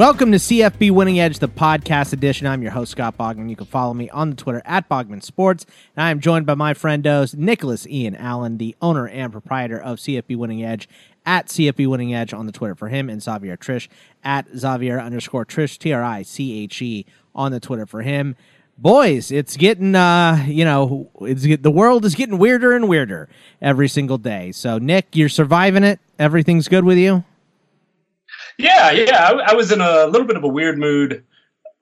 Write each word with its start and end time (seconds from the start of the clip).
Welcome 0.00 0.32
to 0.32 0.38
CFB 0.38 0.92
Winning 0.92 1.20
Edge, 1.20 1.40
the 1.40 1.46
podcast 1.46 2.14
edition. 2.14 2.46
I'm 2.46 2.62
your 2.62 2.70
host, 2.70 2.92
Scott 2.92 3.18
Bogman. 3.18 3.50
You 3.50 3.54
can 3.56 3.66
follow 3.66 3.92
me 3.92 4.08
on 4.08 4.30
the 4.30 4.36
Twitter 4.36 4.62
at 4.64 4.88
Bogman 4.88 5.22
Sports. 5.22 5.66
And 5.94 6.02
I 6.02 6.10
am 6.10 6.20
joined 6.20 6.46
by 6.46 6.54
my 6.54 6.72
friendos, 6.72 7.36
Nicholas 7.36 7.86
Ian 7.86 8.16
Allen, 8.16 8.56
the 8.56 8.74
owner 8.80 9.06
and 9.06 9.30
proprietor 9.30 9.78
of 9.78 9.98
CFB 9.98 10.38
Winning 10.38 10.64
Edge, 10.64 10.88
at 11.26 11.48
CFB 11.48 11.86
Winning 11.86 12.14
Edge 12.14 12.32
on 12.32 12.46
the 12.46 12.50
Twitter 12.50 12.74
for 12.74 12.88
him, 12.88 13.10
and 13.10 13.22
Xavier 13.22 13.58
Triche 13.58 13.88
at 14.24 14.46
Xavier 14.56 14.98
underscore 14.98 15.44
Triche, 15.44 15.76
T 15.76 15.92
R 15.92 16.02
I 16.02 16.22
C 16.22 16.62
H 16.62 16.80
E, 16.80 17.04
on 17.34 17.52
the 17.52 17.60
Twitter 17.60 17.84
for 17.84 18.00
him. 18.00 18.36
Boys, 18.78 19.30
it's 19.30 19.58
getting, 19.58 19.94
uh, 19.94 20.46
you 20.48 20.64
know, 20.64 21.10
it's 21.20 21.42
the 21.42 21.70
world 21.70 22.06
is 22.06 22.14
getting 22.14 22.38
weirder 22.38 22.72
and 22.72 22.88
weirder 22.88 23.28
every 23.60 23.86
single 23.86 24.16
day. 24.16 24.50
So, 24.52 24.78
Nick, 24.78 25.14
you're 25.14 25.28
surviving 25.28 25.84
it. 25.84 26.00
Everything's 26.18 26.68
good 26.68 26.84
with 26.86 26.96
you? 26.96 27.22
Yeah, 28.60 28.90
yeah. 28.90 29.30
I, 29.30 29.52
I, 29.52 29.54
was 29.54 29.72
in 29.72 29.80
a 29.80 30.06
little 30.06 30.26
bit 30.26 30.36
of 30.36 30.44
a 30.44 30.48
weird 30.48 30.78
mood 30.78 31.24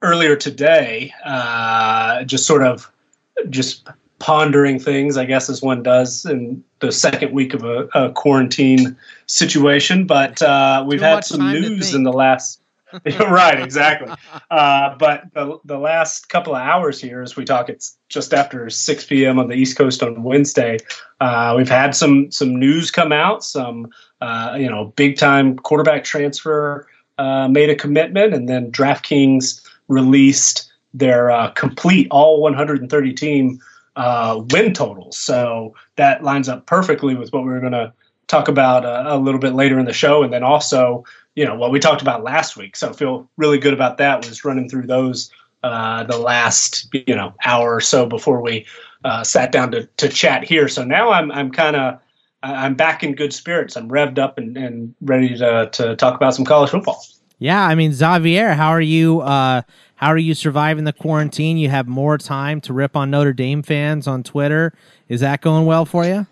earlier 0.02 0.36
today. 0.36 1.12
Uh, 1.24 2.22
just 2.24 2.46
sort 2.46 2.62
of 2.62 2.90
just 3.50 3.88
pondering 4.18 4.78
things, 4.78 5.16
I 5.16 5.24
guess, 5.24 5.48
as 5.48 5.62
one 5.62 5.82
does 5.82 6.24
in 6.24 6.62
the 6.80 6.92
second 6.92 7.32
week 7.32 7.54
of 7.54 7.64
a, 7.64 7.88
a 7.94 8.12
quarantine 8.12 8.96
situation. 9.26 10.06
But 10.06 10.40
uh, 10.42 10.84
we've 10.86 11.00
Too 11.00 11.04
had 11.04 11.24
some 11.24 11.52
news 11.52 11.94
in 11.94 12.04
the 12.04 12.12
last. 12.12 12.60
right, 13.20 13.60
exactly. 13.60 14.12
Uh, 14.50 14.96
but 14.96 15.24
the, 15.34 15.58
the 15.66 15.76
last 15.76 16.30
couple 16.30 16.54
of 16.54 16.62
hours 16.62 16.98
here, 16.98 17.20
as 17.20 17.36
we 17.36 17.44
talk, 17.44 17.68
it's 17.68 17.98
just 18.08 18.32
after 18.32 18.70
6 18.70 19.04
p.m. 19.04 19.38
on 19.38 19.48
the 19.48 19.54
East 19.54 19.76
Coast 19.76 20.02
on 20.02 20.22
Wednesday. 20.22 20.78
Uh, 21.20 21.52
we've 21.54 21.68
had 21.68 21.94
some 21.94 22.32
some 22.32 22.58
news 22.58 22.90
come 22.90 23.12
out, 23.12 23.44
some 23.44 23.90
uh, 24.20 24.56
you 24.58 24.68
know 24.68 24.86
big 24.96 25.16
time 25.16 25.56
quarterback 25.56 26.04
transfer 26.04 26.86
uh, 27.18 27.48
made 27.48 27.70
a 27.70 27.74
commitment, 27.74 28.34
and 28.34 28.48
then 28.48 28.70
DraftKings 28.70 29.66
released 29.88 30.70
their 30.94 31.30
uh, 31.30 31.50
complete 31.50 32.08
all 32.10 32.40
130 32.40 33.12
team 33.14 33.60
uh, 33.96 34.42
win 34.50 34.72
totals. 34.72 35.18
So 35.18 35.74
that 35.96 36.22
lines 36.22 36.48
up 36.48 36.66
perfectly 36.66 37.14
with 37.14 37.32
what 37.32 37.42
we 37.42 37.50
we're 37.50 37.60
going 37.60 37.72
to 37.72 37.92
talk 38.26 38.48
about 38.48 38.84
a 38.84 39.16
little 39.16 39.40
bit 39.40 39.54
later 39.54 39.78
in 39.78 39.86
the 39.86 39.92
show, 39.92 40.22
and 40.22 40.32
then 40.32 40.42
also 40.42 41.04
you 41.34 41.44
know 41.44 41.54
what 41.54 41.70
we 41.70 41.78
talked 41.78 42.02
about 42.02 42.24
last 42.24 42.56
week. 42.56 42.76
So 42.76 42.90
I 42.90 42.92
feel 42.92 43.28
really 43.36 43.58
good 43.58 43.74
about 43.74 43.98
that. 43.98 44.26
Was 44.26 44.44
running 44.44 44.68
through 44.68 44.86
those 44.86 45.30
uh, 45.62 46.04
the 46.04 46.18
last 46.18 46.88
you 46.92 47.14
know 47.14 47.34
hour 47.44 47.74
or 47.74 47.80
so 47.80 48.06
before 48.06 48.40
we 48.40 48.66
uh, 49.04 49.24
sat 49.24 49.52
down 49.52 49.70
to, 49.72 49.86
to 49.98 50.08
chat 50.08 50.44
here. 50.44 50.68
So 50.68 50.84
now 50.84 51.10
I'm 51.10 51.30
I'm 51.32 51.50
kind 51.50 51.76
of 51.76 52.00
I'm 52.42 52.74
back 52.74 53.02
in 53.02 53.14
good 53.14 53.32
spirits. 53.32 53.76
I'm 53.76 53.88
revved 53.88 54.18
up 54.18 54.38
and, 54.38 54.56
and 54.56 54.94
ready 55.00 55.36
to 55.38 55.68
to 55.72 55.96
talk 55.96 56.14
about 56.14 56.34
some 56.34 56.44
college 56.44 56.70
football. 56.70 57.04
Yeah, 57.38 57.64
I 57.64 57.74
mean 57.74 57.92
Xavier, 57.92 58.54
how 58.54 58.70
are 58.70 58.80
you? 58.80 59.20
Uh, 59.20 59.62
how 59.96 60.08
are 60.08 60.18
you 60.18 60.34
surviving 60.34 60.84
the 60.84 60.92
quarantine? 60.92 61.56
You 61.58 61.70
have 61.70 61.88
more 61.88 62.18
time 62.18 62.60
to 62.62 62.72
rip 62.72 62.96
on 62.96 63.10
Notre 63.10 63.32
Dame 63.32 63.62
fans 63.62 64.06
on 64.06 64.22
Twitter. 64.22 64.72
Is 65.08 65.20
that 65.20 65.40
going 65.40 65.66
well 65.66 65.84
for 65.84 66.04
you? 66.04 66.26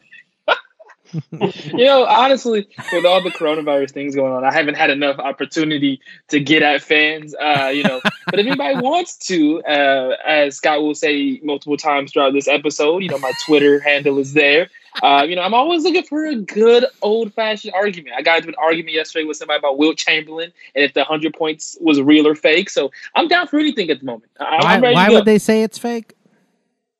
you 1.30 1.84
know, 1.84 2.04
honestly, 2.04 2.68
with 2.92 3.04
all 3.04 3.22
the 3.22 3.30
coronavirus 3.30 3.90
things 3.92 4.14
going 4.14 4.32
on, 4.32 4.44
I 4.44 4.52
haven't 4.52 4.76
had 4.76 4.90
enough 4.90 5.18
opportunity 5.18 6.00
to 6.28 6.40
get 6.40 6.62
at 6.62 6.82
fans. 6.82 7.34
Uh, 7.34 7.70
you 7.74 7.82
know, 7.82 8.00
but 8.26 8.38
if 8.38 8.46
anybody 8.46 8.80
wants 8.80 9.16
to, 9.28 9.62
uh, 9.64 10.16
as 10.26 10.56
Scott 10.56 10.82
will 10.82 10.94
say 10.94 11.40
multiple 11.42 11.76
times 11.76 12.12
throughout 12.12 12.32
this 12.32 12.48
episode, 12.48 13.02
you 13.02 13.08
know, 13.08 13.18
my 13.18 13.32
Twitter 13.46 13.80
handle 13.80 14.18
is 14.18 14.32
there. 14.32 14.68
Uh, 15.02 15.26
you 15.28 15.36
know, 15.36 15.42
I'm 15.42 15.54
always 15.54 15.82
looking 15.82 16.02
for 16.02 16.26
a 16.26 16.36
good 16.36 16.86
old 17.02 17.32
fashioned 17.34 17.74
argument. 17.74 18.16
I 18.16 18.22
got 18.22 18.38
into 18.38 18.48
an 18.48 18.54
argument 18.58 18.94
yesterday 18.94 19.24
with 19.24 19.36
somebody 19.36 19.58
about 19.58 19.78
Wilt 19.78 19.96
Chamberlain 19.96 20.52
and 20.74 20.84
if 20.84 20.94
the 20.94 21.00
100 21.00 21.34
points 21.34 21.76
was 21.80 22.00
real 22.00 22.26
or 22.26 22.34
fake. 22.34 22.70
So 22.70 22.90
I'm 23.14 23.28
down 23.28 23.46
for 23.48 23.58
anything 23.58 23.90
at 23.90 24.00
the 24.00 24.06
moment. 24.06 24.30
I'm 24.40 24.80
why, 24.80 24.92
why 24.92 25.10
would 25.10 25.24
they 25.24 25.38
say 25.38 25.62
it's 25.62 25.78
fake? 25.78 26.14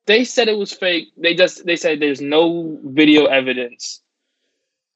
They 0.05 0.23
said 0.23 0.47
it 0.47 0.57
was 0.57 0.71
fake. 0.71 1.11
They 1.17 1.35
just 1.35 1.65
they 1.65 1.75
said 1.75 1.99
there's 1.99 2.21
no 2.21 2.79
video 2.83 3.25
evidence 3.25 4.01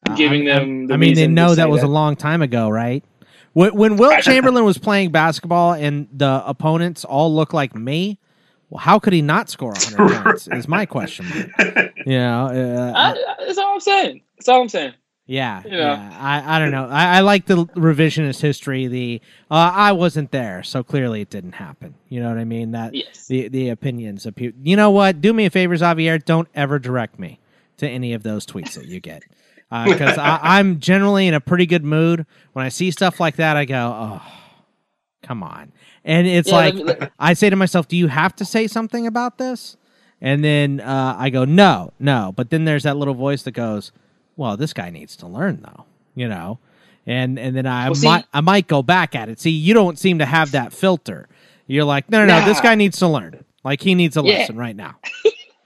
uh, 0.10 0.16
giving 0.16 0.46
them. 0.46 0.88
The 0.88 0.94
I 0.94 0.98
mean, 0.98 1.16
they 1.16 1.28
know 1.28 1.54
that 1.54 1.70
was 1.70 1.82
that. 1.82 1.88
a 1.88 1.90
long 1.90 2.16
time 2.16 2.42
ago, 2.42 2.70
right? 2.70 3.04
When, 3.54 3.76
when 3.76 3.98
Wilt 3.98 4.20
Chamberlain 4.24 4.64
was 4.64 4.78
playing 4.78 5.12
basketball 5.12 5.74
and 5.74 6.08
the 6.14 6.42
opponents 6.46 7.04
all 7.04 7.34
look 7.36 7.54
like 7.54 7.76
me, 7.76 8.20
well, 8.72 8.80
how 8.80 9.00
could 9.00 9.12
he 9.12 9.22
not 9.22 9.50
score 9.50 9.74
100 9.74 10.24
points? 10.24 10.48
Is 10.48 10.68
my 10.68 10.86
question. 10.86 11.54
You 12.04 12.18
know, 12.18 12.48
uh, 12.48 12.94
I, 12.96 13.36
that's 13.46 13.59
all 13.59 13.76
I'm 13.76 13.80
saying. 13.80 14.24
That's 14.36 14.50
all 14.50 14.64
I'm 14.64 14.70
saying. 14.70 14.94
Yeah, 15.28 15.62
you 15.64 15.70
know. 15.70 15.78
yeah. 15.78 16.18
I, 16.20 16.56
I 16.56 16.59
don't 16.59 16.72
know. 16.72 16.88
I, 16.88 17.18
I 17.18 17.20
like 17.20 17.46
the 17.46 17.66
revisionist 17.68 18.42
history. 18.42 18.88
The 18.88 19.22
uh, 19.52 19.72
I 19.72 19.92
wasn't 19.92 20.32
there, 20.32 20.64
so 20.64 20.82
clearly 20.82 21.22
it 21.22 21.30
didn't 21.30 21.52
happen. 21.52 21.94
You 22.09 22.22
know 22.22 22.30
what 22.30 22.40
I 22.40 22.44
mean? 22.44 22.72
That 22.72 22.96
yes. 22.96 23.28
the 23.28 23.50
the 23.50 23.70
opinions 23.70 24.26
of 24.26 24.34
people. 24.36 24.59
You 24.64 24.76
know 24.76 24.90
what? 24.90 25.22
Do 25.22 25.32
me 25.32 25.46
a 25.46 25.52
favor, 25.52 25.78
Xavier. 25.78 26.18
Don't 26.18 26.48
ever 26.56 26.80
direct 26.80 27.20
me 27.20 27.40
to 27.78 27.88
any 27.88 28.14
of 28.14 28.24
those 28.24 28.48
tweets 28.48 28.74
that 28.74 28.86
you 28.86 29.00
get, 29.00 29.22
because 29.70 30.18
uh, 30.18 30.40
I'm 30.42 30.80
generally 30.80 31.28
in 31.28 31.36
a 31.36 31.40
pretty 31.40 31.68
good 31.68 31.86
mood. 31.86 32.26
When 32.53 32.66
I 32.66 32.70
see 32.70 32.90
stuff 32.90 33.20
like 33.20 33.36
that, 33.36 33.58
I 33.58 33.66
go, 33.66 33.94
"Oh, 33.96 34.22
come 35.22 35.44
on!" 35.44 35.72
And 36.04 36.26
it's 36.28 36.50
yeah, 36.50 36.56
like 36.56 36.76
me, 36.76 36.94
I 37.20 37.34
say 37.34 37.50
to 37.50 37.56
myself, 37.56 37.88
"Do 37.88 37.96
you 37.96 38.08
have 38.08 38.36
to 38.38 38.46
say 38.46 38.68
something 38.68 39.06
about 39.06 39.38
this?" 39.38 39.78
And 40.20 40.44
then 40.44 40.80
uh, 40.80 41.16
I 41.18 41.30
go, 41.30 41.46
"No, 41.46 41.94
no." 42.00 42.34
But 42.36 42.50
then 42.50 42.66
there's 42.66 42.84
that 42.84 42.98
little 42.98 43.14
voice 43.14 43.44
that 43.44 43.52
goes 43.52 43.92
well, 44.36 44.58
this 44.58 44.74
guy 44.74 44.90
needs 44.90 45.16
to 45.18 45.28
learn 45.28 45.62
though, 45.62 45.86
you 46.16 46.28
know. 46.28 46.60
And 47.06 47.38
and 47.40 47.56
then 47.56 47.66
I 47.66 47.90
well, 47.90 48.00
might 48.04 48.26
I 48.34 48.42
might 48.42 48.68
go 48.68 48.82
back 48.82 49.16
at 49.16 49.30
it. 49.30 49.40
See, 49.40 49.52
you 49.52 49.74
don't 49.74 49.98
seem 49.98 50.20
to 50.20 50.26
have 50.26 50.52
that 50.52 50.74
filter. 50.74 51.28
You're 51.68 51.86
like, 51.86 52.10
no, 52.10 52.20
no, 52.20 52.26
no, 52.26 52.40
nah. 52.40 52.46
this 52.46 52.60
guy 52.60 52.76
needs 52.76 52.98
to 53.00 53.08
learn. 53.08 53.44
Like 53.64 53.82
he 53.82 53.96
needs 53.96 54.18
a 54.18 54.22
yeah. 54.22 54.40
lesson 54.40 54.58
right 54.58 54.76
now. 54.76 54.96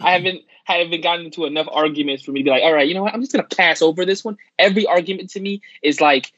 I 0.00 0.12
haven't 0.12 0.42
haven't 0.64 1.02
gotten 1.02 1.26
into 1.26 1.44
enough 1.44 1.66
arguments 1.70 2.22
for 2.22 2.32
me 2.32 2.40
to 2.40 2.44
be 2.44 2.50
like, 2.50 2.62
all 2.62 2.72
right, 2.72 2.88
you 2.88 2.94
know 2.94 3.02
what? 3.02 3.12
I'm 3.12 3.20
just 3.20 3.32
gonna 3.32 3.44
pass 3.44 3.82
over 3.82 4.04
this 4.04 4.24
one. 4.24 4.36
Every 4.58 4.86
argument 4.86 5.30
to 5.30 5.40
me 5.40 5.60
is 5.82 6.00
like, 6.00 6.32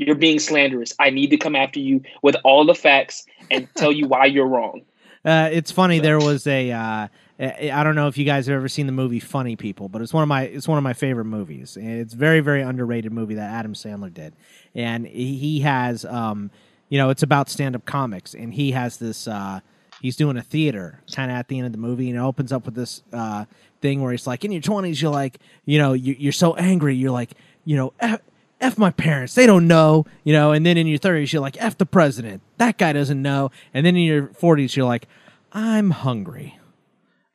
you're 0.00 0.14
being 0.14 0.38
slanderous. 0.38 0.94
I 0.98 1.10
need 1.10 1.28
to 1.30 1.36
come 1.36 1.54
after 1.56 1.80
you 1.80 2.02
with 2.22 2.36
all 2.44 2.64
the 2.64 2.74
facts 2.74 3.26
and 3.50 3.68
tell 3.76 3.92
you 3.92 4.06
why 4.06 4.26
you're 4.26 4.46
wrong. 4.48 4.82
Uh, 5.22 5.50
it's 5.52 5.70
funny. 5.70 5.98
There 5.98 6.18
was 6.18 6.46
a 6.46 6.70
uh, 6.72 7.08
I 7.40 7.84
don't 7.84 7.94
know 7.94 8.08
if 8.08 8.18
you 8.18 8.24
guys 8.24 8.46
have 8.46 8.56
ever 8.56 8.68
seen 8.68 8.86
the 8.86 8.92
movie 8.92 9.20
Funny 9.20 9.56
People, 9.56 9.88
but 9.88 10.02
it's 10.02 10.12
one 10.12 10.22
of 10.22 10.28
my 10.28 10.42
it's 10.42 10.68
one 10.68 10.76
of 10.76 10.84
my 10.84 10.92
favorite 10.92 11.24
movies. 11.24 11.76
It's 11.80 12.12
a 12.12 12.16
very 12.16 12.40
very 12.40 12.60
underrated 12.60 13.12
movie 13.12 13.34
that 13.34 13.50
Adam 13.50 13.72
Sandler 13.72 14.12
did, 14.12 14.34
and 14.74 15.06
he 15.06 15.60
has 15.60 16.04
um, 16.04 16.50
you 16.90 16.98
know 16.98 17.08
it's 17.08 17.22
about 17.22 17.48
stand 17.48 17.74
up 17.74 17.86
comics, 17.86 18.34
and 18.34 18.52
he 18.52 18.72
has 18.72 18.98
this 18.98 19.26
uh, 19.26 19.60
he's 20.02 20.16
doing 20.16 20.36
a 20.36 20.42
theater 20.42 21.02
kind 21.14 21.30
of 21.30 21.36
at 21.36 21.48
the 21.48 21.56
end 21.58 21.66
of 21.66 21.72
the 21.72 21.78
movie, 21.78 22.10
and 22.10 22.18
it 22.18 22.22
opens 22.22 22.52
up 22.52 22.66
with 22.66 22.74
this 22.74 23.02
uh, 23.12 23.46
thing 23.80 24.02
where 24.02 24.12
he's 24.12 24.26
like, 24.26 24.44
in 24.44 24.52
your 24.52 24.62
twenties, 24.62 25.00
you're 25.00 25.10
like, 25.10 25.38
you 25.64 25.78
know, 25.78 25.94
you're 25.94 26.32
so 26.32 26.54
angry, 26.56 26.94
you're 26.94 27.10
like, 27.10 27.32
you 27.64 27.76
know. 27.76 27.92
F, 28.00 28.20
F 28.60 28.76
my 28.76 28.90
parents, 28.90 29.34
they 29.34 29.46
don't 29.46 29.66
know, 29.66 30.06
you 30.24 30.32
know, 30.32 30.52
and 30.52 30.66
then 30.66 30.76
in 30.76 30.86
your 30.86 30.98
30s, 30.98 31.32
you're 31.32 31.42
like, 31.42 31.56
F 31.58 31.78
the 31.78 31.86
president, 31.86 32.42
that 32.58 32.76
guy 32.78 32.92
doesn't 32.92 33.20
know. 33.20 33.50
And 33.72 33.86
then 33.86 33.96
in 33.96 34.02
your 34.02 34.28
40s, 34.28 34.76
you're 34.76 34.86
like, 34.86 35.08
I'm 35.52 35.90
hungry 35.90 36.60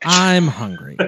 I'm 0.05 0.47
hungry. 0.47 0.97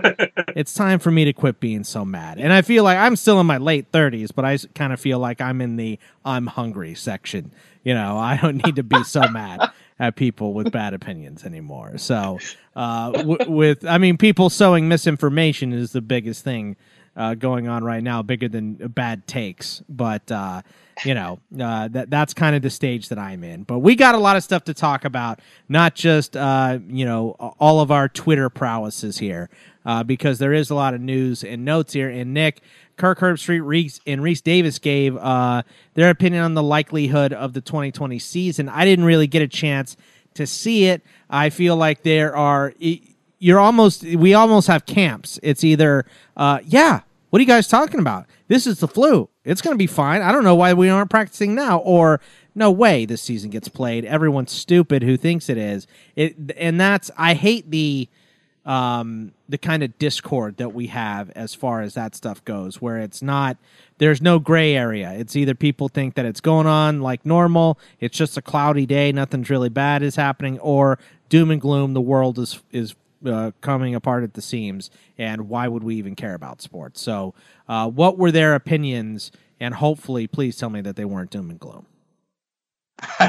it's 0.55 0.73
time 0.73 0.99
for 0.99 1.11
me 1.11 1.25
to 1.25 1.33
quit 1.33 1.59
being 1.59 1.83
so 1.83 2.03
mad. 2.03 2.39
And 2.39 2.51
I 2.51 2.63
feel 2.63 2.83
like 2.83 2.97
I'm 2.97 3.15
still 3.15 3.39
in 3.39 3.45
my 3.45 3.57
late 3.57 3.91
30s, 3.91 4.31
but 4.33 4.43
I 4.43 4.57
kind 4.73 4.91
of 4.91 4.99
feel 4.99 5.19
like 5.19 5.39
I'm 5.39 5.61
in 5.61 5.75
the 5.75 5.99
I'm 6.25 6.47
hungry 6.47 6.95
section. 6.95 7.51
You 7.83 7.93
know, 7.93 8.17
I 8.17 8.37
don't 8.37 8.63
need 8.65 8.75
to 8.77 8.83
be 8.83 9.03
so 9.03 9.21
mad 9.29 9.71
at 9.99 10.15
people 10.15 10.53
with 10.53 10.71
bad 10.71 10.93
opinions 10.93 11.45
anymore. 11.45 11.97
So, 11.97 12.39
uh, 12.75 13.11
w- 13.11 13.49
with, 13.51 13.85
I 13.85 13.97
mean, 13.97 14.17
people 14.17 14.49
sowing 14.49 14.87
misinformation 14.87 15.73
is 15.73 15.91
the 15.91 16.01
biggest 16.01 16.43
thing 16.43 16.75
uh, 17.17 17.33
going 17.33 17.67
on 17.67 17.83
right 17.83 18.03
now, 18.03 18.21
bigger 18.21 18.47
than 18.47 18.75
bad 18.75 19.27
takes. 19.27 19.81
But, 19.89 20.31
uh, 20.31 20.61
you 21.03 21.15
know, 21.15 21.39
uh, 21.59 21.87
that 21.89 22.09
that's 22.09 22.33
kind 22.33 22.55
of 22.55 22.61
the 22.61 22.69
stage 22.69 23.09
that 23.09 23.17
I'm 23.17 23.43
in. 23.43 23.63
But 23.63 23.79
we 23.79 23.95
got 23.95 24.15
a 24.15 24.19
lot 24.19 24.37
of 24.37 24.43
stuff 24.43 24.63
to 24.65 24.73
talk 24.73 25.03
about, 25.03 25.39
not 25.67 25.95
just 25.95 26.37
uh, 26.37 26.79
you 26.87 27.05
know 27.05 27.31
all 27.59 27.81
of 27.81 27.91
our 27.91 28.07
Twitter 28.07 28.49
prowesses 28.49 29.17
here, 29.17 29.49
uh, 29.85 30.03
because 30.03 30.39
there 30.39 30.53
is 30.53 30.69
a 30.69 30.75
lot 30.75 30.93
of 30.93 31.01
news 31.01 31.43
and 31.43 31.65
notes 31.65 31.93
here. 31.93 32.09
And 32.09 32.33
Nick, 32.33 32.61
Kirk 32.97 33.19
Herbstreit, 33.19 33.61
Rece, 33.61 33.99
and 34.07 34.21
Rece 34.21 34.41
Davis 34.41 34.79
gave 34.79 35.15
their 35.15 36.09
opinion 36.09 36.43
on 36.43 36.53
the 36.53 36.63
likelihood 36.63 37.33
of 37.33 37.53
the 37.53 37.61
2020 37.61 38.17
season. 38.19 38.69
I 38.69 38.85
didn't 38.85 39.05
really 39.05 39.27
get 39.27 39.41
a 39.41 39.47
chance 39.47 39.97
to 40.35 40.47
see 40.47 40.85
it. 40.85 41.03
I 41.29 41.49
feel 41.49 41.75
like 41.75 42.03
there 42.03 42.35
are. 42.35 42.73
You're 43.39 43.59
almost. 43.59 44.03
We 44.03 44.33
almost 44.33 44.67
have 44.67 44.87
camps. 44.87 45.39
It's 45.43 45.63
either, 45.63 46.05
uh, 46.35 46.59
yeah. 46.65 47.01
What 47.29 47.39
are 47.39 47.41
you 47.43 47.47
guys 47.47 47.67
talking 47.67 47.99
about? 47.99 48.25
This 48.47 48.65
is 48.65 48.79
the 48.79 48.87
flu 48.87 49.29
it's 49.47 49.61
going 49.61 49.73
to 49.73 49.77
be 49.77 49.87
fine. 49.87 50.21
I 50.21 50.33
don't 50.33 50.43
know 50.43 50.55
why 50.55 50.73
we 50.73 50.89
aren't 50.89 51.09
practicing 51.09 51.55
now. 51.55 51.77
Or 51.79 52.19
no 52.53 52.69
way 52.69 53.05
this 53.05 53.21
season 53.21 53.49
gets 53.49 53.69
played. 53.69 54.03
Everyone's 54.03 54.51
stupid 54.51 55.03
who 55.03 55.15
thinks 55.15 55.47
it 55.47 55.57
is. 55.57 55.87
It 56.17 56.35
and 56.57 56.79
that's 56.79 57.09
I 57.17 57.33
hate 57.33 57.71
the 57.71 58.09
um, 58.65 59.31
the 59.47 59.57
kind 59.57 59.83
of 59.83 59.97
discord 59.97 60.57
that 60.57 60.73
we 60.73 60.87
have 60.87 61.29
as 61.29 61.55
far 61.55 61.81
as 61.81 61.93
that 61.93 62.13
stuff 62.13 62.43
goes, 62.43 62.81
where 62.81 62.97
it's 62.97 63.21
not 63.21 63.55
there's 63.99 64.21
no 64.21 64.37
gray 64.37 64.75
area. 64.75 65.13
It's 65.13 65.37
either 65.37 65.55
people 65.55 65.87
think 65.87 66.15
that 66.15 66.25
it's 66.25 66.41
going 66.41 66.67
on 66.67 66.99
like 66.99 67.25
normal, 67.25 67.79
it's 68.01 68.17
just 68.17 68.35
a 68.35 68.41
cloudy 68.41 68.85
day, 68.85 69.13
nothing's 69.13 69.49
really 69.49 69.69
bad 69.69 70.03
is 70.03 70.17
happening, 70.17 70.59
or 70.59 70.99
doom 71.29 71.51
and 71.51 71.61
gloom, 71.61 71.93
the 71.93 72.01
world 72.01 72.37
is 72.37 72.61
is 72.73 72.95
uh, 73.25 73.51
coming 73.61 73.95
apart 73.95 74.23
at 74.23 74.33
the 74.33 74.41
seams, 74.41 74.89
and 75.17 75.49
why 75.49 75.67
would 75.67 75.83
we 75.83 75.95
even 75.95 76.15
care 76.15 76.33
about 76.33 76.61
sports? 76.61 77.01
So, 77.01 77.33
uh, 77.67 77.89
what 77.89 78.17
were 78.17 78.31
their 78.31 78.55
opinions? 78.55 79.31
And 79.59 79.73
hopefully, 79.73 80.27
please 80.27 80.55
tell 80.57 80.69
me 80.69 80.81
that 80.81 80.95
they 80.95 81.05
weren't 81.05 81.31
doom 81.31 81.49
and 81.49 81.59
gloom. 81.59 81.85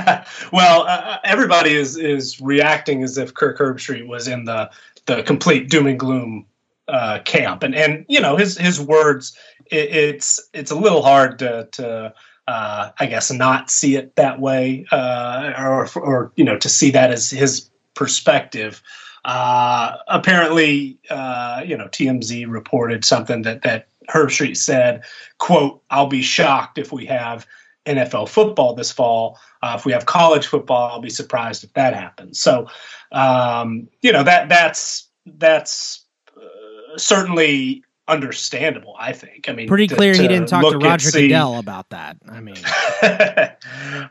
well, 0.52 0.82
uh, 0.82 1.19
everybody 1.25 1.75
is 1.75 1.96
is 1.96 2.40
reacting 2.40 3.02
as 3.02 3.19
if 3.19 3.35
Kirk 3.35 3.58
Herbstreit 3.58 4.06
was 4.06 4.29
in 4.29 4.44
the 4.44 4.70
the 5.06 5.23
complete 5.23 5.69
doom 5.69 5.87
and 5.87 5.99
gloom 5.99 6.46
uh, 6.88 7.20
camp, 7.25 7.62
and 7.62 7.75
and 7.75 8.05
you 8.08 8.20
know 8.20 8.37
his 8.37 8.56
his 8.56 8.81
words. 8.81 9.37
It, 9.70 9.91
it's 9.91 10.41
it's 10.55 10.70
a 10.70 10.75
little 10.75 11.02
hard 11.02 11.38
to 11.41 11.69
to 11.73 12.14
uh, 12.49 12.91
I 12.99 13.06
guess 13.06 13.31
not 13.31 13.70
see 13.70 13.96
it 13.96 14.17
that 14.17 14.41
way, 14.41 14.87
uh, 14.91 15.52
or 15.58 15.88
or 15.96 16.32
you 16.37 16.44
know 16.44 16.56
to 16.58 16.69
see 16.69 16.91
that 16.93 17.11
as 17.11 17.31
his 17.31 17.70
perspective. 17.94 18.82
Uh, 19.25 19.97
apparently, 20.09 20.99
uh, 21.11 21.62
you 21.65 21.76
know 21.76 21.88
TMZ 21.88 22.47
reported 22.49 23.05
something 23.05 23.43
that 23.43 23.62
that 23.62 23.88
Herbstreit 24.09 24.56
said, 24.56 25.05
"quote 25.38 25.82
I'll 25.91 26.06
be 26.06 26.23
shocked 26.23 26.79
if 26.79 26.93
we 26.93 27.06
have." 27.06 27.47
NFL 27.87 28.29
football 28.29 28.75
this 28.75 28.93
fall. 28.93 29.38
Uh, 29.62 29.75
if 29.79 29.87
we 29.87 29.93
have 29.93 30.05
college 30.05 30.47
football, 30.47 30.91
I'll 30.91 31.00
be 31.00 31.09
surprised 31.09 31.65
if 31.65 31.73
that 31.73 31.94
happens. 31.94 32.38
So, 32.38 32.69
um, 33.12 33.88
you 34.03 34.12
know 34.12 34.23
that 34.23 34.50
that's 34.50 35.09
that's 35.25 36.05
uh, 36.37 36.99
certainly 36.99 37.82
understandable. 38.08 38.96
I 38.99 39.12
think. 39.12 39.49
I 39.49 39.52
mean, 39.52 39.69
pretty 39.69 39.87
clear 39.87 40.14
to 40.14 40.20
he 40.20 40.26
didn't 40.26 40.49
talk 40.49 40.70
to 40.70 40.78
Roger 40.78 41.10
see... 41.10 41.28
Goodell 41.28 41.58
about 41.58 41.90
that. 41.90 42.16
I 42.28 42.40
mean, 42.40 42.56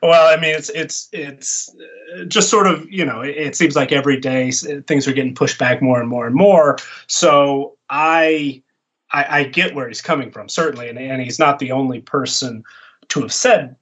well, 0.01 0.33
I 0.33 0.39
mean, 0.39 0.55
it's 0.55 0.69
it's 0.69 1.09
it's 1.11 1.75
uh, 2.15 2.23
just 2.25 2.49
sort 2.49 2.67
of 2.67 2.89
you 2.89 3.03
know, 3.03 3.21
it, 3.21 3.35
it 3.35 3.55
seems 3.55 3.75
like 3.75 3.91
every 3.91 4.19
day 4.19 4.51
things 4.51 5.07
are 5.07 5.13
getting 5.13 5.35
pushed 5.35 5.59
back 5.59 5.81
more 5.81 5.99
and 5.99 6.09
more 6.09 6.27
and 6.27 6.35
more. 6.35 6.77
So 7.07 7.77
I. 7.89 8.61
I, 9.09 9.39
I 9.39 9.43
get 9.45 9.73
where 9.73 9.87
he's 9.87 10.01
coming 10.01 10.31
from, 10.31 10.49
certainly, 10.49 10.89
and, 10.89 10.99
and 10.99 11.21
he's 11.21 11.39
not 11.39 11.59
the 11.59 11.71
only 11.71 12.01
person 12.01 12.61
to 13.07 13.21
have 13.21 13.31
said 13.31 13.77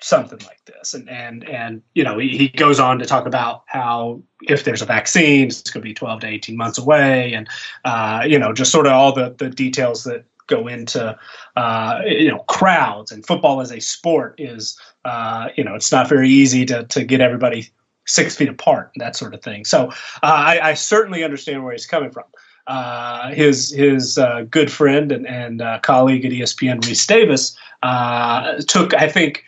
something 0.00 0.38
like 0.40 0.64
this. 0.64 0.94
And 0.94 1.08
and 1.08 1.44
and 1.48 1.82
you 1.94 2.04
know, 2.04 2.18
he, 2.18 2.36
he 2.36 2.48
goes 2.48 2.80
on 2.80 2.98
to 2.98 3.04
talk 3.04 3.26
about 3.26 3.64
how 3.66 4.22
if 4.42 4.64
there's 4.64 4.82
a 4.82 4.86
vaccine, 4.86 5.48
it's 5.48 5.70
going 5.70 5.82
to 5.82 5.88
be 5.88 5.94
12 5.94 6.20
to 6.20 6.26
18 6.26 6.56
months 6.56 6.78
away, 6.78 7.32
and 7.32 7.48
uh, 7.84 8.24
you 8.26 8.38
know, 8.38 8.52
just 8.52 8.72
sort 8.72 8.86
of 8.86 8.92
all 8.92 9.12
the 9.12 9.34
the 9.38 9.50
details 9.50 10.04
that 10.04 10.24
go 10.46 10.66
into 10.66 11.16
uh, 11.56 12.00
you 12.06 12.30
know 12.30 12.40
crowds 12.40 13.12
and 13.12 13.24
football 13.26 13.60
as 13.60 13.70
a 13.70 13.80
sport 13.80 14.34
is 14.38 14.78
uh, 15.04 15.48
you 15.56 15.64
know 15.64 15.74
it's 15.74 15.92
not 15.92 16.08
very 16.08 16.28
easy 16.28 16.66
to 16.66 16.84
to 16.84 17.04
get 17.04 17.20
everybody 17.20 17.70
six 18.06 18.34
feet 18.36 18.48
apart 18.48 18.90
that 18.96 19.16
sort 19.16 19.34
of 19.34 19.42
thing. 19.42 19.64
So 19.64 19.88
uh, 19.88 19.92
I, 20.22 20.70
I 20.70 20.74
certainly 20.74 21.22
understand 21.22 21.64
where 21.64 21.72
he's 21.72 21.86
coming 21.86 22.10
from. 22.10 22.24
Uh, 22.66 23.30
his 23.32 23.70
his 23.70 24.18
uh, 24.18 24.44
good 24.50 24.70
friend 24.70 25.10
and, 25.10 25.26
and 25.26 25.62
uh, 25.62 25.80
colleague 25.80 26.24
at 26.24 26.32
ESPN, 26.32 26.80
Rece 26.80 27.06
Davis, 27.06 27.56
uh, 27.82 28.60
took 28.68 28.94
I 28.94 29.08
think 29.08 29.44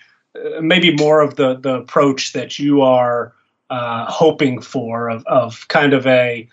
maybe 0.60 0.94
more 0.94 1.20
of 1.20 1.36
the 1.36 1.56
the 1.56 1.74
approach 1.74 2.32
that 2.32 2.58
you 2.58 2.82
are 2.82 3.32
uh, 3.70 4.06
hoping 4.10 4.60
for 4.60 5.08
of 5.08 5.24
of 5.26 5.66
kind 5.68 5.92
of 5.92 6.06
a 6.06 6.48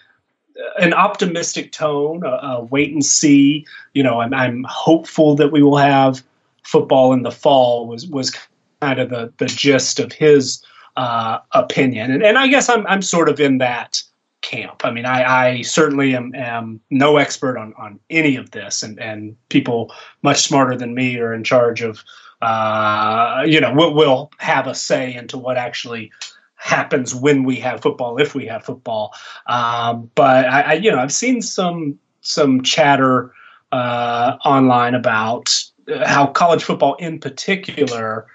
an 0.77 0.93
optimistic 0.93 1.71
tone, 1.71 2.23
a, 2.25 2.29
a, 2.29 2.63
wait 2.65 2.91
and 2.91 3.05
see. 3.05 3.65
You 3.93 4.03
know, 4.03 4.19
I'm, 4.19 4.33
I'm 4.33 4.65
hopeful 4.67 5.35
that 5.35 5.53
we 5.53 5.63
will 5.63 5.77
have 5.77 6.21
football 6.63 7.13
in 7.13 7.23
the 7.23 7.31
fall. 7.31 7.87
Was 7.87 8.07
was 8.07 8.35
kind 8.81 8.99
of 8.99 9.09
the 9.09 9.31
the 9.37 9.45
gist 9.45 9.99
of 9.99 10.11
his 10.11 10.63
opinion, 10.95 12.11
and 12.11 12.23
and 12.23 12.37
I 12.37 12.47
guess 12.47 12.69
I'm 12.69 12.85
I'm 12.87 13.01
sort 13.01 13.29
of 13.29 13.39
in 13.39 13.59
that 13.59 14.03
camp. 14.41 14.85
I 14.85 14.91
mean, 14.91 15.05
I, 15.05 15.23
I 15.23 15.61
certainly 15.61 16.15
am, 16.15 16.33
am, 16.33 16.79
no 16.89 17.17
expert 17.17 17.57
on, 17.57 17.73
on 17.77 17.99
any 18.09 18.35
of 18.35 18.51
this, 18.51 18.83
and, 18.83 18.99
and 18.99 19.35
people 19.49 19.93
much 20.21 20.41
smarter 20.41 20.77
than 20.77 20.95
me 20.95 21.17
are 21.19 21.33
in 21.33 21.43
charge 21.43 21.81
of, 21.81 22.03
uh, 22.41 23.43
you 23.45 23.59
know, 23.59 23.73
will, 23.73 23.93
will 23.93 24.31
have 24.37 24.67
a 24.67 24.75
say 24.75 25.13
into 25.13 25.37
what 25.37 25.57
actually 25.57 26.11
happens 26.55 27.15
when 27.15 27.43
we 27.43 27.55
have 27.55 27.81
football, 27.81 28.17
if 28.19 28.35
we 28.35 28.45
have 28.45 28.63
football. 28.63 29.13
Um, 29.47 30.09
but 30.15 30.45
I, 30.45 30.61
I, 30.61 30.73
you 30.73 30.91
know, 30.91 30.99
I've 30.99 31.11
seen 31.11 31.41
some 31.41 31.99
some 32.21 32.61
chatter 32.63 33.33
uh, 33.71 34.37
online 34.45 34.93
about 34.93 35.63
how 36.05 36.27
college 36.27 36.63
football, 36.63 36.95
in 36.95 37.19
particular, 37.19 38.27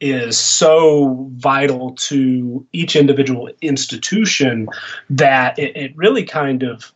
is 0.00 0.38
so 0.38 1.28
vital 1.34 1.92
to 1.92 2.66
each 2.72 2.96
individual 2.96 3.48
institution 3.60 4.68
that 5.10 5.58
it, 5.58 5.76
it 5.76 5.96
really 5.96 6.24
kind 6.24 6.62
of 6.62 6.92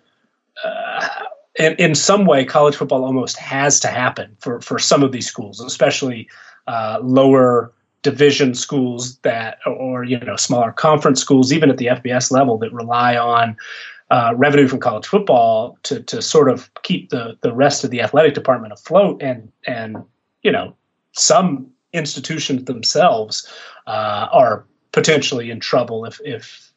uh, 0.65 1.09
in, 1.57 1.75
in 1.75 1.95
some 1.95 2.27
way 2.27 2.45
college 2.45 2.77
football 2.77 3.05
almost 3.05 3.39
has 3.39 3.79
to 3.81 3.89
happen 3.89 4.37
for, 4.41 4.61
for 4.61 4.79
some 4.79 5.03
of 5.03 5.13
these 5.13 5.27
schools 5.27 5.61
especially 5.61 6.29
uh, 6.67 6.99
lower 7.03 7.73
division 8.03 8.55
schools 8.55 9.17
that 9.19 9.59
or 9.67 10.05
you 10.05 10.19
know 10.21 10.37
smaller 10.37 10.71
conference 10.71 11.21
schools 11.21 11.53
even 11.53 11.71
at 11.71 11.79
the 11.79 11.87
fbs 11.87 12.31
level 12.31 12.57
that 12.57 12.73
rely 12.73 13.17
on 13.17 13.57
uh, 14.11 14.33
revenue 14.37 14.69
from 14.69 14.79
college 14.79 15.07
football 15.07 15.77
to, 15.83 16.01
to 16.05 16.23
sort 16.23 16.49
of 16.49 16.71
keep 16.85 17.11
the, 17.11 17.37
the 17.41 17.53
rest 17.53 17.83
of 17.83 17.91
the 17.91 18.01
athletic 18.01 18.35
department 18.35 18.73
afloat 18.73 19.21
and 19.21 19.51
and 19.67 19.97
you 20.43 20.53
know 20.53 20.77
some 21.13 21.67
institutions 21.93 22.65
themselves 22.65 23.53
uh, 23.87 24.29
are 24.31 24.65
potentially 24.93 25.51
in 25.51 25.59
trouble 25.59 26.05
if, 26.05 26.21
if 26.25 26.73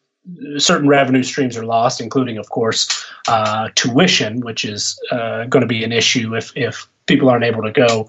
certain 0.57 0.87
revenue 0.87 1.23
streams 1.23 1.57
are 1.57 1.65
lost, 1.65 2.01
including, 2.01 2.37
of 2.37 2.49
course, 2.49 3.05
uh, 3.27 3.69
tuition, 3.75 4.41
which 4.41 4.65
is 4.65 4.99
uh, 5.11 5.45
going 5.45 5.61
to 5.61 5.67
be 5.67 5.83
an 5.83 5.91
issue 5.91 6.35
if, 6.35 6.51
if 6.55 6.87
people 7.05 7.29
aren't 7.29 7.43
able 7.43 7.63
to 7.63 7.71
go 7.71 8.07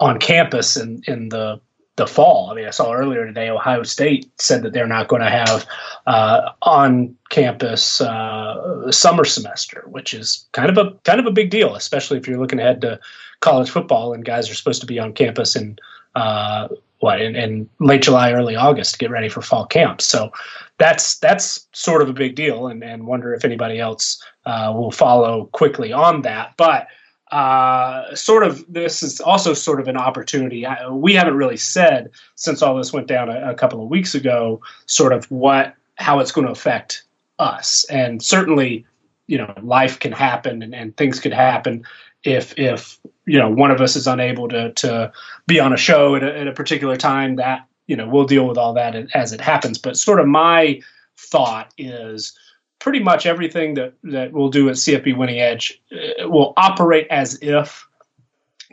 on 0.00 0.18
campus 0.18 0.76
in, 0.76 1.02
in 1.06 1.28
the 1.28 1.60
the 1.96 2.06
fall. 2.06 2.48
I 2.50 2.54
mean, 2.54 2.66
I 2.66 2.70
saw 2.70 2.92
earlier 2.92 3.26
today 3.26 3.50
Ohio 3.50 3.82
State 3.82 4.30
said 4.40 4.62
that 4.62 4.72
they're 4.72 4.86
not 4.86 5.08
going 5.08 5.20
to 5.20 5.28
have 5.28 5.66
uh, 6.06 6.52
on 6.62 7.14
campus 7.28 8.00
uh, 8.00 8.90
summer 8.90 9.24
semester, 9.24 9.84
which 9.86 10.14
is 10.14 10.46
kind 10.52 10.70
of 10.70 10.78
a 10.78 10.92
kind 11.04 11.20
of 11.20 11.26
a 11.26 11.30
big 11.30 11.50
deal, 11.50 11.74
especially 11.74 12.16
if 12.16 12.26
you're 12.26 12.38
looking 12.38 12.58
ahead 12.58 12.80
to 12.80 12.98
college 13.40 13.68
football 13.68 14.14
and 14.14 14.24
guys 14.24 14.50
are 14.50 14.54
supposed 14.54 14.80
to 14.80 14.86
be 14.86 14.98
on 14.98 15.12
campus 15.12 15.54
in 15.54 15.78
uh, 16.14 16.68
what 17.00 17.20
in, 17.20 17.36
in, 17.36 17.68
late 17.80 18.02
July, 18.02 18.32
early 18.32 18.56
August 18.56 18.94
to 18.94 18.98
get 18.98 19.10
ready 19.10 19.28
for 19.28 19.42
fall 19.42 19.66
camp. 19.66 20.00
So 20.00 20.30
that's 20.78 21.18
that's 21.18 21.66
sort 21.72 22.00
of 22.00 22.08
a 22.08 22.14
big 22.14 22.34
deal, 22.34 22.68
and 22.68 22.82
and 22.82 23.06
wonder 23.06 23.34
if 23.34 23.44
anybody 23.44 23.78
else 23.78 24.22
uh, 24.46 24.72
will 24.74 24.92
follow 24.92 25.46
quickly 25.52 25.92
on 25.92 26.22
that. 26.22 26.54
But 26.56 26.86
uh, 27.30 28.14
sort 28.14 28.42
of 28.42 28.64
this 28.72 29.02
is 29.02 29.20
also 29.20 29.54
sort 29.54 29.80
of 29.80 29.88
an 29.88 29.96
opportunity. 29.96 30.66
I, 30.66 30.88
we 30.88 31.14
haven't 31.14 31.36
really 31.36 31.56
said 31.56 32.10
since 32.34 32.62
all 32.62 32.76
this 32.76 32.92
went 32.92 33.06
down 33.06 33.28
a, 33.28 33.50
a 33.50 33.54
couple 33.54 33.82
of 33.82 33.88
weeks 33.88 34.14
ago, 34.14 34.60
sort 34.86 35.12
of 35.12 35.30
what 35.30 35.74
how 35.96 36.18
it's 36.18 36.32
going 36.32 36.46
to 36.46 36.52
affect 36.52 37.04
us, 37.38 37.84
and 37.90 38.22
certainly 38.22 38.84
you 39.26 39.38
know 39.38 39.54
life 39.62 39.98
can 40.00 40.12
happen 40.12 40.60
and, 40.60 40.74
and 40.74 40.96
things 40.96 41.20
could 41.20 41.32
happen 41.32 41.84
if 42.24 42.52
if 42.58 42.98
you 43.26 43.38
know 43.38 43.48
one 43.48 43.70
of 43.70 43.80
us 43.80 43.96
is 43.96 44.06
unable 44.06 44.48
to 44.48 44.72
to 44.72 45.10
be 45.46 45.60
on 45.60 45.72
a 45.72 45.76
show 45.76 46.16
at 46.16 46.22
a, 46.22 46.38
at 46.38 46.48
a 46.48 46.52
particular 46.52 46.96
time 46.96 47.36
that 47.36 47.66
you 47.86 47.96
know 47.96 48.08
we'll 48.08 48.26
deal 48.26 48.46
with 48.46 48.58
all 48.58 48.74
that 48.74 48.94
as 49.14 49.32
it 49.32 49.40
happens 49.40 49.78
but 49.78 49.96
sort 49.96 50.20
of 50.20 50.26
my 50.26 50.80
thought 51.16 51.72
is 51.78 52.36
pretty 52.80 53.00
much 53.00 53.26
everything 53.26 53.74
that 53.74 53.94
that 54.04 54.32
we'll 54.32 54.50
do 54.50 54.68
at 54.68 54.76
CFB 54.76 55.16
winning 55.16 55.40
edge 55.40 55.80
uh, 55.92 56.28
will 56.28 56.52
operate 56.56 57.06
as 57.10 57.38
if 57.40 57.86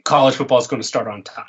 college 0.03 0.35
football 0.35 0.57
is 0.57 0.67
going 0.67 0.81
to 0.81 0.87
start 0.87 1.07
on 1.07 1.21
time 1.21 1.45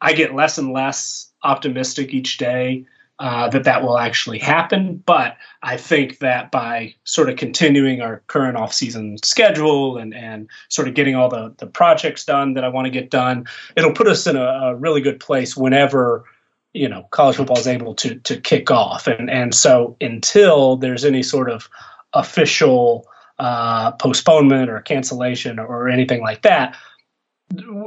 i 0.00 0.12
get 0.12 0.34
less 0.34 0.58
and 0.58 0.72
less 0.72 1.32
optimistic 1.42 2.14
each 2.14 2.38
day 2.38 2.84
uh, 3.20 3.48
that 3.50 3.64
that 3.64 3.82
will 3.82 3.98
actually 3.98 4.38
happen. 4.38 4.96
But 5.04 5.36
I 5.62 5.76
think 5.76 6.18
that 6.20 6.50
by 6.50 6.94
sort 7.04 7.28
of 7.28 7.36
continuing 7.36 8.00
our 8.00 8.22
current 8.28 8.56
off-season 8.56 9.18
schedule 9.22 9.98
and, 9.98 10.14
and 10.14 10.48
sort 10.70 10.88
of 10.88 10.94
getting 10.94 11.14
all 11.14 11.28
the, 11.28 11.54
the 11.58 11.66
projects 11.66 12.24
done 12.24 12.54
that 12.54 12.64
I 12.64 12.68
want 12.68 12.86
to 12.86 12.90
get 12.90 13.10
done, 13.10 13.46
it'll 13.76 13.92
put 13.92 14.08
us 14.08 14.26
in 14.26 14.36
a, 14.36 14.42
a 14.42 14.74
really 14.74 15.02
good 15.02 15.20
place 15.20 15.54
whenever 15.54 16.24
you 16.72 16.88
know 16.88 17.06
college 17.10 17.36
football 17.36 17.58
is 17.58 17.66
able 17.66 17.94
to 17.94 18.16
to 18.16 18.40
kick 18.40 18.70
off. 18.70 19.06
And 19.06 19.30
and 19.30 19.54
so 19.54 19.96
until 20.00 20.76
there's 20.76 21.04
any 21.04 21.22
sort 21.22 21.50
of 21.50 21.68
official 22.12 23.06
uh, 23.38 23.92
postponement 23.92 24.70
or 24.70 24.80
cancellation 24.80 25.58
or 25.58 25.88
anything 25.88 26.20
like 26.20 26.42
that, 26.42 26.76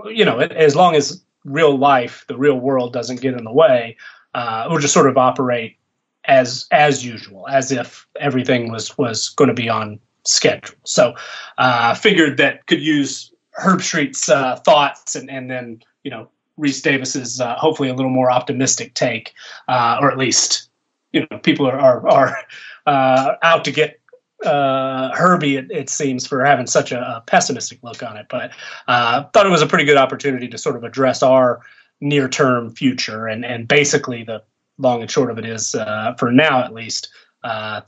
you 0.08 0.26
know, 0.26 0.40
as 0.40 0.76
long 0.76 0.96
as 0.96 1.24
real 1.46 1.78
life, 1.78 2.26
the 2.28 2.38
real 2.38 2.60
world 2.60 2.94
doesn't 2.94 3.22
get 3.22 3.38
in 3.38 3.44
the 3.44 3.54
way, 3.54 3.98
uh, 4.34 4.66
we'll 4.70 4.80
just 4.80 4.94
sort 4.94 5.10
of 5.10 5.18
operate 5.18 5.78
as 6.26 6.68
as 6.72 7.06
usual, 7.06 7.48
as 7.48 7.72
if 7.72 8.08
everything 8.20 8.72
was 8.72 8.98
was 8.98 9.30
going 9.30 9.50
to 9.50 9.54
be 9.54 9.70
on 9.70 10.00
schedule. 10.26 10.76
So 10.86 11.16
uh, 11.58 11.94
figured 11.96 12.38
that 12.38 12.66
could 12.66 12.82
use 12.82 13.32
Herbstreit's 13.60 14.30
uh, 14.30 14.56
thoughts 14.58 15.16
and, 15.16 15.30
and 15.30 15.50
then, 15.50 15.82
you 16.04 16.12
know, 16.12 16.30
Rece 16.60 16.82
Davis's 16.84 17.42
uh, 17.42 17.56
hopefully 17.56 17.90
a 17.90 17.94
little 17.94 18.12
more 18.12 18.32
optimistic 18.32 18.94
take, 18.94 19.34
uh, 19.68 19.98
or 20.02 20.12
at 20.12 20.18
least, 20.18 20.70
you 21.12 21.26
know, 21.30 21.38
people 21.40 21.68
are, 21.68 21.80
are, 21.80 22.08
are 22.08 22.38
uh, 22.86 23.36
out 23.42 23.66
to 23.66 23.72
get 23.72 24.00
uh, 24.46 25.16
Herbie, 25.16 25.56
it, 25.56 25.72
it, 25.72 25.90
seems, 25.90 26.28
for 26.28 26.44
having 26.44 26.68
such 26.68 26.92
a, 26.92 27.00
a 27.00 27.24
pessimistic 27.26 27.80
look 27.82 28.04
on 28.04 28.18
it. 28.18 28.26
But 28.30 28.52
uh, 28.88 29.24
thought 29.34 29.46
it 29.46 29.50
was 29.50 29.62
a 29.62 29.68
pretty 29.68 29.86
good 29.86 29.98
opportunity 29.98 30.48
to 30.50 30.58
sort 30.58 30.76
of 30.76 30.84
address 30.84 31.24
our 31.24 31.62
near 32.02 32.28
term 32.28 32.70
future. 32.76 33.28
And, 33.28 33.46
and 33.46 33.68
basically, 33.68 34.24
the 34.24 34.44
long 34.78 35.02
and 35.02 35.10
short 35.10 35.32
of 35.32 35.38
it 35.38 35.46
is, 35.46 35.76
uh, 35.76 36.14
for 36.20 36.32
now 36.32 36.62
at 36.62 36.74
least, 36.74 37.10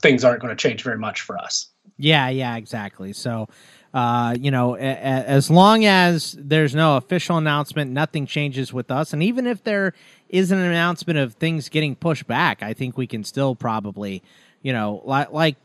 things 0.00 0.24
aren't 0.24 0.40
going 0.40 0.54
to 0.54 0.60
change 0.60 0.82
very 0.82 0.98
much 0.98 1.20
for 1.20 1.36
us. 1.36 1.68
Yeah, 1.98 2.28
yeah, 2.28 2.56
exactly. 2.56 3.12
So, 3.12 3.48
uh, 3.94 4.36
you 4.40 4.50
know, 4.50 4.76
a- 4.76 4.78
a- 4.80 4.82
as 5.28 5.50
long 5.50 5.84
as 5.84 6.36
there's 6.38 6.74
no 6.74 6.96
official 6.96 7.36
announcement, 7.38 7.90
nothing 7.90 8.26
changes 8.26 8.72
with 8.72 8.90
us. 8.90 9.12
And 9.12 9.22
even 9.22 9.46
if 9.46 9.64
there 9.64 9.94
is 10.28 10.50
an 10.52 10.58
announcement 10.58 11.18
of 11.18 11.34
things 11.34 11.68
getting 11.68 11.94
pushed 11.96 12.26
back, 12.26 12.62
I 12.62 12.74
think 12.74 12.96
we 12.98 13.06
can 13.06 13.24
still 13.24 13.54
probably, 13.54 14.22
you 14.62 14.72
know, 14.72 15.02
li- 15.04 15.26
like 15.30 15.56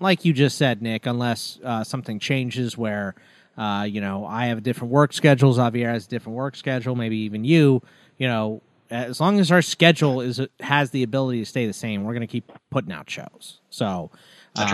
like 0.00 0.24
you 0.24 0.32
just 0.32 0.56
said, 0.58 0.82
Nick, 0.82 1.06
unless 1.06 1.58
uh, 1.64 1.84
something 1.84 2.18
changes 2.18 2.76
where, 2.76 3.14
uh, 3.58 3.86
you 3.88 4.00
know, 4.00 4.24
I 4.24 4.46
have 4.46 4.58
a 4.58 4.62
different 4.62 4.92
work 4.92 5.12
schedule, 5.12 5.52
Xavier 5.52 5.90
has 5.90 6.06
a 6.06 6.08
different 6.08 6.36
work 6.36 6.56
schedule, 6.56 6.96
maybe 6.96 7.18
even 7.18 7.44
you, 7.44 7.82
you 8.18 8.26
know, 8.26 8.62
as 8.90 9.20
long 9.20 9.38
as 9.38 9.52
our 9.52 9.62
schedule 9.62 10.20
is 10.20 10.40
has 10.60 10.90
the 10.90 11.02
ability 11.02 11.40
to 11.40 11.46
stay 11.46 11.66
the 11.66 11.72
same, 11.72 12.02
we're 12.04 12.12
going 12.14 12.22
to 12.22 12.26
keep 12.26 12.50
putting 12.70 12.92
out 12.92 13.08
shows. 13.08 13.60
So 13.70 14.10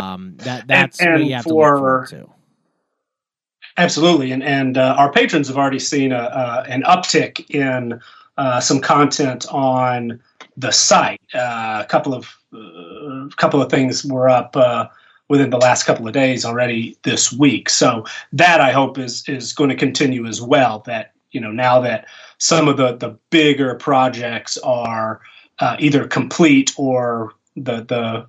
um, 0.00 0.34
that 0.38 0.66
that's 0.68 1.00
and, 1.00 1.08
and 1.08 1.14
what 1.14 1.24
you 1.24 1.34
have 1.34 1.44
for, 1.44 1.48
to 1.50 1.54
look 1.54 1.64
forward 1.76 2.06
to. 2.06 2.30
Absolutely, 3.78 4.32
and 4.32 4.42
and 4.42 4.78
uh, 4.78 4.94
our 4.96 5.12
patrons 5.12 5.48
have 5.48 5.58
already 5.58 5.78
seen 5.78 6.12
a, 6.12 6.16
uh, 6.16 6.64
an 6.66 6.82
uptick 6.84 7.48
in 7.50 8.00
uh, 8.38 8.60
some 8.60 8.80
content 8.80 9.46
on 9.50 10.20
the 10.56 10.70
site. 10.70 11.20
Uh, 11.34 11.82
a 11.84 11.86
couple 11.86 12.14
of 12.14 12.34
uh, 12.54 13.28
couple 13.36 13.60
of 13.60 13.70
things 13.70 14.02
were 14.04 14.30
up 14.30 14.56
uh, 14.56 14.86
within 15.28 15.50
the 15.50 15.58
last 15.58 15.84
couple 15.84 16.06
of 16.06 16.14
days 16.14 16.44
already 16.44 16.96
this 17.02 17.32
week. 17.32 17.68
So 17.68 18.06
that 18.32 18.62
I 18.62 18.72
hope 18.72 18.96
is 18.96 19.28
is 19.28 19.52
going 19.52 19.70
to 19.70 19.76
continue 19.76 20.24
as 20.26 20.40
well. 20.40 20.82
That 20.86 21.12
you 21.32 21.40
know 21.40 21.52
now 21.52 21.78
that 21.80 22.06
some 22.38 22.68
of 22.68 22.78
the 22.78 22.96
the 22.96 23.10
bigger 23.28 23.74
projects 23.74 24.56
are 24.58 25.20
either 25.78 26.06
complete 26.06 26.72
or 26.78 27.34
the 27.56 27.82
the 27.82 28.26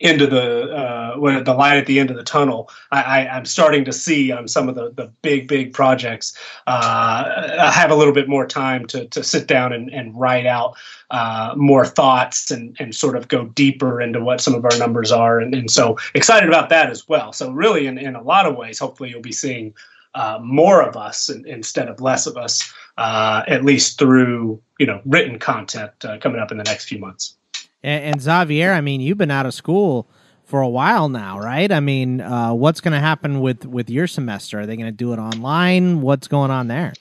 of 0.00 0.30
the 0.30 0.74
uh, 0.74 1.40
the 1.42 1.54
light 1.54 1.76
at 1.76 1.86
the 1.86 1.98
end 1.98 2.10
of 2.10 2.16
the 2.16 2.22
tunnel. 2.22 2.70
I, 2.90 3.02
I, 3.02 3.36
am 3.36 3.44
starting 3.44 3.84
to 3.84 3.92
see 3.92 4.30
on 4.30 4.46
some 4.48 4.68
of 4.68 4.74
the, 4.74 4.92
the 4.92 5.10
big 5.22 5.48
big 5.48 5.72
projects. 5.72 6.36
Uh, 6.66 7.56
I 7.60 7.70
have 7.70 7.90
a 7.90 7.94
little 7.94 8.14
bit 8.14 8.28
more 8.28 8.46
time 8.46 8.86
to 8.88 9.06
to 9.06 9.22
sit 9.22 9.46
down 9.46 9.72
and, 9.72 9.92
and 9.92 10.18
write 10.18 10.46
out 10.46 10.76
uh, 11.10 11.54
more 11.56 11.86
thoughts 11.86 12.50
and 12.50 12.76
and 12.78 12.94
sort 12.94 13.16
of 13.16 13.28
go 13.28 13.46
deeper 13.46 14.00
into 14.00 14.20
what 14.20 14.40
some 14.40 14.54
of 14.54 14.64
our 14.64 14.76
numbers 14.78 15.10
are. 15.10 15.38
And, 15.38 15.54
and 15.54 15.70
so 15.70 15.98
excited 16.14 16.48
about 16.48 16.68
that 16.68 16.90
as 16.90 17.08
well. 17.08 17.32
So 17.32 17.50
really, 17.50 17.86
in, 17.86 17.98
in 17.98 18.14
a 18.14 18.22
lot 18.22 18.46
of 18.46 18.56
ways, 18.56 18.78
hopefully 18.78 19.10
you'll 19.10 19.20
be 19.20 19.32
seeing 19.32 19.74
uh, 20.14 20.38
more 20.42 20.82
of 20.82 20.96
us 20.96 21.28
in, 21.28 21.46
instead 21.46 21.88
of 21.88 22.00
less 22.00 22.26
of 22.26 22.36
us, 22.36 22.72
uh, 22.96 23.42
at 23.46 23.64
least 23.64 23.98
through 23.98 24.60
you 24.78 24.86
know 24.86 25.00
written 25.04 25.38
content 25.38 25.92
uh, 26.04 26.18
coming 26.18 26.40
up 26.40 26.50
in 26.50 26.58
the 26.58 26.64
next 26.64 26.86
few 26.86 26.98
months. 26.98 27.37
And, 27.82 28.04
and, 28.04 28.22
Xavier, 28.22 28.72
I 28.72 28.80
mean, 28.80 29.00
you've 29.00 29.18
been 29.18 29.30
out 29.30 29.46
of 29.46 29.54
school 29.54 30.08
for 30.44 30.60
a 30.60 30.68
while 30.68 31.08
now, 31.08 31.38
right? 31.38 31.70
I 31.70 31.80
mean, 31.80 32.20
uh, 32.20 32.52
what's 32.52 32.80
going 32.80 32.92
to 32.92 33.00
happen 33.00 33.40
with 33.40 33.66
with 33.66 33.90
your 33.90 34.06
semester? 34.06 34.60
Are 34.60 34.66
they 34.66 34.76
going 34.76 34.86
to 34.86 34.92
do 34.92 35.12
it 35.12 35.18
online? 35.18 36.00
What's 36.00 36.26
going 36.26 36.50
on 36.50 36.68
there? 36.68 36.94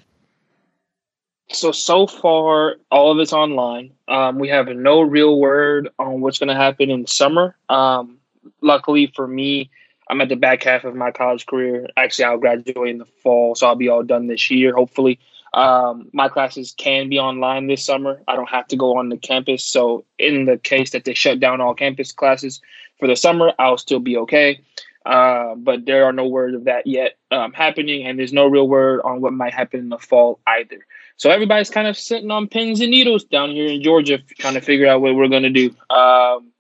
So 1.49 1.71
so 1.71 2.07
far, 2.07 2.75
all 2.91 3.11
of 3.11 3.19
it's 3.19 3.33
online. 3.33 3.93
Um, 4.07 4.37
we 4.37 4.49
have 4.49 4.67
no 4.67 5.01
real 5.01 5.39
word 5.39 5.89
on 5.97 6.21
what's 6.21 6.39
going 6.39 6.49
to 6.49 6.55
happen 6.55 6.89
in 6.89 7.03
the 7.03 7.07
summer. 7.07 7.55
Um, 7.69 8.17
luckily 8.61 9.11
for 9.15 9.27
me, 9.27 9.69
I'm 10.09 10.21
at 10.21 10.29
the 10.29 10.35
back 10.35 10.63
half 10.63 10.83
of 10.83 10.95
my 10.95 11.11
college 11.11 11.45
career. 11.45 11.87
Actually, 11.95 12.25
I'll 12.25 12.37
graduate 12.37 12.89
in 12.89 12.97
the 12.97 13.05
fall, 13.23 13.55
so 13.55 13.67
I'll 13.67 13.75
be 13.75 13.89
all 13.89 14.03
done 14.03 14.27
this 14.27 14.51
year, 14.51 14.73
hopefully. 14.73 15.19
Um, 15.57 16.09
my 16.13 16.29
classes 16.29 16.75
can 16.77 17.09
be 17.09 17.17
online 17.17 17.65
this 17.65 17.83
summer. 17.83 18.21
I 18.27 18.35
don't 18.35 18.49
have 18.49 18.67
to 18.67 18.75
go 18.75 18.97
on 18.97 19.09
the 19.09 19.17
campus. 19.17 19.63
So, 19.63 20.05
in 20.19 20.45
the 20.45 20.59
case 20.59 20.91
that 20.91 21.03
they 21.03 21.15
shut 21.15 21.39
down 21.39 21.61
all 21.61 21.73
campus 21.73 22.11
classes 22.11 22.61
for 22.99 23.07
the 23.07 23.15
summer, 23.15 23.51
I'll 23.57 23.79
still 23.79 23.99
be 23.99 24.17
okay. 24.17 24.61
Uh, 25.03 25.55
but 25.55 25.85
there 25.87 26.05
are 26.05 26.13
no 26.13 26.27
words 26.27 26.53
of 26.53 26.65
that 26.65 26.85
yet 26.85 27.17
um, 27.31 27.53
happening, 27.53 28.05
and 28.05 28.19
there's 28.19 28.33
no 28.33 28.45
real 28.45 28.67
word 28.67 29.01
on 29.03 29.19
what 29.19 29.33
might 29.33 29.53
happen 29.53 29.79
in 29.79 29.89
the 29.89 29.97
fall 29.97 30.39
either. 30.45 30.85
So 31.15 31.31
everybody's 31.31 31.71
kind 31.71 31.87
of 31.87 31.97
sitting 31.97 32.29
on 32.29 32.47
pins 32.47 32.79
and 32.79 32.91
needles 32.91 33.23
down 33.23 33.49
here 33.49 33.67
in 33.67 33.81
Georgia, 33.81 34.19
trying 34.37 34.53
to 34.53 34.61
figure 34.61 34.85
out 34.85 35.01
what 35.01 35.15
we're 35.15 35.27
going 35.27 35.41
to 35.41 35.49
do. 35.49 35.73
Um, 35.89 36.51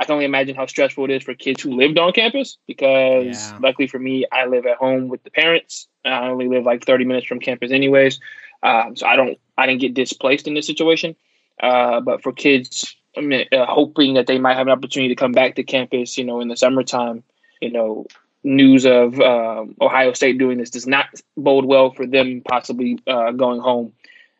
I 0.00 0.04
can 0.04 0.14
only 0.14 0.24
imagine 0.24 0.56
how 0.56 0.64
stressful 0.64 1.04
it 1.04 1.10
is 1.10 1.22
for 1.22 1.34
kids 1.34 1.62
who 1.62 1.76
lived 1.76 1.98
on 1.98 2.12
campus 2.12 2.56
because 2.66 3.50
yeah. 3.50 3.58
luckily 3.60 3.86
for 3.86 3.98
me, 3.98 4.24
I 4.32 4.46
live 4.46 4.64
at 4.64 4.78
home 4.78 5.08
with 5.08 5.22
the 5.24 5.30
parents. 5.30 5.88
I 6.06 6.28
only 6.28 6.48
live 6.48 6.64
like 6.64 6.86
30 6.86 7.04
minutes 7.04 7.26
from 7.26 7.38
campus 7.38 7.70
anyways. 7.70 8.18
Um, 8.62 8.96
so 8.96 9.06
I 9.06 9.14
don't, 9.14 9.38
I 9.58 9.66
didn't 9.66 9.82
get 9.82 9.92
displaced 9.92 10.48
in 10.48 10.54
this 10.54 10.66
situation. 10.66 11.16
Uh, 11.62 12.00
but 12.00 12.22
for 12.22 12.32
kids, 12.32 12.96
I 13.14 13.20
mean, 13.20 13.46
uh, 13.52 13.66
hoping 13.66 14.14
that 14.14 14.26
they 14.26 14.38
might 14.38 14.56
have 14.56 14.66
an 14.66 14.72
opportunity 14.72 15.14
to 15.14 15.20
come 15.20 15.32
back 15.32 15.56
to 15.56 15.64
campus, 15.64 16.16
you 16.16 16.24
know, 16.24 16.40
in 16.40 16.48
the 16.48 16.56
summertime, 16.56 17.22
you 17.60 17.70
know, 17.70 18.06
news 18.42 18.86
of 18.86 19.20
um, 19.20 19.74
Ohio 19.82 20.14
State 20.14 20.38
doing 20.38 20.56
this 20.56 20.70
does 20.70 20.86
not 20.86 21.08
bode 21.36 21.66
well 21.66 21.90
for 21.90 22.06
them 22.06 22.40
possibly 22.48 22.98
uh, 23.06 23.32
going 23.32 23.60
home 23.60 23.92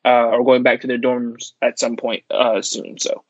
uh, 0.06 0.28
or 0.28 0.42
going 0.42 0.62
back 0.62 0.80
to 0.80 0.86
their 0.86 0.98
dorms 0.98 1.52
at 1.60 1.78
some 1.78 1.96
point 1.96 2.24
uh, 2.30 2.62
soon. 2.62 2.98
So 2.98 3.24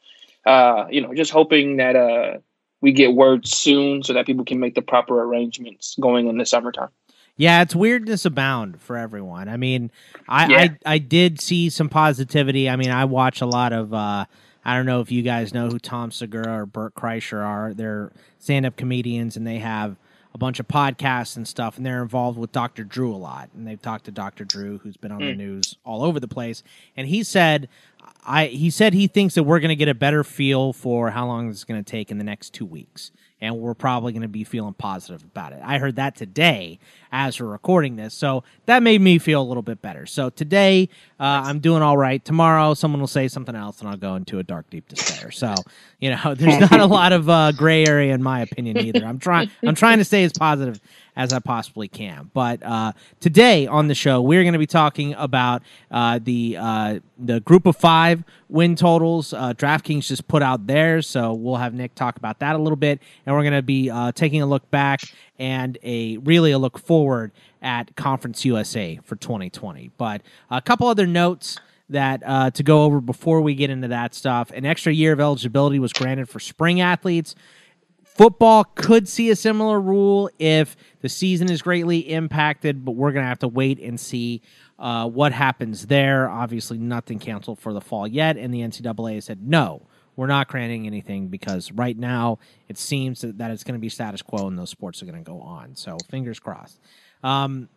uh, 0.46 0.86
you 0.90 1.00
know, 1.00 1.14
just 1.14 1.30
hoping 1.30 1.76
that 1.76 1.96
uh, 1.96 2.38
we 2.80 2.92
get 2.92 3.14
word 3.14 3.46
soon 3.46 4.02
so 4.02 4.12
that 4.12 4.26
people 4.26 4.44
can 4.44 4.60
make 4.60 4.74
the 4.74 4.82
proper 4.82 5.22
arrangements 5.22 5.96
going 6.00 6.28
in 6.28 6.38
the 6.38 6.46
summertime. 6.46 6.88
Yeah, 7.36 7.62
it's 7.62 7.74
weirdness 7.74 8.26
abound 8.26 8.80
for 8.82 8.96
everyone. 8.96 9.48
I 9.48 9.56
mean, 9.56 9.90
I, 10.28 10.46
yeah. 10.46 10.58
I, 10.58 10.94
I 10.94 10.98
did 10.98 11.40
see 11.40 11.70
some 11.70 11.88
positivity. 11.88 12.68
I 12.68 12.76
mean, 12.76 12.90
I 12.90 13.06
watch 13.06 13.40
a 13.40 13.46
lot 13.46 13.72
of. 13.72 13.94
Uh, 13.94 14.26
I 14.62 14.76
don't 14.76 14.84
know 14.84 15.00
if 15.00 15.10
you 15.10 15.22
guys 15.22 15.54
know 15.54 15.68
who 15.68 15.78
Tom 15.78 16.10
Segura 16.10 16.60
or 16.60 16.66
Bert 16.66 16.94
Kreischer 16.94 17.42
are. 17.42 17.72
They're 17.72 18.12
stand-up 18.38 18.76
comedians, 18.76 19.38
and 19.38 19.46
they 19.46 19.58
have 19.58 19.96
a 20.34 20.38
bunch 20.38 20.60
of 20.60 20.68
podcasts 20.68 21.36
and 21.36 21.48
stuff, 21.48 21.76
and 21.76 21.84
they're 21.84 22.02
involved 22.02 22.38
with 22.38 22.52
Dr. 22.52 22.84
Drew 22.84 23.14
a 23.14 23.16
lot. 23.16 23.48
And 23.54 23.66
they've 23.66 23.80
talked 23.80 24.04
to 24.04 24.10
Dr. 24.10 24.44
Drew, 24.44 24.78
who's 24.78 24.96
been 24.96 25.10
on 25.10 25.20
mm. 25.20 25.30
the 25.30 25.36
news 25.36 25.76
all 25.84 26.04
over 26.04 26.20
the 26.20 26.28
place. 26.28 26.62
And 26.96 27.08
he 27.08 27.22
said 27.22 27.68
I 28.24 28.46
he 28.46 28.70
said 28.70 28.94
he 28.94 29.06
thinks 29.06 29.34
that 29.34 29.44
we're 29.44 29.60
going 29.60 29.70
to 29.70 29.76
get 29.76 29.88
a 29.88 29.94
better 29.94 30.24
feel 30.24 30.72
for 30.72 31.10
how 31.10 31.26
long 31.26 31.48
it's 31.48 31.64
going 31.64 31.82
to 31.82 31.90
take 31.90 32.10
in 32.10 32.18
the 32.18 32.24
next 32.24 32.54
two 32.54 32.66
weeks, 32.66 33.10
and 33.40 33.58
we're 33.58 33.74
probably 33.74 34.12
going 34.12 34.22
to 34.22 34.28
be 34.28 34.44
feeling 34.44 34.74
positive 34.74 35.22
about 35.24 35.52
it. 35.52 35.60
I 35.62 35.78
heard 35.78 35.96
that 35.96 36.16
today 36.16 36.78
as 37.12 37.40
we're 37.40 37.48
recording 37.48 37.96
this, 37.96 38.14
so 38.14 38.44
that 38.66 38.82
made 38.82 39.00
me 39.00 39.18
feel 39.18 39.42
a 39.42 39.44
little 39.44 39.62
bit 39.62 39.82
better. 39.82 40.06
So 40.06 40.30
today 40.30 40.88
uh, 41.20 41.42
I'm 41.44 41.60
doing 41.60 41.82
all 41.82 41.98
right. 41.98 42.24
Tomorrow 42.24 42.72
someone 42.72 42.98
will 42.98 43.06
say 43.06 43.28
something 43.28 43.54
else, 43.54 43.80
and 43.80 43.88
I'll 43.90 43.98
go 43.98 44.14
into 44.14 44.38
a 44.38 44.42
dark, 44.42 44.70
deep 44.70 44.88
despair. 44.88 45.30
So 45.30 45.54
you 45.98 46.10
know, 46.10 46.34
there's 46.34 46.70
not 46.70 46.80
a 46.80 46.86
lot 46.86 47.12
of 47.12 47.28
uh, 47.28 47.52
gray 47.52 47.84
area 47.84 48.14
in 48.14 48.22
my 48.22 48.40
opinion 48.40 48.78
either. 48.78 49.04
I'm 49.04 49.18
trying 49.18 49.50
I'm 49.62 49.74
trying 49.74 49.98
to 49.98 50.04
stay 50.04 50.24
as 50.24 50.32
positive 50.32 50.80
as 51.16 51.34
I 51.34 51.38
possibly 51.40 51.88
can. 51.88 52.30
But 52.32 52.62
uh, 52.62 52.92
today 53.20 53.66
on 53.66 53.88
the 53.88 53.94
show, 53.94 54.22
we're 54.22 54.44
going 54.44 54.54
to 54.54 54.58
be 54.58 54.66
talking 54.66 55.12
about 55.18 55.62
uh, 55.90 56.20
the 56.22 56.56
uh, 56.58 57.00
the 57.18 57.40
group 57.40 57.66
of 57.66 57.76
five 57.76 58.24
win 58.48 58.74
totals. 58.74 59.34
Uh, 59.34 59.52
DraftKings 59.52 60.06
just 60.06 60.26
put 60.26 60.42
out 60.42 60.66
theirs, 60.66 61.06
so 61.06 61.34
we'll 61.34 61.56
have 61.56 61.74
Nick 61.74 61.94
talk 61.94 62.16
about 62.16 62.38
that 62.38 62.56
a 62.56 62.58
little 62.58 62.76
bit, 62.76 62.98
and 63.26 63.36
we're 63.36 63.42
going 63.42 63.52
to 63.52 63.60
be 63.60 63.92
taking 64.14 64.40
a 64.40 64.46
look 64.46 64.70
back 64.70 65.02
and 65.38 65.76
a 65.82 66.16
really 66.18 66.52
a 66.52 66.58
look 66.58 66.78
forward 66.78 67.30
at 67.62 67.94
Conference 67.96 68.44
USA 68.44 68.98
for 69.04 69.16
2020. 69.16 69.90
But 69.96 70.22
a 70.50 70.60
couple 70.60 70.88
other 70.88 71.06
notes 71.06 71.58
that 71.90 72.22
uh, 72.24 72.50
to 72.52 72.62
go 72.62 72.84
over 72.84 73.00
before 73.00 73.40
we 73.40 73.54
get 73.54 73.68
into 73.68 73.88
that 73.88 74.14
stuff. 74.14 74.50
An 74.52 74.64
extra 74.64 74.92
year 74.92 75.12
of 75.12 75.20
eligibility 75.20 75.78
was 75.78 75.92
granted 75.92 76.28
for 76.28 76.38
spring 76.38 76.80
athletes. 76.80 77.34
Football 78.04 78.64
could 78.64 79.08
see 79.08 79.30
a 79.30 79.36
similar 79.36 79.80
rule 79.80 80.30
if 80.38 80.76
the 81.00 81.08
season 81.08 81.50
is 81.50 81.62
greatly 81.62 81.98
impacted, 81.98 82.84
but 82.84 82.92
we're 82.92 83.12
going 83.12 83.24
to 83.24 83.28
have 83.28 83.38
to 83.40 83.48
wait 83.48 83.80
and 83.80 83.98
see 83.98 84.42
uh, 84.78 85.08
what 85.08 85.32
happens 85.32 85.86
there. 85.86 86.28
Obviously, 86.28 86.78
nothing 86.78 87.18
canceled 87.18 87.58
for 87.58 87.72
the 87.72 87.80
fall 87.80 88.06
yet, 88.06 88.36
and 88.36 88.52
the 88.52 88.60
NCAA 88.60 89.22
said 89.22 89.46
no, 89.46 89.82
we're 90.16 90.26
not 90.26 90.48
granting 90.48 90.86
anything 90.86 91.28
because 91.28 91.72
right 91.72 91.96
now 91.96 92.38
it 92.68 92.76
seems 92.78 93.22
that, 93.22 93.38
that 93.38 93.50
it's 93.50 93.64
going 93.64 93.74
to 93.74 93.80
be 93.80 93.88
status 93.88 94.22
quo 94.22 94.48
and 94.48 94.58
those 94.58 94.70
sports 94.70 95.02
are 95.02 95.06
going 95.06 95.16
to 95.16 95.28
go 95.28 95.40
on. 95.40 95.74
So 95.74 95.96
fingers 96.10 96.38
crossed. 96.38 96.78
Um, 97.22 97.68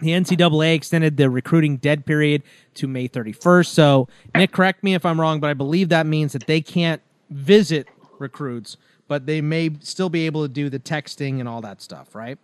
the 0.00 0.10
NCAA 0.10 0.74
extended 0.74 1.16
the 1.16 1.30
recruiting 1.30 1.76
dead 1.76 2.04
period 2.04 2.42
to 2.74 2.88
May 2.88 3.08
31st. 3.08 3.68
So, 3.68 4.08
Nick, 4.34 4.52
correct 4.52 4.82
me 4.82 4.94
if 4.94 5.06
I'm 5.06 5.20
wrong, 5.20 5.40
but 5.40 5.50
I 5.50 5.54
believe 5.54 5.88
that 5.90 6.06
means 6.06 6.32
that 6.32 6.46
they 6.46 6.60
can't 6.60 7.00
visit 7.30 7.88
recruits 8.18 8.76
but 9.08 9.26
they 9.26 9.40
may 9.40 9.70
still 9.80 10.08
be 10.08 10.26
able 10.26 10.42
to 10.42 10.48
do 10.48 10.70
the 10.70 10.78
texting 10.78 11.40
and 11.40 11.48
all 11.48 11.60
that 11.60 11.82
stuff, 11.82 12.14
right? 12.14 12.38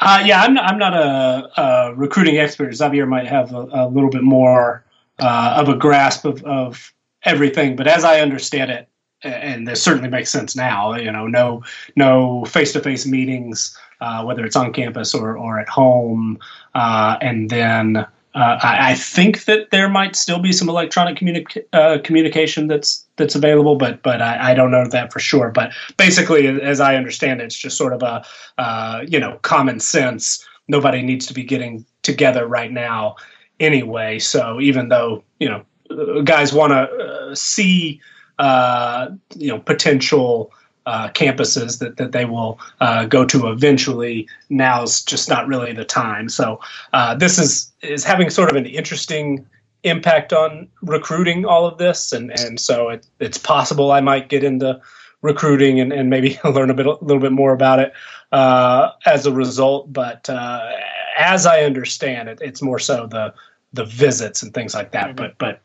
Uh, 0.00 0.22
yeah, 0.24 0.42
I'm 0.42 0.54
not, 0.54 0.64
I'm 0.64 0.78
not 0.78 0.94
a, 0.94 1.60
a 1.60 1.94
recruiting 1.94 2.38
expert. 2.38 2.74
Xavier 2.74 3.06
might 3.06 3.26
have 3.26 3.52
a, 3.54 3.68
a 3.72 3.88
little 3.88 4.10
bit 4.10 4.22
more 4.22 4.84
uh, 5.18 5.56
of 5.58 5.68
a 5.68 5.76
grasp 5.76 6.24
of, 6.24 6.42
of 6.44 6.92
everything, 7.24 7.76
but 7.76 7.86
as 7.86 8.04
I 8.04 8.20
understand 8.20 8.70
it, 8.70 8.88
and 9.22 9.68
this 9.68 9.82
certainly 9.82 10.08
makes 10.08 10.30
sense 10.30 10.56
now. 10.56 10.94
You 10.94 11.12
know, 11.12 11.26
no 11.26 11.62
no 11.94 12.42
face 12.46 12.72
to 12.72 12.80
face 12.80 13.04
meetings, 13.04 13.76
uh, 14.00 14.24
whether 14.24 14.44
it's 14.44 14.56
on 14.56 14.72
campus 14.72 15.14
or 15.14 15.36
or 15.36 15.58
at 15.58 15.68
home, 15.68 16.38
uh, 16.74 17.16
and 17.20 17.50
then 17.50 18.06
uh, 18.34 18.58
I, 18.62 18.92
I, 18.92 18.94
think 18.94 19.44
that 19.46 19.70
there 19.70 19.88
might 19.88 20.14
still 20.14 20.38
be 20.38 20.52
some 20.52 20.68
electronic 20.68 21.18
communi- 21.18 21.64
uh, 21.72 21.98
communication 22.04 22.68
that's 22.68 23.04
that's 23.16 23.34
available, 23.34 23.74
but 23.74 24.02
but 24.02 24.22
I, 24.22 24.52
I, 24.52 24.54
don't 24.54 24.70
know 24.70 24.86
that 24.86 25.12
for 25.12 25.18
sure. 25.18 25.50
But 25.50 25.72
basically, 25.96 26.46
as 26.46 26.80
I 26.80 26.94
understand 26.94 27.40
it, 27.40 27.44
it's 27.44 27.56
just 27.56 27.76
sort 27.76 27.92
of 27.92 28.02
a 28.02 28.24
uh, 28.56 29.04
you 29.08 29.18
know 29.18 29.38
common 29.42 29.80
sense. 29.80 30.46
Nobody 30.68 31.02
needs 31.02 31.26
to 31.26 31.34
be 31.34 31.42
getting 31.42 31.84
together 32.02 32.46
right 32.46 32.70
now 32.70 33.16
anyway. 33.58 34.20
So 34.20 34.60
even 34.60 34.90
though 34.90 35.24
you 35.40 35.48
know 35.48 36.22
guys 36.22 36.52
want 36.52 36.72
to 36.72 37.34
see 37.34 38.00
you 38.38 39.48
know 39.48 39.58
potential 39.58 40.52
uh, 40.90 41.08
campuses 41.10 41.78
that, 41.78 41.96
that 41.98 42.10
they 42.10 42.24
will 42.24 42.58
uh, 42.80 43.04
go 43.04 43.24
to 43.24 43.46
eventually. 43.46 44.28
Now's 44.48 45.02
just 45.04 45.28
not 45.28 45.46
really 45.46 45.72
the 45.72 45.84
time. 45.84 46.28
So 46.28 46.58
uh, 46.92 47.14
this 47.14 47.38
is 47.38 47.70
is 47.80 48.02
having 48.02 48.28
sort 48.28 48.50
of 48.50 48.56
an 48.56 48.66
interesting 48.66 49.46
impact 49.84 50.32
on 50.32 50.68
recruiting 50.82 51.44
all 51.44 51.64
of 51.64 51.78
this, 51.78 52.12
and 52.12 52.32
and 52.40 52.58
so 52.58 52.88
it, 52.88 53.06
it's 53.20 53.38
possible 53.38 53.92
I 53.92 54.00
might 54.00 54.28
get 54.28 54.42
into 54.42 54.80
recruiting 55.22 55.78
and, 55.78 55.92
and 55.92 56.10
maybe 56.10 56.40
learn 56.44 56.70
a 56.70 56.74
bit 56.74 56.86
a 56.86 56.98
little 57.02 57.20
bit 57.20 57.32
more 57.32 57.52
about 57.52 57.78
it 57.78 57.92
uh, 58.32 58.90
as 59.06 59.26
a 59.26 59.32
result. 59.32 59.92
But 59.92 60.28
uh, 60.28 60.72
as 61.16 61.46
I 61.46 61.62
understand 61.62 62.28
it, 62.28 62.40
it's 62.42 62.62
more 62.62 62.80
so 62.80 63.06
the 63.06 63.32
the 63.72 63.84
visits 63.84 64.42
and 64.42 64.52
things 64.52 64.74
like 64.74 64.90
that. 64.90 65.10
Mm-hmm. 65.10 65.16
But 65.16 65.38
but 65.38 65.60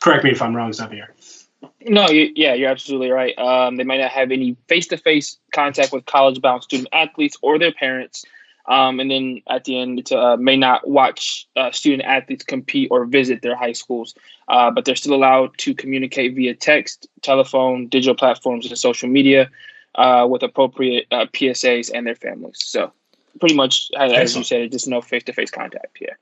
correct 0.00 0.24
me 0.24 0.30
if 0.30 0.40
I'm 0.40 0.56
wrong, 0.56 0.72
Xavier. 0.72 1.14
No, 1.82 2.08
you, 2.08 2.30
yeah, 2.34 2.54
you're 2.54 2.70
absolutely 2.70 3.10
right. 3.10 3.36
Um, 3.38 3.76
they 3.76 3.84
might 3.84 4.00
not 4.00 4.10
have 4.10 4.30
any 4.30 4.56
face-to-face 4.68 5.38
contact 5.54 5.92
with 5.92 6.04
college-bound 6.06 6.62
student 6.62 6.88
athletes 6.92 7.36
or 7.40 7.58
their 7.58 7.72
parents, 7.72 8.24
um, 8.66 9.00
and 9.00 9.10
then 9.10 9.40
at 9.48 9.64
the 9.64 9.80
end, 9.80 10.04
to, 10.06 10.18
uh, 10.18 10.36
may 10.36 10.56
not 10.56 10.86
watch 10.86 11.48
uh, 11.56 11.70
student 11.70 12.02
athletes 12.02 12.44
compete 12.44 12.88
or 12.90 13.06
visit 13.06 13.40
their 13.42 13.56
high 13.56 13.72
schools. 13.72 14.14
Uh, 14.48 14.70
but 14.70 14.84
they're 14.84 14.96
still 14.96 15.14
allowed 15.14 15.56
to 15.58 15.74
communicate 15.74 16.34
via 16.34 16.54
text, 16.54 17.08
telephone, 17.22 17.86
digital 17.86 18.14
platforms, 18.14 18.66
and 18.66 18.76
social 18.76 19.08
media 19.08 19.50
uh, 19.94 20.26
with 20.28 20.42
appropriate 20.42 21.06
uh, 21.10 21.26
PSAs 21.26 21.90
and 21.94 22.06
their 22.06 22.14
families. 22.14 22.58
So, 22.62 22.92
pretty 23.38 23.54
much, 23.54 23.90
as 23.96 24.36
you 24.36 24.44
said, 24.44 24.70
just 24.70 24.86
no 24.86 25.00
face-to-face 25.00 25.50
contact. 25.50 25.98
Yeah. 26.00 26.14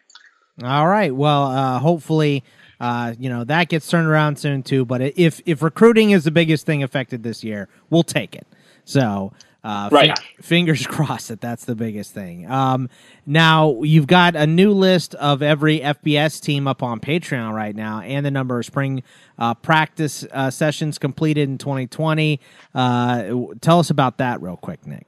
All 0.62 0.86
right. 0.86 1.14
Well, 1.14 1.44
uh, 1.44 1.78
hopefully 1.78 2.44
uh, 2.80 3.14
you 3.18 3.28
know 3.28 3.44
that 3.44 3.68
gets 3.68 3.88
turned 3.88 4.06
around 4.06 4.38
soon 4.38 4.62
too. 4.62 4.84
But 4.84 5.00
if 5.00 5.40
if 5.46 5.62
recruiting 5.62 6.10
is 6.10 6.24
the 6.24 6.30
biggest 6.30 6.66
thing 6.66 6.82
affected 6.82 7.22
this 7.22 7.42
year, 7.42 7.68
we'll 7.90 8.02
take 8.02 8.34
it. 8.34 8.46
So 8.84 9.32
uh, 9.64 9.88
right. 9.90 10.10
F- 10.10 10.24
fingers 10.40 10.86
crossed 10.86 11.28
that 11.28 11.40
that's 11.40 11.64
the 11.64 11.74
biggest 11.74 12.14
thing. 12.14 12.50
Um, 12.50 12.88
now 13.26 13.82
you've 13.82 14.06
got 14.06 14.36
a 14.36 14.46
new 14.46 14.72
list 14.72 15.14
of 15.16 15.42
every 15.42 15.80
FBS 15.80 16.40
team 16.40 16.68
up 16.68 16.82
on 16.82 17.00
Patreon 17.00 17.52
right 17.52 17.74
now, 17.74 18.00
and 18.00 18.24
the 18.24 18.30
number 18.30 18.58
of 18.58 18.64
spring 18.64 19.02
uh, 19.38 19.54
practice 19.54 20.24
uh, 20.32 20.50
sessions 20.50 20.98
completed 20.98 21.48
in 21.48 21.58
2020. 21.58 22.40
Uh, 22.74 23.34
tell 23.60 23.80
us 23.80 23.90
about 23.90 24.18
that 24.18 24.40
real 24.40 24.56
quick, 24.56 24.86
Nick. 24.86 25.06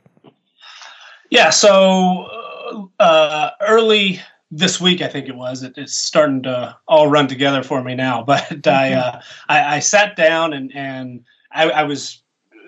Yeah. 1.30 1.50
So 1.50 2.90
uh, 2.98 3.50
early 3.60 4.20
this 4.50 4.80
week, 4.80 5.00
I 5.00 5.08
think 5.08 5.28
it 5.28 5.36
was. 5.36 5.62
It, 5.62 5.74
it's 5.76 5.96
starting 5.96 6.42
to 6.42 6.76
all 6.88 7.08
run 7.08 7.28
together 7.28 7.62
for 7.62 7.82
me 7.82 7.94
now. 7.94 8.24
But 8.30 8.66
I, 8.66 8.92
uh, 8.94 9.20
I, 9.48 9.76
I 9.76 9.78
sat 9.80 10.16
down 10.16 10.52
and 10.52 10.74
and 10.74 11.24
I, 11.52 11.70
I 11.70 11.82
was 11.84 12.22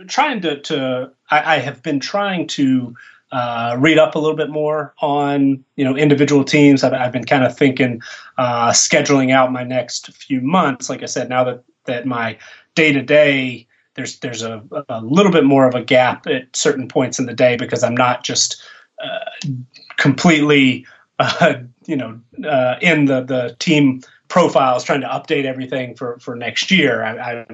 trying 0.09 0.41
to 0.43 0.61
to 0.61 1.13
I, 1.31 1.57
I 1.57 1.59
have 1.59 1.83
been 1.83 2.01
trying 2.01 2.47
to 2.49 2.95
uh, 3.33 3.77
read 3.79 3.99
up 3.99 4.15
a 4.15 4.19
little 4.19 4.37
bit 4.37 4.51
more 4.51 4.95
on 5.01 5.65
you 5.77 5.85
know 5.85 5.97
individual 5.97 6.45
teams. 6.45 6.85
I've, 6.85 6.93
I've 6.93 7.13
been 7.13 7.25
kind 7.25 7.45
of 7.45 7.57
thinking 7.57 8.01
uh, 8.39 8.71
scheduling 8.71 9.33
out 9.33 9.53
my 9.53 9.65
next 9.65 10.13
few 10.13 10.41
months. 10.41 10.89
Like 10.89 11.03
I 11.03 11.07
said, 11.07 11.29
now 11.29 11.45
that 11.45 11.65
that 11.87 12.07
my 12.07 12.39
day 12.75 12.93
to 12.93 13.03
day 13.03 13.67
there's 13.95 14.19
there's 14.21 14.43
a, 14.43 14.63
a 14.89 15.01
little 15.01 15.33
bit 15.33 15.45
more 15.45 15.67
of 15.67 15.75
a 15.75 15.83
gap 15.83 16.27
at 16.27 16.55
certain 16.55 16.89
points 16.89 17.19
in 17.19 17.27
the 17.27 17.35
day 17.35 17.57
because 17.57 17.83
I'm 17.83 17.97
not 17.97 18.25
just 18.25 18.63
uh, 19.03 19.49
completely 19.97 20.87
uh, 21.19 21.55
you 21.87 21.97
know, 21.97 22.21
uh, 22.49 22.77
in 22.81 23.07
the 23.07 23.23
the 23.23 23.57
team 23.59 24.03
profiles, 24.29 24.85
trying 24.85 25.03
to 25.03 25.09
update 25.09 25.45
everything 25.45 25.95
for 25.95 26.19
for 26.19 26.35
next 26.35 26.71
year. 26.71 27.03
I, 27.05 27.33
I 27.33 27.47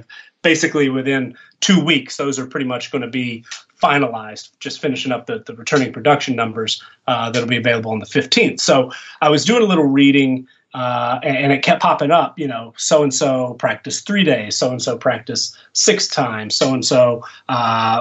basically 0.43 0.89
within 0.89 1.37
two 1.61 1.85
weeks, 1.85 2.17
those 2.17 2.39
are 2.39 2.47
pretty 2.47 2.67
much 2.67 2.91
going 2.93 3.03
to 3.03 3.09
be 3.09 3.45
finalized. 3.83 4.51
Just 4.61 4.81
finishing 4.81 5.13
up 5.13 5.27
the 5.27 5.41
the 5.41 5.55
returning 5.55 5.93
production 5.93 6.37
numbers 6.37 6.83
uh, 7.07 7.31
that'll 7.31 7.49
be 7.49 7.57
available 7.57 7.91
on 7.91 7.99
the 7.99 8.07
15th. 8.07 8.61
So 8.61 8.93
I 9.21 9.29
was 9.29 9.45
doing 9.45 9.63
a 9.63 9.67
little 9.67 9.85
reading. 9.85 10.47
Uh, 10.75 11.19
and, 11.23 11.51
it 11.51 11.63
kept 11.63 11.81
popping 11.81 12.11
up, 12.11 12.39
you 12.39 12.47
know, 12.47 12.75
so 12.77 13.03
and 13.03 13.15
so 13.15 13.55
practiced 13.55 14.07
three 14.07 14.23
days, 14.23 14.55
so 14.55 14.71
and 14.71 14.83
so 14.83 14.99
practiced 14.99 15.57
six 15.73 16.07
times, 16.07 16.55
so 16.55 16.75
and 16.75 16.85
so 16.85 17.25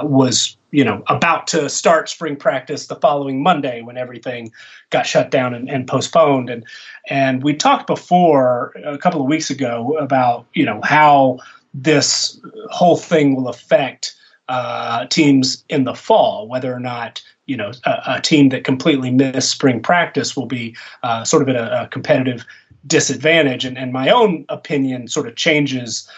was 0.04 0.58
you 0.70 0.84
know 0.84 1.02
about 1.06 1.46
to 1.46 1.68
start 1.68 2.08
spring 2.08 2.36
practice 2.36 2.86
the 2.86 2.96
following 2.96 3.42
Monday 3.42 3.80
when 3.82 3.96
everything 3.96 4.52
got 4.90 5.06
shut 5.06 5.30
down 5.30 5.54
and, 5.54 5.68
and, 5.68 5.88
postponed. 5.88 6.50
And 6.50 6.64
and 7.08 7.42
we 7.42 7.54
talked 7.54 7.86
before 7.86 8.74
a 8.84 8.98
couple 8.98 9.20
of 9.20 9.26
weeks 9.26 9.50
ago 9.50 9.96
about 9.98 10.46
you 10.52 10.64
know 10.64 10.80
how 10.84 11.38
this 11.72 12.40
whole 12.70 12.96
thing 12.96 13.34
will 13.34 13.48
affect 13.48 14.14
uh, 14.48 15.06
teams 15.06 15.64
in 15.68 15.84
the 15.84 15.94
fall 15.94 16.48
whether 16.48 16.72
or 16.72 16.80
not 16.80 17.22
you 17.48 17.56
know 17.56 17.72
a, 17.84 18.02
a, 18.06 18.20
team 18.20 18.50
that 18.50 18.62
completely 18.62 19.10
missed 19.10 19.50
spring 19.50 19.80
practice 19.80 20.36
will 20.36 20.46
be 20.46 20.76
uh, 21.02 21.24
sort 21.24 21.42
of 21.42 21.48
at 21.48 21.56
a, 21.56 21.82
a 21.82 21.88
competitive 21.88 22.44
disadvantage 22.86 23.64
and, 23.64 23.76
and 23.76 23.92
my 23.92 24.08
own 24.08 24.44
opinion 24.48 25.08
sort 25.08 25.26
of 25.26 25.34
changes 25.34 26.08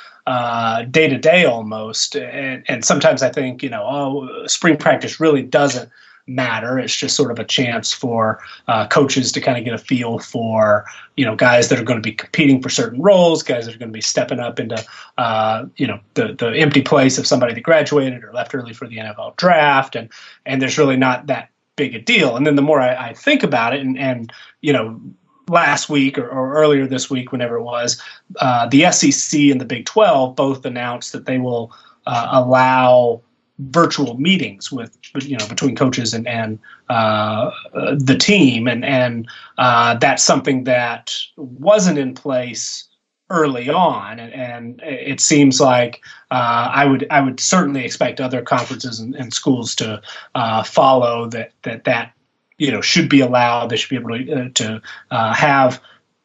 day 0.91 1.09
to 1.09 1.19
day 1.19 1.45
almost. 1.45 2.17
And, 2.17 2.65
and 2.69 2.85
sometimes 2.85 3.23
I 3.23 3.31
think, 3.31 3.63
you 3.63 3.71
know, 3.71 3.85
oh, 3.85 4.47
spring 4.47 4.77
practice 4.77 5.21
really 5.21 5.43
doesn't 5.43 5.91
matter. 6.31 6.79
It's 6.79 6.97
just 6.97 7.17
sort 7.17 7.31
of 7.31 7.39
a 7.39 7.45
chance 7.45 7.93
for 7.93 8.41
uh, 8.69 8.87
coaches 8.87 9.33
to 9.33 9.41
kind 9.41 9.59
of 9.59 9.65
get 9.65 9.75
a 9.75 9.79
feel 9.79 10.19
for, 10.19 10.85
you 11.17 11.25
know, 11.25 11.37
guys 11.37 11.69
that 11.69 11.79
are 11.79 11.85
going 11.85 11.99
to 11.99 12.09
be 12.09 12.15
competing 12.15 12.63
for 12.63 12.69
certain 12.69 13.03
roles, 13.03 13.43
guys 13.43 13.67
that 13.67 13.75
are 13.75 13.79
going 13.79 13.91
to 13.91 13.97
be 13.97 14.01
stepping 14.01 14.41
up 14.41 14.59
into, 14.59 14.83
uh, 15.19 15.67
you 15.77 15.87
know, 15.87 16.01
the, 16.15 16.35
the 16.35 16.57
empty 16.57 16.83
place 16.83 17.19
of 17.19 17.27
somebody 17.27 17.53
that 17.53 17.61
graduated 17.61 18.25
or 18.25 18.33
left 18.33 18.55
early 18.55 18.73
for 18.73 18.87
the 18.87 18.97
NFL 18.97 19.37
draft. 19.37 19.97
And, 19.97 20.09
and 20.47 20.63
there's 20.63 20.79
really 20.79 20.97
not 20.97 21.27
that 21.27 21.51
big 21.77 21.95
a 21.95 22.01
deal. 22.01 22.37
And 22.37 22.47
then 22.47 22.57
the 22.57 22.63
more 22.63 22.81
I, 22.81 23.09
I 23.09 23.15
think 23.15 23.43
about 23.43 23.75
it 23.75 23.81
and, 23.81 23.99
and, 23.99 24.33
you 24.61 24.73
know, 24.73 25.01
last 25.49 25.89
week 25.89 26.17
or, 26.17 26.29
or, 26.29 26.55
earlier 26.55 26.87
this 26.87 27.11
week, 27.11 27.33
whenever 27.33 27.57
it 27.57 27.63
was, 27.63 28.01
uh, 28.37 28.69
the 28.69 28.91
SEC 28.93 29.41
and 29.41 29.61
the 29.61 29.65
Big 29.65 29.85
12 29.85 30.37
both 30.37 30.65
announced 30.65 31.13
that 31.13 31.27
they 31.27 31.39
will 31.39 31.73
uh, 32.07 32.29
allow 32.31 33.21
virtual 33.69 34.19
meetings 34.19 34.73
with 34.73 34.97
you 35.23 35.37
know 35.37 35.47
between 35.49 35.77
coaches 35.77 36.15
and 36.15 36.27
and 36.27 36.59
uh, 36.89 37.51
the 37.73 38.17
team, 38.17 38.67
and 38.67 38.85
and 38.85 39.29
uh, 39.59 39.95
that's 39.95 40.23
something 40.23 40.65
that 40.65 41.15
wasn't 41.37 41.99
in 41.99 42.15
place 42.15 42.89
early 43.31 43.71
on, 43.71 44.19
and, 44.19 44.33
and 44.33 44.81
it 44.83 45.21
seems 45.21 45.61
like 45.61 46.03
uh, 46.31 46.71
I 46.73 46.87
would 46.87 47.07
I 47.11 47.21
would 47.21 47.41
certainly 47.41 47.85
expect 47.85 48.21
other 48.21 48.43
conferences 48.43 48.99
and, 48.99 49.15
and 49.15 49.33
schools 49.33 49.75
to 49.77 50.03
uh, 50.35 50.63
follow 50.63 51.27
that 51.29 51.53
that 51.63 51.85
that 51.85 52.13
you 52.59 52.71
know 52.71 52.81
should 52.81 53.09
be 53.09 53.21
allowed. 53.21 53.71
They 53.71 53.77
should 53.77 53.91
be 53.91 53.97
able 53.97 54.19
to 54.19 54.33
uh, 54.33 54.49
to 54.55 54.83
uh, 55.11 55.35
have 55.35 55.81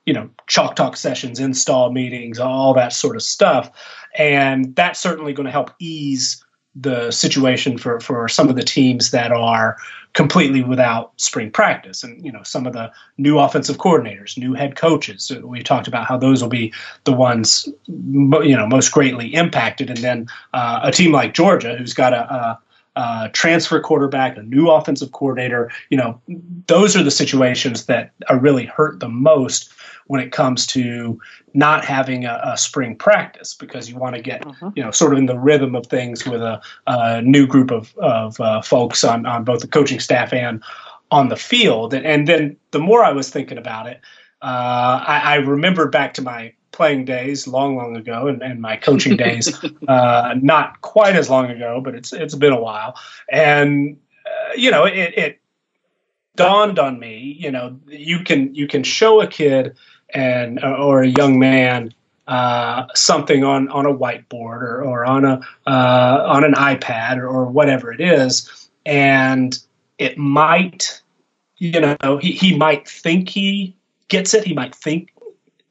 you 0.05 0.13
know 0.13 0.29
chalk 0.47 0.75
talk 0.75 0.97
sessions, 0.97 1.39
install 1.39 1.91
meetings, 1.91 2.39
all 2.39 2.73
that 2.75 2.93
sort 2.93 3.15
of 3.15 3.23
stuff, 3.23 3.71
and 4.17 4.75
that's 4.75 4.99
certainly 4.99 5.33
going 5.33 5.45
to 5.45 5.51
help 5.51 5.71
ease 5.79 6.44
the 6.75 7.11
situation 7.11 7.77
for 7.77 7.99
for 7.99 8.27
some 8.27 8.49
of 8.49 8.55
the 8.55 8.63
teams 8.63 9.11
that 9.11 9.31
are 9.31 9.77
completely 10.13 10.63
without 10.63 11.13
spring 11.17 11.51
practice. 11.51 12.03
And 12.03 12.23
you 12.23 12.31
know 12.31 12.43
some 12.43 12.65
of 12.65 12.73
the 12.73 12.91
new 13.17 13.39
offensive 13.39 13.77
coordinators 13.77 14.37
new 14.37 14.53
head 14.53 14.75
coaches 14.75 15.31
we 15.43 15.63
talked 15.63 15.87
about 15.87 16.05
how 16.05 16.17
those 16.17 16.41
will 16.41 16.49
be 16.49 16.73
the 17.05 17.13
ones 17.13 17.67
you 17.87 18.55
know 18.55 18.67
most 18.67 18.91
greatly 18.91 19.33
impacted. 19.33 19.89
And 19.89 19.99
then 19.99 20.27
uh, 20.53 20.81
a 20.83 20.91
team 20.91 21.11
like 21.11 21.33
georgia 21.33 21.75
who's 21.75 21.93
got 21.93 22.13
a, 22.13 22.33
a 22.33 22.59
uh, 22.95 23.29
transfer 23.33 23.79
quarterback, 23.79 24.37
a 24.37 24.43
new 24.43 24.69
offensive 24.69 25.11
coordinator. 25.11 25.71
You 25.89 25.97
know, 25.97 26.21
those 26.67 26.95
are 26.95 27.03
the 27.03 27.11
situations 27.11 27.85
that 27.85 28.11
are 28.29 28.39
really 28.39 28.65
hurt 28.65 28.99
the 28.99 29.09
most 29.09 29.71
when 30.07 30.21
it 30.21 30.31
comes 30.31 30.67
to 30.67 31.19
not 31.53 31.83
having 31.83 32.25
a, 32.25 32.39
a 32.43 32.57
spring 32.57 32.95
practice 32.95 33.53
because 33.53 33.89
you 33.89 33.97
want 33.97 34.15
to 34.15 34.21
get 34.21 34.45
uh-huh. 34.45 34.69
you 34.75 34.83
know 34.83 34.91
sort 34.91 35.13
of 35.13 35.17
in 35.17 35.25
the 35.25 35.39
rhythm 35.39 35.73
of 35.75 35.87
things 35.87 36.23
with 36.25 36.41
a, 36.41 36.61
a 36.85 37.21
new 37.23 37.47
group 37.47 37.71
of 37.71 37.95
of 37.97 38.39
uh, 38.39 38.61
folks 38.61 39.03
on 39.03 39.25
on 39.25 39.43
both 39.43 39.61
the 39.61 39.67
coaching 39.67 39.99
staff 39.99 40.31
and 40.31 40.63
on 41.11 41.29
the 41.29 41.35
field. 41.35 41.93
And, 41.93 42.05
and 42.05 42.27
then 42.27 42.57
the 42.71 42.79
more 42.79 43.03
I 43.03 43.11
was 43.11 43.29
thinking 43.29 43.57
about 43.57 43.87
it, 43.87 44.01
uh, 44.41 45.03
I, 45.07 45.21
I 45.23 45.35
remembered 45.35 45.91
back 45.91 46.13
to 46.15 46.21
my 46.21 46.53
playing 46.75 47.05
days 47.05 47.47
long, 47.47 47.75
long 47.75 47.95
ago, 47.95 48.27
and, 48.27 48.43
and 48.43 48.61
my 48.61 48.75
coaching 48.75 49.15
days 49.17 49.51
uh, 49.87 50.35
not 50.41 50.81
quite 50.81 51.15
as 51.15 51.29
long 51.29 51.49
ago, 51.49 51.81
but 51.81 51.95
it's 51.95 52.13
it's 52.13 52.35
been 52.35 52.53
a 52.53 52.59
while. 52.59 52.95
And 53.31 53.97
uh, 54.25 54.53
you 54.55 54.69
know, 54.69 54.85
it, 54.85 55.17
it 55.17 55.39
dawned 56.35 56.77
on 56.77 56.99
me. 56.99 57.37
You 57.39 57.51
know, 57.51 57.79
you 57.87 58.19
can 58.19 58.53
you 58.53 58.67
can 58.67 58.83
show 58.83 59.21
a 59.21 59.27
kid 59.27 59.77
and 60.09 60.63
uh, 60.63 60.75
or 60.75 61.01
a 61.01 61.07
young 61.07 61.39
man 61.39 61.93
uh, 62.27 62.85
something 62.93 63.43
on 63.43 63.69
on 63.69 63.85
a 63.85 63.93
whiteboard 63.93 64.61
or, 64.61 64.83
or 64.83 65.05
on 65.05 65.25
a 65.25 65.39
uh, 65.65 66.23
on 66.27 66.43
an 66.43 66.53
iPad 66.53 67.17
or, 67.17 67.27
or 67.27 67.45
whatever 67.45 67.91
it 67.91 68.01
is, 68.01 68.69
and 68.85 69.59
it 69.97 70.17
might, 70.17 71.01
you 71.57 71.79
know, 71.79 72.17
he, 72.21 72.33
he 72.33 72.57
might 72.57 72.87
think 72.87 73.29
he 73.29 73.75
gets 74.09 74.33
it. 74.33 74.43
He 74.43 74.53
might 74.53 74.75
think 74.75 75.11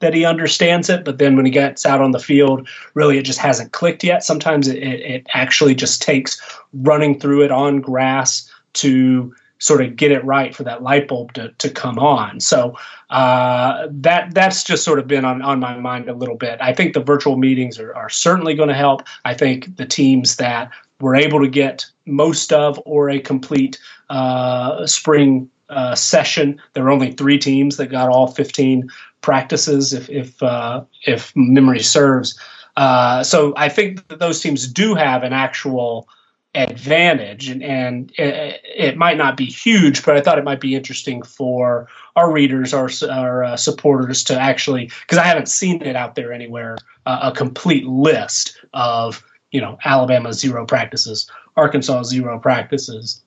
that 0.04 0.12
he 0.12 0.26
understands 0.26 0.90
it, 0.90 1.02
but 1.02 1.16
then 1.16 1.34
when 1.34 1.46
he 1.46 1.50
gets 1.50 1.86
out 1.86 2.02
on 2.02 2.10
the 2.10 2.18
field, 2.18 2.68
really 2.92 3.16
it 3.16 3.22
just 3.22 3.38
hasn't 3.38 3.72
clicked 3.72 4.04
yet. 4.04 4.22
Sometimes 4.22 4.68
it, 4.68 4.76
it, 4.76 5.26
actually 5.32 5.74
just 5.74 6.02
takes 6.02 6.38
running 6.74 7.18
through 7.18 7.42
it 7.42 7.50
on 7.50 7.80
grass 7.80 8.52
to 8.74 9.34
sort 9.60 9.80
of 9.80 9.96
get 9.96 10.12
it 10.12 10.22
right 10.22 10.54
for 10.54 10.62
that 10.62 10.82
light 10.82 11.08
bulb 11.08 11.32
to, 11.32 11.48
to 11.56 11.70
come 11.70 11.98
on. 11.98 12.38
So 12.38 12.76
uh, 13.08 13.88
that 13.90 14.34
that's 14.34 14.62
just 14.62 14.84
sort 14.84 14.98
of 14.98 15.06
been 15.06 15.24
on, 15.24 15.40
on 15.40 15.58
my 15.58 15.78
mind 15.78 16.10
a 16.10 16.14
little 16.14 16.36
bit. 16.36 16.58
I 16.60 16.74
think 16.74 16.92
the 16.92 17.00
virtual 17.00 17.38
meetings 17.38 17.78
are, 17.78 17.94
are 17.94 18.10
certainly 18.10 18.54
going 18.54 18.68
to 18.68 18.74
help. 18.74 19.04
I 19.24 19.32
think 19.32 19.74
the 19.78 19.86
teams 19.86 20.36
that 20.36 20.70
were 21.00 21.16
able 21.16 21.40
to 21.40 21.48
get 21.48 21.86
most 22.04 22.52
of 22.52 22.78
or 22.84 23.08
a 23.08 23.20
complete 23.20 23.80
uh, 24.10 24.86
spring 24.86 25.50
uh, 25.70 25.94
session. 25.94 26.60
There 26.72 26.84
were 26.84 26.90
only 26.90 27.12
three 27.12 27.38
teams 27.38 27.76
that 27.78 27.86
got 27.86 28.10
all 28.10 28.26
15 28.26 28.90
practices, 29.24 29.94
if 29.94 30.10
if 30.10 30.42
uh, 30.42 30.84
if 31.06 31.32
memory 31.34 31.80
serves. 31.80 32.38
Uh, 32.76 33.22
so 33.24 33.54
I 33.56 33.68
think 33.70 34.06
that 34.08 34.18
those 34.18 34.40
teams 34.40 34.68
do 34.68 34.94
have 34.94 35.22
an 35.22 35.32
actual 35.32 36.08
advantage, 36.54 37.48
and, 37.48 37.62
and 37.62 38.12
it, 38.18 38.60
it, 38.64 38.96
might 38.96 39.16
not 39.16 39.36
be 39.36 39.46
huge, 39.46 40.04
but 40.04 40.16
I 40.16 40.20
thought 40.20 40.38
it 40.38 40.44
might 40.44 40.60
be 40.60 40.74
interesting 40.74 41.22
for 41.22 41.88
our 42.16 42.30
readers, 42.30 42.74
our, 42.74 42.88
our 43.10 43.44
uh, 43.44 43.56
supporters 43.56 44.22
to 44.24 44.38
actually, 44.38 44.90
because 45.00 45.18
I 45.18 45.24
haven't 45.24 45.48
seen 45.48 45.82
it 45.82 45.96
out 45.96 46.14
there 46.16 46.32
anywhere, 46.32 46.76
uh, 47.06 47.30
a 47.32 47.32
complete 47.32 47.86
list 47.86 48.60
of 48.74 49.24
you 49.52 49.60
know 49.60 49.78
Alabama 49.84 50.32
zero 50.32 50.66
practices, 50.66 51.30
Arkansas 51.56 52.02
zero 52.04 52.38
practices, 52.38 53.22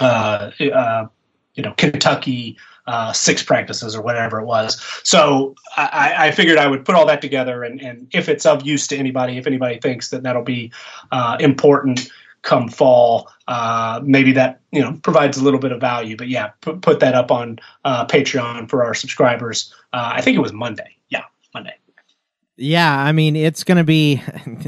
uh, 0.00 0.50
uh, 0.72 1.06
you 1.54 1.62
know 1.62 1.74
Kentucky 1.76 2.56
uh, 2.86 3.12
six 3.12 3.42
practices 3.42 3.94
or 3.94 4.02
whatever 4.02 4.40
it 4.40 4.44
was. 4.44 4.80
So 5.04 5.54
I, 5.76 6.14
I, 6.18 6.30
figured 6.32 6.58
I 6.58 6.66
would 6.66 6.84
put 6.84 6.94
all 6.94 7.06
that 7.06 7.20
together, 7.20 7.62
and, 7.62 7.80
and 7.80 8.08
if 8.12 8.28
it's 8.28 8.44
of 8.44 8.66
use 8.66 8.86
to 8.88 8.96
anybody, 8.96 9.38
if 9.38 9.46
anybody 9.46 9.78
thinks 9.78 10.10
that 10.10 10.22
that'll 10.24 10.42
be 10.42 10.72
uh, 11.12 11.36
important 11.38 12.10
come 12.42 12.68
fall, 12.68 13.28
uh, 13.46 14.00
maybe 14.02 14.32
that 14.32 14.60
you 14.72 14.80
know 14.80 14.98
provides 15.02 15.38
a 15.38 15.44
little 15.44 15.60
bit 15.60 15.72
of 15.72 15.80
value. 15.80 16.16
But 16.16 16.28
yeah, 16.28 16.50
put, 16.60 16.82
put 16.82 17.00
that 17.00 17.14
up 17.14 17.30
on 17.30 17.58
uh, 17.84 18.06
Patreon 18.06 18.68
for 18.68 18.84
our 18.84 18.94
subscribers. 18.94 19.72
Uh, 19.92 20.10
I 20.14 20.20
think 20.20 20.36
it 20.36 20.40
was 20.40 20.52
Monday. 20.52 20.96
Yeah, 21.08 21.24
Monday. 21.54 21.74
Yeah, 22.56 22.98
I 22.98 23.12
mean 23.12 23.36
it's 23.36 23.64
to 23.64 23.84
be. 23.84 24.22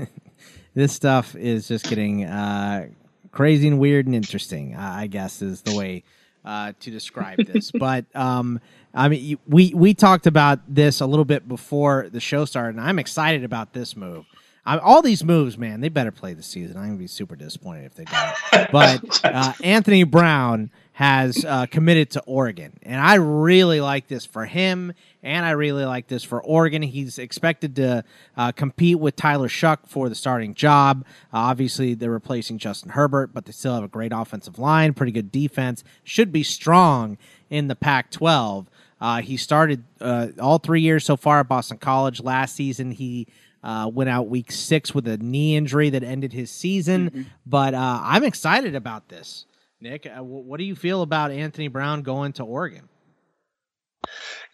this 0.74 0.92
stuff 0.92 1.36
is 1.36 1.68
just 1.68 1.88
getting 1.88 2.24
uh, 2.24 2.88
crazy 3.30 3.68
and 3.68 3.78
weird 3.78 4.06
and 4.06 4.14
interesting. 4.14 4.74
I 4.76 5.06
guess 5.06 5.42
is 5.42 5.62
the 5.62 5.76
way 5.76 6.04
uh, 6.44 6.72
to 6.80 6.90
describe 6.90 7.44
this. 7.46 7.70
but 7.78 8.04
um, 8.14 8.60
I 8.92 9.08
mean, 9.08 9.38
we 9.46 9.72
we 9.74 9.94
talked 9.94 10.26
about 10.26 10.60
this 10.72 11.00
a 11.00 11.06
little 11.06 11.24
bit 11.24 11.48
before 11.48 12.08
the 12.10 12.20
show 12.20 12.44
started, 12.44 12.76
and 12.76 12.86
I'm 12.86 12.98
excited 12.98 13.44
about 13.44 13.72
this 13.72 13.96
move. 13.96 14.26
I, 14.66 14.78
all 14.78 15.02
these 15.02 15.22
moves, 15.22 15.58
man, 15.58 15.80
they 15.80 15.90
better 15.90 16.10
play 16.10 16.32
the 16.32 16.42
season. 16.42 16.76
I'm 16.76 16.86
gonna 16.86 16.98
be 16.98 17.06
super 17.06 17.36
disappointed 17.36 17.84
if 17.84 17.94
they 17.94 18.04
don't. 18.04 18.70
but 18.72 19.24
uh, 19.24 19.52
Anthony 19.62 20.04
Brown 20.04 20.70
has 20.94 21.44
uh, 21.44 21.66
committed 21.66 22.08
to 22.08 22.22
Oregon, 22.22 22.72
and 22.82 23.00
I 23.00 23.14
really 23.14 23.80
like 23.80 24.06
this 24.06 24.24
for 24.24 24.46
him, 24.46 24.92
and 25.24 25.44
I 25.44 25.50
really 25.50 25.84
like 25.84 26.06
this 26.06 26.22
for 26.22 26.42
Oregon. 26.42 26.82
He's 26.82 27.18
expected 27.18 27.74
to 27.76 28.04
uh, 28.36 28.52
compete 28.52 29.00
with 29.00 29.16
Tyler 29.16 29.48
Shough 29.48 29.86
for 29.88 30.08
the 30.08 30.14
starting 30.14 30.54
job. 30.54 31.04
Uh, 31.32 31.38
obviously, 31.38 31.94
they're 31.94 32.10
replacing 32.10 32.58
Justin 32.58 32.90
Herbert, 32.90 33.34
but 33.34 33.44
they 33.44 33.52
still 33.52 33.74
have 33.74 33.82
a 33.84 33.88
great 33.88 34.12
offensive 34.14 34.58
line, 34.58 34.94
pretty 34.94 35.12
good 35.12 35.32
defense, 35.32 35.82
should 36.04 36.30
be 36.30 36.44
strong 36.44 37.18
in 37.50 37.66
the 37.66 37.74
Pac-12. 37.74 38.66
Uh, 39.00 39.20
he 39.20 39.36
started 39.36 39.82
uh, 40.00 40.28
all 40.40 40.58
three 40.58 40.80
years 40.80 41.04
so 41.04 41.16
far 41.16 41.40
at 41.40 41.48
Boston 41.48 41.76
College. 41.76 42.22
Last 42.22 42.54
season, 42.54 42.92
he 42.92 43.26
uh, 43.64 43.90
went 43.92 44.10
out 44.10 44.28
week 44.28 44.52
six 44.52 44.94
with 44.94 45.08
a 45.08 45.16
knee 45.16 45.56
injury 45.56 45.90
that 45.90 46.04
ended 46.04 46.32
his 46.32 46.50
season. 46.50 47.10
Mm-hmm. 47.10 47.22
But 47.44 47.74
uh, 47.74 48.00
I'm 48.02 48.24
excited 48.24 48.74
about 48.74 49.08
this. 49.08 49.46
Nick, 49.80 50.06
uh, 50.06 50.22
what 50.22 50.58
do 50.58 50.64
you 50.64 50.74
feel 50.74 51.02
about 51.02 51.30
Anthony 51.30 51.68
Brown 51.68 52.02
going 52.02 52.32
to 52.34 52.44
Oregon? 52.44 52.88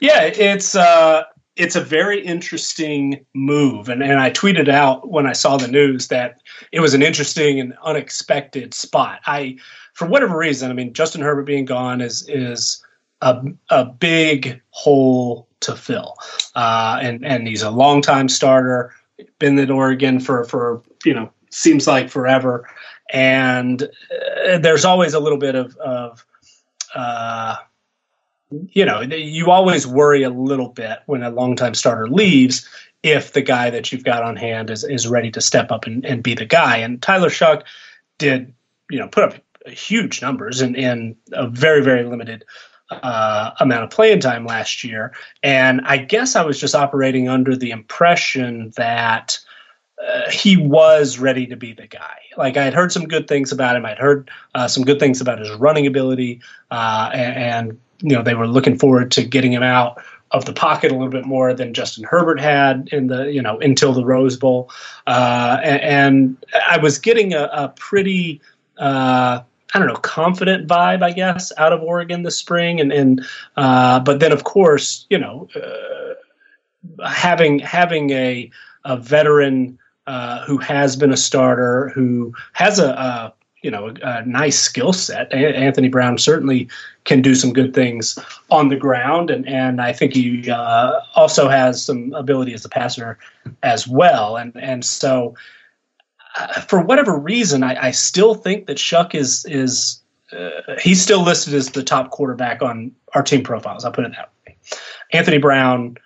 Yeah, 0.00 0.22
it's 0.22 0.74
uh, 0.74 1.24
it's 1.56 1.76
a 1.76 1.80
very 1.80 2.24
interesting 2.24 3.24
move, 3.34 3.88
and 3.88 4.02
and 4.02 4.18
I 4.18 4.30
tweeted 4.30 4.68
out 4.68 5.10
when 5.10 5.26
I 5.26 5.32
saw 5.32 5.56
the 5.56 5.68
news 5.68 6.08
that 6.08 6.40
it 6.72 6.80
was 6.80 6.94
an 6.94 7.02
interesting 7.02 7.60
and 7.60 7.74
unexpected 7.82 8.72
spot. 8.72 9.20
I, 9.26 9.58
for 9.92 10.06
whatever 10.06 10.38
reason, 10.38 10.70
I 10.70 10.74
mean, 10.74 10.92
Justin 10.94 11.20
Herbert 11.20 11.44
being 11.44 11.66
gone 11.66 12.00
is 12.00 12.26
is 12.28 12.82
a 13.20 13.42
a 13.68 13.84
big 13.84 14.60
hole 14.70 15.48
to 15.60 15.76
fill, 15.76 16.16
uh, 16.54 16.98
and 17.02 17.24
and 17.24 17.46
he's 17.46 17.62
a 17.62 17.70
longtime 17.70 18.28
starter, 18.28 18.94
been 19.38 19.58
at 19.58 19.70
Oregon 19.70 20.18
for 20.18 20.44
for 20.44 20.82
you 21.04 21.12
know 21.12 21.30
seems 21.50 21.86
like 21.86 22.08
forever 22.08 22.66
and 23.12 23.82
uh, 23.82 24.58
there's 24.58 24.84
always 24.84 25.14
a 25.14 25.20
little 25.20 25.38
bit 25.38 25.54
of, 25.54 25.76
of 25.76 26.24
uh, 26.94 27.56
you 28.50 28.84
know, 28.84 29.00
you 29.00 29.50
always 29.50 29.86
worry 29.86 30.22
a 30.22 30.30
little 30.30 30.68
bit 30.68 31.00
when 31.06 31.22
a 31.22 31.30
longtime 31.30 31.74
starter 31.74 32.08
leaves 32.08 32.68
if 33.02 33.32
the 33.32 33.42
guy 33.42 33.70
that 33.70 33.92
you've 33.92 34.04
got 34.04 34.22
on 34.22 34.36
hand 34.36 34.70
is, 34.70 34.84
is 34.84 35.08
ready 35.08 35.30
to 35.30 35.40
step 35.40 35.70
up 35.70 35.86
and, 35.86 36.04
and 36.04 36.22
be 36.22 36.34
the 36.34 36.44
guy. 36.44 36.76
And 36.76 37.00
Tyler 37.00 37.30
Shough 37.30 37.62
did, 38.18 38.52
you 38.90 38.98
know, 38.98 39.08
put 39.08 39.24
up 39.24 39.34
huge 39.66 40.20
numbers 40.20 40.60
in, 40.60 40.74
in 40.74 41.16
a 41.32 41.46
very, 41.46 41.82
very 41.82 42.04
limited 42.04 42.44
uh, 42.90 43.52
amount 43.60 43.84
of 43.84 43.90
playing 43.90 44.20
time 44.20 44.44
last 44.44 44.84
year. 44.84 45.12
And 45.42 45.80
I 45.84 45.96
guess 45.98 46.36
I 46.36 46.42
was 46.44 46.60
just 46.60 46.74
operating 46.74 47.28
under 47.28 47.56
the 47.56 47.70
impression 47.70 48.72
that– 48.76 49.38
uh, 50.06 50.30
he 50.30 50.56
was 50.56 51.18
ready 51.18 51.46
to 51.46 51.56
be 51.56 51.72
the 51.72 51.86
guy. 51.86 52.18
Like 52.36 52.56
I 52.56 52.64
had 52.64 52.74
heard 52.74 52.92
some 52.92 53.06
good 53.06 53.28
things 53.28 53.52
about 53.52 53.76
him. 53.76 53.84
I'd 53.84 53.98
heard 53.98 54.30
uh, 54.54 54.68
some 54.68 54.84
good 54.84 54.98
things 54.98 55.20
about 55.20 55.38
his 55.38 55.50
running 55.52 55.86
ability, 55.86 56.40
uh, 56.70 57.10
and, 57.12 57.36
and, 57.36 57.80
you 58.02 58.16
know 58.16 58.22
they 58.22 58.34
were 58.34 58.48
looking 58.48 58.78
forward 58.78 59.10
to 59.10 59.22
getting 59.22 59.52
him 59.52 59.62
out 59.62 60.02
of 60.30 60.46
the 60.46 60.54
pocket 60.54 60.90
a 60.90 60.94
little 60.94 61.10
bit 61.10 61.26
more 61.26 61.52
than 61.52 61.74
Justin 61.74 62.04
Herbert 62.04 62.40
had 62.40 62.88
in 62.92 63.08
the 63.08 63.30
you 63.30 63.42
know 63.42 63.58
until 63.58 63.92
the 63.92 64.04
Rose 64.06 64.38
Bowl, 64.38 64.70
uh, 65.06 65.58
and, 65.62 65.82
and, 65.82 66.46
I 66.66 66.78
was 66.78 66.98
getting 66.98 67.34
a, 67.34 67.50
a 67.52 67.68
pretty. 67.76 68.40
Uh, 68.78 69.42
I 69.72 69.78
don't 69.78 69.86
know, 69.86 69.94
confident 69.94 70.66
vibe, 70.66 71.04
I 71.04 71.12
guess, 71.12 71.52
out 71.56 71.72
of 71.72 71.80
Oregon 71.80 72.22
this 72.22 72.36
spring, 72.36 72.80
and 72.80 72.90
and 72.90 73.24
uh, 73.56 74.00
but 74.00 74.18
then 74.18 74.32
of 74.32 74.44
course, 74.44 75.06
you 75.10 75.18
know, 75.18 75.48
having 77.06 77.58
having 77.58 78.10
a 78.10 78.50
a 78.84 78.96
veteran 78.96 79.78
uh, 80.06 80.44
who 80.44 80.58
has 80.58 80.96
been 80.96 81.12
a 81.12 81.16
starter, 81.16 81.90
who 81.94 82.34
has 82.52 82.78
a, 82.78 82.90
a 82.90 83.34
you 83.62 83.70
know 83.70 83.88
a, 83.88 83.94
a 84.02 84.26
nice 84.26 84.58
skill 84.58 84.92
set. 84.92 85.32
Anthony 85.32 85.88
Brown 85.88 86.18
certainly 86.18 86.68
can 87.04 87.22
do 87.22 87.34
some 87.34 87.52
good 87.52 87.74
things 87.74 88.18
on 88.50 88.68
the 88.68 88.76
ground, 88.76 89.30
and 89.30 89.46
and 89.48 89.80
I 89.80 89.92
think 89.92 90.14
he 90.14 90.50
uh, 90.50 90.92
also 91.14 91.48
has 91.48 91.84
some 91.84 92.12
ability 92.14 92.54
as 92.54 92.64
a 92.64 92.68
passer 92.68 93.18
as 93.62 93.86
well. 93.86 94.36
And 94.36 94.56
and 94.56 94.84
so, 94.84 95.34
uh, 96.36 96.60
for 96.62 96.80
whatever 96.82 97.16
reason, 97.16 97.62
I, 97.62 97.88
I, 97.88 97.90
still 97.90 98.34
think 98.34 98.66
that 98.66 98.78
Shough 98.78 99.14
is 99.14 99.44
is 99.46 100.00
uh, 100.32 100.76
he's 100.80 101.02
still 101.02 101.22
listed 101.22 101.54
as 101.54 101.70
the 101.70 101.82
top 101.82 102.10
quarterback 102.10 102.62
on 102.62 102.92
our 103.14 103.22
team 103.22 103.42
profiles. 103.42 103.84
I'll 103.84 103.92
put 103.92 104.06
it 104.06 104.12
that 104.12 104.30
way. 104.46 104.56
Anthony 105.12 105.38
Brown 105.38 105.96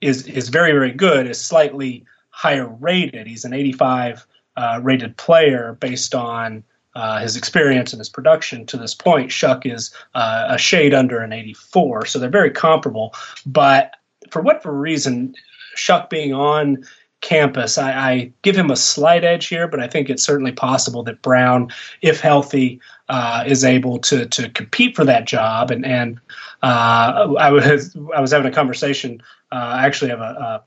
is 0.00 0.26
is 0.26 0.48
very 0.48 0.72
very 0.72 0.92
good. 0.92 1.26
Is 1.26 1.40
slightly 1.40 2.04
higher 2.32 2.66
rated. 2.66 3.26
He's 3.26 3.44
an 3.44 3.52
85 3.52 4.26
uh, 4.56 4.80
rated 4.82 5.16
player 5.16 5.76
based 5.80 6.14
on 6.14 6.64
uh, 6.94 7.20
his 7.20 7.36
experience 7.36 7.92
and 7.92 8.00
his 8.00 8.08
production 8.08 8.66
to 8.66 8.76
this 8.76 8.94
point, 8.94 9.30
Shough 9.30 9.64
is 9.64 9.94
uh, 10.14 10.46
a 10.50 10.58
shade 10.58 10.92
under 10.92 11.20
an 11.20 11.32
84. 11.32 12.06
So 12.06 12.18
they're 12.18 12.28
very 12.28 12.50
comparable. 12.50 13.14
But 13.46 13.96
for 14.30 14.42
whatever 14.42 14.72
reason, 14.72 15.34
Shough 15.76 16.10
being 16.10 16.34
on 16.34 16.84
campus, 17.22 17.78
I, 17.78 17.92
I, 17.92 18.32
give 18.42 18.56
him 18.56 18.70
a 18.70 18.76
slight 18.76 19.24
edge 19.24 19.46
here, 19.46 19.68
but 19.68 19.80
I 19.80 19.86
think 19.86 20.10
it's 20.10 20.24
certainly 20.24 20.50
possible 20.52 21.04
that 21.04 21.22
Brown, 21.22 21.70
if 22.02 22.20
healthy, 22.20 22.80
uh, 23.08 23.44
is 23.46 23.64
able 23.64 23.98
to 24.00 24.26
to 24.26 24.50
compete 24.50 24.96
for 24.96 25.04
that 25.04 25.24
job. 25.24 25.70
And 25.70 25.86
and 25.86 26.20
uh, 26.62 27.34
I 27.38 27.50
was 27.50 27.96
I 28.14 28.20
was 28.20 28.32
having 28.32 28.50
a 28.50 28.54
conversation. 28.54 29.22
Uh, 29.52 29.76
I 29.76 29.86
actually 29.86 30.10
have 30.10 30.20
a, 30.20 30.22
a, 30.22 30.62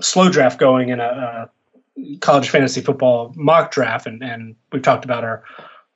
slow 0.00 0.28
draft 0.28 0.58
going 0.58 0.88
in 0.90 1.00
a, 1.00 1.50
a, 1.98 2.16
college 2.20 2.50
fantasy 2.50 2.80
football 2.80 3.32
mock 3.36 3.70
draft, 3.70 4.06
and 4.06 4.22
and 4.22 4.54
we've 4.72 4.82
talked 4.82 5.04
about 5.04 5.24
our 5.24 5.42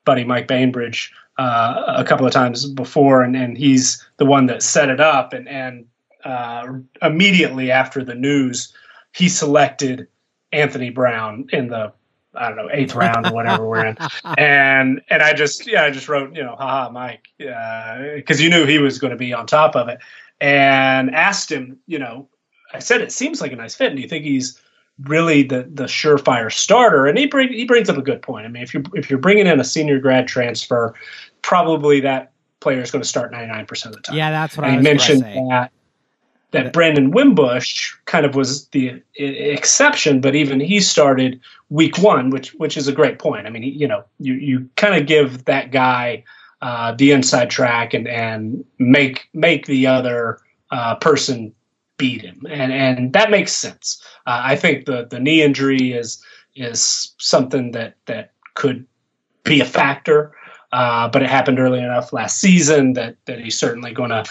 buddy 0.05 0.25
Mike 0.25 0.49
Bainbridge 0.49 1.13
uh, 1.39 1.95
a 1.99 2.05
couple 2.05 2.27
of 2.27 2.33
times 2.33 2.67
before, 2.67 3.23
and 3.23 3.37
and 3.37 3.57
he's 3.59 4.07
the 4.17 4.27
one 4.27 4.47
that 4.47 4.63
set 4.63 4.89
it 4.89 5.01
up, 5.01 5.33
and 5.33 5.49
and 5.49 5.87
uh, 6.25 6.67
immediately 7.03 7.71
after 7.71 8.05
the 8.05 8.15
news 8.15 8.73
he 9.13 9.29
selected 9.29 10.07
Anthony 10.53 10.91
Brown 10.91 11.47
in 11.53 11.69
the 11.69 11.93
I 12.35 12.49
don't 12.49 12.57
know 12.57 12.69
eighth 12.73 12.95
round 12.95 13.27
or 13.27 13.33
whatever 13.33 13.67
we're 13.67 13.87
in, 13.87 13.97
and 14.39 15.01
and 15.09 15.23
I 15.23 15.33
just 15.33 15.67
yeah 15.67 15.85
I 15.85 15.91
just 15.91 16.09
wrote 16.09 16.35
you 16.35 16.43
know 16.43 16.57
haha 16.57 16.91
Mike 16.91 17.29
because 17.39 18.41
uh, 18.41 18.43
you 18.43 18.51
knew 18.51 18.67
he 18.67 18.79
was 18.79 18.99
going 18.99 19.11
to 19.11 19.17
be 19.17 19.33
on 19.33 19.47
top 19.47 19.77
of 19.77 19.89
it, 19.89 19.99
and 20.41 21.15
asked 21.15 21.51
him 21.51 21.79
you 21.87 21.99
know 21.99 22.29
I 22.73 22.79
said 22.79 23.01
it 23.01 23.13
seems 23.13 23.41
like 23.41 23.53
a 23.53 23.57
nice 23.57 23.75
fit, 23.75 23.89
and 23.89 23.97
do 23.97 24.03
you 24.03 24.09
think 24.09 24.25
he's 24.25 24.61
really 25.05 25.43
the 25.43 25.69
the 25.73 25.85
surefire 25.85 26.53
starter? 26.53 27.07
And 27.07 27.19
he 27.19 27.27
bring, 27.27 27.53
he 27.53 27.65
brings 27.65 27.89
up 27.89 27.97
a 27.97 28.03
good 28.03 28.23
point. 28.23 28.47
I 28.47 28.49
mean 28.49 28.63
if 28.63 28.75
you 28.75 28.83
if 28.95 29.11
you're 29.11 29.19
bringing 29.19 29.47
in 29.47 29.61
a 29.61 29.65
senior 29.65 29.99
grad 29.99 30.29
transfer, 30.29 30.95
probably 31.43 32.01
that 32.01 32.33
player 32.61 32.81
is 32.81 32.91
going 32.91 33.03
to 33.03 33.09
start 33.09 33.33
99 33.33 33.67
percent 33.67 33.95
of 33.95 34.03
the 34.03 34.07
time. 34.09 34.17
Yeah, 34.17 34.31
that's 34.31 34.57
what 34.57 34.65
and 34.65 34.75
I 34.75 34.77
was 34.77 34.85
mentioned 34.85 35.23
that 35.23 35.73
that 36.53 36.73
Brandon 36.73 37.13
Wimbush 37.13 37.95
kind 38.07 38.27
of 38.27 38.35
was 38.35 38.67
the 38.69 39.01
exception, 39.17 40.21
but 40.21 40.35
even 40.35 40.59
he 40.61 40.81
started 40.81 41.41
week 41.69 41.99
one, 41.99 42.31
which 42.31 42.55
which 42.55 42.77
is 42.77 42.89
a 42.89 42.93
great 42.93 43.19
point. 43.19 43.47
I 43.47 43.51
mean, 43.51 43.63
you 43.63 43.87
know, 43.87 44.05
you 44.19 44.35
you 44.35 44.69
kind 44.77 45.01
of 45.01 45.07
give 45.07 45.45
that 45.45 45.71
guy 45.71 46.25
uh, 46.63 46.93
the 46.93 47.13
inside 47.13 47.51
track 47.51 47.95
and 47.95 48.09
and 48.09 48.65
make 48.79 49.29
make 49.33 49.67
the 49.67 49.87
other 49.87 50.41
uh, 50.71 50.97
person 50.97 51.55
beat 52.01 52.23
him, 52.23 52.47
and 52.49 52.73
and 52.73 53.13
that 53.13 53.31
makes 53.31 53.55
sense. 53.55 54.03
Uh, 54.27 54.41
I 54.43 54.57
think 54.57 54.87
the 54.87 55.07
the 55.09 55.21
knee 55.21 55.43
injury 55.43 55.93
is 55.93 56.25
is 56.57 57.15
something 57.19 57.73
that 57.73 57.97
that 58.07 58.33
could 58.55 58.87
be 59.45 59.61
a 59.61 59.67
factor, 59.67 60.33
uh, 60.73 61.09
but 61.09 61.23
it 61.23 61.29
happened 61.29 61.59
early 61.59 61.81
enough 61.81 62.13
last 62.13 62.41
season 62.41 62.95
that 62.95 63.17
that 63.27 63.39
he's 63.39 63.59
certainly 63.59 63.93
going 63.93 64.11
to 64.11 64.25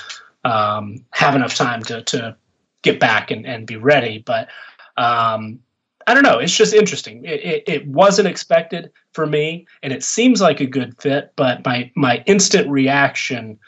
um, 0.45 1.05
have 1.11 1.35
enough 1.35 1.53
time 1.53 1.83
to 1.83 2.01
to 2.03 2.35
get 2.81 2.99
back 2.99 3.29
and, 3.29 3.45
and 3.45 3.67
be 3.67 3.75
ready. 3.75 4.23
But 4.25 4.49
um, 4.97 5.59
I 6.07 6.15
don't 6.15 6.23
know. 6.23 6.39
It's 6.39 6.55
just 6.55 6.73
interesting. 6.73 7.23
It, 7.23 7.43
it, 7.43 7.63
it, 7.67 7.87
wasn't 7.87 8.27
expected 8.27 8.91
for 9.13 9.27
me, 9.27 9.67
and 9.83 9.93
it 9.93 10.03
seems 10.03 10.41
like 10.41 10.59
a 10.59 10.65
good 10.65 10.99
fit. 10.99 11.33
But 11.35 11.63
my 11.65 11.91
my 11.95 12.23
instant 12.25 12.67
reaction 12.67 13.59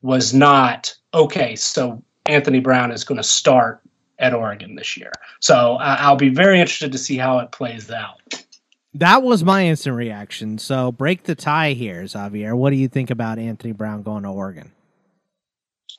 was 0.00 0.32
not 0.32 0.94
okay. 1.12 1.56
So 1.56 2.04
Anthony 2.28 2.60
Brown 2.60 2.92
is 2.92 3.04
going 3.04 3.16
to 3.16 3.24
start 3.24 3.80
at 4.18 4.34
Oregon 4.34 4.74
this 4.74 4.96
year. 4.96 5.12
So 5.40 5.76
I'll 5.80 6.16
be 6.16 6.28
very 6.28 6.60
interested 6.60 6.92
to 6.92 6.98
see 6.98 7.16
how 7.16 7.38
it 7.38 7.50
plays 7.50 7.90
out. 7.90 8.44
That 8.94 9.22
was 9.22 9.44
my 9.44 9.66
instant 9.66 9.96
reaction. 9.96 10.58
So 10.58 10.92
break 10.92 11.24
the 11.24 11.34
tie 11.34 11.72
here, 11.72 12.06
Xavier. 12.06 12.56
What 12.56 12.70
do 12.70 12.76
you 12.76 12.88
think 12.88 13.10
about 13.10 13.38
Anthony 13.38 13.72
Brown 13.72 14.02
going 14.02 14.24
to 14.24 14.30
Oregon? 14.30 14.72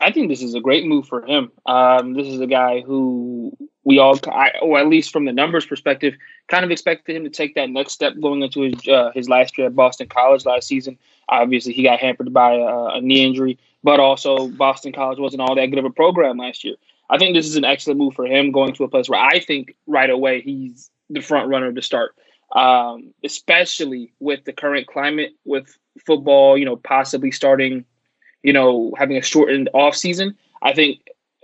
I 0.02 0.12
think 0.12 0.30
this 0.30 0.42
is 0.42 0.56
a 0.56 0.62
great 0.62 0.86
move 0.86 1.08
for 1.08 1.26
him. 1.26 1.52
Um, 1.66 2.14
this 2.14 2.28
is 2.28 2.40
a 2.40 2.48
guy 2.48 2.82
who 2.82 3.56
we 3.84 4.00
all, 4.00 4.18
I, 4.28 4.52
or 4.62 4.80
at 4.80 4.88
least 4.88 5.12
from 5.12 5.26
the 5.26 5.34
numbers 5.34 5.66
perspective, 5.66 6.16
kind 6.48 6.64
of 6.64 6.72
expected 6.72 7.16
him 7.16 7.24
to 7.24 7.30
take 7.30 7.56
that 7.56 7.70
next 7.70 7.94
step 7.94 8.14
going 8.22 8.42
into 8.42 8.62
his 8.62 8.88
uh, 8.88 9.12
his 9.14 9.28
last 9.28 9.58
year 9.58 9.68
at 9.68 9.76
Boston 9.76 10.08
College 10.08 10.46
last 10.46 10.68
season. 10.68 10.98
Obviously, 11.28 11.74
he 11.74 11.84
got 11.84 12.00
hampered 12.00 12.34
by 12.34 12.54
a, 12.54 12.98
a 12.98 13.02
knee 13.02 13.26
injury, 13.26 13.60
but 13.84 14.00
also 14.00 14.48
Boston 14.48 14.92
College 14.92 15.20
wasn't 15.20 15.42
all 15.42 15.56
that 15.56 15.68
good 15.68 15.80
of 15.80 15.86
a 15.86 15.90
program 15.90 16.38
last 16.38 16.64
year. 16.64 16.76
I 17.10 17.18
think 17.18 17.36
this 17.36 17.48
is 17.48 17.56
an 17.56 17.66
excellent 17.66 18.00
move 18.00 18.14
for 18.14 18.26
him 18.26 18.52
going 18.52 18.74
to 18.74 18.84
a 18.84 18.90
place 18.90 19.10
where 19.10 19.20
I 19.20 19.40
think 19.40 19.76
right 19.88 20.10
away 20.10 20.42
he's 20.42 20.92
the 21.10 21.22
front 21.22 21.50
runner 21.50 21.72
to 21.72 21.82
start, 21.82 22.16
um, 22.56 23.14
especially 23.24 24.14
with 24.20 24.44
the 24.46 24.54
current 24.54 24.88
climate 24.88 25.32
with 25.44 25.76
football, 26.06 26.58
you 26.58 26.66
know, 26.66 26.76
possibly 26.76 27.32
starting 27.32 27.86
you 28.44 28.54
know, 28.54 28.94
having 28.98 29.18
a 29.18 29.22
shortened 29.22 29.70
off 29.74 29.96
season. 29.96 30.36
I 30.62 30.74
think 30.74 31.00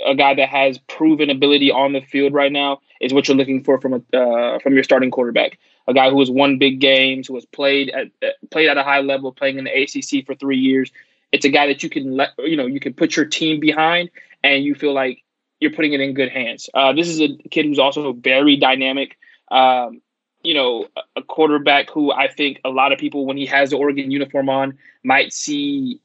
a 0.05 0.15
guy 0.15 0.33
that 0.35 0.49
has 0.49 0.77
proven 0.77 1.29
ability 1.29 1.71
on 1.71 1.93
the 1.93 2.01
field 2.01 2.33
right 2.33 2.51
now 2.51 2.81
is 3.01 3.13
what 3.13 3.27
you're 3.27 3.37
looking 3.37 3.63
for 3.63 3.79
from 3.79 3.93
a 3.93 4.17
uh, 4.17 4.59
from 4.59 4.73
your 4.73 4.83
starting 4.83 5.11
quarterback. 5.11 5.57
A 5.87 5.93
guy 5.93 6.09
who 6.09 6.19
has 6.19 6.31
won 6.31 6.57
big 6.57 6.79
games, 6.79 7.27
who 7.27 7.35
has 7.35 7.45
played 7.45 7.89
at 7.89 8.07
played 8.49 8.69
at 8.69 8.77
a 8.77 8.83
high 8.83 9.01
level, 9.01 9.31
playing 9.31 9.57
in 9.57 9.65
the 9.65 9.83
ACC 9.83 10.25
for 10.25 10.35
three 10.35 10.57
years. 10.57 10.91
It's 11.31 11.45
a 11.45 11.49
guy 11.49 11.67
that 11.67 11.83
you 11.83 11.89
can 11.89 12.15
let 12.15 12.29
you 12.37 12.55
know 12.55 12.65
you 12.65 12.79
can 12.79 12.93
put 12.93 13.15
your 13.15 13.25
team 13.25 13.59
behind, 13.59 14.09
and 14.43 14.63
you 14.63 14.75
feel 14.75 14.93
like 14.93 15.23
you're 15.59 15.71
putting 15.71 15.93
it 15.93 15.99
in 15.99 16.13
good 16.13 16.29
hands. 16.29 16.69
Uh, 16.73 16.93
this 16.93 17.07
is 17.07 17.19
a 17.21 17.37
kid 17.49 17.65
who's 17.65 17.79
also 17.79 18.13
very 18.13 18.55
dynamic. 18.57 19.17
Um, 19.49 20.01
you 20.43 20.53
know, 20.53 20.87
a 21.15 21.23
quarterback 21.23 21.89
who 21.89 22.11
I 22.11 22.27
think 22.27 22.61
a 22.63 22.69
lot 22.69 22.91
of 22.91 22.99
people, 22.99 23.25
when 23.25 23.37
he 23.37 23.47
has 23.47 23.71
the 23.71 23.77
Oregon 23.77 24.11
uniform 24.11 24.47
on, 24.49 24.77
might 25.03 25.33
see 25.33 25.99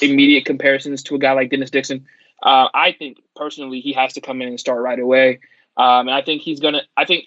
immediate 0.00 0.46
comparisons 0.46 1.02
to 1.04 1.14
a 1.14 1.18
guy 1.18 1.32
like 1.32 1.50
Dennis 1.50 1.70
Dixon. 1.70 2.06
Uh, 2.42 2.68
I 2.72 2.92
think 2.92 3.18
personally 3.34 3.80
he 3.80 3.92
has 3.92 4.14
to 4.14 4.20
come 4.20 4.40
in 4.40 4.48
and 4.48 4.58
start 4.58 4.82
right 4.82 4.98
away. 4.98 5.40
Um, 5.76 6.08
and 6.08 6.12
I 6.12 6.22
think 6.22 6.42
he's 6.42 6.60
gonna. 6.60 6.82
I 6.96 7.04
think 7.04 7.26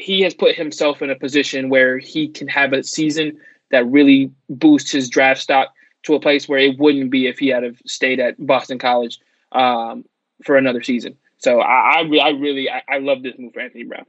he 0.00 0.22
has 0.22 0.34
put 0.34 0.54
himself 0.56 1.02
in 1.02 1.10
a 1.10 1.16
position 1.16 1.68
where 1.68 1.98
he 1.98 2.28
can 2.28 2.48
have 2.48 2.72
a 2.72 2.82
season 2.82 3.38
that 3.70 3.86
really 3.86 4.32
boosts 4.48 4.90
his 4.90 5.08
draft 5.08 5.40
stock 5.40 5.72
to 6.04 6.14
a 6.14 6.20
place 6.20 6.48
where 6.48 6.58
it 6.58 6.78
wouldn't 6.78 7.10
be 7.10 7.26
if 7.26 7.38
he 7.38 7.48
had 7.48 7.62
have 7.62 7.76
stayed 7.86 8.20
at 8.20 8.34
Boston 8.44 8.78
College 8.78 9.18
um, 9.52 10.04
for 10.44 10.56
another 10.56 10.82
season. 10.82 11.16
So 11.38 11.60
I, 11.60 12.00
I, 12.00 12.18
I 12.22 12.28
really, 12.30 12.70
I, 12.70 12.82
I, 12.88 12.98
love 12.98 13.22
this 13.22 13.34
move 13.38 13.52
for 13.52 13.60
Anthony 13.60 13.84
Brown. 13.84 14.06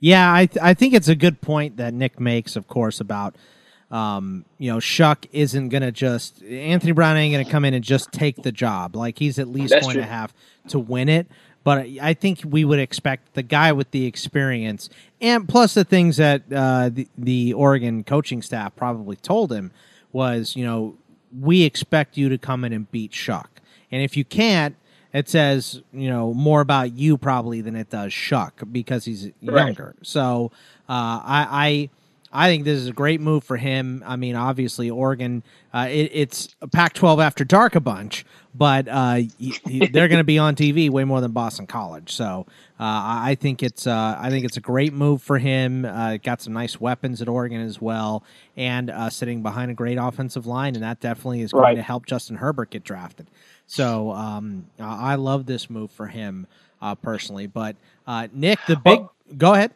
Yeah, 0.00 0.32
I, 0.32 0.46
th- 0.46 0.62
I 0.62 0.74
think 0.74 0.94
it's 0.94 1.08
a 1.08 1.14
good 1.14 1.40
point 1.40 1.76
that 1.78 1.94
Nick 1.94 2.20
makes, 2.20 2.56
of 2.56 2.68
course, 2.68 3.00
about 3.00 3.36
um, 3.90 4.44
you 4.58 4.70
know, 4.70 4.78
Shough 4.78 5.26
isn't 5.32 5.70
going 5.70 5.82
to 5.82 5.90
just 5.90 6.42
Anthony 6.42 6.92
Brown 6.92 7.16
ain't 7.16 7.32
going 7.32 7.44
to 7.44 7.50
come 7.50 7.64
in 7.64 7.72
and 7.72 7.82
just 7.82 8.12
take 8.12 8.36
the 8.42 8.52
job. 8.52 8.94
Like 8.94 9.18
he's 9.18 9.38
at 9.38 9.48
least 9.48 9.70
That's 9.70 9.86
going 9.86 9.94
true. 9.94 10.02
to 10.02 10.08
have 10.08 10.34
to 10.68 10.78
win 10.78 11.08
it. 11.08 11.26
But 11.64 11.86
I 12.00 12.14
think 12.14 12.40
we 12.44 12.64
would 12.64 12.78
expect 12.78 13.32
the 13.34 13.42
guy 13.42 13.72
with 13.72 13.90
the 13.90 14.06
experience 14.06 14.90
and 15.20 15.48
plus 15.48 15.74
the 15.74 15.84
things 15.84 16.18
that 16.18 16.42
uh, 16.52 16.90
the, 16.90 17.08
the 17.16 17.54
Oregon 17.54 18.04
coaching 18.04 18.42
staff 18.42 18.76
probably 18.76 19.16
told 19.16 19.52
him 19.52 19.72
was, 20.12 20.54
you 20.54 20.64
know, 20.64 20.96
we 21.36 21.62
expect 21.62 22.16
you 22.16 22.28
to 22.28 22.38
come 22.38 22.64
in 22.64 22.72
and 22.72 22.90
beat 22.90 23.12
Shough. 23.12 23.46
And 23.90 24.02
if 24.02 24.16
you 24.16 24.24
can't, 24.24 24.76
it 25.12 25.28
says, 25.28 25.82
you 25.92 26.10
know, 26.10 26.34
more 26.34 26.60
about 26.60 26.92
you 26.92 27.16
probably 27.16 27.60
than 27.60 27.74
it 27.74 27.90
does 27.90 28.12
Shough 28.12 28.70
because 28.70 29.04
he's 29.04 29.30
younger. 29.40 29.94
So 30.02 30.52
uh, 30.88 31.20
I, 31.24 31.46
I 31.50 31.90
I 32.30 32.48
think 32.48 32.64
this 32.64 32.78
is 32.78 32.88
a 32.88 32.92
great 32.92 33.20
move 33.20 33.42
for 33.42 33.56
him. 33.56 34.02
I 34.06 34.16
mean, 34.16 34.36
obviously, 34.36 34.90
Oregon, 34.90 35.42
uh, 35.72 35.86
it, 35.88 36.10
it's 36.12 36.54
Pac 36.72 36.92
12 36.92 37.20
after 37.20 37.44
dark 37.44 37.74
a 37.74 37.80
bunch, 37.80 38.26
but 38.58 38.88
uh, 38.88 39.14
he, 39.14 39.54
he, 39.64 39.86
they're 39.86 40.08
going 40.08 40.18
to 40.18 40.24
be 40.24 40.38
on 40.38 40.56
TV 40.56 40.90
way 40.90 41.04
more 41.04 41.20
than 41.20 41.30
Boston 41.30 41.68
College. 41.68 42.12
So 42.12 42.44
uh, 42.80 42.82
I 42.82 43.36
think 43.40 43.62
it's 43.62 43.86
uh, 43.86 44.16
I 44.18 44.30
think 44.30 44.44
it's 44.44 44.56
a 44.56 44.60
great 44.60 44.92
move 44.92 45.22
for 45.22 45.38
him. 45.38 45.84
Uh, 45.84 46.16
got 46.16 46.42
some 46.42 46.52
nice 46.52 46.80
weapons 46.80 47.22
at 47.22 47.28
Oregon 47.28 47.60
as 47.60 47.80
well, 47.80 48.24
and 48.56 48.90
uh, 48.90 49.10
sitting 49.10 49.42
behind 49.42 49.70
a 49.70 49.74
great 49.74 49.96
offensive 49.96 50.46
line, 50.46 50.74
and 50.74 50.82
that 50.82 50.98
definitely 51.00 51.42
is 51.42 51.52
going 51.52 51.62
right. 51.62 51.74
to 51.76 51.82
help 51.82 52.04
Justin 52.04 52.36
Herbert 52.36 52.70
get 52.70 52.82
drafted. 52.82 53.28
So 53.68 54.10
um, 54.10 54.66
I 54.80 55.14
love 55.14 55.46
this 55.46 55.70
move 55.70 55.92
for 55.92 56.08
him 56.08 56.48
personally. 57.00 57.46
But 57.46 57.76
Nick, 58.32 58.58
the 58.66 58.76
big 58.76 58.98
well, 59.00 59.12
go 59.36 59.54
ahead. 59.54 59.70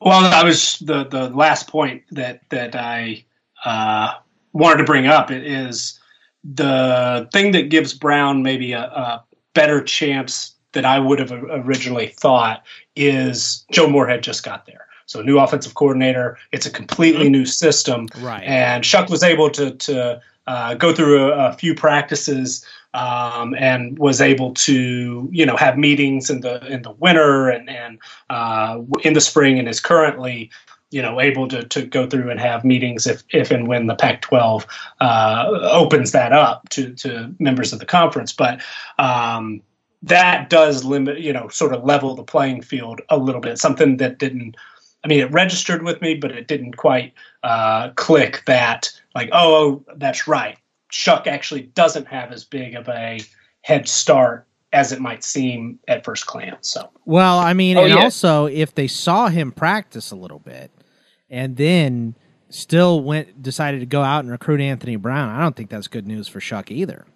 Well, 0.00 0.32
I 0.32 0.44
was 0.44 0.78
the 0.78 1.04
the 1.04 1.30
last 1.30 1.66
point 1.66 2.04
that 2.12 2.42
that 2.50 2.76
I 2.76 3.24
uh, 3.64 4.14
wanted 4.52 4.78
to 4.78 4.84
bring 4.84 5.08
up 5.08 5.30
is 5.32 5.98
the 6.44 7.28
thing 7.32 7.52
that 7.52 7.68
gives 7.68 7.94
Brown 7.94 8.42
maybe 8.42 8.72
a, 8.72 8.84
a 8.84 9.24
better 9.54 9.82
chance 9.82 10.54
than 10.72 10.84
I 10.84 10.98
would 10.98 11.18
have 11.18 11.32
originally 11.32 12.08
thought 12.08 12.64
is 12.94 13.64
Joe 13.72 13.88
Moorhead 13.88 14.22
just 14.22 14.44
got 14.44 14.66
there. 14.66 14.86
So 15.06 15.22
new 15.22 15.38
offensive 15.38 15.74
coordinator. 15.74 16.38
It's 16.52 16.66
a 16.66 16.70
completely 16.70 17.30
new 17.30 17.46
system. 17.46 18.08
Right. 18.20 18.42
And 18.44 18.84
Shough 18.84 19.08
was 19.08 19.22
able 19.22 19.50
to 19.50 19.70
to 19.72 20.20
uh, 20.46 20.74
go 20.74 20.94
through 20.94 21.32
a, 21.32 21.48
a 21.48 21.52
few 21.54 21.74
practices 21.74 22.64
um, 22.94 23.54
and 23.54 23.98
was 23.98 24.20
able 24.20 24.52
to 24.54 25.28
you 25.30 25.46
know 25.46 25.56
have 25.56 25.78
meetings 25.78 26.30
in 26.30 26.40
the 26.40 26.64
in 26.66 26.82
the 26.82 26.92
winter 26.92 27.48
and 27.48 27.68
and 27.68 27.98
uh, 28.30 28.80
in 29.02 29.14
the 29.14 29.20
spring 29.20 29.58
and 29.58 29.68
is 29.68 29.80
currently 29.80 30.50
you 30.90 31.02
know, 31.02 31.20
able 31.20 31.48
to, 31.48 31.64
to 31.64 31.82
go 31.82 32.06
through 32.06 32.30
and 32.30 32.40
have 32.40 32.64
meetings 32.64 33.06
if, 33.06 33.22
if 33.30 33.50
and 33.50 33.68
when 33.68 33.86
the 33.86 33.94
Pac-12 33.94 34.64
uh, 35.00 35.46
opens 35.70 36.12
that 36.12 36.32
up 36.32 36.68
to, 36.70 36.94
to 36.94 37.34
members 37.38 37.72
of 37.72 37.78
the 37.78 37.86
conference. 37.86 38.32
But 38.32 38.62
um, 38.98 39.60
that 40.02 40.48
does 40.48 40.84
limit, 40.84 41.20
you 41.20 41.32
know, 41.32 41.48
sort 41.48 41.74
of 41.74 41.84
level 41.84 42.14
the 42.14 42.22
playing 42.22 42.62
field 42.62 43.00
a 43.10 43.18
little 43.18 43.40
bit. 43.40 43.58
Something 43.58 43.98
that 43.98 44.18
didn't, 44.18 44.56
I 45.04 45.08
mean, 45.08 45.20
it 45.20 45.30
registered 45.30 45.82
with 45.82 46.00
me, 46.00 46.14
but 46.14 46.32
it 46.32 46.48
didn't 46.48 46.76
quite 46.76 47.12
uh, 47.42 47.90
click 47.96 48.42
that, 48.46 48.90
like, 49.14 49.28
oh, 49.32 49.84
that's 49.96 50.26
right. 50.26 50.56
Shough 50.90 51.26
actually 51.26 51.62
doesn't 51.62 52.08
have 52.08 52.32
as 52.32 52.44
big 52.44 52.74
of 52.74 52.88
a 52.88 53.20
head 53.60 53.86
start 53.88 54.46
as 54.72 54.92
it 54.92 55.00
might 55.00 55.24
seem 55.24 55.78
at 55.88 56.04
first 56.04 56.26
glance. 56.26 56.68
So, 56.68 56.90
well, 57.04 57.38
I 57.38 57.52
mean, 57.52 57.76
oh, 57.76 57.84
and 57.84 57.94
yeah. 57.94 58.02
also 58.04 58.46
if 58.46 58.74
they 58.74 58.86
saw 58.86 59.28
him 59.28 59.52
practice 59.52 60.10
a 60.10 60.16
little 60.16 60.38
bit 60.38 60.70
and 61.30 61.56
then 61.56 62.14
still 62.50 63.00
went 63.02 63.42
decided 63.42 63.80
to 63.80 63.86
go 63.86 64.02
out 64.02 64.20
and 64.20 64.30
recruit 64.30 64.60
Anthony 64.60 64.96
Brown, 64.96 65.28
I 65.28 65.42
don't 65.42 65.56
think 65.56 65.70
that's 65.70 65.88
good 65.88 66.06
news 66.06 66.28
for 66.28 66.40
Shough 66.40 66.70
either. 66.70 67.06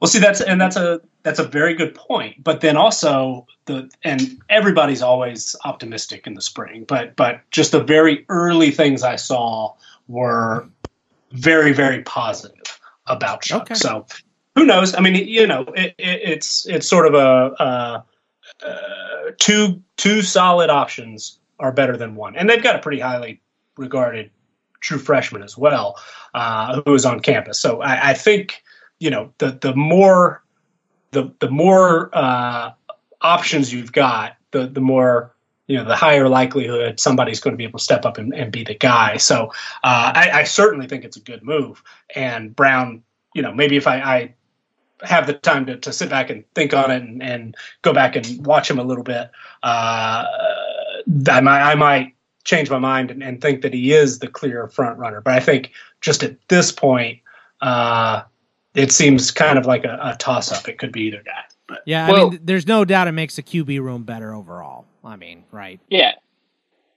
Well, 0.00 0.08
see, 0.08 0.18
that's 0.18 0.40
and 0.40 0.60
that's 0.60 0.76
a 0.76 1.00
that's 1.22 1.38
a 1.38 1.44
very 1.44 1.74
good 1.74 1.94
point. 1.94 2.42
But 2.42 2.60
then 2.60 2.76
also 2.76 3.46
the 3.66 3.88
and 4.02 4.40
everybody's 4.48 5.02
always 5.02 5.54
optimistic 5.64 6.26
in 6.26 6.34
the 6.34 6.42
spring, 6.42 6.84
but 6.88 7.14
but 7.16 7.40
just 7.50 7.72
the 7.72 7.82
very 7.82 8.24
early 8.28 8.70
things 8.70 9.02
I 9.02 9.16
saw 9.16 9.74
were 10.08 10.68
very 11.30 11.72
very 11.72 12.02
positive 12.02 12.80
about 13.06 13.42
Shough. 13.42 13.60
Okay. 13.62 13.74
So 13.74 14.06
who 14.54 14.66
knows? 14.66 14.94
I 14.94 15.00
mean, 15.00 15.14
you 15.14 15.46
know, 15.46 15.62
it, 15.74 15.94
it, 15.98 16.20
it's 16.22 16.66
it's 16.66 16.86
sort 16.88 17.06
of 17.06 17.14
a, 17.14 17.54
a 17.62 18.04
uh, 18.66 19.30
two 19.38 19.82
two 19.96 20.22
solid 20.22 20.68
options 20.68 21.38
are 21.58 21.72
better 21.72 21.96
than 21.96 22.14
one, 22.14 22.36
and 22.36 22.48
they've 22.48 22.62
got 22.62 22.76
a 22.76 22.80
pretty 22.80 23.00
highly 23.00 23.40
regarded 23.76 24.30
true 24.80 24.98
freshman 24.98 25.42
as 25.42 25.56
well, 25.56 25.98
uh, 26.34 26.80
who 26.82 26.94
is 26.94 27.04
on 27.04 27.20
campus. 27.20 27.60
So 27.60 27.80
I, 27.80 28.10
I 28.10 28.14
think 28.14 28.62
you 28.98 29.10
know 29.10 29.32
the 29.38 29.58
the 29.60 29.74
more 29.74 30.42
the 31.12 31.32
the 31.38 31.50
more 31.50 32.10
uh, 32.12 32.72
options 33.20 33.72
you've 33.72 33.92
got, 33.92 34.36
the 34.50 34.66
the 34.66 34.80
more 34.80 35.34
you 35.66 35.76
know 35.76 35.84
the 35.84 35.96
higher 35.96 36.28
likelihood 36.28 37.00
somebody's 37.00 37.40
going 37.40 37.52
to 37.52 37.56
be 37.56 37.64
able 37.64 37.78
to 37.78 37.84
step 37.84 38.04
up 38.04 38.18
and, 38.18 38.34
and 38.34 38.52
be 38.52 38.64
the 38.64 38.74
guy. 38.74 39.16
So 39.16 39.46
uh, 39.84 40.12
I, 40.14 40.30
I, 40.34 40.44
certainly 40.44 40.86
think 40.86 41.04
it's 41.04 41.16
a 41.16 41.20
good 41.20 41.42
move. 41.42 41.82
And 42.14 42.54
Brown, 42.54 43.02
you 43.34 43.42
know, 43.42 43.54
maybe 43.54 43.76
if 43.76 43.86
I, 43.86 44.00
I 44.00 44.34
have 45.02 45.26
the 45.26 45.34
time 45.34 45.66
to, 45.66 45.76
to 45.78 45.92
sit 45.92 46.10
back 46.10 46.30
and 46.30 46.44
think 46.54 46.74
on 46.74 46.90
it 46.90 47.02
and, 47.02 47.22
and 47.22 47.56
go 47.82 47.92
back 47.92 48.16
and 48.16 48.44
watch 48.44 48.70
him 48.70 48.78
a 48.78 48.84
little 48.84 49.04
bit, 49.04 49.30
uh, 49.62 50.24
I 51.28 51.40
might 51.40 51.62
I 51.62 51.74
might 51.74 52.14
change 52.44 52.70
my 52.70 52.78
mind 52.78 53.10
and, 53.10 53.22
and, 53.22 53.40
think 53.40 53.62
that 53.62 53.72
he 53.72 53.92
is 53.92 54.18
the 54.18 54.26
clear 54.26 54.66
front 54.68 54.98
runner. 54.98 55.20
But 55.20 55.34
I 55.34 55.40
think 55.40 55.70
just 56.00 56.24
at 56.24 56.36
this 56.48 56.72
point, 56.72 57.20
uh, 57.60 58.22
it 58.74 58.90
seems 58.90 59.30
kind 59.30 59.58
of 59.58 59.66
like 59.66 59.84
a, 59.84 59.98
a 60.02 60.16
toss 60.18 60.50
up. 60.50 60.68
It 60.68 60.78
could 60.78 60.92
be 60.92 61.02
either 61.02 61.22
guy. 61.24 61.44
But. 61.68 61.82
Yeah, 61.86 62.06
I 62.06 62.12
mean, 62.12 62.40
there's 62.42 62.66
no 62.66 62.84
doubt 62.84 63.06
it 63.06 63.12
makes 63.12 63.36
the 63.36 63.42
QB 63.42 63.80
room 63.80 64.02
better 64.02 64.34
overall. 64.34 64.86
I 65.04 65.16
mean, 65.16 65.44
right? 65.52 65.80
Yeah, 65.88 66.12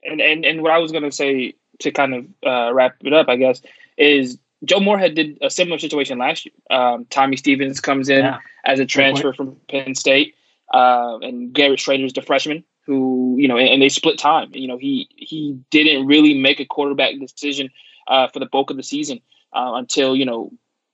and 0.04 0.20
and 0.20 0.44
and 0.44 0.62
what 0.62 0.72
I 0.72 0.78
was 0.78 0.92
gonna 0.92 1.12
say 1.12 1.54
to 1.80 1.90
kind 1.90 2.14
of 2.14 2.26
uh, 2.44 2.72
wrap 2.72 2.96
it 3.00 3.12
up, 3.12 3.28
I 3.28 3.36
guess, 3.36 3.62
is 3.96 4.38
Joe 4.64 4.80
Moorhead 4.80 5.14
did 5.14 5.38
a 5.42 5.50
similar 5.50 5.78
situation 5.78 6.18
last 6.18 6.46
year. 6.46 6.54
Um, 6.70 7.06
Tommy 7.06 7.36
Stevens 7.36 7.80
comes 7.80 8.08
in 8.08 8.24
yeah. 8.24 8.38
as 8.64 8.80
a 8.80 8.86
transfer 8.86 9.32
from 9.32 9.56
Penn 9.68 9.94
State, 9.94 10.34
uh, 10.72 11.18
and 11.22 11.52
Garrett 11.52 11.78
Shrader 11.78 12.04
is 12.04 12.12
the 12.12 12.22
freshman 12.22 12.64
who 12.86 13.36
you 13.38 13.48
know, 13.48 13.56
and, 13.56 13.68
and, 13.68 13.82
they 13.82 13.88
split 13.88 14.18
time. 14.18 14.50
You 14.54 14.68
know, 14.68 14.78
he 14.78 15.08
he 15.16 15.58
didn't 15.70 16.06
really 16.06 16.38
make 16.38 16.60
a 16.60 16.64
quarterback 16.64 17.18
decision 17.18 17.70
uh, 18.08 18.28
for 18.28 18.38
the 18.38 18.46
bulk 18.46 18.70
of 18.70 18.76
the 18.76 18.82
season 18.82 19.20
uh, 19.52 19.72
until 19.74 20.16
you 20.16 20.24
know 20.24 20.52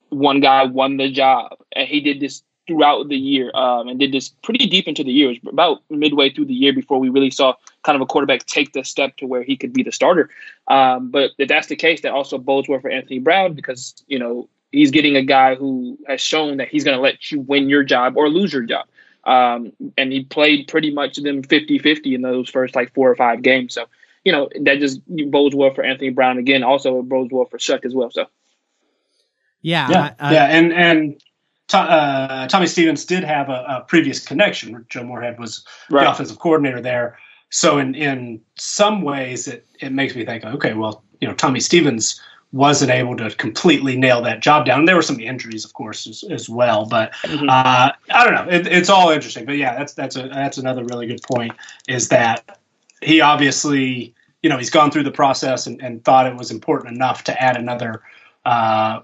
one 0.09 0.39
guy 0.39 0.65
won 0.65 0.97
the 0.97 1.11
job, 1.11 1.57
and 1.75 1.87
he 1.87 2.01
did 2.01 2.19
this 2.19 2.43
throughout 2.65 3.09
the 3.09 3.17
year, 3.17 3.51
um, 3.55 3.87
and 3.87 3.99
did 3.99 4.11
this 4.11 4.29
pretty 4.29 4.65
deep 4.67 4.87
into 4.87 5.03
the 5.03 5.11
year. 5.11 5.31
It 5.31 5.43
was 5.43 5.53
about 5.53 5.83
midway 5.89 6.33
through 6.33 6.45
the 6.45 6.53
year 6.53 6.73
before 6.73 6.99
we 6.99 7.09
really 7.09 7.31
saw 7.31 7.53
kind 7.83 7.95
of 7.95 8.01
a 8.01 8.05
quarterback 8.05 8.45
take 8.45 8.73
the 8.73 8.83
step 8.83 9.17
to 9.17 9.27
where 9.27 9.43
he 9.43 9.57
could 9.57 9.73
be 9.73 9.83
the 9.83 9.91
starter. 9.91 10.29
Um, 10.69 11.11
but 11.11 11.31
if 11.37 11.49
that's 11.49 11.67
the 11.67 11.75
case, 11.75 12.01
that 12.01 12.13
also 12.13 12.37
bodes 12.37 12.69
well 12.69 12.79
for 12.79 12.89
Anthony 12.89 13.19
Brown 13.19 13.53
because 13.53 14.03
you 14.07 14.17
know 14.17 14.49
he's 14.71 14.91
getting 14.91 15.15
a 15.15 15.23
guy 15.23 15.55
who 15.55 15.97
has 16.07 16.21
shown 16.21 16.57
that 16.57 16.67
he's 16.67 16.83
going 16.83 16.97
to 16.97 17.01
let 17.01 17.31
you 17.31 17.41
win 17.41 17.69
your 17.69 17.83
job 17.83 18.17
or 18.17 18.29
lose 18.29 18.51
your 18.51 18.63
job. 18.63 18.87
Um, 19.25 19.71
and 19.97 20.11
he 20.11 20.25
played 20.25 20.67
pretty 20.67 20.91
much 20.91 21.17
them 21.17 21.43
50-50 21.43 22.13
in 22.13 22.21
those 22.21 22.49
first 22.49 22.75
like 22.75 22.93
four 22.93 23.09
or 23.09 23.15
five 23.15 23.41
games. 23.41 23.73
So, 23.73 23.85
you 24.25 24.31
know, 24.31 24.49
that 24.61 24.79
just 24.79 25.01
bodes 25.07 25.55
well 25.55 25.73
for 25.73 25.83
Anthony 25.83 26.09
Brown 26.09 26.37
again. 26.37 26.63
Also, 26.63 26.99
it 26.99 27.09
bodes 27.09 27.31
well 27.31 27.45
for 27.45 27.57
Shough 27.57 27.85
as 27.85 27.93
well. 27.93 28.11
So 28.11 28.27
yeah, 29.63 29.89
yeah, 29.89 30.13
I, 30.19 30.29
I, 30.29 30.33
yeah, 30.33 30.45
and 30.45 30.73
and 30.73 31.21
uh, 31.73 32.47
Tommy 32.47 32.67
Stevens 32.67 33.05
did 33.05 33.23
have 33.23 33.49
a, 33.49 33.65
a, 33.67 33.85
previous 33.87 34.23
connection. 34.23 34.73
Where 34.73 34.85
Joe 34.89 35.03
Moorhead 35.03 35.39
was 35.39 35.65
right. 35.89 36.03
the 36.03 36.11
offensive 36.11 36.37
coordinator 36.37 36.81
there, 36.81 37.17
so 37.49 37.77
in 37.77 37.95
in 37.95 38.41
some 38.55 39.01
ways 39.01 39.47
it 39.47 39.65
it 39.79 39.91
makes 39.91 40.15
me 40.15 40.25
think, 40.25 40.43
okay, 40.43 40.73
well, 40.73 41.03
you 41.21 41.27
know, 41.27 41.33
Tommy 41.33 41.61
Stevens 41.61 42.21
wasn't 42.53 42.91
able 42.91 43.17
to 43.17 43.31
completely 43.31 43.97
nail 43.97 44.21
that 44.21 44.39
job 44.39 44.65
down. 44.65 44.79
And 44.79 44.87
there 44.87 44.95
were 44.95 45.01
some 45.01 45.19
injuries, 45.19 45.65
of 45.65 45.73
course, 45.73 46.05
as, 46.05 46.23
as 46.29 46.47
well. 46.47 46.85
But 46.85 47.11
mm-hmm. 47.23 47.49
uh, 47.49 47.91
I 48.11 48.23
don't 48.23 48.33
know. 48.33 48.47
It, 48.49 48.67
it's 48.67 48.89
all 48.89 49.09
interesting. 49.09 49.45
But 49.45 49.57
yeah, 49.57 49.75
that's 49.75 49.93
that's 49.93 50.15
a 50.15 50.29
that's 50.29 50.57
another 50.59 50.85
really 50.85 51.07
good 51.07 51.23
point. 51.23 51.53
Is 51.87 52.09
that 52.09 52.59
he 53.01 53.21
obviously, 53.21 54.13
you 54.43 54.49
know, 54.49 54.57
he's 54.57 54.69
gone 54.69 54.91
through 54.91 55.03
the 55.03 55.11
process 55.11 55.65
and, 55.65 55.81
and 55.81 56.05
thought 56.05 56.27
it 56.27 56.35
was 56.35 56.51
important 56.51 56.95
enough 56.95 57.23
to 57.25 57.41
add 57.41 57.57
another 57.57 58.03
uh, 58.45 59.01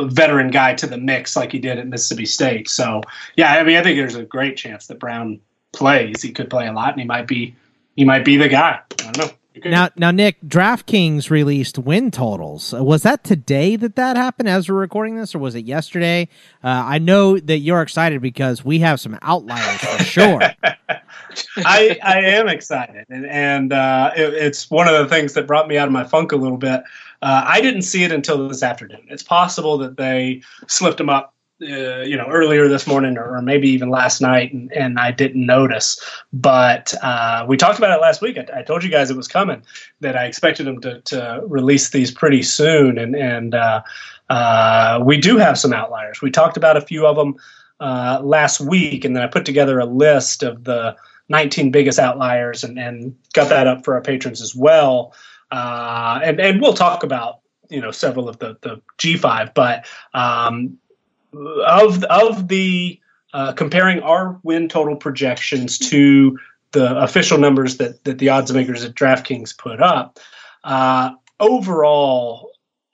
veteran 0.00 0.50
guy 0.50 0.74
to 0.74 0.86
the 0.88 0.98
mix 0.98 1.36
like 1.36 1.52
he 1.52 1.60
did 1.60 1.78
at 1.78 1.86
Mississippi 1.86 2.26
State. 2.26 2.68
So 2.68 3.02
yeah, 3.36 3.52
I 3.52 3.62
mean, 3.62 3.76
I 3.76 3.82
think 3.84 3.96
there's 3.96 4.16
a 4.16 4.24
great 4.24 4.56
chance 4.56 4.88
that 4.88 4.98
Brown 4.98 5.40
plays. 5.72 6.20
He 6.20 6.32
could 6.32 6.50
play 6.50 6.66
a 6.66 6.72
lot, 6.72 6.92
and 6.92 7.00
he 7.00 7.06
might 7.06 7.28
be 7.28 7.54
he 7.94 8.04
might 8.04 8.24
be 8.24 8.36
the 8.36 8.48
guy. 8.48 8.80
I 8.90 9.12
don't 9.12 9.18
know. 9.18 9.30
Now, 9.64 9.90
now, 9.96 10.10
Nick, 10.10 10.40
DraftKings 10.42 11.30
released 11.30 11.78
win 11.78 12.10
totals. 12.10 12.74
Uh, 12.74 12.82
was 12.82 13.02
that 13.02 13.24
today 13.24 13.76
that 13.76 13.96
that 13.96 14.16
happened 14.16 14.48
as 14.48 14.68
we're 14.68 14.76
recording 14.76 15.16
this, 15.16 15.34
or 15.34 15.38
was 15.38 15.54
it 15.54 15.64
yesterday? 15.64 16.28
Uh, 16.62 16.82
I 16.86 16.98
know 16.98 17.38
that 17.38 17.58
you're 17.58 17.82
excited 17.82 18.20
because 18.20 18.64
we 18.64 18.80
have 18.80 19.00
some 19.00 19.18
outliers 19.22 19.80
for 19.80 20.04
sure. 20.04 20.40
I, 21.58 21.98
I 22.02 22.20
am 22.20 22.48
excited, 22.48 23.04
and, 23.08 23.26
and 23.26 23.72
uh, 23.72 24.12
it, 24.16 24.34
it's 24.34 24.70
one 24.70 24.88
of 24.88 24.94
the 24.94 25.08
things 25.08 25.34
that 25.34 25.46
brought 25.46 25.68
me 25.68 25.76
out 25.76 25.86
of 25.86 25.92
my 25.92 26.04
funk 26.04 26.32
a 26.32 26.36
little 26.36 26.58
bit. 26.58 26.82
Uh, 27.22 27.44
I 27.46 27.60
didn't 27.60 27.82
see 27.82 28.04
it 28.04 28.12
until 28.12 28.48
this 28.48 28.62
afternoon. 28.62 29.06
It's 29.08 29.22
possible 29.22 29.78
that 29.78 29.96
they 29.96 30.42
slipped 30.66 30.98
them 30.98 31.08
up, 31.08 31.34
uh, 31.62 32.02
you 32.02 32.16
know, 32.16 32.26
earlier 32.28 32.68
this 32.68 32.86
morning 32.86 33.18
or, 33.18 33.42
maybe 33.42 33.68
even 33.68 33.88
last 33.88 34.20
night, 34.20 34.52
and, 34.52 34.72
and 34.72 34.98
I 34.98 35.10
didn't 35.10 35.44
notice. 35.44 36.00
But 36.32 36.94
uh, 37.02 37.44
we 37.48 37.56
talked 37.56 37.78
about 37.78 37.96
it 37.96 38.00
last 38.00 38.20
week. 38.22 38.38
I, 38.38 38.60
I, 38.60 38.62
told 38.62 38.84
you 38.84 38.90
guys 38.90 39.10
it 39.10 39.16
was 39.16 39.28
coming. 39.28 39.62
That 40.00 40.16
I 40.16 40.26
expected 40.26 40.66
them 40.66 40.80
to, 40.82 41.00
to 41.00 41.40
release 41.44 41.90
these 41.90 42.10
pretty 42.10 42.42
soon, 42.42 42.98
and 42.98 43.16
and 43.16 43.54
uh, 43.54 43.82
uh, 44.28 45.00
we 45.04 45.18
do 45.18 45.36
have 45.36 45.58
some 45.58 45.72
outliers. 45.72 46.22
We 46.22 46.30
talked 46.30 46.56
about 46.56 46.76
a 46.76 46.80
few 46.80 47.06
of 47.06 47.16
them 47.16 47.36
uh, 47.80 48.20
last 48.22 48.60
week, 48.60 49.04
and 49.04 49.16
then 49.16 49.22
I 49.22 49.26
put 49.26 49.44
together 49.44 49.78
a 49.78 49.86
list 49.86 50.42
of 50.42 50.64
the 50.64 50.96
19 51.28 51.70
biggest 51.70 51.98
outliers 51.98 52.64
and, 52.64 52.78
and 52.78 53.16
got 53.32 53.48
that 53.48 53.66
up 53.66 53.84
for 53.84 53.94
our 53.94 54.00
patrons 54.00 54.40
as 54.40 54.54
well 54.54 55.12
and 55.50 56.40
and 56.40 56.60
we'll 56.60 56.74
talk 56.74 57.02
about 57.02 57.40
you 57.70 57.80
know 57.80 57.90
several 57.90 58.28
of 58.28 58.38
the 58.38 58.56
the 58.62 58.80
G5, 58.98 59.54
but 59.54 59.86
um, 60.14 60.78
of 61.32 62.04
of 62.04 62.48
the 62.48 63.00
uh, 63.34 63.52
comparing 63.52 64.00
our 64.00 64.38
win 64.42 64.68
total 64.68 64.96
projections 64.96 65.78
to 65.78 66.38
the 66.72 66.96
official 66.98 67.38
numbers 67.38 67.76
that 67.78 68.04
that 68.04 68.18
the 68.18 68.28
odds 68.28 68.52
makers 68.52 68.84
at 68.84 68.94
DraftKings 68.94 69.56
put 69.56 69.80
up, 69.80 70.18
uh, 70.64 71.10
overall. 71.40 72.50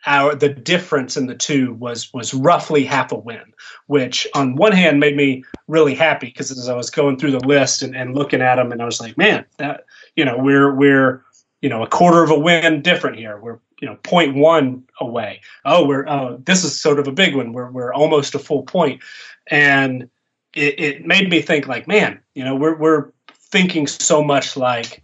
Our, 0.06 0.34
the 0.34 0.50
difference 0.50 1.16
in 1.16 1.28
the 1.28 1.34
two 1.34 1.72
was 1.72 2.12
was 2.12 2.34
roughly 2.34 2.84
half 2.84 3.10
a 3.10 3.14
win, 3.14 3.54
which 3.86 4.26
on 4.34 4.54
one 4.54 4.72
hand 4.72 5.00
made 5.00 5.16
me 5.16 5.44
really 5.66 5.94
happy 5.94 6.26
because 6.26 6.50
as 6.50 6.68
I 6.68 6.74
was 6.74 6.90
going 6.90 7.16
through 7.16 7.30
the 7.30 7.46
list 7.46 7.80
and, 7.80 7.96
and 7.96 8.14
looking 8.14 8.42
at 8.42 8.56
them, 8.56 8.70
and 8.70 8.82
I 8.82 8.84
was 8.84 9.00
like, 9.00 9.16
man, 9.16 9.46
that 9.56 9.86
you 10.14 10.22
know 10.26 10.36
we're 10.36 10.74
we're 10.74 11.24
you 11.62 11.70
know 11.70 11.82
a 11.82 11.88
quarter 11.88 12.22
of 12.22 12.30
a 12.30 12.38
win 12.38 12.82
different 12.82 13.16
here. 13.16 13.40
We're 13.40 13.60
you 13.84 13.90
know 13.90 13.96
0.1 13.96 14.82
away. 14.98 15.42
Oh, 15.66 15.86
we're 15.86 16.08
oh 16.08 16.38
this 16.46 16.64
is 16.64 16.80
sort 16.80 16.98
of 16.98 17.06
a 17.06 17.12
big 17.12 17.36
one. 17.36 17.52
We're 17.52 17.70
we're 17.70 17.92
almost 17.92 18.34
a 18.34 18.38
full 18.38 18.62
point, 18.62 19.02
and 19.48 20.08
it, 20.54 20.80
it 20.80 21.06
made 21.06 21.28
me 21.28 21.42
think 21.42 21.68
like, 21.68 21.86
man, 21.86 22.18
you 22.34 22.42
know, 22.42 22.56
we're 22.56 22.76
we're 22.76 23.10
thinking 23.28 23.86
so 23.86 24.24
much 24.24 24.56
like 24.56 25.02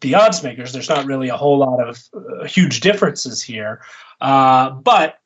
the 0.00 0.14
odds 0.14 0.42
makers. 0.42 0.72
There's 0.72 0.88
not 0.88 1.04
really 1.04 1.28
a 1.28 1.36
whole 1.36 1.58
lot 1.58 1.86
of 1.86 2.02
uh, 2.14 2.46
huge 2.46 2.80
differences 2.80 3.42
here, 3.42 3.82
uh, 4.22 4.70
but 4.70 5.18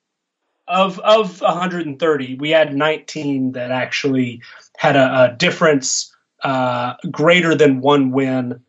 of 0.67 0.99
of 0.99 1.41
130, 1.41 2.35
we 2.35 2.51
had 2.51 2.75
19 2.75 3.53
that 3.53 3.71
actually 3.71 4.43
had 4.79 4.97
a, 4.97 5.27
a 5.27 5.37
difference 5.37 6.13
uh, 6.43 6.95
greater 7.13 7.55
than 7.55 7.81
one 7.81 8.11
win 8.11 8.61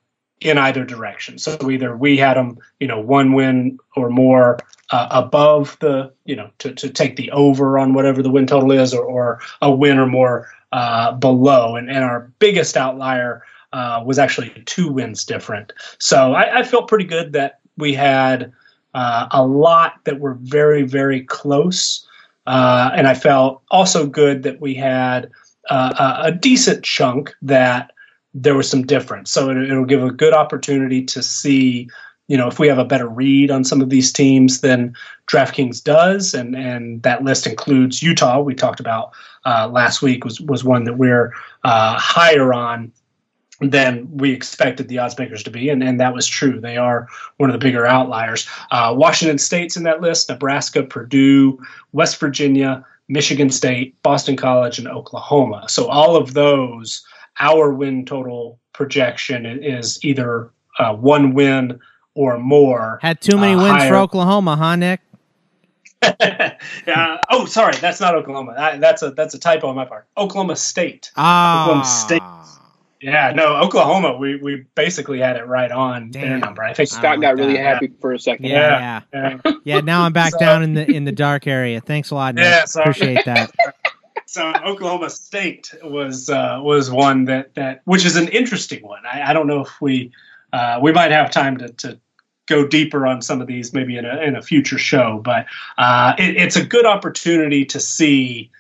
in 0.42 0.58
either 0.58 0.86
direction. 0.86 1.38
So 1.38 1.58
either 1.70 1.98
we 1.98 2.18
had 2.18 2.36
them, 2.36 2.58
you 2.80 2.88
know, 2.88 3.00
one 3.00 3.34
win 3.34 3.80
or 3.96 4.10
more 4.10 4.60
uh, 4.92 5.08
above 5.10 5.78
the, 5.80 6.14
you 6.26 6.36
know, 6.36 6.50
to, 6.60 6.74
to 6.76 6.90
take 6.90 7.16
the 7.16 7.32
over 7.32 7.80
on 7.80 7.94
whatever 7.94 8.22
the 8.22 8.30
win 8.30 8.46
total 8.46 8.72
is, 8.72 8.94
or, 8.94 9.04
or 9.04 9.40
a 9.62 9.72
win 9.72 9.98
or 9.98 10.06
more 10.06 10.50
uh, 10.72 11.14
below. 11.14 11.76
And, 11.76 11.90
and 11.90 12.04
our 12.04 12.32
biggest 12.40 12.78
outlier 12.78 13.44
uh, 13.74 14.04
was 14.06 14.20
actually 14.20 14.50
two 14.66 14.92
wins 14.92 15.26
different. 15.26 15.74
So 15.98 16.34
I, 16.34 16.60
I 16.60 16.64
felt 16.64 16.88
pretty 16.88 17.06
good 17.06 17.34
that 17.34 17.60
we 17.78 17.94
had 17.94 18.54
uh, 18.94 19.28
a 19.32 19.46
lot 19.46 20.04
that 20.06 20.20
were 20.20 20.36
very, 20.36 20.84
very 20.84 21.24
close. 21.24 22.08
Uh, 22.46 22.92
and 22.96 23.08
I 23.08 23.14
felt 23.14 23.62
also 23.72 24.08
good 24.08 24.44
that 24.44 24.62
we 24.62 24.74
had 24.74 25.30
uh, 25.70 26.22
a 26.24 26.32
decent 26.32 26.84
chunk 26.86 27.36
that 27.42 27.92
there 28.42 28.56
was 28.56 28.70
some 28.70 28.86
difference. 28.86 29.32
So 29.32 29.50
it, 29.50 29.72
will 29.72 29.86
give 29.86 30.04
a 30.04 30.12
good 30.12 30.34
opportunity 30.34 31.04
to 31.06 31.24
see, 31.24 31.90
you 32.28 32.38
know, 32.38 32.48
if 32.48 32.60
we 32.60 32.68
have 32.68 32.78
a 32.78 32.86
better 32.86 33.08
read 33.08 33.50
on 33.50 33.64
some 33.64 33.82
of 33.82 33.90
these 33.90 34.14
teams 34.14 34.62
than 34.62 34.96
DraftKings 35.28 35.84
does, 35.84 36.34
and 36.34 36.56
and 36.56 37.02
that 37.04 37.24
list 37.24 37.48
includes 37.48 38.04
Utah. 38.04 38.40
We 38.40 38.54
talked 38.54 38.80
about 38.80 39.12
uh, 39.46 39.68
last 39.70 40.02
week 40.02 40.24
was 40.24 40.40
was 40.40 40.64
one 40.64 40.84
that 40.84 40.98
we're 40.98 41.34
uh, 41.64 41.98
higher 41.98 42.54
on 42.54 42.92
than 43.60 44.08
we 44.16 44.32
expected 44.32 44.88
the 44.88 45.00
odds 45.00 45.18
makers 45.18 45.42
to 45.44 45.50
be, 45.50 45.70
and, 45.70 45.82
and 45.82 46.00
that 46.00 46.14
was 46.14 46.28
true. 46.28 46.60
They 46.60 46.78
are 46.78 47.08
one 47.38 47.50
of 47.50 47.54
the 47.54 47.66
bigger 47.66 47.88
outliers. 47.88 48.48
Uh, 48.70 48.94
Washington 48.96 49.40
State's 49.40 49.76
in 49.76 49.82
that 49.84 50.00
list, 50.00 50.30
Nebraska, 50.30 50.84
Purdue, 50.84 51.60
West 51.92 52.20
Virginia, 52.20 52.86
Michigan 53.08 53.50
State, 53.50 54.00
Boston 54.04 54.36
College, 54.36 54.78
and 54.78 54.88
Oklahoma. 54.88 55.66
So 55.70 55.88
all 55.88 56.16
of 56.16 56.36
those 56.36 57.04
our 57.40 57.74
win 57.74 58.06
total 58.06 58.60
projection 58.74 59.46
is 59.46 60.04
either 60.04 60.52
uh, 60.80 60.94
one 60.94 61.34
win 61.34 61.80
or 62.14 62.38
more. 62.38 63.00
Had 63.02 63.22
too 63.22 63.38
many 63.38 63.54
uh, 63.54 63.64
wins 63.64 63.78
higher. 63.78 63.90
for 63.90 63.96
Oklahoma, 63.96 64.56
huh, 64.56 64.76
Nick? 64.76 65.02
yeah. 66.22 67.20
Oh, 67.30 67.46
sorry, 67.46 67.76
that's 67.78 68.00
not 68.00 68.16
Oklahoma. 68.16 68.54
That, 68.56 68.80
that's 68.80 69.02
a 69.02 69.12
that's 69.12 69.34
a 69.34 69.40
typo 69.40 69.68
on 69.68 69.76
my 69.76 69.86
part. 69.86 70.08
Oklahoma 70.18 70.56
State. 70.56 71.12
Ah. 71.16 71.64
Oklahoma 71.64 71.86
State. 71.86 72.22
Yeah, 73.02 73.32
no, 73.32 73.58
Oklahoma. 73.58 74.18
We 74.18 74.38
we 74.38 74.66
basically 74.76 75.20
had 75.20 75.38
it 75.38 75.46
right 75.46 75.72
on 75.72 76.10
Damn. 76.10 76.22
their 76.22 76.38
number. 76.40 76.64
I 76.64 76.74
think 76.74 76.90
Scott 76.90 77.22
got 77.22 77.36
really 77.36 77.58
happy 77.58 77.92
for 78.00 78.14
a 78.14 78.20
second. 78.20 78.46
Yeah, 78.46 79.02
yeah, 79.14 79.38
yeah. 79.44 79.52
yeah 79.64 79.80
now 79.82 80.04
I'm 80.04 80.14
back 80.14 80.32
so, 80.34 80.40
down 80.40 80.64
in 80.64 80.74
the 80.74 80.90
in 80.90 81.06
the 81.06 81.12
dark 81.12 81.46
area. 81.48 81.80
Thanks 81.80 82.10
a 82.10 82.16
lot. 82.16 82.36
Nick. 82.36 82.46
Yeah, 82.46 82.66
sorry. 82.66 82.92
appreciate 82.92 83.26
that. 83.26 83.52
so 84.28 84.52
Oklahoma 84.66 85.10
State 85.10 85.74
was 85.84 86.30
uh, 86.30 86.60
was 86.62 86.92
one 86.92 87.26
that 87.26 87.56
that 87.56 87.82
which 87.86 88.06
is 88.06 88.18
an 88.18 88.28
interesting 88.28 88.84
one. 88.84 89.02
I, 89.06 89.30
I 89.30 89.34
don't 89.34 89.48
know 89.48 89.62
if 89.62 89.82
we 89.82 90.12
uh, 90.52 90.80
we 90.82 90.92
might 90.92 91.12
have 91.12 91.32
time 91.32 91.58
to, 91.58 91.70
to 91.70 92.00
go 92.46 92.68
deeper 92.68 93.08
on 93.08 93.22
some 93.22 93.40
of 93.40 93.48
these 93.48 93.74
maybe 93.74 93.98
in 93.98 94.06
a 94.06 94.18
in 94.22 94.36
a 94.36 94.42
future 94.42 94.78
show, 94.78 95.22
but 95.24 95.46
uh, 95.78 96.14
it, 96.18 96.36
it's 96.36 96.58
a 96.58 96.66
good 96.66 96.86
opportunity 96.86 97.64
to 97.66 97.80
see 97.80 98.52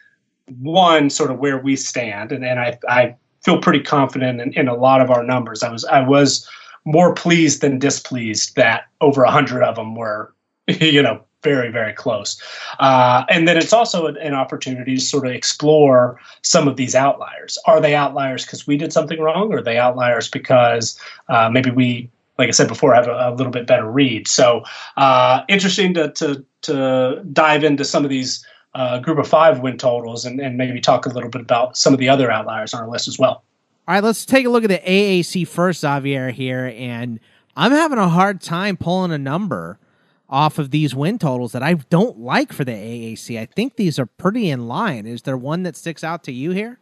one 0.61 1.09
sort 1.09 1.32
of 1.32 1.39
where 1.39 1.57
we 1.57 1.76
stand, 1.76 2.32
and, 2.32 2.45
and 2.45 2.59
I 2.61 2.80
I 2.88 3.15
feel 3.41 3.59
pretty 3.59 3.82
confident 3.82 4.39
in, 4.39 4.53
in 4.53 4.68
a 4.70 4.76
lot 4.76 5.01
of 5.01 5.11
our 5.11 5.24
numbers. 5.24 5.63
I 5.63 5.70
was 5.70 5.84
I 5.84 5.99
was 5.99 6.49
more 6.86 7.13
pleased 7.13 7.59
than 7.59 7.78
displeased 7.78 8.55
that 8.55 8.86
over 9.01 9.24
a 9.24 9.32
hundred 9.32 9.63
of 9.63 9.76
them 9.76 9.95
were 9.95 10.34
you 10.68 11.01
know 11.01 11.26
very, 11.43 11.71
very 11.71 11.93
close. 11.93 12.41
Uh, 12.79 13.23
and 13.29 13.47
then 13.47 13.57
it's 13.57 13.73
also 13.73 14.07
an, 14.07 14.33
opportunity 14.33 14.95
to 14.95 15.01
sort 15.01 15.25
of 15.25 15.33
explore 15.33 16.19
some 16.41 16.67
of 16.67 16.75
these 16.75 16.95
outliers. 16.95 17.57
Are 17.65 17.79
they 17.79 17.95
outliers 17.95 18.45
because 18.45 18.67
we 18.67 18.77
did 18.77 18.91
something 18.91 19.19
wrong, 19.19 19.51
or 19.51 19.57
are 19.57 19.61
they 19.61 19.77
outliers 19.77 20.29
because 20.29 20.99
uh, 21.29 21.49
maybe 21.49 21.69
we, 21.69 22.09
like 22.38 22.47
I 22.47 22.51
said 22.51 22.67
before, 22.67 22.93
have 22.93 23.07
a, 23.07 23.29
a 23.29 23.33
little 23.35 23.51
bit 23.51 23.67
better 23.67 23.89
read? 23.89 24.27
So 24.27 24.63
uh, 24.97 25.43
interesting 25.47 25.93
to, 25.93 26.11
to, 26.11 26.45
to 26.63 27.23
dive 27.31 27.63
into 27.63 27.85
some 27.85 28.03
of 28.03 28.09
these 28.09 28.45
uh, 28.75 28.99
group 28.99 29.17
of 29.17 29.27
five 29.27 29.59
win 29.59 29.77
totals 29.77 30.25
and, 30.25 30.39
and 30.39 30.57
maybe 30.57 30.79
talk 30.79 31.05
a 31.05 31.09
little 31.09 31.29
bit 31.29 31.41
about 31.41 31.77
some 31.77 31.93
of 31.93 31.99
the 31.99 32.09
other 32.09 32.29
outliers 32.31 32.73
on 32.73 32.81
our 32.81 32.89
list 32.89 33.07
as 33.07 33.17
well. 33.17 33.43
All 33.88 33.93
right, 33.93 34.03
let's 34.03 34.25
take 34.25 34.45
a 34.45 34.49
look 34.49 34.63
at 34.63 34.69
the 34.69 34.79
AAC 34.79 35.47
first, 35.47 35.81
Xavier, 35.81 36.29
here. 36.29 36.73
And 36.75 37.19
I'm 37.55 37.71
having 37.71 37.97
a 37.97 38.09
hard 38.09 38.41
time 38.41 38.75
pulling 38.75 39.11
a 39.11 39.17
number 39.17 39.79
off 40.30 40.59
of 40.59 40.71
these 40.71 40.93
win 40.93 41.17
totals 41.19 41.53
that 41.53 41.63
I 41.63 41.73
don't 41.73 42.19
like 42.19 42.51
for 42.51 42.65
the 42.65 42.73
AAC. 42.73 43.39
I 43.39 43.45
think 43.45 43.75
these 43.75 43.97
are 43.97 44.05
pretty 44.05 44.49
in 44.49 44.67
line. 44.67 45.05
Is 45.05 45.21
there 45.21 45.38
one 45.38 45.63
that 45.63 45.75
sticks 45.75 46.03
out 46.03 46.23
to 46.25 46.32
you 46.32 46.51
here? 46.51 46.80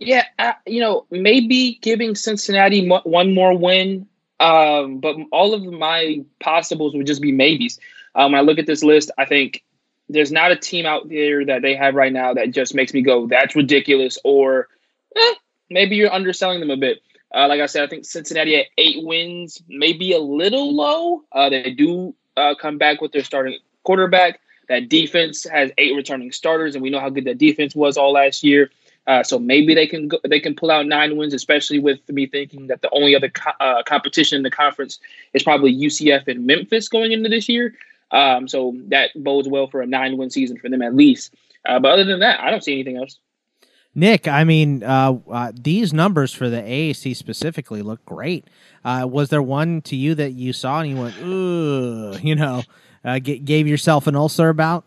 Yeah, 0.00 0.24
uh, 0.38 0.52
you 0.66 0.80
know, 0.80 1.06
maybe 1.10 1.78
giving 1.80 2.16
Cincinnati 2.16 2.88
one 2.88 3.32
more 3.32 3.56
win, 3.56 4.08
um, 4.40 4.98
but 4.98 5.16
all 5.30 5.54
of 5.54 5.62
my 5.62 6.24
possibles 6.40 6.94
would 6.94 7.06
just 7.06 7.22
be 7.22 7.30
maybes. 7.30 7.78
Um, 8.16 8.32
when 8.32 8.40
I 8.40 8.42
look 8.42 8.58
at 8.58 8.66
this 8.66 8.82
list, 8.82 9.12
I 9.18 9.24
think 9.24 9.62
there's 10.08 10.32
not 10.32 10.50
a 10.50 10.56
team 10.56 10.84
out 10.84 11.08
there 11.08 11.44
that 11.46 11.62
they 11.62 11.76
have 11.76 11.94
right 11.94 12.12
now 12.12 12.34
that 12.34 12.50
just 12.50 12.74
makes 12.74 12.92
me 12.92 13.02
go, 13.02 13.26
"That's 13.28 13.54
ridiculous," 13.54 14.18
or 14.24 14.68
eh, 15.16 15.34
maybe 15.70 15.94
you're 15.94 16.12
underselling 16.12 16.58
them 16.58 16.70
a 16.70 16.76
bit. 16.76 17.00
Uh, 17.32 17.48
like 17.48 17.60
I 17.60 17.66
said, 17.66 17.84
I 17.84 17.86
think 17.86 18.04
Cincinnati 18.04 18.56
at 18.56 18.66
eight 18.78 19.04
wins, 19.04 19.62
maybe 19.68 20.12
a 20.12 20.20
little 20.20 20.74
low. 20.74 21.22
Uh, 21.32 21.50
they 21.50 21.70
do 21.72 22.14
uh, 22.36 22.54
come 22.54 22.78
back 22.78 23.00
with 23.00 23.12
their 23.12 23.24
starting 23.24 23.58
quarterback. 23.82 24.40
That 24.68 24.88
defense 24.88 25.44
has 25.44 25.70
eight 25.76 25.94
returning 25.94 26.32
starters, 26.32 26.74
and 26.74 26.82
we 26.82 26.90
know 26.90 27.00
how 27.00 27.10
good 27.10 27.24
that 27.26 27.38
defense 27.38 27.74
was 27.74 27.96
all 27.96 28.12
last 28.12 28.42
year. 28.42 28.70
Uh, 29.06 29.22
so 29.22 29.38
maybe 29.38 29.74
they 29.74 29.86
can 29.86 30.08
go, 30.08 30.18
they 30.26 30.40
can 30.40 30.54
pull 30.54 30.70
out 30.70 30.86
nine 30.86 31.16
wins, 31.16 31.34
especially 31.34 31.78
with 31.78 32.00
me 32.08 32.26
thinking 32.26 32.68
that 32.68 32.80
the 32.80 32.88
only 32.90 33.14
other 33.14 33.28
co- 33.28 33.50
uh, 33.60 33.82
competition 33.82 34.38
in 34.38 34.42
the 34.42 34.50
conference 34.50 34.98
is 35.34 35.42
probably 35.42 35.74
UCF 35.74 36.26
and 36.26 36.46
Memphis 36.46 36.88
going 36.88 37.12
into 37.12 37.28
this 37.28 37.48
year. 37.48 37.74
Um, 38.10 38.48
so 38.48 38.74
that 38.88 39.10
bodes 39.14 39.48
well 39.48 39.66
for 39.66 39.82
a 39.82 39.86
nine 39.86 40.16
win 40.16 40.30
season 40.30 40.56
for 40.56 40.70
them 40.70 40.80
at 40.80 40.94
least. 40.94 41.34
Uh, 41.66 41.78
but 41.78 41.92
other 41.92 42.04
than 42.04 42.20
that, 42.20 42.40
I 42.40 42.50
don't 42.50 42.64
see 42.64 42.72
anything 42.72 42.96
else. 42.96 43.18
Nick, 43.94 44.26
I 44.26 44.42
mean, 44.44 44.82
uh, 44.82 45.18
uh, 45.30 45.52
these 45.54 45.92
numbers 45.92 46.32
for 46.32 46.50
the 46.50 46.60
AAC 46.60 47.14
specifically 47.14 47.80
look 47.82 48.04
great. 48.04 48.48
Uh, 48.84 49.06
was 49.08 49.28
there 49.28 49.42
one 49.42 49.82
to 49.82 49.94
you 49.94 50.14
that 50.16 50.32
you 50.32 50.52
saw 50.52 50.80
and 50.80 50.90
you 50.90 50.96
went, 50.96 51.16
ooh, 51.22 52.16
you 52.22 52.34
know, 52.34 52.62
uh, 53.04 53.20
g- 53.20 53.38
gave 53.38 53.68
yourself 53.68 54.08
an 54.08 54.16
ulcer 54.16 54.48
about? 54.48 54.84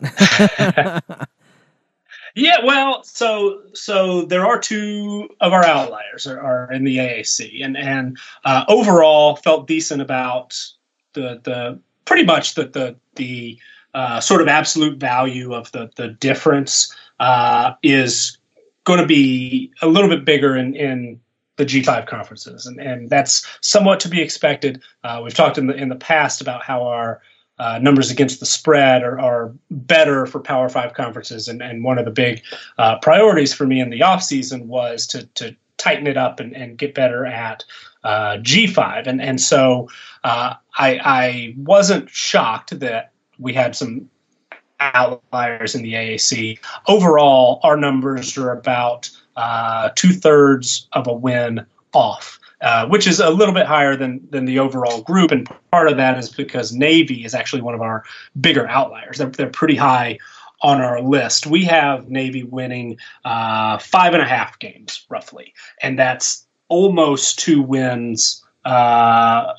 yeah, 2.34 2.56
well, 2.64 3.02
so 3.02 3.62
so 3.72 4.22
there 4.26 4.44
are 4.46 4.58
two 4.58 5.28
of 5.40 5.54
our 5.54 5.64
outliers 5.64 6.26
are, 6.26 6.40
are 6.40 6.70
in 6.70 6.84
the 6.84 6.98
AAC, 6.98 7.64
and 7.64 7.78
and 7.78 8.18
uh, 8.44 8.64
overall 8.68 9.36
felt 9.36 9.66
decent 9.66 10.02
about 10.02 10.54
the 11.14 11.40
the 11.44 11.80
pretty 12.04 12.24
much 12.24 12.56
the 12.56 12.66
the 12.66 12.96
the 13.14 13.58
uh, 13.94 14.20
sort 14.20 14.42
of 14.42 14.48
absolute 14.48 14.98
value 14.98 15.54
of 15.54 15.72
the 15.72 15.90
the 15.96 16.08
difference 16.08 16.94
is 17.82 18.38
going 18.88 19.00
to 19.00 19.06
be 19.06 19.70
a 19.82 19.86
little 19.86 20.08
bit 20.08 20.24
bigger 20.24 20.56
in, 20.56 20.74
in 20.74 21.20
the 21.56 21.66
G5 21.66 22.06
conferences, 22.06 22.66
and, 22.66 22.80
and 22.80 23.10
that's 23.10 23.46
somewhat 23.60 24.00
to 24.00 24.08
be 24.08 24.22
expected. 24.22 24.82
Uh, 25.04 25.20
we've 25.22 25.34
talked 25.34 25.58
in 25.58 25.66
the 25.66 25.74
in 25.74 25.90
the 25.90 25.96
past 25.96 26.40
about 26.40 26.64
how 26.64 26.84
our 26.84 27.20
uh, 27.58 27.78
numbers 27.82 28.10
against 28.10 28.40
the 28.40 28.46
spread 28.46 29.02
are, 29.02 29.20
are 29.20 29.52
better 29.70 30.24
for 30.24 30.40
Power 30.40 30.68
Five 30.68 30.94
conferences, 30.94 31.48
and, 31.48 31.62
and 31.62 31.84
one 31.84 31.98
of 31.98 32.06
the 32.06 32.10
big 32.10 32.42
uh, 32.78 32.98
priorities 33.00 33.52
for 33.52 33.66
me 33.66 33.78
in 33.78 33.90
the 33.90 34.02
off 34.02 34.22
season 34.22 34.68
was 34.68 35.06
to 35.08 35.26
to 35.34 35.54
tighten 35.76 36.06
it 36.06 36.16
up 36.16 36.40
and, 36.40 36.56
and 36.56 36.78
get 36.78 36.94
better 36.94 37.26
at 37.26 37.64
uh, 38.04 38.38
G5, 38.38 39.06
and 39.06 39.20
and 39.20 39.38
so 39.38 39.90
uh, 40.24 40.54
I 40.78 41.00
I 41.04 41.54
wasn't 41.58 42.08
shocked 42.08 42.80
that 42.80 43.12
we 43.38 43.52
had 43.52 43.76
some 43.76 44.08
outliers 44.80 45.74
in 45.74 45.82
the 45.82 45.94
AAC. 45.94 46.58
Overall, 46.86 47.60
our 47.62 47.76
numbers 47.76 48.36
are 48.38 48.52
about 48.52 49.10
uh, 49.36 49.90
two 49.94 50.12
thirds 50.12 50.88
of 50.92 51.06
a 51.06 51.12
win 51.12 51.64
off. 51.92 52.38
Uh, 52.60 52.88
which 52.88 53.06
is 53.06 53.20
a 53.20 53.30
little 53.30 53.54
bit 53.54 53.66
higher 53.66 53.94
than 53.94 54.20
than 54.30 54.44
the 54.46 54.58
overall 54.58 55.00
group, 55.02 55.30
and 55.30 55.48
part 55.70 55.86
of 55.86 55.96
that 55.96 56.18
is 56.18 56.28
because 56.28 56.72
Navy 56.72 57.24
is 57.24 57.32
actually 57.32 57.62
one 57.62 57.72
of 57.72 57.80
our 57.80 58.02
bigger 58.40 58.66
outliers. 58.66 59.18
They're 59.18 59.28
they're 59.28 59.48
pretty 59.48 59.76
high 59.76 60.18
on 60.62 60.80
our 60.80 61.00
list. 61.00 61.46
We 61.46 61.64
have 61.66 62.08
Navy 62.08 62.42
winning 62.42 62.98
uh, 63.24 63.78
five 63.78 64.12
and 64.12 64.20
a 64.20 64.26
half 64.26 64.58
games 64.58 65.06
roughly, 65.08 65.54
and 65.82 65.96
that's 65.96 66.48
almost 66.68 67.38
two 67.38 67.62
wins 67.62 68.44
uh, 68.64 69.52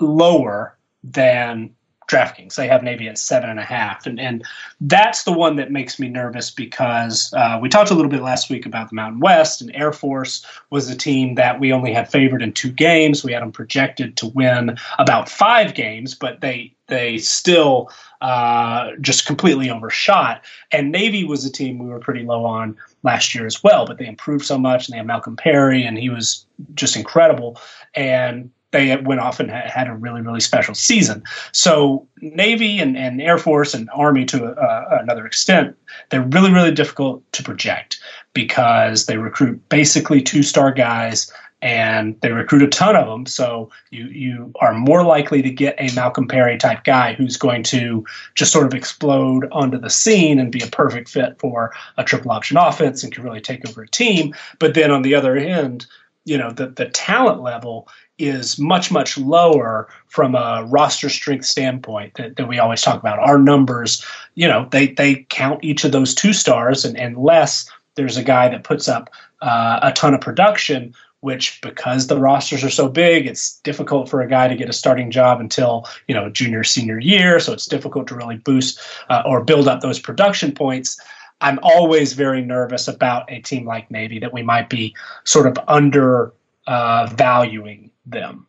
lower 0.00 0.78
than 1.04 1.74
DraftKings. 2.08 2.54
They 2.54 2.68
have 2.68 2.82
Navy 2.82 3.08
at 3.08 3.18
seven 3.18 3.50
and 3.50 3.58
a 3.58 3.64
half, 3.64 4.06
and 4.06 4.20
and 4.20 4.44
that's 4.80 5.24
the 5.24 5.32
one 5.32 5.56
that 5.56 5.72
makes 5.72 5.98
me 5.98 6.08
nervous 6.08 6.50
because 6.50 7.32
uh, 7.36 7.58
we 7.60 7.68
talked 7.68 7.90
a 7.90 7.94
little 7.94 8.10
bit 8.10 8.22
last 8.22 8.48
week 8.48 8.64
about 8.64 8.90
the 8.90 8.94
Mountain 8.94 9.20
West, 9.20 9.60
and 9.60 9.74
Air 9.74 9.92
Force 9.92 10.46
was 10.70 10.88
a 10.88 10.96
team 10.96 11.34
that 11.34 11.58
we 11.58 11.72
only 11.72 11.92
had 11.92 12.10
favored 12.10 12.42
in 12.42 12.52
two 12.52 12.70
games. 12.70 13.24
We 13.24 13.32
had 13.32 13.42
them 13.42 13.52
projected 13.52 14.16
to 14.18 14.28
win 14.28 14.76
about 14.98 15.28
five 15.28 15.74
games, 15.74 16.14
but 16.14 16.40
they 16.40 16.72
they 16.88 17.18
still 17.18 17.90
uh, 18.20 18.92
just 19.00 19.26
completely 19.26 19.70
overshot. 19.70 20.44
And 20.72 20.92
Navy 20.92 21.24
was 21.24 21.44
a 21.44 21.50
team 21.50 21.78
we 21.78 21.88
were 21.88 21.98
pretty 21.98 22.22
low 22.22 22.44
on 22.44 22.76
last 23.02 23.34
year 23.34 23.46
as 23.46 23.62
well, 23.62 23.86
but 23.86 23.98
they 23.98 24.06
improved 24.06 24.44
so 24.44 24.58
much, 24.58 24.86
and 24.86 24.92
they 24.92 24.98
have 24.98 25.06
Malcolm 25.06 25.36
Perry, 25.36 25.84
and 25.84 25.98
he 25.98 26.10
was 26.10 26.46
just 26.74 26.96
incredible. 26.96 27.60
And 27.94 28.50
they 28.72 28.96
went 28.96 29.20
off 29.20 29.40
and 29.40 29.50
had 29.50 29.88
a 29.88 29.94
really, 29.94 30.20
really 30.20 30.40
special 30.40 30.74
season. 30.74 31.22
So 31.52 32.06
Navy 32.20 32.78
and, 32.78 32.96
and 32.96 33.22
Air 33.22 33.38
Force 33.38 33.74
and 33.74 33.88
Army 33.94 34.24
to 34.26 34.44
uh, 34.44 34.98
another 35.00 35.26
extent, 35.26 35.76
they're 36.10 36.22
really, 36.22 36.52
really 36.52 36.72
difficult 36.72 37.22
to 37.32 37.42
project 37.42 38.00
because 38.34 39.06
they 39.06 39.16
recruit 39.16 39.66
basically 39.68 40.20
two-star 40.20 40.72
guys 40.72 41.32
and 41.62 42.20
they 42.20 42.32
recruit 42.32 42.62
a 42.62 42.68
ton 42.68 42.96
of 42.96 43.06
them. 43.06 43.24
So 43.24 43.70
you 43.90 44.06
you 44.06 44.52
are 44.60 44.74
more 44.74 45.02
likely 45.02 45.40
to 45.42 45.50
get 45.50 45.74
a 45.78 45.92
Malcolm 45.94 46.28
Perry 46.28 46.58
type 46.58 46.84
guy 46.84 47.14
who's 47.14 47.36
going 47.36 47.62
to 47.64 48.04
just 48.34 48.52
sort 48.52 48.66
of 48.66 48.74
explode 48.74 49.48
onto 49.52 49.78
the 49.78 49.90
scene 49.90 50.38
and 50.38 50.52
be 50.52 50.62
a 50.62 50.66
perfect 50.66 51.08
fit 51.08 51.38
for 51.38 51.72
a 51.96 52.04
triple 52.04 52.30
option 52.30 52.58
offense 52.58 53.02
and 53.02 53.12
can 53.12 53.24
really 53.24 53.40
take 53.40 53.66
over 53.66 53.82
a 53.82 53.88
team. 53.88 54.34
But 54.58 54.74
then 54.74 54.90
on 54.90 55.02
the 55.02 55.14
other 55.14 55.36
end, 55.36 55.86
you 56.26 56.36
know 56.36 56.50
the 56.50 56.68
the 56.68 56.86
talent 56.90 57.40
level 57.40 57.88
is 58.18 58.58
much 58.58 58.90
much 58.90 59.18
lower 59.18 59.88
from 60.08 60.34
a 60.34 60.64
roster 60.68 61.08
strength 61.08 61.44
standpoint 61.44 62.14
that, 62.14 62.36
that 62.36 62.48
we 62.48 62.58
always 62.58 62.82
talk 62.82 62.98
about. 62.98 63.18
Our 63.18 63.38
numbers 63.38 64.04
you 64.34 64.48
know 64.48 64.68
they 64.70 64.88
they 64.88 65.26
count 65.28 65.64
each 65.64 65.84
of 65.84 65.92
those 65.92 66.14
two 66.14 66.32
stars 66.32 66.84
and 66.84 66.96
unless 66.96 67.70
there's 67.94 68.16
a 68.16 68.24
guy 68.24 68.48
that 68.48 68.64
puts 68.64 68.88
up 68.88 69.10
uh, 69.42 69.80
a 69.82 69.92
ton 69.92 70.14
of 70.14 70.20
production 70.20 70.94
which 71.20 71.60
because 71.60 72.06
the 72.06 72.18
rosters 72.18 72.62
are 72.62 72.70
so 72.70 72.88
big 72.88 73.26
it's 73.26 73.58
difficult 73.60 74.08
for 74.08 74.20
a 74.20 74.28
guy 74.28 74.48
to 74.48 74.54
get 74.54 74.68
a 74.68 74.72
starting 74.72 75.10
job 75.10 75.40
until 75.40 75.84
you 76.08 76.14
know 76.14 76.30
junior 76.30 76.64
senior 76.64 76.98
year. 76.98 77.40
So 77.40 77.52
it's 77.52 77.66
difficult 77.66 78.06
to 78.08 78.14
really 78.14 78.36
boost 78.36 78.80
uh, 79.08 79.22
or 79.26 79.42
build 79.42 79.68
up 79.68 79.80
those 79.80 79.98
production 79.98 80.52
points. 80.52 81.00
I'm 81.40 81.58
always 81.62 82.14
very 82.14 82.42
nervous 82.42 82.88
about 82.88 83.30
a 83.30 83.40
team 83.40 83.66
like 83.66 83.90
navy 83.90 84.18
that 84.20 84.32
we 84.32 84.42
might 84.42 84.70
be 84.70 84.94
sort 85.24 85.46
of 85.46 85.58
under 85.68 86.32
uh, 86.66 87.08
valuing 87.12 87.85
them. 88.06 88.46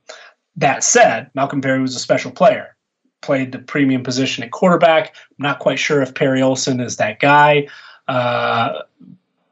That 0.56 0.84
said, 0.84 1.30
Malcolm 1.34 1.62
Perry 1.62 1.82
was 1.82 1.96
a 1.96 2.00
special 2.00 2.32
player. 2.32 2.76
Played 3.22 3.52
the 3.52 3.60
premium 3.60 4.04
position 4.04 4.44
at 4.44 4.52
quarterback. 4.52 5.16
I'm 5.16 5.44
not 5.44 5.60
quite 5.60 5.80
sure 5.80 6.02
if 6.02 6.14
Perry 6.14 6.42
Olsen 6.42 6.80
is 6.80 6.98
that 6.98 7.20
guy. 7.20 7.68
Uh, 8.08 8.84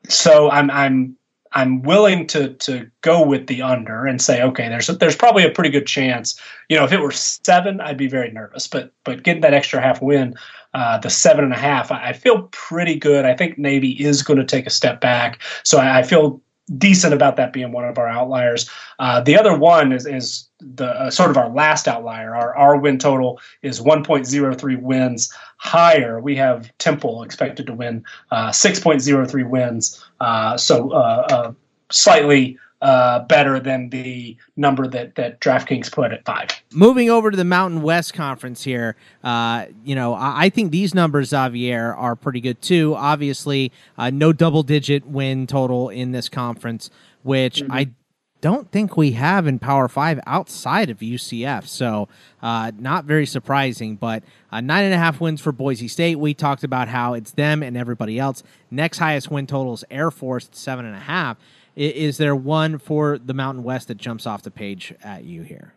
so 0.08 0.50
I'm 0.50 0.70
I'm 0.72 1.18
I'm 1.56 1.82
willing 1.84 2.28
to 2.28 2.50
to 2.54 2.90
go 3.02 3.26
with 3.26 3.48
the 3.48 3.62
under 3.62 4.06
and 4.06 4.22
say, 4.22 4.42
okay, 4.44 4.68
there's 4.68 4.88
there's 4.88 5.16
probably 5.16 5.46
a 5.46 5.52
pretty 5.52 5.70
good 5.70 5.88
chance. 5.88 6.40
You 6.70 6.78
know, 6.78 6.84
if 6.84 6.92
it 6.92 7.00
were 7.00 7.12
seven, 7.12 7.80
I'd 7.82 7.98
be 7.98 8.08
very 8.08 8.30
nervous. 8.32 8.68
But 8.68 8.92
but 9.04 9.24
getting 9.24 9.42
that 9.42 9.54
extra 9.54 9.82
half 9.82 10.02
win, 10.02 10.36
uh, 10.74 10.98
the 11.00 11.10
seven 11.10 11.44
and 11.46 11.54
a 11.54 11.58
half, 11.58 11.92
I, 11.92 12.10
I, 12.10 12.14
feel 12.14 12.50
pretty 12.52 12.96
good. 12.96 13.24
I 13.24 13.34
think 13.34 13.58
Navy 13.58 13.92
is 13.92 14.22
going 14.22 14.38
to 14.38 14.46
take 14.46 14.68
a 14.68 14.70
step 14.70 15.00
back, 15.00 15.42
so 15.64 15.78
I, 15.78 16.00
I 16.00 16.04
feel 16.04 16.42
decent 16.78 17.14
about 17.14 17.36
that 17.38 17.54
being 17.54 17.72
one 17.72 17.86
of 17.86 17.98
our 17.98 18.08
outliers. 18.08 18.70
Uh, 19.00 19.22
the 19.22 19.38
other 19.38 19.58
one 19.58 19.92
is 19.92 20.06
is 20.06 20.48
the 20.60 20.88
uh, 20.88 21.10
sort 21.10 21.30
of 21.30 21.38
our 21.38 21.50
last 21.50 21.88
outlier. 21.88 22.36
Our 22.36 22.56
our 22.56 22.78
win 22.78 22.98
total 22.98 23.40
is 23.62 23.80
1.03 23.80 24.82
wins 24.82 25.34
higher. 25.58 26.20
We 26.20 26.36
have 26.36 26.76
Temple 26.78 27.24
expected 27.24 27.68
to 27.68 27.74
win 27.74 28.04
uh, 28.32 28.50
6.03 28.50 29.50
wins, 29.50 30.04
uh, 30.20 30.58
so 30.58 30.92
uh, 30.92 31.28
uh, 31.30 31.54
slightly 31.92 32.58
uh, 32.86 33.18
better 33.22 33.60
than 33.60 33.90
the 33.90 34.38
number 34.56 34.86
that 34.88 35.16
that 35.16 35.42
DraftKings 35.42 35.92
put 35.92 36.12
at 36.12 36.24
five. 36.24 36.50
Moving 36.72 37.10
over 37.10 37.32
to 37.32 37.38
the 37.38 37.44
Mountain 37.44 37.82
West 37.82 38.14
Conference 38.14 38.64
here, 38.64 38.96
uh, 39.24 39.66
you 39.84 39.96
know, 39.96 40.14
I, 40.14 40.44
I, 40.44 40.50
think 40.50 40.72
these 40.72 40.94
numbers, 40.94 41.30
Xavier, 41.30 41.96
are 41.96 42.16
pretty 42.16 42.42
good 42.42 42.62
too. 42.62 42.94
Obviously, 42.96 43.72
uh, 43.98 44.12
no 44.12 44.32
double 44.32 44.62
digit 44.62 45.04
win 45.08 45.48
total 45.48 45.90
in 45.90 46.12
this 46.12 46.30
conference, 46.30 46.92
which 47.24 47.64
mm-hmm. 47.64 47.72
I 47.72 47.90
don't 48.42 48.70
think 48.70 48.96
we 48.96 49.14
have 49.14 49.48
in 49.48 49.58
Power 49.58 49.88
Five 49.88 50.20
outside 50.28 50.92
of 50.92 51.00
UCF. 51.00 51.66
So, 51.66 52.08
uh, 52.44 52.72
not 52.78 53.06
very 53.06 53.26
surprising, 53.26 53.96
but 53.96 54.22
uh, 54.52 54.62
nine 54.62 54.84
and 54.84 54.94
a 54.94 54.98
half 54.98 55.20
wins 55.20 55.42
for 55.42 55.52
Boise 55.52 55.88
State. 55.88 56.20
We 56.20 56.36
talked 56.36 56.64
about 56.64 56.90
how 56.90 57.16
it's 57.16 57.32
them 57.32 57.64
and 57.64 57.76
everybody 57.76 58.20
else. 58.20 58.44
Next 58.70 59.00
highest 59.00 59.32
win 59.32 59.48
total 59.48 59.74
is 59.74 59.84
Air 59.90 60.12
Force, 60.12 60.50
seven 60.52 60.86
and 60.86 60.96
a 60.96 61.00
half. 61.00 61.38
Is 61.76 62.18
there 62.18 62.36
one 62.36 62.78
for 62.78 63.18
the 63.18 63.34
Mountain 63.34 63.64
West 63.64 63.90
that 63.90 63.98
jumps 63.98 64.26
off 64.26 64.44
the 64.44 64.52
page 64.52 64.94
at 65.04 65.26
you 65.26 65.42
here? 65.42 65.74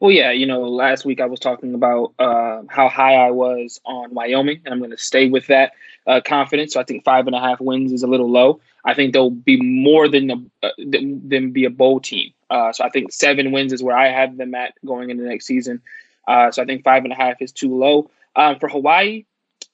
Well, 0.00 0.10
yeah, 0.10 0.32
you 0.32 0.46
know, 0.46 0.60
last 0.62 1.04
week 1.04 1.20
I 1.20 1.26
was 1.26 1.40
talking 1.40 1.74
about 1.74 2.12
uh, 2.18 2.62
how 2.68 2.88
high 2.88 3.14
I 3.14 3.30
was 3.30 3.80
on 3.84 4.12
Wyoming, 4.12 4.60
and 4.64 4.74
I'm 4.74 4.80
going 4.80 4.90
to 4.90 4.98
stay 4.98 5.28
with 5.30 5.46
that 5.46 5.72
uh, 6.06 6.20
confidence. 6.24 6.74
So 6.74 6.80
I 6.80 6.84
think 6.84 7.04
five 7.04 7.26
and 7.26 7.34
a 7.34 7.40
half 7.40 7.60
wins 7.60 7.92
is 7.92 8.02
a 8.02 8.06
little 8.06 8.30
low. 8.30 8.60
I 8.84 8.94
think 8.94 9.12
they'll 9.12 9.30
be 9.30 9.60
more 9.60 10.08
than 10.08 10.30
a, 10.30 10.66
uh, 10.66 10.70
than, 10.78 11.52
be 11.52 11.64
a 11.64 11.70
bowl 11.70 12.00
team. 12.00 12.32
Uh, 12.50 12.72
so 12.72 12.84
I 12.84 12.90
think 12.90 13.12
seven 13.12 13.50
wins 13.50 13.72
is 13.72 13.82
where 13.82 13.96
I 13.96 14.08
have 14.08 14.36
them 14.36 14.54
at 14.54 14.74
going 14.84 15.10
into 15.10 15.24
next 15.24 15.46
season. 15.46 15.80
Uh, 16.28 16.50
so 16.50 16.62
I 16.62 16.66
think 16.66 16.84
five 16.84 17.04
and 17.04 17.12
a 17.12 17.16
half 17.16 17.40
is 17.40 17.52
too 17.52 17.74
low. 17.74 18.10
Um, 18.36 18.58
for 18.58 18.68
Hawaii, 18.68 19.24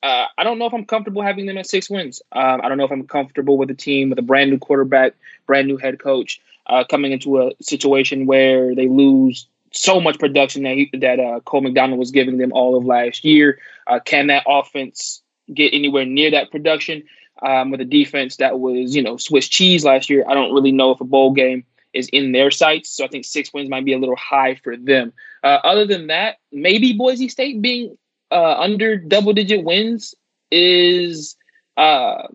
uh, 0.02 0.26
I 0.38 0.44
don't 0.44 0.58
know 0.58 0.66
if 0.66 0.72
I'm 0.72 0.86
comfortable 0.86 1.22
having 1.22 1.46
them 1.46 1.58
at 1.58 1.66
six 1.66 1.90
wins. 1.90 2.22
Um, 2.32 2.60
I 2.62 2.68
don't 2.68 2.78
know 2.78 2.84
if 2.84 2.90
I'm 2.90 3.06
comfortable 3.06 3.58
with 3.58 3.70
a 3.70 3.74
team 3.74 4.10
with 4.10 4.18
a 4.18 4.22
brand 4.22 4.50
new 4.50 4.58
quarterback, 4.58 5.14
brand 5.46 5.68
new 5.68 5.76
head 5.76 5.98
coach, 5.98 6.40
uh, 6.66 6.84
coming 6.84 7.12
into 7.12 7.40
a 7.40 7.52
situation 7.60 8.26
where 8.26 8.74
they 8.74 8.88
lose 8.88 9.46
so 9.72 10.00
much 10.00 10.18
production 10.18 10.62
that 10.62 10.74
he, 10.74 10.90
that 10.98 11.20
uh, 11.20 11.40
Cole 11.40 11.60
McDonald 11.60 11.98
was 11.98 12.10
giving 12.10 12.38
them 12.38 12.52
all 12.52 12.76
of 12.76 12.84
last 12.84 13.24
year. 13.24 13.58
Uh, 13.86 14.00
can 14.00 14.28
that 14.28 14.44
offense 14.46 15.22
get 15.52 15.74
anywhere 15.74 16.06
near 16.06 16.30
that 16.30 16.50
production 16.50 17.02
um, 17.42 17.70
with 17.70 17.80
a 17.80 17.84
defense 17.84 18.36
that 18.36 18.58
was 18.58 18.94
you 18.94 19.02
know 19.02 19.16
Swiss 19.16 19.48
cheese 19.48 19.84
last 19.84 20.08
year? 20.08 20.24
I 20.26 20.34
don't 20.34 20.54
really 20.54 20.72
know 20.72 20.92
if 20.92 21.00
a 21.00 21.04
bowl 21.04 21.32
game 21.32 21.64
is 21.92 22.08
in 22.08 22.32
their 22.32 22.50
sights. 22.50 22.90
So 22.90 23.04
I 23.04 23.08
think 23.08 23.24
six 23.24 23.52
wins 23.52 23.68
might 23.68 23.84
be 23.84 23.92
a 23.92 23.98
little 23.98 24.16
high 24.16 24.54
for 24.54 24.76
them. 24.76 25.12
Uh, 25.42 25.58
other 25.64 25.86
than 25.86 26.06
that, 26.08 26.38
maybe 26.52 26.92
Boise 26.92 27.28
State 27.28 27.60
being 27.60 27.96
uh, 28.30 28.54
under 28.58 28.96
double 28.96 29.32
digit 29.32 29.64
wins 29.64 30.14
is 30.50 31.36
uh, 31.76 32.28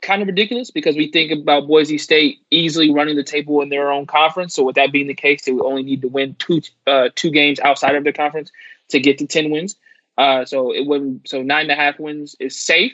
kind 0.00 0.22
of 0.22 0.28
ridiculous 0.28 0.70
because 0.70 0.96
we 0.96 1.10
think 1.10 1.32
about 1.32 1.66
Boise 1.66 1.98
State 1.98 2.40
easily 2.50 2.92
running 2.92 3.16
the 3.16 3.24
table 3.24 3.60
in 3.60 3.68
their 3.68 3.90
own 3.90 4.06
conference. 4.06 4.54
So 4.54 4.62
with 4.62 4.76
that 4.76 4.92
being 4.92 5.06
the 5.06 5.14
case, 5.14 5.44
they 5.44 5.52
would 5.52 5.64
only 5.64 5.82
need 5.82 6.02
to 6.02 6.08
win 6.08 6.36
two 6.38 6.62
uh, 6.86 7.08
two 7.14 7.30
games 7.30 7.60
outside 7.60 7.94
of 7.94 8.04
their 8.04 8.12
conference 8.12 8.50
to 8.88 9.00
get 9.00 9.18
to 9.18 9.26
ten 9.26 9.50
wins. 9.50 9.76
Uh, 10.16 10.44
so 10.44 10.72
it 10.74 10.86
wouldn't. 10.86 11.28
So 11.28 11.42
nine 11.42 11.62
and 11.62 11.72
a 11.72 11.76
half 11.76 11.98
wins 11.98 12.36
is 12.40 12.60
safe, 12.60 12.92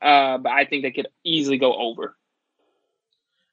uh, 0.00 0.38
but 0.38 0.52
I 0.52 0.64
think 0.64 0.82
they 0.82 0.90
could 0.90 1.08
easily 1.24 1.58
go 1.58 1.74
over. 1.74 2.16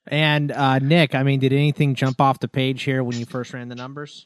And 0.07 0.51
uh, 0.51 0.79
Nick, 0.79 1.13
I 1.13 1.23
mean, 1.23 1.39
did 1.39 1.53
anything 1.53 1.93
jump 1.93 2.19
off 2.19 2.39
the 2.39 2.47
page 2.47 2.83
here 2.83 3.03
when 3.03 3.17
you 3.17 3.25
first 3.25 3.53
ran 3.53 3.69
the 3.69 3.75
numbers? 3.75 4.25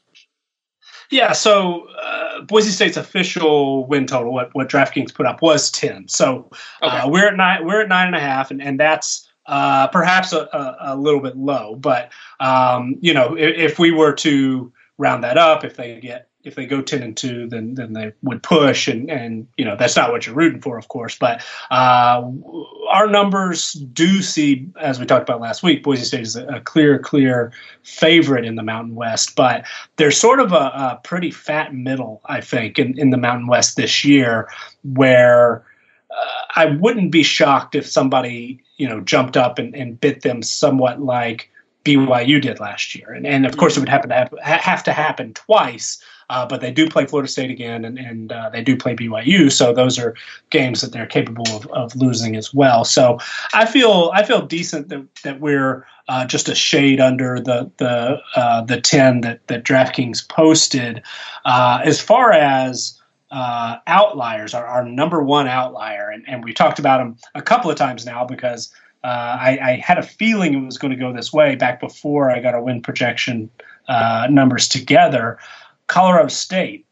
Yeah, 1.10 1.32
so 1.32 1.88
uh, 2.02 2.42
Boise 2.42 2.70
State's 2.70 2.96
official 2.96 3.86
win 3.86 4.06
total, 4.06 4.32
what 4.32 4.54
what 4.54 4.68
DraftKings 4.68 5.14
put 5.14 5.26
up, 5.26 5.42
was 5.42 5.70
ten. 5.70 6.08
So 6.08 6.50
uh, 6.82 6.86
okay. 6.86 6.98
uh, 6.98 7.08
we're 7.08 7.28
at 7.28 7.36
nine. 7.36 7.66
We're 7.66 7.82
at 7.82 7.88
nine 7.88 8.06
and 8.06 8.16
a 8.16 8.20
half, 8.20 8.50
and 8.50 8.62
and 8.62 8.78
that's 8.78 9.28
uh, 9.46 9.88
perhaps 9.88 10.32
a, 10.32 10.48
a, 10.52 10.94
a, 10.94 10.96
little 10.96 11.20
bit 11.20 11.36
low. 11.36 11.76
But 11.76 12.10
um, 12.40 12.96
you 13.00 13.12
know, 13.12 13.36
if, 13.36 13.72
if, 13.72 13.78
we 13.78 13.90
were 13.90 14.14
to 14.14 14.72
round 14.96 15.22
that 15.22 15.36
up, 15.36 15.64
if 15.64 15.76
they 15.76 16.00
get 16.00 16.28
if 16.44 16.54
they 16.54 16.66
go 16.66 16.82
ten 16.82 17.02
and 17.02 17.16
two, 17.16 17.48
then 17.48 17.74
then 17.74 17.94
they 17.94 18.12
would 18.22 18.42
push, 18.42 18.86
and 18.86 19.10
and 19.10 19.48
you 19.56 19.64
know 19.64 19.76
that's 19.76 19.96
not 19.96 20.12
what 20.12 20.26
you're 20.26 20.34
rooting 20.34 20.60
for, 20.60 20.76
of 20.76 20.88
course. 20.88 21.16
But 21.18 21.42
uh, 21.70 22.30
our 22.90 23.08
numbers 23.08 23.72
do 23.72 24.20
see, 24.20 24.68
as 24.78 25.00
we 25.00 25.06
talked 25.06 25.28
about 25.28 25.40
last 25.40 25.62
week, 25.62 25.82
Boise 25.82 26.04
State 26.04 26.20
is 26.20 26.36
a, 26.36 26.46
a 26.46 26.60
clear, 26.60 26.98
clear 26.98 27.52
favorite 27.82 28.44
in 28.44 28.56
the 28.56 28.62
Mountain 28.62 28.94
West. 28.94 29.34
But 29.34 29.64
there's 29.96 30.18
sort 30.18 30.38
of 30.38 30.52
a, 30.52 30.56
a 30.56 31.00
pretty 31.02 31.30
fat 31.30 31.74
middle, 31.74 32.20
I 32.26 32.42
think, 32.42 32.78
in, 32.78 32.98
in 32.98 33.10
the 33.10 33.16
Mountain 33.16 33.46
West 33.46 33.76
this 33.76 34.04
year, 34.04 34.48
where 34.82 35.64
uh, 36.10 36.44
I 36.56 36.66
wouldn't 36.66 37.10
be 37.10 37.22
shocked 37.22 37.74
if 37.74 37.86
somebody 37.86 38.62
you 38.76 38.88
know 38.88 39.00
jumped 39.00 39.38
up 39.38 39.58
and, 39.58 39.74
and 39.74 39.98
bit 39.98 40.20
them 40.20 40.42
somewhat 40.42 41.00
like 41.00 41.50
BYU 41.84 42.40
did 42.40 42.60
last 42.60 42.94
year, 42.94 43.12
and 43.12 43.26
and 43.26 43.46
of 43.46 43.56
course 43.56 43.76
it 43.76 43.80
would 43.80 43.88
happen 43.88 44.10
to 44.10 44.14
have, 44.14 44.34
have 44.42 44.84
to 44.84 44.92
happen 44.92 45.32
twice. 45.32 46.02
Uh, 46.30 46.46
but 46.46 46.60
they 46.60 46.70
do 46.70 46.88
play 46.88 47.06
Florida 47.06 47.28
State 47.28 47.50
again, 47.50 47.84
and, 47.84 47.98
and 47.98 48.32
uh, 48.32 48.48
they 48.50 48.62
do 48.62 48.76
play 48.76 48.94
BYU. 48.94 49.50
So 49.52 49.72
those 49.72 49.98
are 49.98 50.14
games 50.50 50.80
that 50.80 50.92
they're 50.92 51.06
capable 51.06 51.46
of, 51.54 51.66
of 51.68 51.94
losing 51.96 52.36
as 52.36 52.52
well. 52.54 52.84
So 52.84 53.18
I 53.52 53.66
feel 53.66 54.10
I 54.14 54.24
feel 54.24 54.42
decent 54.42 54.88
that, 54.88 55.06
that 55.22 55.40
we're 55.40 55.86
uh, 56.08 56.26
just 56.26 56.48
a 56.48 56.54
shade 56.54 57.00
under 57.00 57.40
the 57.40 57.70
the 57.78 58.20
uh, 58.36 58.62
the 58.62 58.80
ten 58.80 59.20
that 59.22 59.46
that 59.48 59.64
DraftKings 59.64 60.28
posted. 60.28 61.02
Uh, 61.44 61.80
as 61.84 62.00
far 62.00 62.32
as 62.32 63.00
uh, 63.30 63.76
outliers, 63.86 64.54
our, 64.54 64.66
our 64.66 64.84
number 64.84 65.22
one 65.22 65.48
outlier, 65.48 66.10
and, 66.10 66.24
and 66.28 66.44
we 66.44 66.52
talked 66.52 66.78
about 66.78 66.98
them 66.98 67.16
a 67.34 67.42
couple 67.42 67.70
of 67.70 67.76
times 67.76 68.06
now 68.06 68.24
because 68.24 68.72
I, 69.02 69.58
I, 69.62 69.82
had 69.84 69.98
a 69.98 70.02
feeling 70.02 70.54
it 70.54 70.64
was 70.64 70.78
going 70.78 70.92
to 70.92 70.96
go 70.96 71.12
this 71.12 71.30
way 71.30 71.56
back 71.56 71.78
before 71.78 72.30
I 72.30 72.40
got 72.40 72.54
our 72.54 72.62
win 72.62 72.80
projection 72.80 73.50
numbers 74.30 74.66
together. 74.66 75.38
Colorado 75.86 76.28
State. 76.28 76.86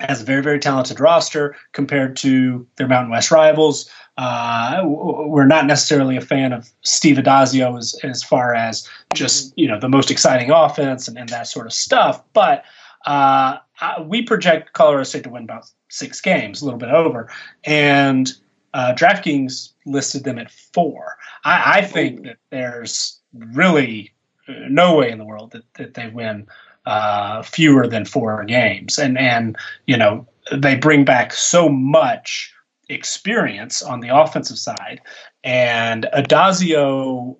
has 0.00 0.22
a 0.22 0.24
very, 0.24 0.42
very 0.42 0.58
talented 0.58 0.98
roster 1.00 1.54
compared 1.72 2.16
to 2.16 2.66
their 2.76 2.88
Mountain 2.88 3.10
West 3.10 3.30
rivals. 3.30 3.90
Uh, 4.18 4.82
we're 4.84 5.46
not 5.46 5.66
necessarily 5.66 6.16
a 6.16 6.20
fan 6.20 6.52
of 6.52 6.70
Steve 6.82 7.16
Addazio 7.16 7.78
as, 7.78 7.94
as 8.02 8.22
far 8.22 8.54
as 8.54 8.88
just 9.14 9.52
you 9.56 9.66
know 9.66 9.78
the 9.78 9.88
most 9.88 10.10
exciting 10.10 10.50
offense 10.50 11.08
and, 11.08 11.16
and 11.18 11.28
that 11.30 11.46
sort 11.46 11.66
of 11.66 11.72
stuff, 11.72 12.22
but 12.32 12.64
uh, 13.06 13.58
we 14.04 14.22
project 14.22 14.72
Colorado 14.72 15.04
State 15.04 15.24
to 15.24 15.30
win 15.30 15.44
about 15.44 15.70
six 15.88 16.20
games, 16.20 16.62
a 16.62 16.64
little 16.64 16.78
bit 16.78 16.90
over, 16.90 17.30
and 17.64 18.32
uh, 18.74 18.94
DraftKings 18.94 19.72
listed 19.86 20.24
them 20.24 20.38
at 20.38 20.50
four. 20.50 21.16
I, 21.44 21.78
I 21.78 21.82
think 21.82 22.24
that 22.24 22.36
there's 22.50 23.20
really 23.52 24.12
no 24.48 24.96
way 24.96 25.10
in 25.10 25.18
the 25.18 25.24
world 25.24 25.52
that, 25.52 25.64
that 25.74 25.94
they 25.94 26.08
win 26.08 26.46
uh, 26.86 27.42
fewer 27.42 27.86
than 27.86 28.04
four 28.04 28.44
games. 28.44 28.98
And 28.98 29.18
and 29.18 29.56
you 29.86 29.96
know 29.96 30.26
they 30.52 30.74
bring 30.76 31.04
back 31.04 31.32
so 31.32 31.68
much 31.68 32.52
experience 32.88 33.82
on 33.82 34.00
the 34.00 34.08
offensive 34.08 34.58
side, 34.58 35.00
and 35.44 36.08
Addazio, 36.14 37.36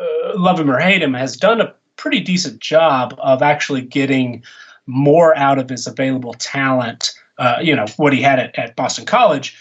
uh, 0.00 0.38
love 0.38 0.58
him 0.58 0.70
or 0.70 0.78
hate 0.78 1.02
him, 1.02 1.14
has 1.14 1.36
done 1.36 1.60
a 1.60 1.74
pretty 1.96 2.20
decent 2.20 2.60
job 2.60 3.14
of 3.18 3.42
actually 3.42 3.82
getting 3.82 4.42
more 4.86 5.36
out 5.36 5.58
of 5.58 5.68
his 5.68 5.86
available 5.86 6.34
talent. 6.34 7.12
Uh, 7.38 7.58
you 7.62 7.74
know 7.74 7.86
what 7.96 8.12
he 8.12 8.20
had 8.22 8.38
at, 8.38 8.58
at 8.58 8.76
Boston 8.76 9.06
College. 9.06 9.56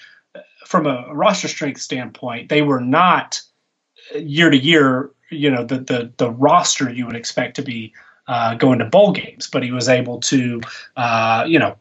From 0.65 0.85
a 0.85 1.13
roster 1.13 1.47
strength 1.47 1.81
standpoint, 1.81 2.49
they 2.49 2.61
were 2.61 2.81
not 2.81 3.41
year 4.15 4.49
to 4.49 4.57
year. 4.57 5.11
You 5.31 5.51
know 5.51 5.63
the 5.63 5.79
the 5.79 6.13
the 6.17 6.31
roster 6.31 6.91
you 6.91 7.05
would 7.05 7.15
expect 7.15 7.55
to 7.57 7.61
be 7.61 7.93
uh, 8.29 8.53
going 8.53 8.77
to 8.77 8.85
bowl 8.85 9.11
games, 9.11 9.49
but 9.51 9.63
he 9.63 9.71
was 9.71 9.89
able 9.89 10.19
to, 10.19 10.61
uh, 10.95 11.43
you 11.47 11.57
know, 11.57 11.75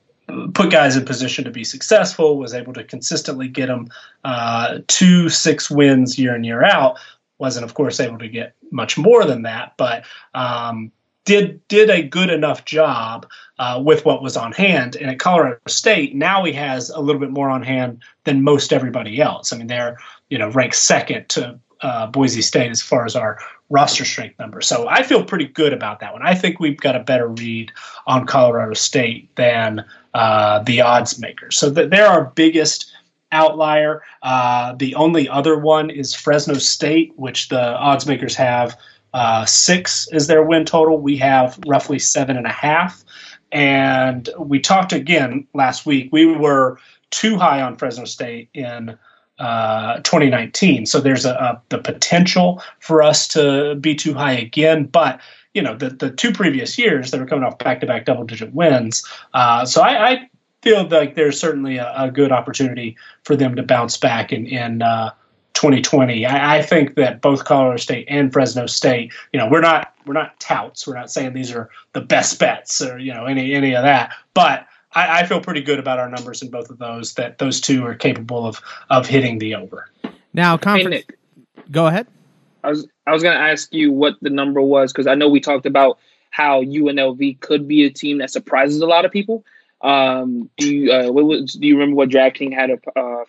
put 0.55 0.71
guys 0.71 0.97
in 0.97 1.05
position 1.05 1.45
to 1.45 1.51
be 1.51 1.63
successful. 1.63 2.39
Was 2.39 2.55
able 2.55 2.73
to 2.73 2.83
consistently 2.83 3.49
get 3.49 3.67
them 3.67 3.89
uh, 4.25 4.79
two 4.89 5.29
six 5.29 5.71
wins 5.71 6.19
year 6.19 6.35
in 6.35 6.45
year 6.45 6.65
out. 6.65 6.99
Wasn't 7.39 7.65
of 7.65 7.75
course 7.75 8.01
able 8.01 8.19
to 8.19 8.29
get 8.29 8.55
much 8.71 8.99
more 8.99 9.25
than 9.25 9.43
that, 9.43 9.75
but 9.77 10.05
um, 10.35 10.91
did 11.27 11.61
did 11.69 11.91
a 11.91 12.03
good 12.03 12.31
enough 12.31 12.65
job 12.65 13.29
uh, 13.59 13.81
with 13.85 14.07
what 14.07 14.23
was 14.23 14.37
on 14.37 14.53
hand. 14.53 14.97
And 14.97 15.11
at 15.11 15.19
Colorado 15.19 15.59
State, 15.69 16.15
now 16.15 16.45
he 16.45 16.53
has 16.55 16.89
a 16.89 17.01
little 17.01 17.21
bit 17.21 17.31
more 17.31 17.51
on 17.51 17.63
hand 17.63 18.03
than 18.25 18.43
most 18.43 18.73
everybody 18.73 19.21
else. 19.21 19.53
I 19.53 19.59
mean, 19.59 19.67
they're 19.67 19.99
you 20.31 20.39
know 20.39 20.51
ranked 20.51 20.77
second 20.77 21.29
to 21.31 21.61
uh, 21.83 22.07
Boise 22.07 22.43
State 22.43 22.71
as 22.71 22.83
far 22.83 23.05
as 23.05 23.17
our 23.17 23.39
roster 23.71 24.05
strength 24.05 24.39
number. 24.39 24.61
So 24.61 24.89
I 24.89 25.03
feel 25.03 25.25
pretty 25.25 25.47
good 25.47 25.73
about 25.73 26.01
that 26.01 26.13
one. 26.13 26.23
I 26.23 26.35
think 26.35 26.59
we've 26.59 26.79
got 26.79 26.97
a 26.97 27.01
better 27.01 27.29
read 27.29 27.73
on 28.07 28.27
Colorado 28.27 28.75
State 28.75 29.35
than 29.37 29.85
uh, 30.15 30.61
the 30.61 30.81
odds 30.81 31.19
makers. 31.19 31.59
So 31.59 31.73
th- 31.73 31.91
they're 31.91 32.07
our 32.07 32.27
biggest 32.35 32.93
outlier. 33.31 34.03
Uh, 34.23 34.75
the 34.75 34.95
only 34.95 35.29
other 35.29 35.59
one 35.59 35.91
is 35.91 36.15
Fresno 36.15 36.55
State, 36.55 37.13
which 37.17 37.49
the 37.49 37.77
odds 37.77 38.07
makers 38.07 38.35
have 38.35 38.79
uh, 39.15 39.45
six 39.45 40.09
is 40.13 40.27
their 40.27 40.43
win 40.43 40.65
total. 40.65 40.99
We 40.99 41.17
have 41.19 41.59
roughly 41.67 41.99
seven 41.99 42.37
and 42.37 42.47
a 42.47 42.53
half. 42.53 43.05
And 43.53 44.29
we 44.39 44.61
talked 44.61 44.93
again 44.93 45.47
last 45.55 45.87
week. 45.87 46.11
We 46.13 46.27
were 46.27 46.79
too 47.11 47.37
high 47.39 47.63
on 47.63 47.77
Fresno 47.77 48.05
State 48.05 48.51
in 48.53 48.99
uh, 49.39 49.97
2019. 50.01 50.87
So 50.87 51.01
there's 51.01 51.25
a, 51.25 51.35
a, 51.35 51.63
the 51.69 51.79
potential 51.79 52.63
for 52.81 53.03
us 53.03 53.29
to 53.29 53.77
be 53.77 53.95
too 53.95 54.15
high 54.15 54.33
again, 54.33 54.85
but 54.85 55.21
you 55.55 55.63
know 55.63 55.77
the 55.77 55.91
the 55.91 56.11
two 56.11 56.33
previous 56.33 56.79
years 56.79 57.11
they 57.11 57.19
were 57.19 57.27
coming 57.27 57.45
off 57.45 57.59
back 57.59 57.81
to 57.81 57.87
back 57.87 58.05
double 58.05 58.25
digit 58.25 58.55
wins. 58.55 59.05
Uh, 59.35 59.65
so 59.65 59.83
I, 59.83 60.11
I, 60.11 60.31
feel 60.61 60.89
like 60.89 61.15
there's 61.15 61.39
certainly 61.39 61.77
a, 61.77 61.93
a, 61.97 62.11
good 62.11 62.33
opportunity 62.33 62.97
for 63.23 63.37
them 63.37 63.55
to 63.55 63.63
bounce 63.63 63.97
back 63.97 64.33
in 64.33 64.47
in. 64.47 64.83
Uh, 64.83 65.11
2020. 65.55 66.25
I, 66.25 66.59
I, 66.59 66.63
think 66.63 66.95
that 66.95 67.21
both 67.21 67.45
Colorado 67.45 67.79
State 67.79 68.07
and 68.09 68.33
Fresno 68.33 68.67
State, 68.67 69.13
you 69.33 69.41
know, 69.41 69.49
we're 69.49 69.61
not 69.61 69.93
we're 70.07 70.15
not 70.15 70.39
touts. 70.39 70.87
We're 70.87 70.95
not 70.95 71.11
saying 71.11 71.33
these 71.33 71.51
are 71.51 71.69
the 71.95 72.01
best 72.01 72.39
bets 72.39 72.81
or 72.81 72.97
you 72.97 73.13
know 73.13 73.25
any 73.25 73.55
any 73.55 73.75
of 73.75 73.83
that. 73.83 74.13
But 74.35 74.68
I, 74.93 75.21
I, 75.21 75.27
feel 75.27 75.41
pretty 75.41 75.61
good 75.61 75.79
about 75.79 75.99
our 75.99 76.09
numbers 76.09 76.43
in 76.43 76.51
both 76.51 76.71
of 76.71 76.79
those. 76.79 77.15
That 77.15 77.39
those 77.39 77.61
two 77.61 77.85
are 77.85 77.95
capable 77.95 78.47
of 78.47 78.61
of 78.91 79.07
hitting 79.07 79.39
the 79.39 79.55
over. 79.55 79.91
Now, 80.33 80.57
conference. 80.57 80.95
Hey, 80.95 81.05
Nick, 81.09 81.19
go 81.71 81.87
ahead. 81.87 82.07
I 82.65 82.71
was 82.71 82.87
I 83.07 83.13
was 83.13 83.23
going 83.23 83.37
to 83.37 83.43
ask 83.43 83.73
you 83.73 83.93
what 83.93 84.15
the 84.21 84.31
number 84.31 84.61
was 84.61 84.93
because 84.93 85.07
I 85.07 85.15
know 85.15 85.29
we 85.29 85.41
talked 85.41 85.67
about 85.67 85.99
how 86.31 86.63
UNLV 86.63 87.41
could 87.41 87.67
be 87.67 87.85
a 87.85 87.91
team 87.91 88.19
that 88.19 88.31
surprises 88.31 88.81
a 88.81 88.87
lot 88.87 89.05
of 89.05 89.11
people. 89.11 89.45
Um, 89.81 90.51
do 90.57 90.75
you 90.75 90.93
uh, 90.93 91.11
what 91.11 91.25
was, 91.25 91.55
do 91.55 91.67
you 91.67 91.75
remember 91.75 91.97
what 91.97 92.09
DraftKings 92.09 92.55
had 92.55 92.71
uh, 92.71 92.77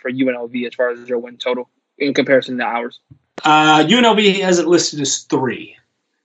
for 0.01 0.11
UNLV 0.11 0.67
as 0.67 0.73
far 0.73 0.89
as 0.89 1.05
their 1.05 1.19
win 1.19 1.37
total 1.37 1.69
in 1.97 2.13
comparison 2.13 2.57
to 2.57 2.63
ours? 2.63 2.99
Uh, 3.43 3.83
UNLV 3.85 4.41
has 4.41 4.59
it 4.59 4.67
listed 4.67 4.99
as 4.99 5.19
three. 5.19 5.77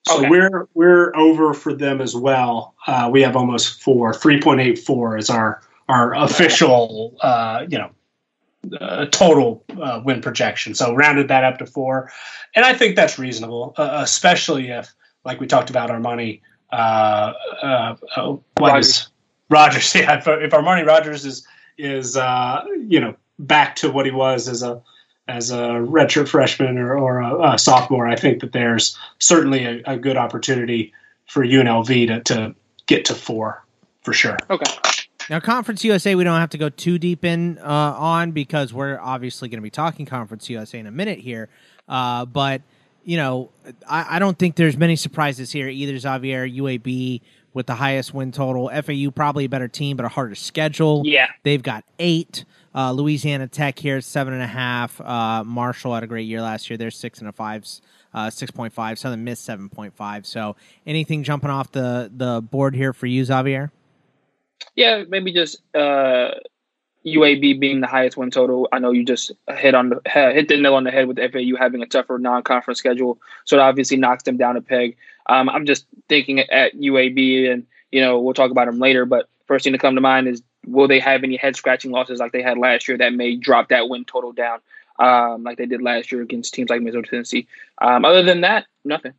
So 0.06 0.18
okay. 0.18 0.28
we're 0.28 0.68
we're 0.74 1.16
over 1.16 1.54
for 1.54 1.72
them 1.72 2.00
as 2.00 2.14
well. 2.14 2.74
Uh, 2.86 3.08
we 3.10 3.22
have 3.22 3.36
almost 3.36 3.82
four. 3.82 4.12
Three 4.12 4.40
point 4.40 4.60
eight 4.60 4.78
four 4.78 5.16
is 5.16 5.30
our 5.30 5.62
our 5.88 6.14
official 6.14 7.16
uh, 7.22 7.64
you 7.68 7.78
know 7.78 7.90
uh, 8.80 9.06
total 9.06 9.64
uh, 9.80 10.02
win 10.04 10.20
projection. 10.20 10.74
So 10.74 10.94
rounded 10.94 11.28
that 11.28 11.44
up 11.44 11.58
to 11.58 11.66
four, 11.66 12.12
and 12.54 12.66
I 12.66 12.74
think 12.74 12.96
that's 12.96 13.18
reasonable, 13.18 13.74
uh, 13.78 14.00
especially 14.02 14.68
if 14.68 14.94
like 15.24 15.40
we 15.40 15.46
talked 15.46 15.70
about 15.70 15.88
Armani. 15.88 16.40
Uh, 16.70 17.32
what 18.14 18.42
Rogers. 18.60 18.88
is 18.88 19.08
Rogers? 19.48 19.94
Yeah, 19.94 20.18
if, 20.18 20.26
if 20.26 20.50
Armani 20.50 20.86
Rogers 20.86 21.24
is 21.24 21.46
is 21.78 22.16
you 22.16 23.00
know 23.00 23.16
back 23.38 23.74
to 23.76 23.90
what 23.90 24.04
he 24.04 24.12
was 24.12 24.48
as 24.48 24.62
a 24.62 24.82
as 25.28 25.50
a 25.50 25.56
redshirt 25.56 26.28
freshman 26.28 26.78
or, 26.78 26.96
or 26.96 27.20
a, 27.20 27.52
a, 27.54 27.58
sophomore, 27.58 28.06
I 28.06 28.16
think 28.16 28.40
that 28.40 28.52
there's 28.52 28.96
certainly 29.18 29.64
a, 29.64 29.82
a, 29.86 29.96
good 29.96 30.16
opportunity 30.16 30.92
for 31.26 31.44
UNLV 31.44 32.08
to, 32.08 32.20
to 32.34 32.54
get 32.86 33.06
to 33.06 33.14
four 33.14 33.64
for 34.02 34.12
sure. 34.12 34.36
Okay. 34.50 34.70
Now, 35.30 35.40
Conference 35.40 35.82
USA, 35.84 36.14
we 36.14 36.24
don't 36.24 36.38
have 36.38 36.50
to 36.50 36.58
go 36.58 36.68
too 36.68 36.98
deep 36.98 37.24
in 37.24 37.58
uh, 37.58 37.62
on 37.64 38.32
because 38.32 38.74
we're 38.74 38.98
obviously 39.00 39.48
going 39.48 39.58
to 39.58 39.62
be 39.62 39.70
talking 39.70 40.04
Conference 40.04 40.50
USA 40.50 40.78
in 40.78 40.86
a 40.86 40.90
minute 40.90 41.18
here. 41.18 41.48
Uh, 41.88 42.26
but 42.26 42.60
you 43.04 43.16
know, 43.16 43.50
I, 43.88 44.16
I, 44.16 44.18
don't 44.18 44.38
think 44.38 44.56
there's 44.56 44.76
many 44.76 44.96
surprises 44.96 45.52
here 45.52 45.68
either. 45.68 45.98
Xavier, 45.98 46.48
UAB 46.48 47.20
with 47.52 47.66
the 47.66 47.74
highest 47.74 48.14
win 48.14 48.32
total. 48.32 48.70
FAU 48.70 49.10
probably 49.10 49.44
a 49.44 49.48
better 49.48 49.68
team, 49.68 49.96
but 49.96 50.04
a 50.04 50.08
harder 50.08 50.34
schedule. 50.34 51.02
Yeah, 51.04 51.28
they've 51.42 51.62
got 51.62 51.84
eight. 51.98 52.44
Uh, 52.74 52.92
Louisiana 52.92 53.46
Tech 53.46 53.78
here 53.78 54.00
seven 54.00 54.34
and 54.34 54.42
a 54.42 54.48
half. 54.48 55.00
Uh, 55.00 55.44
Marshall 55.44 55.94
had 55.94 56.02
a 56.02 56.06
great 56.06 56.26
year 56.26 56.42
last 56.42 56.68
year. 56.68 56.76
They're 56.76 56.90
six 56.90 57.20
and 57.20 57.28
a 57.28 57.32
five, 57.32 57.66
uh, 58.12 58.30
six 58.30 58.50
point 58.50 58.72
five. 58.72 58.98
Southern 58.98 59.22
Miss 59.22 59.38
seven 59.38 59.68
point 59.68 59.94
five. 59.94 60.26
So 60.26 60.56
anything 60.86 61.22
jumping 61.22 61.50
off 61.50 61.70
the 61.70 62.10
the 62.14 62.40
board 62.40 62.74
here 62.74 62.92
for 62.92 63.06
you, 63.06 63.24
Xavier? 63.24 63.70
Yeah, 64.74 65.04
maybe 65.08 65.32
just 65.32 65.60
uh, 65.74 66.30
UAB 67.06 67.60
being 67.60 67.80
the 67.80 67.86
highest 67.86 68.16
win 68.16 68.30
total. 68.30 68.68
I 68.72 68.78
know 68.78 68.90
you 68.90 69.04
just 69.04 69.30
hit 69.48 69.74
on 69.74 69.90
the 69.90 70.00
hit 70.06 70.48
the 70.48 70.56
nail 70.56 70.74
on 70.74 70.84
the 70.84 70.90
head 70.90 71.06
with 71.06 71.18
FAU 71.18 71.56
having 71.58 71.82
a 71.82 71.86
tougher 71.86 72.18
non 72.18 72.42
conference 72.42 72.78
schedule, 72.78 73.18
so 73.44 73.58
it 73.58 73.60
obviously 73.60 73.98
knocks 73.98 74.22
them 74.22 74.36
down 74.36 74.56
a 74.56 74.62
peg. 74.62 74.96
Um, 75.26 75.48
I'm 75.48 75.66
just 75.66 75.86
thinking 76.08 76.40
at 76.40 76.74
UAB, 76.74 77.50
and 77.52 77.66
you 77.92 78.00
know 78.00 78.20
we'll 78.20 78.34
talk 78.34 78.50
about 78.50 78.66
them 78.66 78.78
later. 78.78 79.04
But 79.04 79.28
first 79.46 79.64
thing 79.64 79.74
to 79.74 79.78
come 79.78 79.94
to 79.94 80.00
mind 80.00 80.28
is 80.28 80.42
will 80.66 80.88
they 80.88 81.00
have 81.00 81.24
any 81.24 81.36
head 81.36 81.56
scratching 81.56 81.90
losses 81.90 82.20
like 82.20 82.32
they 82.32 82.42
had 82.42 82.58
last 82.58 82.88
year 82.88 82.98
that 82.98 83.12
may 83.12 83.36
drop 83.36 83.68
that 83.68 83.88
win 83.88 84.04
total 84.04 84.32
down, 84.32 84.60
um, 84.98 85.42
like 85.42 85.58
they 85.58 85.66
did 85.66 85.82
last 85.82 86.12
year 86.12 86.22
against 86.22 86.54
teams 86.54 86.70
like 86.70 86.82
Missouri, 86.82 87.04
Tennessee? 87.04 87.46
Um, 87.80 88.04
other 88.04 88.22
than 88.22 88.42
that, 88.42 88.66
nothing. 88.84 89.12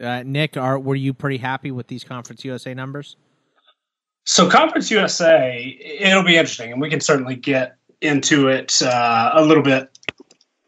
Uh, 0.00 0.22
Nick, 0.24 0.56
are 0.56 0.78
were 0.78 0.94
you 0.94 1.12
pretty 1.12 1.38
happy 1.38 1.70
with 1.70 1.88
these 1.88 2.04
Conference 2.04 2.44
USA 2.44 2.74
numbers? 2.74 3.16
So 4.24 4.48
Conference 4.48 4.90
USA, 4.90 5.60
it'll 5.98 6.22
be 6.22 6.36
interesting, 6.36 6.72
and 6.72 6.80
we 6.80 6.90
can 6.90 7.00
certainly 7.00 7.36
get 7.36 7.76
into 8.00 8.48
it 8.48 8.80
uh, 8.82 9.32
a 9.34 9.44
little 9.44 9.62
bit, 9.62 9.90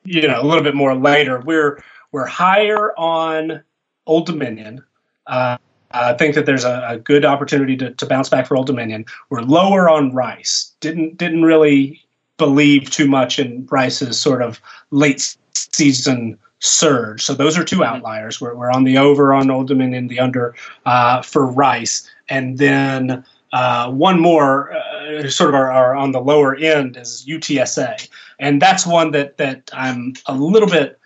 you 0.04 0.26
know, 0.26 0.40
a 0.40 0.46
little 0.46 0.64
bit 0.64 0.74
more 0.74 0.94
later. 0.94 1.40
We're 1.40 1.82
we're 2.10 2.26
higher 2.26 2.98
on 2.98 3.62
Old 4.06 4.26
Dominion. 4.26 4.84
Uh, 5.26 5.58
I 5.94 6.14
think 6.14 6.34
that 6.34 6.46
there's 6.46 6.64
a, 6.64 6.84
a 6.88 6.98
good 6.98 7.24
opportunity 7.24 7.76
to, 7.78 7.92
to 7.92 8.06
bounce 8.06 8.28
back 8.28 8.46
for 8.46 8.56
Old 8.56 8.66
Dominion. 8.66 9.04
We're 9.30 9.42
lower 9.42 9.88
on 9.88 10.14
Rice. 10.14 10.72
Didn't 10.80 11.16
didn't 11.16 11.42
really 11.42 12.02
believe 12.38 12.90
too 12.90 13.06
much 13.06 13.38
in 13.38 13.66
Rice's 13.70 14.18
sort 14.18 14.42
of 14.42 14.60
late 14.90 15.36
season 15.52 16.38
surge. 16.58 17.22
So 17.22 17.34
those 17.34 17.58
are 17.58 17.64
two 17.64 17.76
mm-hmm. 17.76 17.96
outliers. 17.96 18.40
We're, 18.40 18.54
we're 18.54 18.70
on 18.70 18.84
the 18.84 18.98
over 18.98 19.32
on 19.32 19.50
Old 19.50 19.68
Dominion, 19.68 20.08
the 20.08 20.20
under 20.20 20.54
uh, 20.86 21.22
for 21.22 21.46
Rice, 21.46 22.08
and 22.28 22.58
then 22.58 23.24
uh, 23.52 23.90
one 23.90 24.20
more 24.20 24.72
uh, 24.72 25.28
sort 25.28 25.50
of 25.50 25.54
are, 25.54 25.94
on 25.94 26.12
the 26.12 26.20
lower 26.20 26.54
end 26.56 26.96
is 26.96 27.24
UTSA, 27.28 28.08
and 28.38 28.62
that's 28.62 28.86
one 28.86 29.10
that 29.10 29.36
that 29.36 29.70
I'm 29.72 30.14
a 30.26 30.34
little 30.34 30.68
bit 30.68 30.98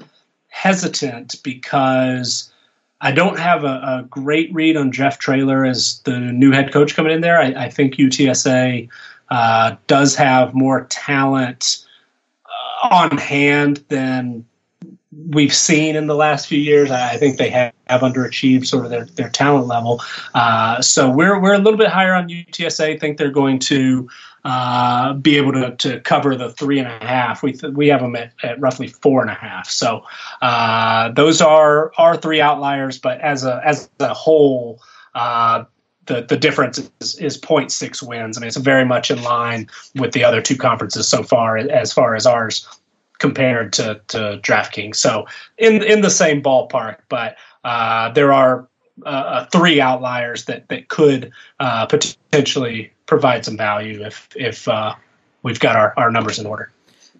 hesitant 0.48 1.36
because 1.42 2.52
I 3.00 3.12
don't 3.12 3.38
have 3.38 3.64
a, 3.64 3.66
a, 3.66 4.06
great 4.08 4.52
read 4.54 4.76
on 4.76 4.90
Jeff 4.90 5.18
Traylor 5.18 5.64
as 5.64 6.00
the 6.04 6.18
new 6.18 6.50
head 6.50 6.72
coach 6.72 6.94
coming 6.94 7.12
in 7.12 7.20
there. 7.20 7.38
I, 7.38 7.64
I 7.64 7.70
think 7.70 7.96
UTSA 7.96 8.88
uh, 9.28 9.76
does 9.86 10.14
have 10.16 10.54
more 10.54 10.86
talent 10.86 11.84
uh, 12.46 12.88
on 12.88 13.18
hand 13.18 13.84
than 13.88 14.46
we've 15.28 15.54
seen 15.54 15.96
in 15.96 16.06
the 16.06 16.14
last 16.14 16.46
few 16.46 16.58
years. 16.58 16.90
I 16.90 17.16
think 17.16 17.38
they 17.38 17.50
have, 17.50 17.72
have 17.86 18.00
underachieved 18.00 18.66
sort 18.66 18.84
of 18.84 18.90
their, 18.90 19.04
their 19.04 19.28
talent 19.28 19.66
level. 19.66 20.00
Uh, 20.34 20.80
so 20.80 21.10
we're 21.10 21.40
we're 21.40 21.54
a 21.54 21.58
little 21.58 21.78
bit 21.78 21.88
higher 21.88 22.14
on 22.14 22.28
UTSA. 22.28 22.94
I 22.94 22.98
think 22.98 23.18
they're 23.18 23.30
going 23.30 23.58
to 23.60 24.08
uh, 24.46 25.12
be 25.14 25.36
able 25.36 25.52
to, 25.52 25.74
to 25.74 26.00
cover 26.02 26.36
the 26.36 26.52
three 26.52 26.78
and 26.78 26.86
a 26.86 27.04
half. 27.04 27.42
We 27.42 27.52
th- 27.52 27.72
we 27.72 27.88
have 27.88 28.00
them 28.00 28.14
at, 28.14 28.32
at 28.44 28.60
roughly 28.60 28.86
four 28.86 29.20
and 29.20 29.28
a 29.28 29.34
half. 29.34 29.68
So 29.68 30.04
uh, 30.40 31.10
those 31.10 31.40
are 31.40 31.90
are 31.98 32.16
three 32.16 32.40
outliers, 32.40 32.96
but 32.96 33.20
as 33.20 33.44
a 33.44 33.60
as 33.64 33.90
a 33.98 34.14
whole. 34.14 34.80
Uh, 35.16 35.64
the, 36.04 36.22
the 36.22 36.36
difference 36.36 36.78
is, 37.00 37.16
is 37.16 37.40
0.6 37.40 38.00
wins. 38.06 38.38
I 38.38 38.40
mean, 38.40 38.46
it's 38.46 38.56
very 38.58 38.84
much 38.84 39.10
in 39.10 39.20
line 39.24 39.68
with 39.96 40.12
the 40.12 40.22
other 40.22 40.40
two 40.40 40.54
conferences 40.54 41.08
so 41.08 41.24
far, 41.24 41.56
as 41.56 41.92
far 41.92 42.14
as 42.14 42.28
ours 42.28 42.68
compared 43.18 43.72
to 43.72 44.00
to 44.06 44.38
DraftKings. 44.44 44.94
So 44.94 45.26
in 45.58 45.82
in 45.82 46.02
the 46.02 46.10
same 46.10 46.40
ballpark, 46.40 46.98
but 47.08 47.36
uh, 47.64 48.12
there 48.12 48.32
are 48.32 48.68
uh, 49.04 49.46
three 49.46 49.80
outliers 49.80 50.44
that 50.44 50.68
that 50.68 50.86
could 50.86 51.32
uh, 51.58 51.86
potentially 51.86 52.92
provide 53.06 53.44
some 53.44 53.56
value 53.56 54.04
if 54.04 54.28
if 54.36 54.68
uh, 54.68 54.94
we've 55.42 55.60
got 55.60 55.76
our, 55.76 55.94
our 55.96 56.10
numbers 56.10 56.38
in 56.38 56.46
order. 56.46 56.70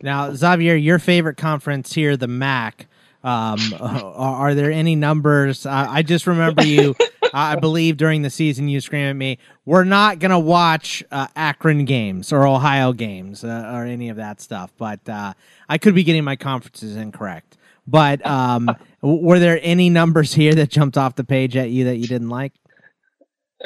Now, 0.02 0.34
Xavier, 0.34 0.74
your 0.74 0.98
favorite 0.98 1.36
conference 1.36 1.92
here, 1.92 2.16
the 2.16 2.28
MAC. 2.28 2.86
Um, 3.24 3.58
are, 3.80 4.54
there 4.54 4.70
any 4.70 4.94
numbers? 4.94 5.66
I 5.66 6.02
just 6.02 6.26
remember 6.26 6.64
you. 6.64 6.94
I 7.32 7.56
believe 7.56 7.96
during 7.96 8.22
the 8.22 8.30
season 8.30 8.68
you 8.68 8.80
scream 8.80 9.06
at 9.06 9.16
me, 9.16 9.38
"We're 9.64 9.84
not 9.84 10.20
gonna 10.20 10.38
watch 10.38 11.02
uh, 11.10 11.26
Akron 11.34 11.84
games 11.84 12.32
or 12.32 12.46
Ohio 12.46 12.92
games 12.92 13.42
uh, 13.42 13.72
or 13.74 13.84
any 13.84 14.08
of 14.10 14.16
that 14.16 14.40
stuff." 14.40 14.72
But 14.78 15.06
uh, 15.08 15.34
I 15.68 15.78
could 15.78 15.94
be 15.94 16.04
getting 16.04 16.24
my 16.24 16.36
conferences 16.36 16.96
incorrect. 16.96 17.56
But 17.86 18.24
um, 18.24 18.70
were 19.02 19.38
there 19.38 19.58
any 19.62 19.90
numbers 19.90 20.34
here 20.34 20.54
that 20.54 20.70
jumped 20.70 20.96
off 20.96 21.16
the 21.16 21.24
page 21.24 21.56
at 21.56 21.70
you 21.70 21.84
that 21.84 21.96
you 21.96 22.06
didn't 22.06 22.30
like? 22.30 22.52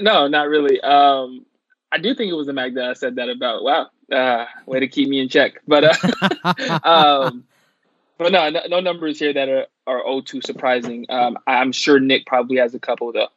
No, 0.00 0.26
not 0.26 0.48
really. 0.48 0.80
Um, 0.80 1.44
I 1.92 1.98
do 1.98 2.14
think 2.14 2.30
it 2.30 2.34
was 2.34 2.46
the 2.46 2.52
Mac 2.52 2.74
that 2.74 2.84
I 2.84 2.92
said 2.94 3.16
that 3.16 3.28
about. 3.28 3.64
Wow, 3.64 3.88
uh, 4.12 4.46
way 4.66 4.80
to 4.80 4.88
keep 4.88 5.08
me 5.08 5.20
in 5.20 5.28
check. 5.28 5.60
But 5.66 5.84
uh, 5.84 6.80
um, 6.84 7.44
but 8.18 8.32
no, 8.32 8.50
no, 8.50 8.60
no, 8.68 8.80
numbers 8.80 9.18
here 9.18 9.32
that 9.32 9.48
are 9.48 9.66
are 9.86 10.02
oh 10.06 10.20
too 10.20 10.40
surprising. 10.42 11.06
Um, 11.08 11.38
I'm 11.46 11.72
sure 11.72 11.98
Nick 11.98 12.26
probably 12.26 12.58
has 12.58 12.74
a 12.74 12.78
couple 12.78 13.12
though. 13.12 13.28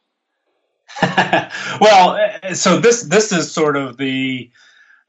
well, 1.80 2.18
so 2.52 2.78
this 2.78 3.04
this 3.04 3.32
is 3.32 3.50
sort 3.50 3.76
of 3.76 3.96
the 3.96 4.50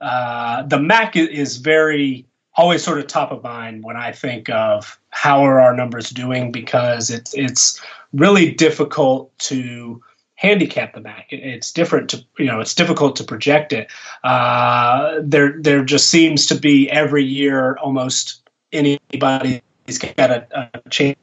uh, 0.01 0.63
the 0.63 0.79
Mac 0.79 1.15
is 1.15 1.57
very 1.57 2.25
always 2.55 2.83
sort 2.83 2.99
of 2.99 3.07
top 3.07 3.31
of 3.31 3.43
mind 3.43 3.83
when 3.83 3.97
I 3.97 4.11
think 4.11 4.49
of 4.49 4.99
how 5.09 5.43
are 5.43 5.59
our 5.59 5.75
numbers 5.75 6.09
doing 6.09 6.51
because 6.51 7.09
it's 7.09 7.33
it's 7.35 7.81
really 8.13 8.51
difficult 8.51 9.37
to 9.39 10.01
handicap 10.45 10.93
the 10.93 11.01
Mac. 11.01 11.27
It's 11.31 11.71
different 11.71 12.09
to 12.11 12.23
you 12.37 12.45
know 12.45 12.59
it's 12.59 12.75
difficult 12.75 13.15
to 13.17 13.23
project 13.23 13.73
it. 13.73 13.91
Uh, 14.23 15.19
there 15.21 15.59
there 15.59 15.83
just 15.83 16.09
seems 16.09 16.45
to 16.47 16.55
be 16.55 16.89
every 16.91 17.23
year 17.23 17.77
almost 17.77 18.47
anybody's 18.71 19.61
got 20.17 20.31
a, 20.31 20.69
a 20.85 20.89
chance 20.89 21.17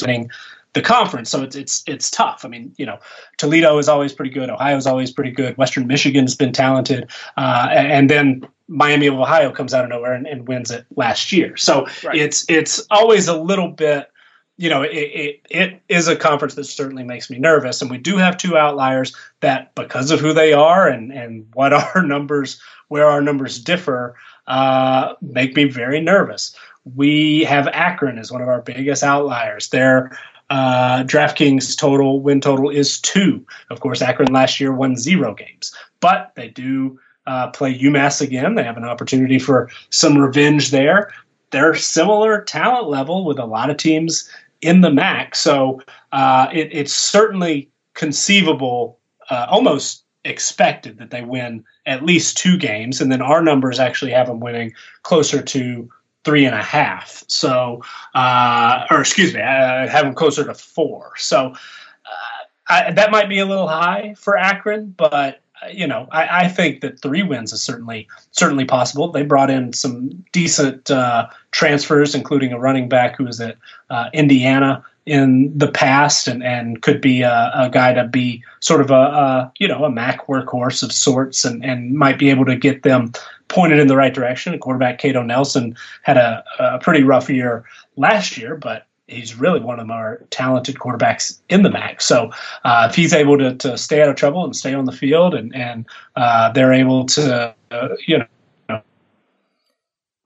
winning 0.00 0.30
the 0.72 0.82
conference. 0.82 1.30
So 1.30 1.42
it's 1.42 1.56
it's 1.56 1.82
it's 1.86 2.10
tough. 2.10 2.44
I 2.44 2.48
mean, 2.48 2.74
you 2.78 2.86
know, 2.86 2.98
Toledo 3.36 3.78
is 3.78 3.88
always 3.88 4.12
pretty 4.12 4.30
good. 4.30 4.50
Ohio 4.50 4.76
is 4.76 4.86
always 4.86 5.10
pretty 5.10 5.30
good. 5.30 5.56
Western 5.56 5.86
Michigan's 5.86 6.34
been 6.34 6.52
talented, 6.52 7.10
uh, 7.36 7.68
and 7.70 8.08
then 8.08 8.46
Miami 8.68 9.06
of 9.06 9.14
Ohio 9.14 9.50
comes 9.50 9.74
out 9.74 9.84
of 9.84 9.90
nowhere 9.90 10.12
and, 10.12 10.26
and 10.26 10.46
wins 10.46 10.70
it 10.70 10.84
last 10.96 11.32
year. 11.32 11.56
So 11.56 11.86
right. 12.04 12.16
it's 12.16 12.44
it's 12.48 12.86
always 12.90 13.28
a 13.28 13.38
little 13.38 13.68
bit. 13.68 14.10
You 14.58 14.68
know, 14.68 14.82
it, 14.82 14.90
it, 14.90 15.40
it 15.50 15.82
is 15.88 16.08
a 16.08 16.16
conference 16.16 16.54
that 16.54 16.64
certainly 16.64 17.04
makes 17.04 17.30
me 17.30 17.38
nervous, 17.38 17.80
and 17.80 17.90
we 17.90 17.96
do 17.96 18.16
have 18.16 18.36
two 18.36 18.56
outliers 18.56 19.14
that, 19.40 19.74
because 19.74 20.10
of 20.10 20.20
who 20.20 20.32
they 20.32 20.52
are 20.52 20.88
and 20.88 21.12
and 21.12 21.46
what 21.54 21.72
our 21.96 22.02
numbers, 22.02 22.60
where 22.88 23.06
our 23.06 23.22
numbers 23.22 23.58
differ, 23.58 24.16
uh, 24.48 25.14
make 25.22 25.54
me 25.54 25.64
very 25.64 26.00
nervous. 26.00 26.54
We 26.96 27.44
have 27.44 27.68
Akron 27.68 28.18
as 28.18 28.32
one 28.32 28.42
of 28.42 28.48
our 28.48 28.62
biggest 28.62 29.02
outliers. 29.02 29.68
They're 29.68 30.18
uh, 30.50 31.04
DraftKings 31.04 31.76
total 31.76 32.20
win 32.20 32.40
total 32.40 32.70
is 32.70 33.00
two. 33.00 33.46
Of 33.70 33.80
course, 33.80 34.02
Akron 34.02 34.32
last 34.32 34.60
year 34.60 34.72
won 34.72 34.96
zero 34.96 35.34
games, 35.34 35.74
but 36.00 36.32
they 36.34 36.48
do 36.48 36.98
uh, 37.26 37.48
play 37.48 37.78
UMass 37.78 38.22
again. 38.22 38.54
They 38.54 38.62
have 38.64 38.78
an 38.78 38.84
opportunity 38.84 39.38
for 39.38 39.70
some 39.90 40.16
revenge 40.16 40.70
there. 40.70 41.12
They're 41.50 41.74
similar 41.74 42.42
talent 42.42 42.88
level 42.88 43.24
with 43.24 43.38
a 43.38 43.44
lot 43.44 43.70
of 43.70 43.76
teams 43.76 44.30
in 44.60 44.80
the 44.80 44.90
MAC, 44.90 45.34
so 45.34 45.80
uh, 46.12 46.48
it, 46.52 46.68
it's 46.72 46.92
certainly 46.92 47.70
conceivable, 47.94 48.98
uh, 49.30 49.46
almost 49.48 50.04
expected 50.24 50.98
that 50.98 51.10
they 51.10 51.22
win 51.22 51.64
at 51.86 52.04
least 52.04 52.36
two 52.36 52.56
games, 52.56 53.00
and 53.00 53.10
then 53.10 53.22
our 53.22 53.42
numbers 53.42 53.78
actually 53.78 54.10
have 54.10 54.26
them 54.26 54.40
winning 54.40 54.72
closer 55.02 55.40
to 55.42 55.88
three 56.24 56.44
and 56.44 56.54
a 56.54 56.62
half. 56.62 57.24
So, 57.28 57.82
uh, 58.14 58.86
or 58.90 59.00
excuse 59.00 59.32
me, 59.32 59.40
I 59.40 59.86
have 59.86 60.04
them 60.04 60.14
closer 60.14 60.44
to 60.44 60.54
four. 60.54 61.12
So 61.16 61.52
uh, 61.54 62.44
I, 62.68 62.90
that 62.92 63.10
might 63.10 63.28
be 63.28 63.38
a 63.38 63.46
little 63.46 63.68
high 63.68 64.14
for 64.18 64.36
Akron, 64.36 64.94
but 64.96 65.40
you 65.72 65.86
know, 65.86 66.08
I, 66.10 66.44
I, 66.44 66.48
think 66.48 66.80
that 66.80 67.00
three 67.00 67.22
wins 67.22 67.52
is 67.52 67.62
certainly 67.62 68.08
certainly 68.32 68.64
possible. 68.64 69.10
They 69.10 69.22
brought 69.22 69.50
in 69.50 69.72
some 69.72 70.10
decent 70.32 70.90
uh, 70.90 71.28
transfers, 71.50 72.14
including 72.14 72.52
a 72.52 72.58
running 72.58 72.88
back 72.88 73.16
who 73.16 73.24
was 73.24 73.40
at 73.40 73.56
uh, 73.90 74.10
Indiana 74.12 74.84
in 75.06 75.56
the 75.56 75.70
past, 75.70 76.28
and, 76.28 76.42
and 76.42 76.82
could 76.82 77.00
be 77.00 77.22
a, 77.22 77.50
a 77.54 77.70
guy 77.70 77.94
to 77.94 78.04
be 78.04 78.42
sort 78.60 78.80
of 78.80 78.90
a, 78.90 78.94
a, 78.94 79.52
you 79.58 79.68
know 79.68 79.84
a 79.84 79.90
Mac 79.90 80.26
workhorse 80.26 80.82
of 80.82 80.92
sorts, 80.92 81.44
and, 81.44 81.64
and 81.64 81.94
might 81.94 82.18
be 82.18 82.30
able 82.30 82.44
to 82.44 82.56
get 82.56 82.82
them 82.82 83.12
pointed 83.48 83.78
in 83.78 83.88
the 83.88 83.96
right 83.96 84.14
direction. 84.14 84.58
Quarterback 84.58 84.98
Kato 84.98 85.22
Nelson 85.22 85.76
had 86.02 86.16
a, 86.16 86.44
a 86.58 86.78
pretty 86.78 87.02
rough 87.02 87.30
year 87.30 87.64
last 87.96 88.36
year, 88.36 88.56
but 88.56 88.86
he's 89.08 89.34
really 89.34 89.60
one 89.60 89.80
of 89.80 89.86
the 89.86 89.92
more 89.92 90.24
talented 90.30 90.76
quarterbacks 90.76 91.40
in 91.48 91.62
the 91.62 91.70
MAC. 91.70 92.00
So 92.00 92.30
uh, 92.64 92.86
if 92.88 92.94
he's 92.94 93.12
able 93.12 93.38
to, 93.38 93.54
to 93.56 93.76
stay 93.76 94.02
out 94.02 94.08
of 94.08 94.16
trouble 94.16 94.44
and 94.44 94.54
stay 94.54 94.74
on 94.74 94.84
the 94.84 94.92
field, 94.92 95.34
and 95.34 95.54
and 95.54 95.86
uh, 96.14 96.52
they're 96.52 96.72
able 96.72 97.06
to 97.06 97.54
uh, 97.70 97.88
you 98.06 98.18
know 98.18 98.82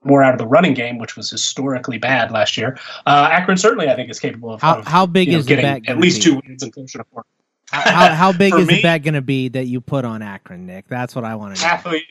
more 0.05 0.21
out 0.21 0.33
of 0.33 0.39
the 0.39 0.47
running 0.47 0.73
game, 0.73 0.97
which 0.97 1.15
was 1.15 1.29
historically 1.29 1.97
bad 1.97 2.31
last 2.31 2.57
year. 2.57 2.77
Uh, 3.05 3.29
Akron 3.31 3.57
certainly, 3.57 3.89
I 3.89 3.95
think, 3.95 4.09
is 4.09 4.19
capable 4.19 4.53
of 4.53 4.61
how, 4.61 4.79
of, 4.79 4.87
how 4.87 5.05
big 5.05 5.29
is 5.29 5.45
know, 5.45 5.55
getting 5.55 5.87
at 5.87 5.97
least 5.97 6.21
two 6.21 6.41
wins 6.45 6.61
and 6.61 6.73
closer 6.73 6.99
to 6.99 7.05
four. 7.05 7.25
How, 7.71 8.13
how 8.13 8.31
big 8.37 8.53
is 8.53 8.67
me, 8.67 8.75
the 8.75 8.81
bet 8.81 9.03
going 9.03 9.13
to 9.13 9.21
be 9.21 9.49
that 9.49 9.65
you 9.65 9.81
put 9.81 10.05
on 10.05 10.21
Akron, 10.21 10.65
Nick? 10.65 10.87
That's 10.87 11.15
what 11.15 11.23
I 11.23 11.35
want 11.35 11.55
to 11.55 11.61
know. 11.61 11.67
Half 11.67 11.85
a, 11.87 12.01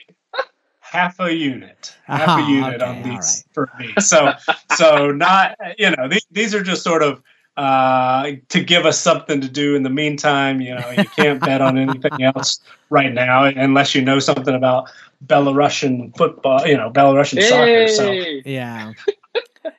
half 0.93 1.19
a 1.19 1.33
unit, 1.33 1.95
half 2.05 2.39
oh, 2.39 2.45
a 2.45 2.49
unit 2.49 2.81
okay, 2.81 2.85
on 2.85 3.01
these 3.01 3.43
right. 3.55 3.69
for 3.69 3.69
me. 3.79 3.93
So, 3.99 4.33
so 4.75 5.11
not 5.11 5.57
you 5.77 5.89
know 5.91 6.07
these, 6.07 6.25
these 6.31 6.55
are 6.55 6.63
just 6.63 6.83
sort 6.83 7.03
of 7.03 7.21
uh, 7.57 8.31
to 8.49 8.63
give 8.63 8.85
us 8.85 8.99
something 8.99 9.41
to 9.41 9.49
do 9.49 9.75
in 9.75 9.83
the 9.83 9.89
meantime. 9.89 10.61
You 10.61 10.75
know, 10.75 10.91
you 10.91 11.05
can't 11.05 11.41
bet 11.41 11.61
on 11.61 11.77
anything 11.77 12.21
else 12.21 12.59
right 12.89 13.13
now 13.13 13.45
unless 13.45 13.95
you 13.95 14.01
know 14.01 14.19
something 14.19 14.55
about 14.55 14.89
Belarusian 15.25 16.15
football. 16.15 16.65
You 16.65 16.77
know, 16.77 16.89
Belarusian 16.91 17.39
hey. 17.39 17.87
soccer. 17.87 17.87
So 17.87 18.11
yeah, 18.49 18.93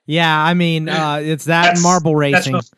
yeah. 0.07 0.43
I 0.43 0.55
mean, 0.55 0.89
uh, 0.89 1.21
it's 1.23 1.45
that 1.45 1.79
marble 1.81 2.17
racing. 2.17 2.55
That's 2.55 2.73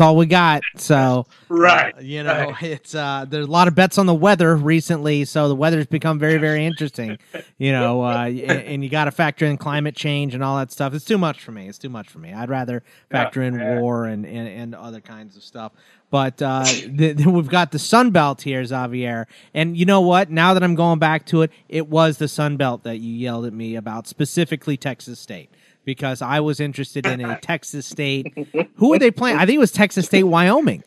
all 0.00 0.16
we 0.16 0.26
got. 0.26 0.62
So 0.76 1.26
right, 1.48 1.94
uh, 1.96 2.00
you 2.00 2.22
know, 2.22 2.50
right. 2.50 2.62
it's 2.62 2.94
uh, 2.94 3.26
there's 3.28 3.46
a 3.46 3.50
lot 3.50 3.68
of 3.68 3.74
bets 3.74 3.98
on 3.98 4.06
the 4.06 4.14
weather 4.14 4.54
recently, 4.56 5.24
so 5.24 5.48
the 5.48 5.56
weather's 5.56 5.86
become 5.86 6.18
very, 6.18 6.38
very 6.38 6.64
interesting. 6.64 7.18
You 7.58 7.72
know, 7.72 8.04
uh, 8.04 8.26
and, 8.26 8.50
and, 8.50 8.84
you 8.84 8.90
got 8.90 9.04
to 9.04 9.10
factor 9.10 9.44
in 9.44 9.56
climate 9.56 9.96
change 9.96 10.34
and 10.34 10.44
all 10.44 10.56
that 10.58 10.70
stuff. 10.70 10.94
It's 10.94 11.04
too 11.04 11.18
much 11.18 11.40
for 11.40 11.52
me. 11.52 11.68
It's 11.68 11.78
too 11.78 11.88
much 11.88 12.08
for 12.08 12.18
me. 12.18 12.32
I'd 12.32 12.48
rather 12.48 12.82
factor 13.10 13.42
in 13.42 13.58
war 13.58 14.04
and, 14.04 14.24
and, 14.24 14.48
and 14.48 14.74
other 14.74 15.00
kinds 15.00 15.36
of 15.36 15.42
stuff. 15.42 15.72
But 16.10 16.42
uh, 16.42 16.64
the, 16.86 17.12
the, 17.12 17.30
we've 17.30 17.48
got 17.48 17.72
the 17.72 17.78
Sun 17.78 18.10
Belt 18.10 18.42
here, 18.42 18.64
Xavier. 18.64 19.26
And 19.54 19.76
you 19.76 19.86
know 19.86 20.02
what? 20.02 20.30
Now 20.30 20.54
that 20.54 20.62
I'm 20.62 20.74
going 20.74 20.98
back 20.98 21.24
to 21.26 21.42
it, 21.42 21.50
it 21.68 21.88
was 21.88 22.18
the 22.18 22.28
Sun 22.28 22.58
Belt 22.58 22.82
that 22.82 22.98
you 22.98 23.14
yelled 23.14 23.46
at 23.46 23.52
me 23.52 23.76
about, 23.76 24.06
specifically 24.06 24.76
Texas 24.76 25.18
State 25.18 25.50
because 25.84 26.22
I 26.22 26.40
was 26.40 26.60
interested 26.60 27.06
in 27.06 27.20
a 27.24 27.38
Texas 27.42 27.86
State. 27.86 28.32
Who 28.76 28.92
are 28.92 28.98
they 28.98 29.10
playing? 29.10 29.36
I 29.36 29.46
think 29.46 29.56
it 29.56 29.60
was 29.60 29.72
Texas 29.72 30.06
State, 30.06 30.24
Wyoming. 30.24 30.82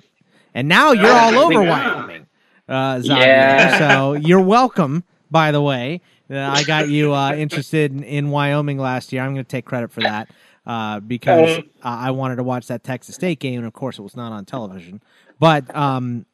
And 0.54 0.68
now 0.68 0.92
you're 0.92 1.12
all 1.12 1.36
over 1.36 1.62
Wyoming. 1.62 2.28
Uh, 2.68 3.02
yeah. 3.04 3.78
So 3.78 4.14
you're 4.14 4.42
welcome, 4.42 5.04
by 5.30 5.52
the 5.52 5.62
way. 5.62 6.02
Uh, 6.30 6.40
I 6.40 6.64
got 6.64 6.90
you 6.90 7.14
uh, 7.14 7.34
interested 7.34 7.92
in, 7.92 8.04
in, 8.04 8.30
Wyoming 8.32 8.80
last 8.80 9.14
year. 9.14 9.22
I'm 9.22 9.34
going 9.34 9.46
to 9.46 9.50
take 9.50 9.66
credit 9.66 9.92
for 9.92 10.02
that 10.02 10.30
uh, 10.66 11.00
because 11.00 11.62
I 11.84 12.12
wanted 12.12 12.38
to 12.38 12.44
watch 12.44 12.68
that 12.68 12.84
Texas 12.84 13.14
State 13.16 13.40
game, 13.40 13.60
and 13.60 13.68
of 13.68 13.74
course, 13.74 14.00
it 14.00 14.02
was 14.02 14.16
not 14.16 14.32
on 14.32 14.46
television. 14.46 15.02
But 15.40 15.76
um, 15.76 16.26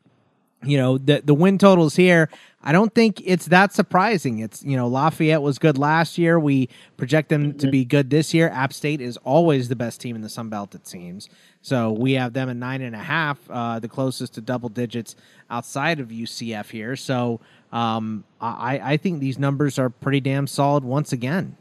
you 0.63 0.77
know 0.77 0.97
the 0.97 1.21
the 1.23 1.33
win 1.33 1.57
totals 1.57 1.95
here. 1.95 2.29
I 2.63 2.71
don't 2.71 2.93
think 2.93 3.21
it's 3.25 3.47
that 3.47 3.73
surprising. 3.73 4.39
It's 4.39 4.63
you 4.63 4.77
know 4.77 4.87
Lafayette 4.87 5.41
was 5.41 5.57
good 5.57 5.77
last 5.77 6.17
year. 6.17 6.39
We 6.39 6.69
project 6.97 7.29
them 7.29 7.57
to 7.57 7.69
be 7.69 7.83
good 7.85 8.09
this 8.09 8.33
year. 8.33 8.49
App 8.49 8.71
State 8.71 9.01
is 9.01 9.17
always 9.17 9.67
the 9.67 9.75
best 9.75 9.99
team 9.99 10.15
in 10.15 10.21
the 10.21 10.29
Sun 10.29 10.49
Belt, 10.49 10.75
it 10.75 10.87
seems. 10.87 11.29
So 11.61 11.91
we 11.91 12.13
have 12.13 12.33
them 12.33 12.49
at 12.49 12.55
nine 12.55 12.81
and 12.81 12.95
a 12.95 12.99
half, 12.99 13.39
uh, 13.49 13.79
the 13.79 13.87
closest 13.87 14.35
to 14.35 14.41
double 14.41 14.69
digits 14.69 15.15
outside 15.49 15.99
of 15.99 16.09
UCF 16.09 16.69
here. 16.69 16.95
So 16.95 17.39
um, 17.71 18.23
I, 18.39 18.79
I 18.83 18.97
think 18.97 19.19
these 19.19 19.39
numbers 19.39 19.79
are 19.79 19.89
pretty 19.89 20.19
damn 20.19 20.47
solid 20.47 20.83
once 20.83 21.11
again. 21.11 21.57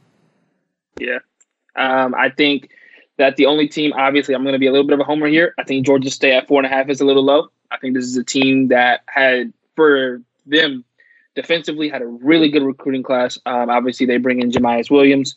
Yeah, 0.98 1.18
um, 1.76 2.14
I 2.14 2.28
think 2.30 2.70
that 3.16 3.36
the 3.36 3.46
only 3.46 3.68
team, 3.68 3.92
obviously, 3.94 4.34
I'm 4.34 4.42
going 4.42 4.54
to 4.54 4.58
be 4.58 4.66
a 4.66 4.72
little 4.72 4.86
bit 4.86 4.94
of 4.94 5.00
a 5.00 5.04
homer 5.04 5.28
here. 5.28 5.54
I 5.58 5.64
think 5.64 5.86
Georgia 5.86 6.10
State 6.10 6.34
at 6.34 6.48
four 6.48 6.58
and 6.58 6.66
a 6.66 6.74
half 6.74 6.88
is 6.88 7.00
a 7.00 7.04
little 7.04 7.24
low. 7.24 7.48
I 7.70 7.78
think 7.78 7.94
this 7.94 8.04
is 8.04 8.16
a 8.16 8.24
team 8.24 8.68
that 8.68 9.02
had 9.06 9.52
for 9.76 10.20
them 10.46 10.84
defensively 11.40 11.88
had 11.88 12.02
a 12.02 12.06
really 12.06 12.50
good 12.50 12.62
recruiting 12.62 13.02
class. 13.02 13.38
Um, 13.46 13.70
obviously, 13.70 14.06
they 14.06 14.18
bring 14.18 14.40
in 14.40 14.50
Jamyest 14.50 14.90
Williams, 14.90 15.36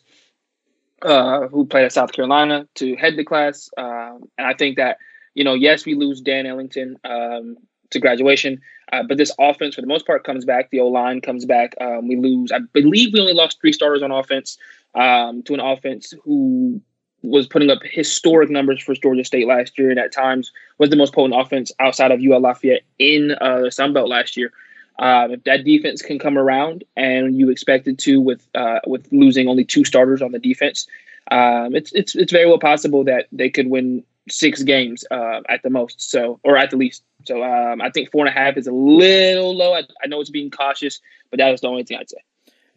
uh, 1.02 1.48
who 1.48 1.66
played 1.66 1.84
at 1.84 1.92
South 1.92 2.12
Carolina, 2.12 2.66
to 2.76 2.96
head 2.96 3.16
the 3.16 3.24
class. 3.24 3.70
Um, 3.76 4.24
and 4.38 4.46
I 4.46 4.54
think 4.54 4.76
that 4.76 4.98
you 5.34 5.44
know, 5.44 5.54
yes, 5.54 5.84
we 5.84 5.94
lose 5.94 6.20
Dan 6.20 6.46
Ellington 6.46 6.96
um, 7.04 7.56
to 7.90 7.98
graduation, 7.98 8.60
uh, 8.92 9.02
but 9.02 9.18
this 9.18 9.32
offense, 9.38 9.74
for 9.74 9.80
the 9.80 9.86
most 9.86 10.06
part, 10.06 10.24
comes 10.24 10.44
back. 10.44 10.70
The 10.70 10.80
O 10.80 10.88
line 10.88 11.20
comes 11.20 11.44
back. 11.44 11.74
Um, 11.80 12.08
we 12.08 12.16
lose, 12.16 12.52
I 12.52 12.60
believe, 12.72 13.12
we 13.12 13.20
only 13.20 13.34
lost 13.34 13.60
three 13.60 13.72
starters 13.72 14.02
on 14.02 14.10
offense 14.10 14.56
um, 14.94 15.42
to 15.44 15.54
an 15.54 15.60
offense 15.60 16.14
who 16.22 16.80
was 17.22 17.46
putting 17.46 17.70
up 17.70 17.78
historic 17.82 18.50
numbers 18.50 18.82
for 18.82 18.94
Georgia 18.94 19.24
State 19.24 19.48
last 19.48 19.78
year, 19.78 19.90
and 19.90 19.98
at 19.98 20.12
times 20.12 20.52
was 20.78 20.90
the 20.90 20.96
most 20.96 21.14
potent 21.14 21.40
offense 21.40 21.72
outside 21.80 22.12
of 22.12 22.20
UL 22.20 22.40
Lafayette 22.40 22.82
in 22.98 23.34
uh, 23.40 23.62
the 23.62 23.70
Sun 23.70 23.92
Belt 23.92 24.08
last 24.08 24.36
year. 24.36 24.52
Uh, 24.98 25.28
if 25.30 25.44
that 25.44 25.64
defense 25.64 26.02
can 26.02 26.18
come 26.18 26.38
around, 26.38 26.84
and 26.96 27.36
you 27.36 27.50
expect 27.50 27.88
it 27.88 27.98
to, 27.98 28.20
with 28.20 28.46
uh, 28.54 28.80
with 28.86 29.08
losing 29.10 29.48
only 29.48 29.64
two 29.64 29.84
starters 29.84 30.22
on 30.22 30.32
the 30.32 30.38
defense, 30.38 30.86
um, 31.30 31.74
it's 31.74 31.92
it's 31.92 32.14
it's 32.14 32.32
very 32.32 32.46
well 32.46 32.58
possible 32.58 33.04
that 33.04 33.26
they 33.32 33.50
could 33.50 33.68
win 33.68 34.04
six 34.28 34.62
games 34.62 35.04
uh, 35.10 35.40
at 35.48 35.62
the 35.62 35.70
most, 35.70 36.10
so 36.10 36.38
or 36.44 36.56
at 36.56 36.70
the 36.70 36.76
least. 36.76 37.02
So 37.26 37.42
um, 37.42 37.80
I 37.80 37.90
think 37.90 38.10
four 38.10 38.26
and 38.26 38.34
a 38.34 38.38
half 38.38 38.56
is 38.56 38.66
a 38.66 38.72
little 38.72 39.56
low. 39.56 39.74
I, 39.74 39.82
I, 40.02 40.06
know 40.06 40.20
it's 40.20 40.30
being 40.30 40.50
cautious, 40.50 41.00
but 41.30 41.38
that 41.38 41.52
is 41.52 41.60
the 41.60 41.68
only 41.68 41.84
thing 41.84 41.98
I'd 41.98 42.10
say. 42.10 42.18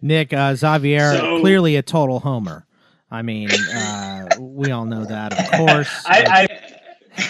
Nick 0.02 0.34
uh, 0.34 0.56
Xavier, 0.56 1.18
so, 1.18 1.40
clearly 1.40 1.76
a 1.76 1.82
total 1.82 2.20
homer. 2.20 2.66
I 3.10 3.22
mean, 3.22 3.50
uh, 3.52 4.28
we 4.40 4.72
all 4.72 4.86
know 4.86 5.06
that, 5.06 5.34
of 5.34 5.52
course. 5.52 5.90
I, 6.06 6.48
I 6.50 6.57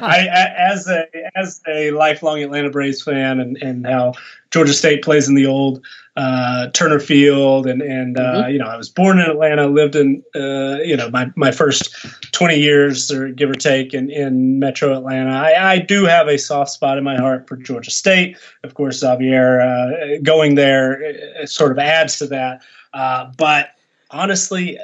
I, 0.00 0.28
as 0.56 0.88
a 0.88 1.06
as 1.36 1.60
a 1.68 1.90
lifelong 1.90 2.42
Atlanta 2.42 2.70
Braves 2.70 3.02
fan, 3.02 3.40
and, 3.40 3.56
and 3.58 3.86
how 3.86 4.14
Georgia 4.50 4.72
State 4.72 5.02
plays 5.02 5.28
in 5.28 5.34
the 5.34 5.44
old 5.44 5.84
uh, 6.16 6.68
Turner 6.70 6.98
Field, 6.98 7.66
and 7.66 7.82
and 7.82 8.18
uh, 8.18 8.22
mm-hmm. 8.22 8.50
you 8.52 8.58
know 8.58 8.66
I 8.66 8.76
was 8.76 8.88
born 8.88 9.18
in 9.18 9.26
Atlanta, 9.26 9.66
lived 9.66 9.96
in 9.96 10.22
uh, 10.34 10.78
you 10.82 10.96
know 10.96 11.10
my, 11.10 11.30
my 11.36 11.52
first 11.52 11.94
twenty 12.32 12.58
years 12.58 13.12
or 13.12 13.28
give 13.28 13.50
or 13.50 13.54
take 13.54 13.92
in, 13.92 14.08
in 14.08 14.58
Metro 14.58 14.96
Atlanta. 14.96 15.30
I, 15.30 15.72
I 15.72 15.78
do 15.78 16.04
have 16.04 16.28
a 16.28 16.38
soft 16.38 16.70
spot 16.70 16.96
in 16.96 17.04
my 17.04 17.16
heart 17.16 17.46
for 17.46 17.56
Georgia 17.56 17.90
State. 17.90 18.38
Of 18.64 18.74
course, 18.74 19.00
Xavier 19.00 19.60
uh, 19.60 20.18
going 20.22 20.54
there 20.54 21.14
uh, 21.42 21.44
sort 21.44 21.70
of 21.70 21.78
adds 21.78 22.18
to 22.18 22.26
that, 22.28 22.62
uh, 22.94 23.30
but 23.36 23.70
honestly 24.10 24.78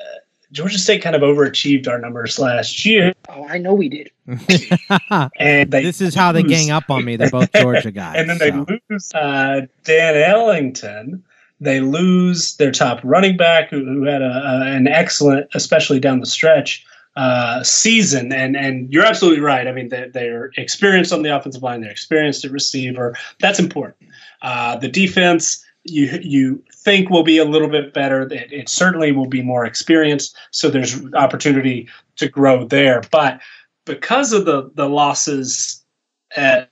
Georgia 0.53 0.79
State 0.79 1.03
kind 1.03 1.17
of 1.17 1.23
overachieved 1.23 1.89
our 1.89 1.99
numbers 1.99 2.39
last 2.39 2.85
year. 2.85 3.15
Oh, 3.29 3.47
I 3.49 3.59
know 3.59 3.73
we 3.73 3.89
did. 3.89 4.11
and 5.39 5.71
this 5.71 6.01
is 6.01 6.15
how 6.15 6.31
they 6.31 6.43
gang 6.43 6.71
up 6.71 6.91
on 6.91 7.05
me. 7.05 7.17
They're 7.17 7.31
both 7.31 7.51
Georgia 7.57 7.91
guys. 7.91 8.17
and 8.19 8.29
then 8.29 8.39
they 8.39 8.51
so. 8.51 8.67
lose 8.91 9.15
uh, 9.15 9.63
Dan 9.85 10.15
Ellington. 10.15 11.25
They 11.61 11.81
lose 11.81 12.57
their 12.57 12.71
top 12.71 13.01
running 13.03 13.37
back, 13.37 13.71
who, 13.71 13.85
who 13.85 14.05
had 14.05 14.21
a, 14.21 14.27
a, 14.27 14.77
an 14.77 14.89
excellent, 14.89 15.49
especially 15.55 16.01
down 16.01 16.21
the 16.21 16.27
stretch, 16.27 16.85
uh, 17.17 17.63
season. 17.63 18.33
And 18.33 18.57
and 18.57 18.93
you're 18.93 19.07
absolutely 19.07 19.41
right. 19.41 19.67
I 19.67 19.73
mean, 19.73 19.89
they're, 19.89 20.11
they're 20.11 20.51
experienced 20.57 21.13
on 21.13 21.23
the 21.23 21.35
offensive 21.35 21.63
line. 21.63 21.81
They're 21.81 21.91
experienced 21.91 22.45
at 22.45 22.51
receiver. 22.51 23.17
That's 23.41 23.59
important. 23.59 23.97
Uh, 24.43 24.77
the 24.77 24.89
defense 24.89 25.65
you 25.85 26.19
you 26.23 26.63
think 26.85 27.11
will 27.11 27.23
be 27.23 27.39
a 27.39 27.45
little 27.45 27.69
bit 27.69 27.95
better. 27.95 28.23
It, 28.23 28.53
it, 28.53 28.69
certainly 28.69 29.13
will 29.13 29.27
be 29.27 29.43
more 29.43 29.65
experienced, 29.65 30.37
so 30.51 30.69
there's 30.69 31.03
opportunity 31.15 31.89
to 32.17 32.29
grow 32.29 32.65
there. 32.65 33.03
But 33.11 33.41
because 33.85 34.33
of 34.33 34.45
the 34.45 34.71
the 34.75 34.89
losses 34.89 35.85
at 36.37 36.71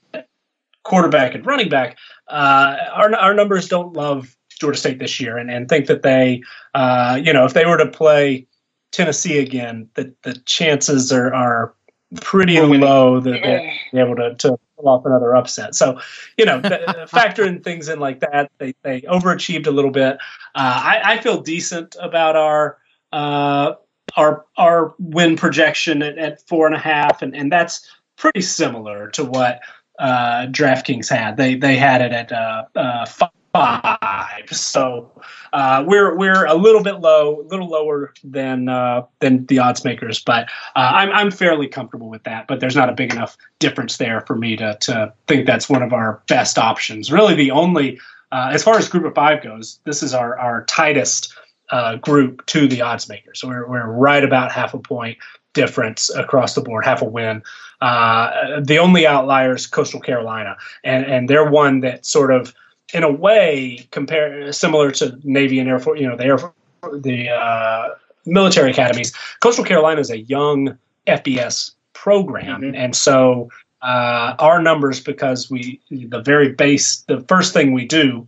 quarterback 0.83 1.35
and 1.35 1.47
running 1.47 1.69
back, 1.69 1.99
uh, 2.29 2.77
our 2.93 3.15
our 3.15 3.35
numbers 3.35 3.69
don't 3.69 3.93
love 3.93 4.37
Georgia 4.59 4.79
State 4.79 4.99
this 4.99 5.21
year, 5.21 5.39
and, 5.39 5.51
and 5.51 5.69
think 5.69 5.87
that 5.87 6.03
they, 6.03 6.43
uh, 6.75 7.21
you 7.23 7.33
know, 7.33 7.45
if 7.45 7.55
they 7.55 7.67
were 7.67 7.79
to 7.79 7.87
play 7.87 8.47
Tennessee 8.93 9.39
again, 9.39 9.89
that 9.95 10.23
the 10.23 10.35
chances 10.47 11.13
are 11.13 11.33
are 11.33 11.75
pretty 12.21 12.61
low 12.61 13.21
that 13.21 13.41
they'll 13.43 13.73
be 13.93 13.99
able 13.99 14.17
to, 14.17 14.35
to 14.35 14.59
off 14.89 15.05
another 15.07 15.35
upset. 15.35 15.75
So, 15.75 16.01
you 16.37 16.45
know, 16.45 16.61
factoring 16.63 17.63
things 17.63 17.89
in 17.89 18.01
like 18.01 18.21
that, 18.21 18.51
they, 18.59 18.75
they 18.83 19.03
overachieved 19.03 19.67
a 19.67 19.71
little 19.71 19.91
bit. 19.91 20.17
Uh, 20.55 20.83
I, 20.85 21.01
I, 21.05 21.19
feel 21.19 21.41
decent 21.41 21.97
about 22.01 22.37
our 22.37 22.79
uh, 23.13 23.75
our 24.17 24.45
our 24.57 24.95
win 24.99 25.37
projection 25.37 26.03
at, 26.03 26.19
at, 26.19 26.47
four 26.49 26.67
and 26.67 26.75
a 26.75 26.79
half, 26.79 27.23
and, 27.23 27.35
and 27.37 27.51
that's 27.53 27.89
pretty 28.17 28.41
similar 28.41 29.09
to 29.11 29.25
what 29.25 29.61
uh, 29.99 30.47
DraftKings 30.47 31.09
had. 31.09 31.37
They 31.37 31.55
they 31.55 31.77
had 31.77 32.03
it 32.03 32.13
at 32.13 32.33
uh, 32.33 32.65
uh, 32.75 33.07
five 33.07 33.31
five. 33.53 34.49
So 34.51 35.11
uh, 35.53 35.85
we're 35.87 36.17
we're 36.17 36.47
a 36.47 36.55
little 36.55 36.83
bit 36.83 37.01
low, 37.01 37.41
a 37.41 37.47
little 37.49 37.69
lower 37.69 38.13
than 38.23 38.69
uh, 38.69 39.03
than 39.21 39.47
the 39.47 39.59
odds 39.59 39.85
makers, 39.85 40.23
but 40.23 40.45
uh, 40.77 40.93
I'm 40.95 41.11
I'm 41.11 41.31
fairly 41.31 41.67
comfortable 41.67 42.09
with 42.09 42.23
that. 42.25 42.47
But 42.47 42.61
there's 42.61 42.77
not 42.77 42.89
a 42.89 42.93
big 42.93 43.13
enough 43.13 43.37
difference 43.59 43.97
there 43.97 44.23
for 44.23 44.37
me 44.37 44.57
to 44.57 44.77
to 44.81 45.13
think 45.27 45.47
that's 45.47 45.69
one 45.69 45.83
of 45.83 45.93
our 45.93 46.23
best 46.29 46.59
options. 46.59 47.11
Really, 47.11 47.35
the 47.35 47.51
only 47.51 48.01
uh, 48.33 48.51
as 48.53 48.63
far 48.63 48.79
as 48.79 48.89
group 48.89 49.05
of 49.05 49.15
five 49.15 49.43
goes, 49.43 49.81
this 49.85 50.03
is 50.03 50.15
our 50.15 50.39
our 50.39 50.65
tightest. 50.65 51.35
Uh, 51.73 51.95
group 51.95 52.45
to 52.47 52.67
the 52.67 52.83
odds 52.83 53.09
makers. 53.09 53.41
So 53.41 53.47
we're, 53.47 53.65
we're 53.65 53.87
right 53.87 54.25
about 54.25 54.51
half 54.51 54.75
a 54.75 54.79
point 54.81 55.19
difference 55.53 56.11
across 56.11 56.57
the 56.57 56.61
board, 56.61 56.85
half 56.85 57.01
a 57.01 57.05
win. 57.05 57.45
Uh, 57.81 58.61
the 58.61 58.79
only 58.79 59.07
outlier 59.07 59.55
is 59.55 59.69
Coastal 59.69 60.01
Carolina, 60.01 60.57
and 60.83 61.07
and 61.07 61.29
they're 61.29 61.49
one 61.49 61.79
that 61.81 62.05
sort 62.05 62.33
of 62.33 62.53
in 62.93 63.03
a 63.03 63.11
way 63.11 63.87
compare 63.91 64.53
similar 64.53 64.91
to 64.93 65.19
Navy 65.25 65.59
and 65.59 65.69
Air 65.69 65.79
Force, 65.79 66.01
you 66.01 66.09
know, 66.09 66.17
the 66.17 66.25
Air 66.25 66.39
Force, 66.39 66.55
the 67.01 67.29
uh, 67.31 67.91
military 68.27 68.71
academies. 68.71 69.13
Coastal 69.41 69.65
Carolina 69.65 70.01
is 70.01 70.11
a 70.11 70.21
young 70.21 70.77
FBS 71.07 71.73
program, 71.93 72.63
mm-hmm. 72.63 72.75
and 72.75 72.95
so 72.95 73.49
uh, 73.83 74.35
our 74.39 74.63
numbers 74.63 75.01
because 75.01 75.51
we 75.51 75.81
the 75.91 76.21
very 76.21 76.53
base 76.53 77.03
the 77.03 77.21
first 77.29 77.53
thing 77.53 77.73
we 77.73 77.85
do 77.85 78.27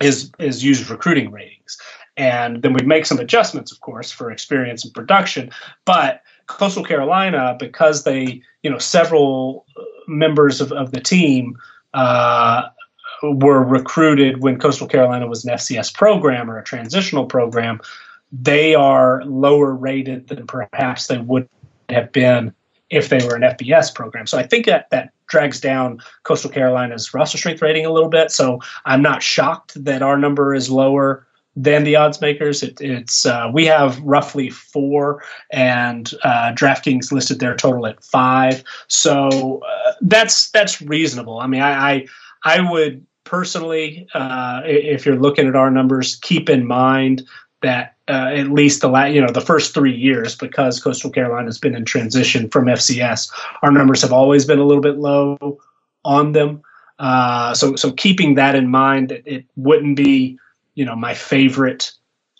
is 0.00 0.30
is 0.38 0.64
use 0.64 0.88
recruiting 0.90 1.30
ratings, 1.30 1.78
and 2.16 2.62
then 2.62 2.72
we 2.72 2.82
make 2.84 3.06
some 3.06 3.18
adjustments, 3.18 3.72
of 3.72 3.80
course, 3.80 4.10
for 4.10 4.30
experience 4.30 4.84
and 4.84 4.94
production, 4.94 5.50
but 5.84 6.22
Coastal 6.46 6.84
Carolina, 6.84 7.56
because 7.58 8.04
they, 8.04 8.42
you 8.62 8.70
know, 8.70 8.78
several 8.78 9.66
members 10.08 10.60
of, 10.60 10.72
of 10.72 10.90
the 10.90 11.00
team 11.00 11.56
uh, 11.94 12.68
were 13.22 13.62
recruited 13.62 14.42
when 14.42 14.58
Coastal 14.58 14.86
Carolina 14.86 15.26
was 15.26 15.44
an 15.44 15.54
FCS 15.54 15.94
program 15.94 16.50
or 16.50 16.58
a 16.58 16.64
transitional 16.64 17.26
program, 17.26 17.80
they 18.32 18.74
are 18.74 19.24
lower 19.24 19.74
rated 19.74 20.28
than 20.28 20.46
perhaps 20.46 21.06
they 21.06 21.18
would 21.18 21.48
have 21.88 22.12
been 22.12 22.54
if 22.90 23.08
they 23.08 23.24
were 23.24 23.36
an 23.36 23.42
FBS 23.42 23.94
program. 23.94 24.26
So 24.26 24.38
I 24.38 24.42
think 24.42 24.66
that 24.66 24.90
that 24.90 25.12
drags 25.28 25.60
down 25.60 26.00
Coastal 26.24 26.50
Carolina's 26.50 27.14
roster 27.14 27.38
strength 27.38 27.62
rating 27.62 27.86
a 27.86 27.92
little 27.92 28.08
bit. 28.08 28.30
So 28.30 28.60
I'm 28.84 29.02
not 29.02 29.22
shocked 29.22 29.82
that 29.84 30.02
our 30.02 30.18
number 30.18 30.54
is 30.54 30.70
lower 30.70 31.26
than 31.56 31.84
the 31.84 31.96
odds 31.96 32.20
makers. 32.20 32.62
It, 32.62 32.80
it's 32.80 33.26
uh, 33.26 33.50
we 33.52 33.66
have 33.66 34.00
roughly 34.00 34.50
four, 34.50 35.22
and 35.50 36.12
uh, 36.22 36.52
DraftKings 36.52 37.12
listed 37.12 37.40
their 37.40 37.56
total 37.56 37.86
at 37.86 38.02
five. 38.04 38.62
So 38.88 39.60
uh, 39.62 39.92
that's 40.00 40.50
that's 40.50 40.80
reasonable. 40.80 41.38
I 41.38 41.46
mean, 41.46 41.62
I, 41.62 41.92
I 41.92 42.06
I 42.44 42.70
would 42.70 43.04
personally, 43.24 44.08
uh, 44.14 44.62
if 44.64 45.06
you're 45.06 45.16
looking 45.16 45.46
at 45.46 45.56
our 45.56 45.70
numbers, 45.70 46.16
keep 46.16 46.48
in 46.48 46.66
mind 46.66 47.26
that 47.62 47.96
uh, 48.08 48.30
at 48.32 48.48
least 48.50 48.80
the 48.80 48.88
last, 48.88 49.12
you 49.12 49.20
know 49.20 49.30
the 49.30 49.40
first 49.40 49.74
three 49.74 49.94
years, 49.94 50.34
because 50.34 50.82
Coastal 50.82 51.10
Carolina 51.10 51.46
has 51.46 51.58
been 51.58 51.74
in 51.74 51.84
transition 51.84 52.48
from 52.48 52.66
FCS, 52.66 53.30
our 53.62 53.70
numbers 53.70 54.02
have 54.02 54.12
always 54.12 54.44
been 54.44 54.58
a 54.58 54.64
little 54.64 54.82
bit 54.82 54.98
low 54.98 55.58
on 56.04 56.32
them. 56.32 56.62
Uh, 56.98 57.54
so 57.54 57.76
so 57.76 57.92
keeping 57.92 58.34
that 58.34 58.54
in 58.54 58.68
mind, 58.68 59.22
it, 59.24 59.44
wouldn't 59.56 59.96
be 59.96 60.38
you 60.74 60.84
know 60.84 60.96
my 60.96 61.14
favorite 61.14 61.92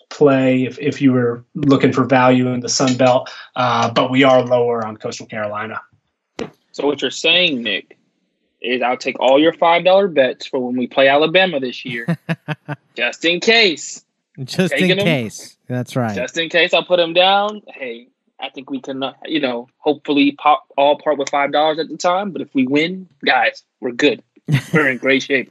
play 0.09 0.65
if, 0.65 0.77
if 0.79 1.01
you 1.01 1.13
were 1.13 1.43
looking 1.55 1.93
for 1.93 2.03
value 2.03 2.49
in 2.49 2.59
the 2.59 2.69
Sun 2.69 2.97
Belt, 2.97 3.29
uh, 3.55 3.89
but 3.91 4.11
we 4.11 4.23
are 4.23 4.43
lower 4.43 4.85
on 4.85 4.97
Coastal 4.97 5.25
Carolina. 5.25 5.79
So 6.73 6.85
what 6.85 7.01
you're 7.01 7.11
saying, 7.11 7.63
Nick, 7.63 7.97
is 8.61 8.81
I'll 8.81 8.97
take 8.97 9.19
all 9.19 9.39
your 9.39 9.53
five 9.53 9.83
dollar 9.83 10.07
bets 10.07 10.45
for 10.45 10.59
when 10.59 10.75
we 10.75 10.87
play 10.87 11.07
Alabama 11.07 11.59
this 11.59 11.83
year, 11.85 12.17
just 12.95 13.25
in 13.25 13.39
case. 13.39 14.03
Just 14.43 14.73
in 14.73 14.97
case. 14.97 15.57
That's 15.67 15.95
right. 15.95 16.15
Just 16.15 16.37
in 16.37 16.49
case, 16.49 16.73
I'll 16.73 16.85
put 16.85 16.97
them 16.97 17.13
down. 17.13 17.61
Hey, 17.67 18.07
I 18.39 18.49
think 18.49 18.69
we 18.69 18.79
can, 18.79 19.03
uh, 19.03 19.13
you 19.25 19.39
know, 19.39 19.67
hopefully 19.77 20.31
pop 20.33 20.65
all 20.77 20.97
part 20.97 21.17
with 21.17 21.29
five 21.29 21.51
dollars 21.51 21.79
at 21.79 21.89
the 21.89 21.97
time. 21.97 22.31
But 22.31 22.41
if 22.41 22.53
we 22.53 22.65
win, 22.65 23.07
guys, 23.25 23.63
we're 23.79 23.91
good. 23.91 24.23
We're 24.73 24.89
in 24.89 24.97
great 24.97 25.23
shape. 25.23 25.47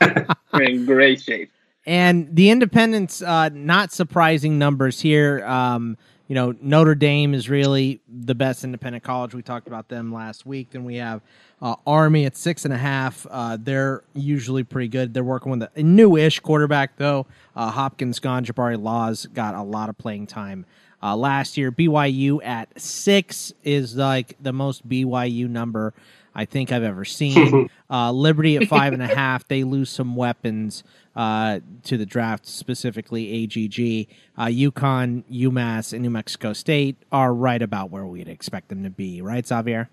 we're 0.52 0.62
in 0.62 0.84
great 0.84 1.22
shape. 1.22 1.50
And 1.86 2.28
the 2.34 2.50
independents, 2.50 3.22
uh, 3.22 3.48
not 3.48 3.92
surprising 3.92 4.58
numbers 4.58 5.00
here. 5.00 5.42
Um, 5.46 5.96
you 6.30 6.36
know, 6.36 6.54
Notre 6.60 6.94
Dame 6.94 7.34
is 7.34 7.50
really 7.50 8.00
the 8.08 8.36
best 8.36 8.62
independent 8.62 9.02
college. 9.02 9.34
We 9.34 9.42
talked 9.42 9.66
about 9.66 9.88
them 9.88 10.14
last 10.14 10.46
week. 10.46 10.70
Then 10.70 10.84
we 10.84 10.94
have 10.94 11.22
uh, 11.60 11.74
Army 11.84 12.24
at 12.24 12.36
six 12.36 12.64
and 12.64 12.72
a 12.72 12.76
half. 12.76 13.26
Uh, 13.28 13.58
they're 13.60 14.04
usually 14.14 14.62
pretty 14.62 14.86
good. 14.86 15.12
They're 15.12 15.24
working 15.24 15.50
with 15.50 15.68
a 15.74 15.82
newish 15.82 16.38
quarterback 16.38 16.96
though. 16.98 17.26
Uh, 17.56 17.72
Hopkins 17.72 18.20
gone. 18.20 18.44
Jabari 18.44 18.80
Laws 18.80 19.26
got 19.26 19.56
a 19.56 19.62
lot 19.64 19.88
of 19.88 19.98
playing 19.98 20.28
time 20.28 20.66
uh, 21.02 21.16
last 21.16 21.56
year. 21.56 21.72
BYU 21.72 22.38
at 22.44 22.80
six 22.80 23.52
is 23.64 23.96
like 23.96 24.36
the 24.40 24.52
most 24.52 24.88
BYU 24.88 25.48
number 25.48 25.94
I 26.32 26.44
think 26.44 26.70
I've 26.70 26.84
ever 26.84 27.04
seen. 27.04 27.68
Uh, 27.92 28.12
Liberty 28.12 28.56
at 28.56 28.68
five 28.68 28.92
and 28.92 29.02
a 29.02 29.08
half. 29.08 29.48
They 29.48 29.64
lose 29.64 29.90
some 29.90 30.14
weapons 30.14 30.84
uh, 31.16 31.60
to 31.84 31.96
the 31.96 32.06
draft, 32.06 32.46
specifically 32.46 33.44
AGG. 33.44 34.08
Uh, 34.36 34.46
UConn, 34.46 35.24
UMass, 35.30 35.92
and 35.92 36.02
New 36.02 36.10
Mexico 36.10 36.52
State 36.52 36.96
are 37.12 37.34
right 37.34 37.60
about 37.60 37.90
where 37.90 38.06
we'd 38.06 38.28
expect 38.28 38.68
them 38.68 38.82
to 38.84 38.90
be, 38.90 39.20
right, 39.20 39.46
Xavier? 39.46 39.88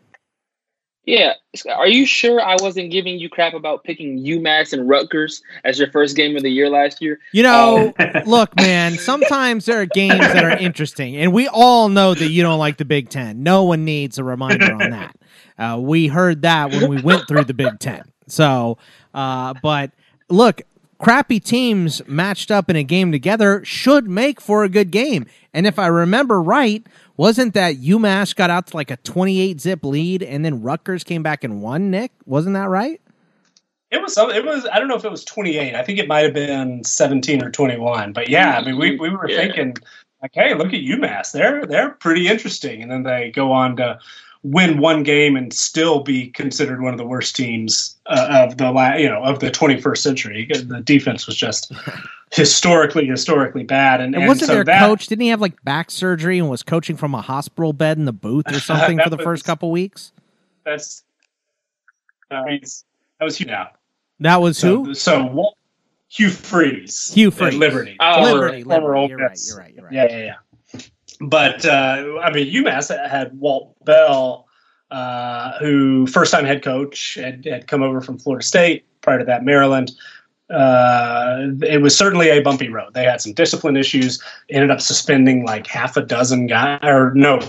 Yeah. 1.07 1.35
Are 1.73 1.87
you 1.87 2.05
sure 2.05 2.41
I 2.41 2.57
wasn't 2.59 2.91
giving 2.91 3.17
you 3.17 3.29
crap 3.29 3.53
about 3.53 3.85
picking 3.85 4.19
UMass 4.19 4.73
and 4.73 4.89
Rutgers 4.89 5.41
as 5.63 5.79
your 5.79 5.89
first 5.89 6.17
game 6.17 6.35
of 6.35 6.43
the 6.43 6.49
year 6.49 6.69
last 6.69 7.01
year? 7.01 7.19
You 7.31 7.43
know, 7.43 7.93
um, 7.97 8.11
look, 8.25 8.53
man, 8.57 8.97
sometimes 8.97 9.65
there 9.65 9.79
are 9.79 9.85
games 9.85 10.19
that 10.19 10.43
are 10.43 10.57
interesting, 10.59 11.15
and 11.15 11.31
we 11.31 11.47
all 11.47 11.87
know 11.87 12.13
that 12.13 12.27
you 12.27 12.43
don't 12.43 12.59
like 12.59 12.75
the 12.75 12.83
Big 12.83 13.09
Ten. 13.09 13.41
No 13.41 13.63
one 13.63 13.85
needs 13.85 14.17
a 14.19 14.23
reminder 14.23 14.71
on 14.71 14.91
that. 14.91 15.15
Uh, 15.59 15.75
we 15.75 16.05
heard 16.05 16.43
that 16.43 16.69
when 16.69 16.87
we 16.87 17.01
went 17.01 17.27
through 17.27 17.43
the 17.43 17.53
Big 17.53 17.79
Ten. 17.79 18.03
So, 18.27 18.77
uh, 19.15 19.55
but 19.63 19.91
look, 20.29 20.61
crappy 20.99 21.39
teams 21.39 22.01
matched 22.07 22.51
up 22.51 22.69
in 22.69 22.75
a 22.75 22.83
game 22.83 23.11
together 23.11 23.63
should 23.63 24.09
make 24.09 24.41
for 24.41 24.63
a 24.63 24.69
good 24.69 24.91
game. 24.91 25.25
And 25.53 25.67
if 25.67 25.79
I 25.79 25.87
remember 25.87 26.41
right, 26.41 26.85
wasn't 27.15 27.53
that 27.53 27.77
UMass 27.77 28.35
got 28.35 28.49
out 28.49 28.67
to 28.67 28.77
like 28.77 28.91
a 28.91 28.97
28 28.97 29.59
zip 29.59 29.83
lead 29.83 30.23
and 30.23 30.43
then 30.43 30.61
Rutgers 30.61 31.03
came 31.03 31.23
back 31.23 31.43
and 31.43 31.61
won, 31.61 31.91
Nick? 31.91 32.11
Wasn't 32.25 32.53
that 32.53 32.69
right? 32.69 33.01
It 33.89 34.01
was 34.01 34.17
it 34.17 34.45
was 34.45 34.67
I 34.71 34.79
don't 34.79 34.89
know 34.89 34.97
if 34.97 35.05
it 35.05 35.11
was 35.11 35.23
28. 35.23 35.73
I 35.73 35.83
think 35.83 35.97
it 35.97 36.07
might 36.07 36.25
have 36.25 36.33
been 36.33 36.83
17 36.83 37.41
or 37.41 37.49
21. 37.49 38.11
But 38.11 38.27
yeah, 38.27 38.57
I 38.57 38.65
mean 38.65 38.77
we, 38.77 38.97
we 38.97 39.09
were 39.09 39.29
yeah. 39.29 39.37
thinking 39.37 39.75
like, 40.21 40.31
hey, 40.33 40.53
look 40.53 40.67
at 40.67 40.81
UMass. 40.81 41.31
They're 41.31 41.65
they're 41.65 41.91
pretty 41.91 42.27
interesting. 42.27 42.81
And 42.81 42.91
then 42.91 43.03
they 43.03 43.31
go 43.31 43.51
on 43.51 43.77
to 43.77 43.99
win 44.43 44.79
one 44.79 45.03
game 45.03 45.35
and 45.35 45.51
still 45.53 46.01
be 46.01 46.29
considered 46.29 46.81
one 46.81 46.93
of 46.93 46.97
the 46.97 47.05
worst 47.05 47.35
teams 47.35 47.95
uh, 48.05 48.45
of 48.47 48.57
the 48.57 48.71
la- 48.71 48.95
you 48.95 49.09
know 49.09 49.23
of 49.23 49.39
the 49.39 49.51
21st 49.51 49.97
century. 49.97 50.47
The 50.49 50.81
defense 50.81 51.27
was 51.27 51.35
just 51.35 51.71
historically 52.31 53.05
historically 53.05 53.63
bad. 53.63 54.01
And, 54.01 54.13
and, 54.13 54.23
and 54.23 54.27
wasn't 54.27 54.47
so 54.47 54.55
their 54.55 54.63
that, 54.65 54.79
coach? 54.79 55.07
Didn't 55.07 55.21
he 55.21 55.29
have 55.29 55.41
like 55.41 55.63
back 55.63 55.91
surgery 55.91 56.39
and 56.39 56.49
was 56.49 56.63
coaching 56.63 56.97
from 56.97 57.13
a 57.15 57.21
hospital 57.21 57.73
bed 57.73 57.97
in 57.97 58.05
the 58.05 58.13
booth 58.13 58.51
or 58.51 58.59
something 58.59 58.99
for 58.99 59.09
the 59.09 59.17
was, 59.17 59.23
first 59.23 59.45
couple 59.45 59.71
weeks? 59.71 60.11
That's 60.63 61.03
uh, 62.31 62.43
that 62.45 63.25
was 63.25 63.37
Hugh 63.37 63.47
now. 63.47 63.69
That 64.19 64.41
was 64.41 64.57
so, 64.57 64.83
who? 64.83 64.93
So 64.93 65.53
Hugh 66.09 66.29
Freeze. 66.29 67.13
Hugh 67.13 67.31
Freeze. 67.31 67.55
Liberty. 67.55 67.97
Oh, 67.99 68.23
Liberty. 68.23 68.63
Former, 68.63 68.99
Liberty. 68.99 69.09
You're 69.09 69.19
right. 69.19 69.39
You're 69.45 69.57
right. 69.57 69.73
You're 69.75 69.85
right. 69.85 69.93
Yeah, 69.93 70.05
yeah, 70.09 70.25
yeah. 70.25 70.33
But 71.19 71.65
uh, 71.65 72.19
I 72.21 72.31
mean, 72.31 72.53
UMass 72.53 72.89
had 73.09 73.37
Walt 73.39 73.73
Bell, 73.85 74.47
uh, 74.91 75.57
who 75.59 76.07
first 76.07 76.31
time 76.31 76.45
head 76.45 76.63
coach 76.63 77.15
had, 77.15 77.45
had 77.45 77.67
come 77.67 77.81
over 77.83 78.01
from 78.01 78.17
Florida 78.19 78.45
State. 78.45 78.85
Prior 79.01 79.19
to 79.19 79.25
that, 79.25 79.43
Maryland. 79.43 79.91
Uh, 80.49 81.47
it 81.61 81.81
was 81.81 81.97
certainly 81.97 82.29
a 82.29 82.41
bumpy 82.41 82.69
road. 82.69 82.93
They 82.93 83.03
had 83.03 83.19
some 83.19 83.33
discipline 83.33 83.75
issues. 83.75 84.21
Ended 84.49 84.71
up 84.71 84.79
suspending 84.79 85.45
like 85.45 85.67
half 85.67 85.97
a 85.97 86.01
dozen 86.01 86.47
guys, 86.47 86.79
or 86.83 87.13
no, 87.15 87.39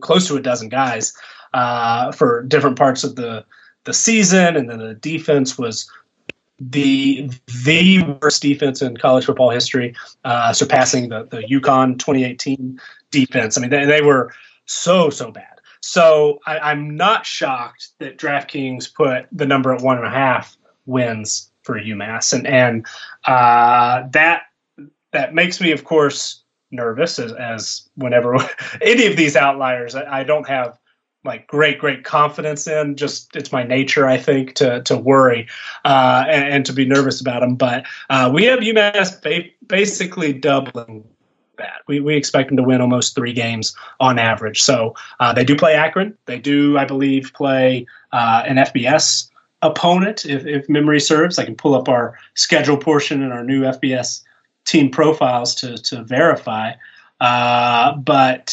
close 0.00 0.28
to 0.28 0.36
a 0.36 0.40
dozen 0.40 0.68
guys 0.68 1.16
uh, 1.52 2.12
for 2.12 2.42
different 2.42 2.78
parts 2.78 3.04
of 3.04 3.16
the 3.16 3.44
the 3.84 3.92
season, 3.92 4.56
and 4.56 4.70
then 4.70 4.78
the 4.78 4.94
defense 4.94 5.58
was 5.58 5.90
the 6.60 7.30
the 7.64 8.02
worst 8.22 8.42
defense 8.42 8.80
in 8.82 8.96
college 8.96 9.24
football 9.24 9.50
history, 9.50 9.94
uh, 10.24 10.52
surpassing 10.52 11.08
the 11.08 11.24
the 11.24 11.42
UConn 11.42 11.98
2018 11.98 12.80
defense. 13.10 13.56
I 13.56 13.60
mean, 13.60 13.70
they, 13.70 13.84
they 13.84 14.02
were 14.02 14.32
so 14.66 15.10
so 15.10 15.30
bad. 15.30 15.60
So 15.80 16.40
I, 16.46 16.72
am 16.72 16.96
not 16.96 17.26
shocked 17.26 17.88
that 17.98 18.16
DraftKings 18.16 18.94
put 18.94 19.26
the 19.30 19.44
number 19.44 19.74
at 19.74 19.82
one 19.82 19.98
and 19.98 20.06
a 20.06 20.10
half 20.10 20.56
wins 20.86 21.50
for 21.62 21.78
UMass, 21.78 22.32
and 22.32 22.46
and 22.46 22.86
uh, 23.24 24.04
that 24.12 24.44
that 25.12 25.34
makes 25.34 25.60
me, 25.60 25.72
of 25.72 25.84
course, 25.84 26.42
nervous 26.70 27.18
as, 27.18 27.32
as 27.32 27.88
whenever 27.96 28.36
any 28.80 29.06
of 29.06 29.16
these 29.16 29.36
outliers. 29.36 29.94
I, 29.94 30.20
I 30.20 30.24
don't 30.24 30.48
have 30.48 30.78
like 31.24 31.46
great 31.46 31.78
great 31.78 32.04
confidence 32.04 32.66
in. 32.66 32.96
Just 32.96 33.34
it's 33.36 33.52
my 33.52 33.62
nature 33.62 34.06
i 34.06 34.16
think 34.16 34.54
to 34.54 34.82
to 34.82 34.96
worry 34.96 35.48
uh, 35.84 36.24
and, 36.28 36.52
and, 36.52 36.66
to 36.66 36.72
be 36.72 36.84
nervous 36.84 37.20
about 37.20 37.40
them 37.40 37.56
but 37.56 37.84
uh, 38.10 38.30
we 38.32 38.44
have 38.44 38.60
umass 38.60 39.20
ba- 39.22 39.50
basically 39.66 40.32
doubling 40.32 41.04
that. 41.56 41.82
We, 41.86 42.00
we 42.00 42.16
expect 42.16 42.48
them 42.48 42.56
to 42.56 42.62
win 42.62 42.80
almost 42.80 43.14
three 43.14 43.32
games 43.32 43.76
on 44.00 44.18
average. 44.18 44.62
So 44.62 44.94
uh, 45.20 45.32
they 45.32 45.44
do 45.44 45.56
play 45.56 45.74
akron. 45.74 46.16
They 46.26 46.38
do 46.38 46.78
i 46.78 46.84
believe 46.84 47.32
play 47.34 47.86
uh, 48.12 48.42
an 48.46 48.56
fbs 48.56 49.30
opponent 49.62 50.26
if, 50.26 50.46
if 50.46 50.68
memory 50.68 51.00
serves. 51.00 51.38
I 51.38 51.44
can 51.44 51.56
pull 51.56 51.74
up 51.74 51.88
our 51.88 52.18
schedule 52.34 52.76
portion 52.76 53.22
and 53.22 53.32
our 53.32 53.44
new 53.44 53.62
fbs 53.62 54.22
team 54.64 54.90
profiles 54.90 55.54
to 55.56 55.78
to 55.78 56.02
verify. 56.04 56.72
Uh, 57.20 57.96
but 57.96 58.48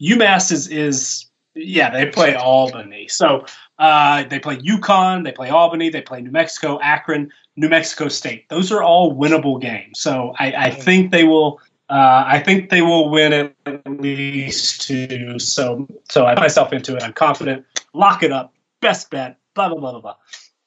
umass 0.00 0.50
is 0.50 0.68
is 0.68 1.26
yeah, 1.54 1.90
they 1.90 2.06
play 2.06 2.34
Albany. 2.34 3.08
So 3.08 3.46
uh, 3.78 4.24
they 4.24 4.38
play 4.38 4.56
UConn, 4.58 5.24
they 5.24 5.32
play 5.32 5.50
Albany, 5.50 5.90
they 5.90 6.00
play 6.00 6.20
New 6.20 6.30
Mexico, 6.30 6.78
Akron, 6.80 7.30
New 7.56 7.68
Mexico 7.68 8.08
State. 8.08 8.48
Those 8.48 8.72
are 8.72 8.82
all 8.82 9.14
winnable 9.14 9.60
games. 9.60 10.00
So 10.00 10.34
I, 10.38 10.52
I 10.52 10.70
think 10.70 11.10
they 11.10 11.24
will. 11.24 11.60
Uh, 11.90 12.24
I 12.26 12.38
think 12.38 12.70
they 12.70 12.80
will 12.80 13.10
win 13.10 13.52
at 13.66 14.00
least 14.00 14.82
two. 14.82 15.38
So 15.38 15.86
so 16.08 16.24
I 16.24 16.34
put 16.34 16.40
myself 16.40 16.72
into 16.72 16.96
it. 16.96 17.02
I'm 17.02 17.12
confident. 17.12 17.66
Lock 17.92 18.22
it 18.22 18.32
up. 18.32 18.54
Best 18.80 19.10
bet. 19.10 19.36
Blah 19.54 19.68
blah 19.68 19.78
blah 19.78 19.90
blah 19.92 20.00
blah. 20.00 20.16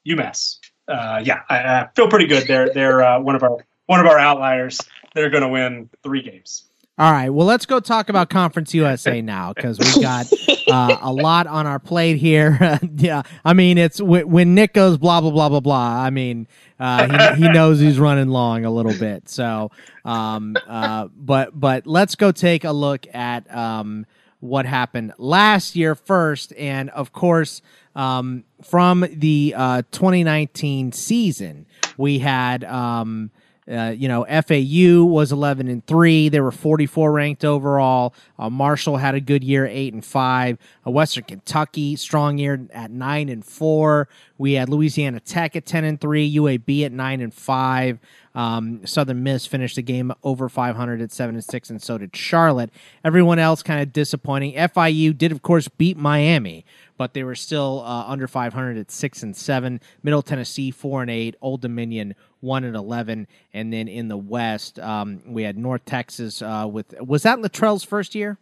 UMass. 0.08 0.60
Uh, 0.88 1.22
yeah, 1.24 1.42
I, 1.50 1.58
I, 1.58 1.90
feel 1.96 2.10
pretty 2.10 2.28
good. 2.28 2.48
They're 2.48 2.72
they're 2.72 3.04
uh, 3.04 3.20
one 3.20 3.36
of 3.36 3.42
our 3.42 3.58
one 3.88 4.00
of 4.00 4.06
our 4.06 4.20
outliers. 4.20 4.80
They're 5.16 5.32
going 5.32 5.44
to 5.44 5.50
win 5.50 5.90
three 6.04 6.22
games. 6.22 6.66
All 6.98 7.12
right. 7.12 7.30
Well, 7.30 7.46
let's 7.46 7.66
go 7.66 7.82
talk 7.82 8.08
about 8.08 8.30
Conference 8.30 8.74
USA 8.74 9.22
now 9.22 9.52
because 9.52 9.78
we 9.78 10.02
got 10.02 10.32
uh, 10.72 10.98
a 11.02 11.12
lot 11.12 11.46
on 11.46 11.68
our 11.68 11.78
plate 11.78 12.18
here. 12.18 12.80
yeah. 12.96 13.24
I 13.44 13.52
mean, 13.52 13.78
it's 13.78 13.98
w- 13.98 14.26
when 14.26 14.56
Nick 14.56 14.74
goes 14.74 14.98
blah, 14.98 15.20
blah, 15.20 15.32
blah, 15.32 15.50
blah, 15.50 15.60
blah. 15.60 16.02
I 16.02 16.10
mean, 16.10 16.48
uh, 16.80 17.34
he, 17.36 17.44
he 17.44 17.50
knows 17.52 17.82
he's 17.82 18.00
running 18.00 18.30
long 18.30 18.64
a 18.64 18.72
little 18.72 18.98
bit. 18.98 19.28
So, 19.28 19.72
um, 20.06 20.56
uh, 20.68 21.10
but, 21.14 21.60
but 21.60 21.86
let's 21.86 22.16
go 22.16 22.32
take 22.32 22.64
a 22.64 22.72
look 22.72 23.06
at 23.14 23.54
um, 23.54 24.06
what 24.40 24.66
happened 24.66 25.12
last 25.18 25.76
year 25.76 25.96
first. 25.96 26.54
And 26.54 26.90
of 26.92 27.12
course, 27.12 27.62
um, 27.94 28.46
from 28.64 29.06
the 29.12 29.54
uh, 29.58 29.82
2019 29.92 30.94
season, 30.94 31.66
we 31.98 32.20
had. 32.20 32.64
Um, 32.64 33.32
uh, 33.72 33.94
you 33.98 34.08
know, 34.08 34.26
FAU 34.26 35.04
was 35.04 35.32
11 35.32 35.68
and 35.68 35.86
3. 35.88 36.30
They 36.30 36.40
were 36.40 36.52
44 36.52 37.12
ranked 37.12 37.44
overall. 37.44 38.14
Uh, 38.38 38.50
Marshall 38.50 38.98
had 38.98 39.16
a 39.16 39.20
good 39.20 39.44
year, 39.44 39.66
8 39.66 39.94
and 39.94 40.06
5. 40.06 40.58
Uh, 40.86 40.92
Western 40.92 41.24
Kentucky, 41.24 41.96
strong 41.96 42.38
year 42.38 42.68
at 42.72 42.92
9 42.92 43.30
and 43.30 43.44
4. 43.44 44.08
We 44.38 44.54
had 44.54 44.70
Louisiana 44.70 45.20
Tech 45.20 45.56
at 45.56 45.66
10 45.66 45.84
and 45.84 46.00
3, 46.00 46.36
UAB 46.36 46.86
at 46.86 46.92
9 46.92 47.22
and 47.22 47.34
5. 47.34 48.00
Um, 48.36 48.86
Southern 48.86 49.24
Miss 49.24 49.48
finished 49.48 49.78
the 49.78 49.82
game 49.82 50.12
over 50.22 50.48
500 50.50 51.02
at 51.02 51.12
7 51.12 51.36
and 51.36 51.44
6, 51.44 51.70
and 51.70 51.82
so 51.82 51.98
did 51.98 52.16
Charlotte. 52.16 52.70
Everyone 53.04 53.40
else 53.40 53.64
kind 53.64 53.82
of 53.82 53.94
disappointing. 53.94 54.54
FIU 54.54 55.18
did, 55.18 55.32
of 55.32 55.42
course, 55.42 55.68
beat 55.70 55.98
Miami 55.98 56.66
but 56.98 57.14
they 57.14 57.24
were 57.24 57.36
still 57.36 57.84
uh, 57.86 58.06
under 58.08 58.28
500 58.28 58.78
at 58.78 58.92
six 58.92 59.24
and 59.24 59.36
seven. 59.36 59.82
Middle 60.04 60.22
Tennessee 60.22 60.72
four 60.72 61.02
and 61.02 61.12
eight. 61.12 61.36
Old 61.42 61.62
Dominion 61.62 62.16
one 62.46 62.64
and 62.64 62.76
eleven. 62.76 63.28
And 63.54 63.74
then 63.74 63.88
in 63.88 64.08
the 64.08 64.18
West, 64.18 64.80
um, 64.80 65.22
we 65.26 65.44
had 65.44 65.58
North 65.58 65.84
Texas 65.86 66.42
uh, 66.42 66.68
with 66.70 66.94
was 67.02 67.24
that 67.24 67.40
Littrell's 67.40 67.84
first 67.84 68.16
year 68.16 68.38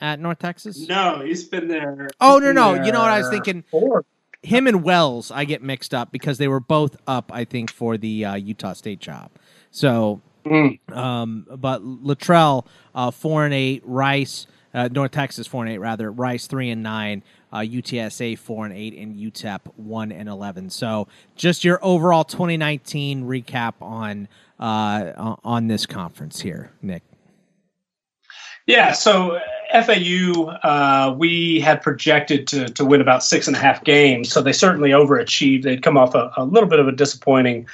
at 0.00 0.20
North 0.20 0.38
Texas? 0.38 0.86
No, 0.88 1.22
he's 1.24 1.44
been 1.44 1.66
there. 1.66 2.08
Oh 2.20 2.38
no, 2.38 2.52
no. 2.52 2.74
You 2.74 2.92
know 2.92 3.00
what 3.00 3.10
I 3.10 3.18
was 3.18 3.30
thinking? 3.30 3.64
Four. 3.70 4.04
him 4.42 4.66
and 4.66 4.82
Wells, 4.84 5.30
I 5.30 5.44
get 5.44 5.62
mixed 5.62 5.94
up 5.94 6.12
because 6.12 6.38
they 6.38 6.48
were 6.48 6.60
both 6.60 6.96
up. 7.06 7.30
I 7.34 7.44
think 7.44 7.72
for 7.72 7.96
the 7.96 8.24
uh, 8.24 8.34
Utah 8.36 8.72
State 8.72 9.00
job. 9.00 9.30
So, 9.70 10.20
mm. 10.44 10.78
um, 10.96 11.46
but 11.56 11.82
Littrell 11.82 12.66
uh, 12.94 13.10
four 13.10 13.44
and 13.44 13.54
eight, 13.54 13.82
Rice 13.84 14.46
uh, 14.74 14.88
North 14.92 15.10
Texas 15.10 15.46
four 15.46 15.64
and 15.64 15.72
eight 15.72 15.78
rather, 15.78 16.10
Rice 16.10 16.46
three 16.46 16.70
and 16.70 16.82
nine, 16.82 17.22
uh, 17.52 17.58
UTSA 17.58 18.38
four 18.38 18.64
and 18.64 18.74
eight, 18.74 18.94
and 18.94 19.16
UTEP 19.16 19.60
one 19.76 20.12
and 20.12 20.28
eleven. 20.28 20.70
So, 20.70 21.08
just 21.36 21.64
your 21.64 21.78
overall 21.82 22.24
2019 22.24 23.24
recap 23.24 23.74
on 23.80 24.28
uh, 24.58 25.36
on 25.44 25.68
this 25.68 25.86
conference 25.86 26.40
here, 26.40 26.70
Nick. 26.82 27.02
Yeah, 28.66 28.92
so 28.92 29.40
FAU, 29.72 30.44
uh, 30.62 31.14
we 31.16 31.58
had 31.58 31.80
projected 31.80 32.46
to, 32.48 32.68
to 32.68 32.84
win 32.84 33.00
about 33.00 33.24
six 33.24 33.46
and 33.46 33.56
a 33.56 33.58
half 33.58 33.82
games, 33.82 34.30
so 34.30 34.42
they 34.42 34.52
certainly 34.52 34.90
overachieved. 34.90 35.62
They'd 35.62 35.82
come 35.82 35.96
off 35.96 36.14
a, 36.14 36.30
a 36.36 36.44
little 36.44 36.68
bit 36.68 36.78
of 36.78 36.86
a 36.86 36.92
disappointing 36.92 37.66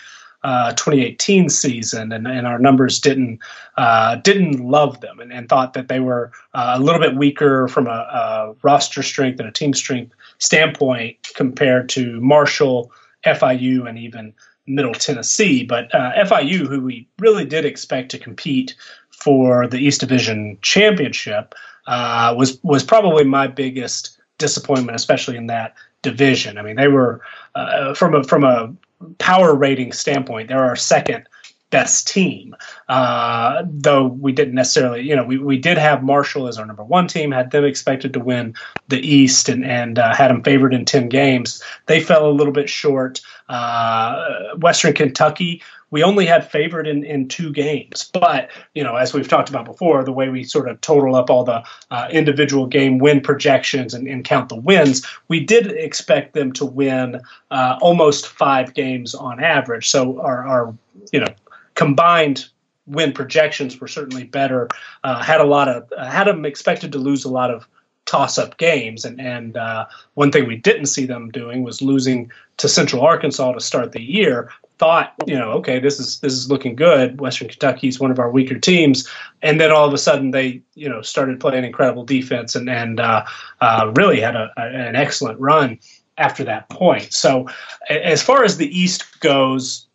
uh, 0.45 0.73
2018 0.73 1.49
season, 1.49 2.13
and, 2.13 2.29
and 2.29 2.47
our 2.47 2.59
numbers 2.59 3.01
didn't 3.01 3.41
uh, 3.79 4.17
didn't 4.17 4.61
love 4.61 5.01
them, 5.01 5.19
and, 5.19 5.33
and 5.33 5.49
thought 5.49 5.73
that 5.73 5.89
they 5.89 6.01
were 6.01 6.31
uh, 6.53 6.75
a 6.77 6.81
little 6.81 7.01
bit 7.01 7.17
weaker 7.17 7.67
from 7.67 7.87
a, 7.87 7.91
a, 7.91 8.55
roster 8.63 9.03
strength 9.03 9.41
and 9.41 9.49
a 9.49 9.53
team 9.53 9.73
strength 9.73 10.15
standpoint 10.39 11.17
compared 11.35 11.89
to 11.89 12.21
Marshall, 12.21 12.93
FIU, 13.25 13.89
and 13.89 13.99
even 13.99 14.35
Middle 14.67 14.93
Tennessee. 14.93 15.65
But 15.65 15.93
uh, 15.95 16.13
FIU, 16.27 16.69
who 16.69 16.83
we 16.83 17.09
really 17.19 17.47
did 17.47 17.65
expect 17.65 18.11
to 18.11 18.19
compete 18.19 18.75
for 19.11 19.67
the 19.67 19.79
East 19.79 20.01
Division 20.01 20.59
championship, 20.61 21.55
uh, 21.87 22.35
was 22.37 22.63
was 22.63 22.85
probably 22.85 23.25
my 23.25 23.47
biggest 23.47 24.19
disappointment, 24.37 24.95
especially 24.95 25.39
in 25.39 25.47
that 25.47 25.75
division. 26.03 26.59
I 26.59 26.63
mean, 26.63 26.77
they 26.77 26.89
were 26.89 27.23
uh, 27.55 27.95
from 27.95 28.15
a 28.15 28.23
from 28.25 28.45
a 28.45 28.75
power 29.19 29.55
rating 29.55 29.93
standpoint, 29.93 30.49
they're 30.49 30.65
our 30.65 30.77
second 30.77 31.27
best 31.75 32.07
team. 32.07 32.55
Uh, 32.89 33.65
though 33.69 34.07
we 34.07 34.31
didn't 34.31 34.55
necessarily, 34.55 35.03
you 35.03 35.17
know, 35.17 35.25
we, 35.25 35.39
we 35.39 35.59
did 35.59 35.77
have 35.77 36.05
Marshall 36.05 36.47
as 36.47 36.57
our 36.57 36.65
number 36.65 36.85
one 36.85 37.09
team, 37.09 37.33
had 37.33 37.51
them 37.51 37.65
expected 37.65 38.13
to 38.13 38.21
win 38.21 38.55
the 38.87 39.01
East 39.01 39.49
and, 39.49 39.65
and 39.65 39.99
uh, 39.99 40.15
had 40.15 40.31
them 40.31 40.41
favored 40.45 40.73
in 40.73 40.85
10 40.85 41.09
games. 41.09 41.61
They 41.87 42.01
fell 42.01 42.29
a 42.29 42.31
little 42.31 42.53
bit 42.53 42.69
short. 42.69 43.21
Uh, 43.49 44.55
Western 44.59 44.93
Kentucky 44.93 45.63
we 45.91 46.03
only 46.03 46.27
had 46.27 46.51
favored 46.51 46.87
in, 46.87 47.05
in 47.05 47.29
two 47.29 47.53
games. 47.53 48.11
But, 48.13 48.51
you 48.75 48.83
know, 48.83 48.97
as 48.97 49.15
we've 49.15 49.29
talked 49.29 49.49
about 49.49 49.65
before, 49.65 50.05
the 50.05 50.13
way 50.13 50.29
we 50.29 50.45
sort 50.45 50.69
of 50.69 50.81
total 50.81 51.15
up 51.15 51.31
all 51.31 51.45
the 51.45 51.63
uh, 51.91 52.09
individual 52.11 52.67
game 52.67 52.99
win 52.99 53.21
projections 53.21 53.95
and, 53.95 54.07
and, 54.09 54.25
count 54.25 54.49
the 54.49 54.57
wins, 54.57 55.07
we 55.29 55.41
did 55.41 55.67
expect 55.67 56.35
them 56.35 56.53
to 56.53 56.65
win 56.65 57.21
uh, 57.51 57.79
almost 57.81 58.27
five 58.27 58.75
games 58.75 59.15
on 59.15 59.43
average. 59.43 59.89
So 59.89 60.21
our, 60.21 60.47
our 60.47 60.75
you 61.13 61.21
know, 61.21 61.33
combined 61.75 62.49
win 62.87 63.13
projections 63.13 63.81
were 63.81 63.89
certainly 63.89 64.25
better. 64.25 64.69
Uh, 65.05 65.23
had 65.23 65.41
a 65.41 65.45
lot 65.45 65.69
of, 65.69 65.91
had 65.99 66.27
them 66.27 66.45
expected 66.45 66.93
to 66.93 66.99
lose 66.99 67.25
a 67.25 67.31
lot 67.31 67.51
of 67.51 67.69
toss 68.07 68.39
up 68.39 68.59
games. 68.59 69.05
And, 69.05 69.21
and 69.21 69.57
uh, 69.57 69.87
one 70.15 70.31
thing 70.31 70.47
we 70.47 70.57
didn't 70.57 70.87
see 70.87 71.07
them 71.07 71.31
doing 71.31 71.63
was 71.63 71.81
losing 71.81 72.31
to 72.59 72.69
Central 72.69 73.03
Arkansas 73.03 73.53
to 73.53 73.61
start 73.61 73.93
the 73.93 74.03
year 74.03 74.51
thought, 74.79 75.15
you 75.27 75.39
know, 75.39 75.53
okay, 75.53 75.79
this 75.79 76.01
is 76.01 76.21
this 76.21 76.33
is 76.33 76.51
looking 76.51 76.75
good. 76.75 77.21
Western 77.21 77.49
Kentucky 77.49 77.89
is 77.89 78.01
one 78.01 78.11
of 78.11 78.19
our 78.19 78.31
weaker 78.31 78.59
teams, 78.59 79.09
and 79.43 79.61
then 79.61 79.71
all 79.71 79.87
of 79.87 79.95
a 79.95 79.99
sudden 79.99 80.33
they, 80.33 80.63
you 80.75 80.89
know, 80.89 81.03
started 81.03 81.41
playing 81.41 81.65
incredible 81.65 82.05
defense 82.05 82.55
and 82.55 82.69
and 82.69 83.01
uh, 83.01 83.25
uh, 83.61 83.93
really 83.97 84.21
had 84.21 84.35
a, 84.35 84.51
a, 84.57 84.63
an 84.63 84.97
excellent 84.97 85.39
run 85.39 85.79
after 86.19 86.45
that 86.45 86.69
point. 86.71 87.13
So, 87.13 87.49
as 87.89 88.23
far 88.23 88.45
as 88.45 88.57
the 88.57 88.79
East 88.79 89.21
goes, 89.21 89.87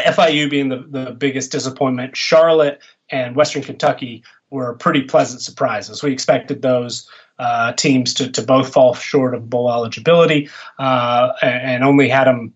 FIU 0.00 0.50
being 0.50 0.68
the 0.70 0.84
the 0.88 1.12
biggest 1.12 1.52
disappointment, 1.52 2.16
Charlotte 2.16 2.80
and 3.10 3.36
Western 3.36 3.62
Kentucky 3.62 4.24
were 4.50 4.74
pretty 4.74 5.02
pleasant 5.02 5.40
surprises. 5.42 6.02
We 6.02 6.12
expected 6.12 6.62
those. 6.62 7.08
Uh, 7.38 7.70
teams 7.74 8.14
to, 8.14 8.30
to 8.30 8.40
both 8.40 8.72
fall 8.72 8.94
short 8.94 9.34
of 9.34 9.50
bowl 9.50 9.70
eligibility 9.70 10.48
uh, 10.78 11.34
and 11.42 11.84
only 11.84 12.08
had 12.08 12.24
them 12.24 12.54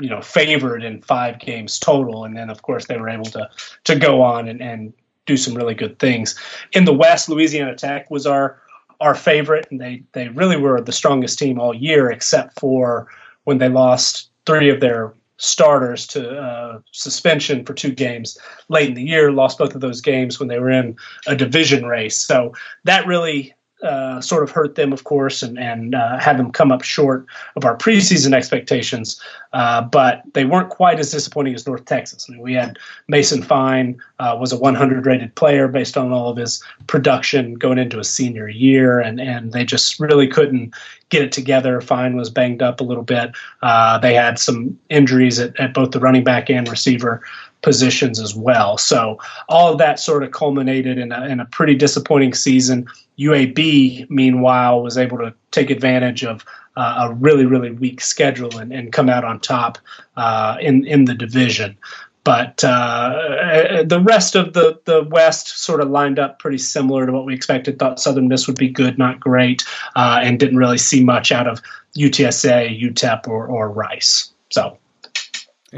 you 0.00 0.08
know 0.08 0.20
favored 0.20 0.82
in 0.84 1.02
five 1.02 1.38
games 1.38 1.78
total, 1.78 2.24
and 2.24 2.36
then 2.36 2.50
of 2.50 2.62
course 2.62 2.86
they 2.86 2.98
were 2.98 3.08
able 3.08 3.24
to 3.26 3.48
to 3.84 3.96
go 3.96 4.22
on 4.22 4.48
and, 4.48 4.60
and 4.60 4.92
do 5.26 5.36
some 5.36 5.54
really 5.54 5.74
good 5.74 5.98
things. 5.98 6.38
In 6.72 6.84
the 6.84 6.94
West, 6.94 7.28
Louisiana 7.28 7.74
Tech 7.74 8.10
was 8.10 8.26
our 8.26 8.60
our 9.00 9.14
favorite, 9.14 9.66
and 9.70 9.80
they 9.80 10.02
they 10.12 10.28
really 10.28 10.56
were 10.56 10.80
the 10.80 10.92
strongest 10.92 11.38
team 11.38 11.58
all 11.58 11.74
year, 11.74 12.10
except 12.10 12.58
for 12.58 13.08
when 13.44 13.58
they 13.58 13.68
lost 13.68 14.30
three 14.46 14.70
of 14.70 14.80
their 14.80 15.12
starters 15.38 16.06
to 16.06 16.40
uh, 16.40 16.80
suspension 16.92 17.64
for 17.64 17.74
two 17.74 17.92
games 17.92 18.38
late 18.68 18.88
in 18.88 18.94
the 18.94 19.02
year. 19.02 19.32
Lost 19.32 19.58
both 19.58 19.74
of 19.74 19.80
those 19.80 20.00
games 20.00 20.38
when 20.38 20.48
they 20.48 20.58
were 20.58 20.70
in 20.70 20.96
a 21.26 21.36
division 21.36 21.86
race, 21.86 22.16
so 22.16 22.54
that 22.84 23.06
really 23.06 23.54
uh, 23.86 24.20
sort 24.20 24.42
of 24.42 24.50
hurt 24.50 24.74
them, 24.74 24.92
of 24.92 25.04
course, 25.04 25.42
and, 25.42 25.58
and 25.58 25.94
uh, 25.94 26.18
had 26.18 26.38
them 26.38 26.50
come 26.50 26.72
up 26.72 26.82
short 26.82 27.26
of 27.54 27.64
our 27.64 27.76
preseason 27.76 28.34
expectations. 28.34 29.20
Uh, 29.52 29.80
but 29.80 30.22
they 30.34 30.44
weren't 30.44 30.68
quite 30.68 30.98
as 30.98 31.10
disappointing 31.10 31.54
as 31.54 31.66
North 31.66 31.84
Texas. 31.86 32.26
I 32.28 32.32
mean, 32.32 32.42
we 32.42 32.52
had 32.52 32.78
Mason 33.08 33.42
Fine 33.42 33.98
uh, 34.18 34.36
was 34.38 34.52
a 34.52 34.58
100 34.58 35.06
rated 35.06 35.34
player 35.34 35.68
based 35.68 35.96
on 35.96 36.12
all 36.12 36.28
of 36.28 36.36
his 36.36 36.62
production 36.88 37.54
going 37.54 37.78
into 37.78 37.98
a 37.98 38.04
senior 38.04 38.48
year, 38.48 39.00
and 39.00 39.20
and 39.20 39.52
they 39.52 39.64
just 39.64 39.98
really 39.98 40.28
couldn't 40.28 40.74
get 41.08 41.22
it 41.22 41.32
together. 41.32 41.80
Fine 41.80 42.16
was 42.16 42.28
banged 42.28 42.62
up 42.62 42.80
a 42.80 42.84
little 42.84 43.04
bit. 43.04 43.30
Uh, 43.62 43.98
they 43.98 44.14
had 44.14 44.38
some 44.38 44.78
injuries 44.90 45.38
at, 45.38 45.58
at 45.60 45.72
both 45.72 45.92
the 45.92 46.00
running 46.00 46.24
back 46.24 46.50
and 46.50 46.68
receiver 46.68 47.22
positions 47.66 48.20
as 48.20 48.32
well. 48.32 48.78
So 48.78 49.18
all 49.48 49.72
of 49.72 49.78
that 49.78 49.98
sort 49.98 50.22
of 50.22 50.30
culminated 50.30 50.98
in 50.98 51.10
a, 51.10 51.24
in 51.24 51.40
a 51.40 51.46
pretty 51.46 51.74
disappointing 51.74 52.32
season. 52.32 52.86
UAB, 53.18 54.08
meanwhile, 54.08 54.84
was 54.84 54.96
able 54.96 55.18
to 55.18 55.34
take 55.50 55.68
advantage 55.68 56.22
of 56.22 56.44
uh, 56.76 57.08
a 57.10 57.14
really, 57.14 57.44
really 57.44 57.72
weak 57.72 58.00
schedule 58.00 58.56
and, 58.56 58.72
and 58.72 58.92
come 58.92 59.08
out 59.08 59.24
on 59.24 59.40
top 59.40 59.78
uh, 60.16 60.56
in 60.60 60.86
in 60.86 61.06
the 61.06 61.14
division. 61.14 61.76
But 62.22 62.62
uh, 62.62 63.82
the 63.84 64.00
rest 64.00 64.36
of 64.36 64.52
the, 64.52 64.80
the 64.84 65.02
West 65.02 65.58
sort 65.64 65.80
of 65.80 65.90
lined 65.90 66.20
up 66.20 66.38
pretty 66.38 66.58
similar 66.58 67.04
to 67.04 67.10
what 67.10 67.24
we 67.24 67.34
expected. 67.34 67.80
Thought 67.80 67.98
Southern 67.98 68.28
Miss 68.28 68.46
would 68.46 68.58
be 68.58 68.68
good, 68.68 68.96
not 68.96 69.18
great, 69.18 69.64
uh, 69.96 70.20
and 70.22 70.38
didn't 70.38 70.58
really 70.58 70.78
see 70.78 71.02
much 71.02 71.32
out 71.32 71.48
of 71.48 71.60
UTSA, 71.98 72.80
UTEP, 72.80 73.26
or, 73.26 73.48
or 73.48 73.70
Rice. 73.70 74.32
So 74.50 74.78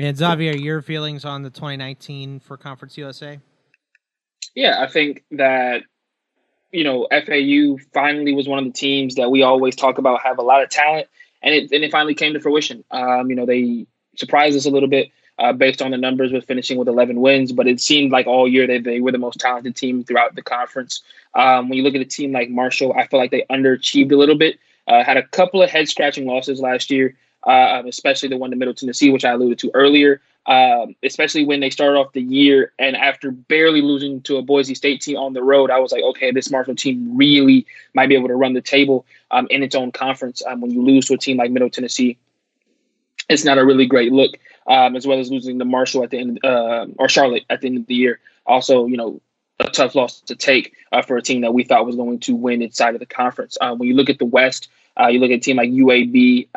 and 0.07 0.17
Xavier, 0.17 0.53
your 0.53 0.83
feelings 0.83 1.25
on 1.25 1.43
the 1.43 1.51
2019 1.51 2.41
for 2.41 2.57
Conference 2.57 2.97
USA? 2.97 3.41
Yeah, 4.55 4.83
I 4.83 4.87
think 4.87 5.25
that 5.33 5.83
you 6.73 6.85
know 6.85 7.09
FAU 7.11 7.83
finally 7.93 8.35
was 8.35 8.49
one 8.49 8.59
of 8.59 8.65
the 8.65 8.73
teams 8.73 9.17
that 9.17 9.31
we 9.31 9.43
always 9.43 9.75
talk 9.75 9.99
about 9.99 10.23
have 10.23 10.39
a 10.39 10.43
lot 10.43 10.63
of 10.63 10.71
talent, 10.71 11.09
and 11.43 11.55
it 11.55 11.73
and 11.73 11.85
it 11.85 11.91
finally 11.91 12.15
came 12.15 12.33
to 12.35 12.41
fruition. 12.41 12.85
Um, 12.91 13.31
you 13.31 13.37
know, 13.37 13.47
they 13.47 13.87
surprised 14.17 14.57
us 14.57 14.67
a 14.67 14.71
little 14.71 14.89
bit 14.89 15.11
uh, 15.39 15.53
based 15.53 15.81
on 15.83 15.91
the 15.91 15.97
numbers 15.97 16.33
with 16.33 16.45
finishing 16.45 16.79
with 16.79 16.89
11 16.89 17.21
wins, 17.21 17.53
but 17.53 17.67
it 17.67 17.81
seemed 17.81 18.11
like 18.11 18.27
all 18.27 18.49
year 18.49 18.67
they, 18.67 18.79
they 18.79 19.01
were 19.01 19.13
the 19.13 19.19
most 19.19 19.39
talented 19.39 19.77
team 19.77 20.03
throughout 20.05 20.35
the 20.35 20.43
conference. 20.43 21.03
Um, 21.35 21.69
when 21.69 21.77
you 21.77 21.85
look 21.85 21.95
at 21.95 22.01
a 22.01 22.05
team 22.05 22.33
like 22.33 22.51
Marshall, 22.51 22.93
I 22.95 23.07
feel 23.07 23.21
like 23.21 23.31
they 23.31 23.45
underachieved 23.51 24.11
a 24.13 24.17
little 24.17 24.37
bit. 24.37 24.59
Uh, 24.89 25.05
had 25.05 25.17
a 25.17 25.23
couple 25.29 25.63
of 25.63 25.71
head 25.71 25.89
scratching 25.89 26.27
losses 26.27 26.61
last 26.61 26.91
year 26.91 27.15
uh, 27.45 27.83
especially 27.87 28.29
the 28.29 28.37
one 28.37 28.51
to 28.51 28.57
Middle 28.57 28.75
Tennessee, 28.75 29.11
which 29.11 29.25
I 29.25 29.33
alluded 29.33 29.59
to 29.61 29.71
earlier. 29.75 30.21
Um, 30.47 30.97
especially 31.03 31.45
when 31.45 31.61
they 31.61 31.69
started 31.69 31.99
off 31.99 32.15
the 32.15 32.23
year 32.23 32.73
and 32.79 32.97
after 32.97 33.31
barely 33.31 33.83
losing 33.83 34.23
to 34.23 34.39
a 34.39 34.43
Boise 34.43 34.75
State 34.75 35.03
team 35.03 35.19
on 35.19 35.35
the 35.35 35.43
road, 35.43 35.71
I 35.71 35.79
was 35.79 35.93
like, 35.93 36.03
okay, 36.03 36.33
this 36.33 36.51
Marshall 36.51 36.75
team 36.75 37.15
really 37.15 37.67
might 37.93 38.09
be 38.09 38.15
able 38.15 38.29
to 38.29 38.35
run 38.35 38.55
the 38.55 38.63
table 38.63 39.05
um, 39.31 39.47
in 39.51 39.63
its 39.63 39.75
own 39.75 39.93
conference. 39.93 40.43
Um, 40.47 40.63
when 40.63 40.71
you 40.71 40.83
lose 40.83 41.05
to 41.07 41.15
a 41.15 41.19
team 41.19 41.37
like 41.37 41.51
Middle 41.51 41.69
Tennessee, 41.69 42.17
it's 43.29 43.45
not 43.45 43.59
a 43.59 43.65
really 43.65 43.85
great 43.85 44.11
look. 44.11 44.39
Um, 44.67 44.97
as 44.97 45.07
well 45.07 45.19
as 45.19 45.31
losing 45.31 45.59
to 45.59 45.65
Marshall 45.65 46.05
at 46.05 46.11
the 46.11 46.19
end, 46.19 46.41
uh, 46.45 46.87
or 46.99 47.09
Charlotte 47.09 47.45
at 47.49 47.63
the 47.63 47.69
end 47.69 47.79
of 47.79 47.87
the 47.87 47.95
year. 47.95 48.21
Also, 48.47 48.87
you 48.87 48.99
know, 48.99 49.21
a 49.61 49.65
tough 49.65 49.95
loss 49.95 50.21
to 50.23 50.37
take 50.37 50.75
uh, 50.93 51.03
for 51.03 51.17
a 51.17 51.23
team 51.23 51.41
that 51.41 51.53
we 51.53 51.65
thought 51.65 51.87
was 51.87 51.97
going 51.97 52.21
to 52.21 52.35
win 52.35 52.63
inside 52.63 52.95
of 52.95 53.01
the 53.01 53.07
conference. 53.07 53.59
Uh, 53.61 53.75
when 53.75 53.89
you 53.89 53.95
look 53.95 54.11
at 54.11 54.19
the 54.19 54.25
West, 54.25 54.69
uh, 55.01 55.09
you 55.09 55.21
look 55.21 55.31
at 55.31 55.37
a 55.37 55.41
team 55.41 55.57
like 55.57 55.71
UAB. 55.71 56.49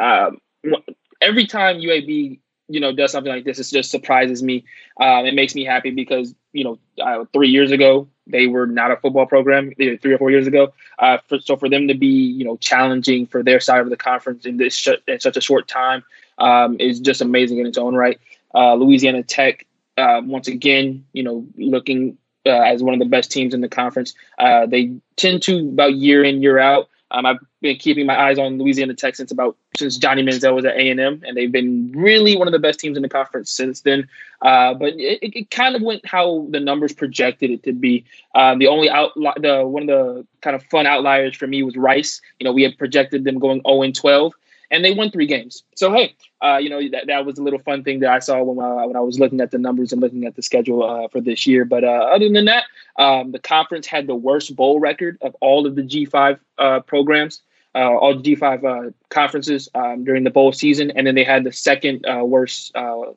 Um, 0.66 0.76
every 1.22 1.46
time 1.46 1.78
UAB 1.78 2.40
you 2.68 2.80
know 2.80 2.94
does 2.94 3.12
something 3.12 3.32
like 3.32 3.44
this, 3.44 3.60
it 3.60 3.68
just 3.74 3.92
surprises 3.92 4.42
me. 4.42 4.66
Um, 5.00 5.26
it 5.26 5.34
makes 5.34 5.56
me 5.56 5.66
happy 5.66 5.92
because 5.92 6.34
you 6.54 6.64
know 6.64 6.80
uh, 7.02 7.26
three 7.34 7.50
years 7.50 7.72
ago 7.72 8.08
they 8.28 8.48
were 8.48 8.66
not 8.66 8.92
a 8.92 8.98
football 8.98 9.26
program. 9.26 9.72
Three 9.76 10.14
or 10.14 10.18
four 10.18 10.32
years 10.32 10.48
ago, 10.48 10.74
uh, 10.98 11.18
for, 11.28 11.40
so 11.40 11.58
for 11.58 11.70
them 11.70 11.88
to 11.90 11.94
be 11.94 12.08
you 12.08 12.46
know 12.46 12.58
challenging 12.58 13.28
for 13.28 13.44
their 13.44 13.60
side 13.60 13.82
of 13.82 13.90
the 13.90 13.98
conference 13.98 14.46
in 14.46 14.58
this 14.58 14.74
sh- 14.74 15.02
in 15.08 15.20
such 15.20 15.38
a 15.38 15.42
short 15.42 15.68
time 15.68 16.04
um, 16.38 16.80
is 16.80 17.00
just 17.00 17.22
amazing 17.22 17.60
in 17.60 17.66
its 17.66 17.78
own 17.78 17.96
right. 17.96 18.20
Uh, 18.54 18.76
Louisiana 18.76 19.24
Tech 19.24 19.66
uh, 19.98 20.22
once 20.24 20.48
again, 20.48 21.06
you 21.14 21.24
know, 21.24 21.46
looking 21.58 22.18
uh, 22.46 22.50
as 22.50 22.82
one 22.82 22.94
of 22.94 23.00
the 23.00 23.06
best 23.06 23.32
teams 23.32 23.54
in 23.54 23.62
the 23.62 23.70
conference. 23.70 24.14
Uh, 24.40 24.66
they 24.66 24.94
tend 25.16 25.42
to 25.44 25.60
about 25.60 25.94
year 25.94 26.24
in 26.24 26.42
year 26.42 26.58
out 26.58 26.90
Um, 27.12 27.26
I've 27.26 27.40
been 27.62 27.78
keeping 27.78 28.06
my 28.06 28.20
eyes 28.20 28.40
on 28.40 28.58
Louisiana 28.58 28.94
Tech 28.94 29.16
since 29.16 29.32
about 29.32 29.58
since 29.78 29.98
Johnny 29.98 30.24
Manziel 30.24 30.56
was 30.56 30.66
at 30.66 30.76
A 30.76 30.90
and 30.90 31.00
M, 31.00 31.22
and 31.26 31.36
they've 31.36 31.52
been 31.52 31.92
really 31.96 32.36
one 32.36 32.48
of 32.48 32.52
the 32.52 32.60
best 32.60 32.80
teams 32.80 32.98
in 32.98 33.04
the 33.04 33.10
conference 33.10 33.52
since 33.52 33.82
then. 33.82 34.08
Uh, 34.42 34.74
but 34.74 34.94
it, 34.94 35.20
it, 35.22 35.52
kind 35.52 35.76
of 35.76 35.82
went 35.82 36.06
how 36.06 36.48
the 36.50 36.60
numbers 36.60 36.94
projected 36.94 37.52
it 37.52 37.64
to 37.64 37.74
be. 37.74 38.06
Um, 38.34 38.60
the 38.60 38.68
only 38.68 38.90
out 38.90 39.12
the 39.16 39.64
one 39.66 39.84
of 39.84 39.88
the 39.88 40.28
kind 40.42 40.56
of 40.56 40.64
fun 40.64 40.88
outliers 40.88 41.36
for 41.36 41.48
me 41.48 41.64
was 41.64 41.76
Rice. 41.76 42.22
You 42.40 42.46
know, 42.46 42.54
we 42.54 42.64
had 42.64 42.78
projected 42.78 43.24
them 43.24 43.40
going 43.40 43.62
0 43.68 43.84
and 43.84 43.96
12 43.96 44.34
and 44.72 44.84
they 44.84 44.94
won 44.94 45.12
three 45.12 45.28
games. 45.28 45.64
So 45.76 45.94
hey, 45.94 46.16
uh, 46.42 46.58
you 46.58 46.70
know 46.70 46.82
that, 46.90 47.08
that 47.08 47.26
was 47.26 47.38
a 47.38 47.44
little 47.44 47.60
fun 47.60 47.84
thing 47.84 48.00
that 48.00 48.10
I 48.10 48.20
saw 48.20 48.42
when, 48.42 48.58
uh, 48.58 48.88
when 48.88 48.96
I 48.96 49.02
was 49.02 49.20
looking 49.20 49.42
at 49.42 49.52
the 49.52 49.58
numbers 49.58 49.92
and 49.92 50.02
looking 50.02 50.26
at 50.26 50.36
the 50.36 50.42
schedule 50.42 50.84
uh, 50.84 51.08
for 51.10 51.22
this 51.22 51.46
year. 51.46 51.66
But 51.66 51.84
uh, 51.84 52.10
other 52.12 52.30
than 52.30 52.46
that, 52.46 52.64
um, 52.98 53.32
the 53.32 53.40
conference 53.40 53.86
had 53.86 54.08
the 54.08 54.16
worst 54.16 54.56
bowl 54.56 54.80
record 54.80 55.18
of 55.22 55.36
all 55.42 55.68
of 55.68 55.76
the 55.76 55.84
G5 55.84 56.40
uh, 56.58 56.80
programs, 56.80 57.42
uh, 57.76 57.80
all 57.80 58.16
G5 58.16 58.94
conferences 59.10 59.70
um, 59.76 60.04
during 60.04 60.24
the 60.24 60.32
bowl 60.32 60.54
season, 60.54 60.92
and 60.92 61.06
then 61.06 61.16
they 61.16 61.24
had 61.24 61.44
the 61.44 61.52
second 61.52 62.06
worst 62.24 62.72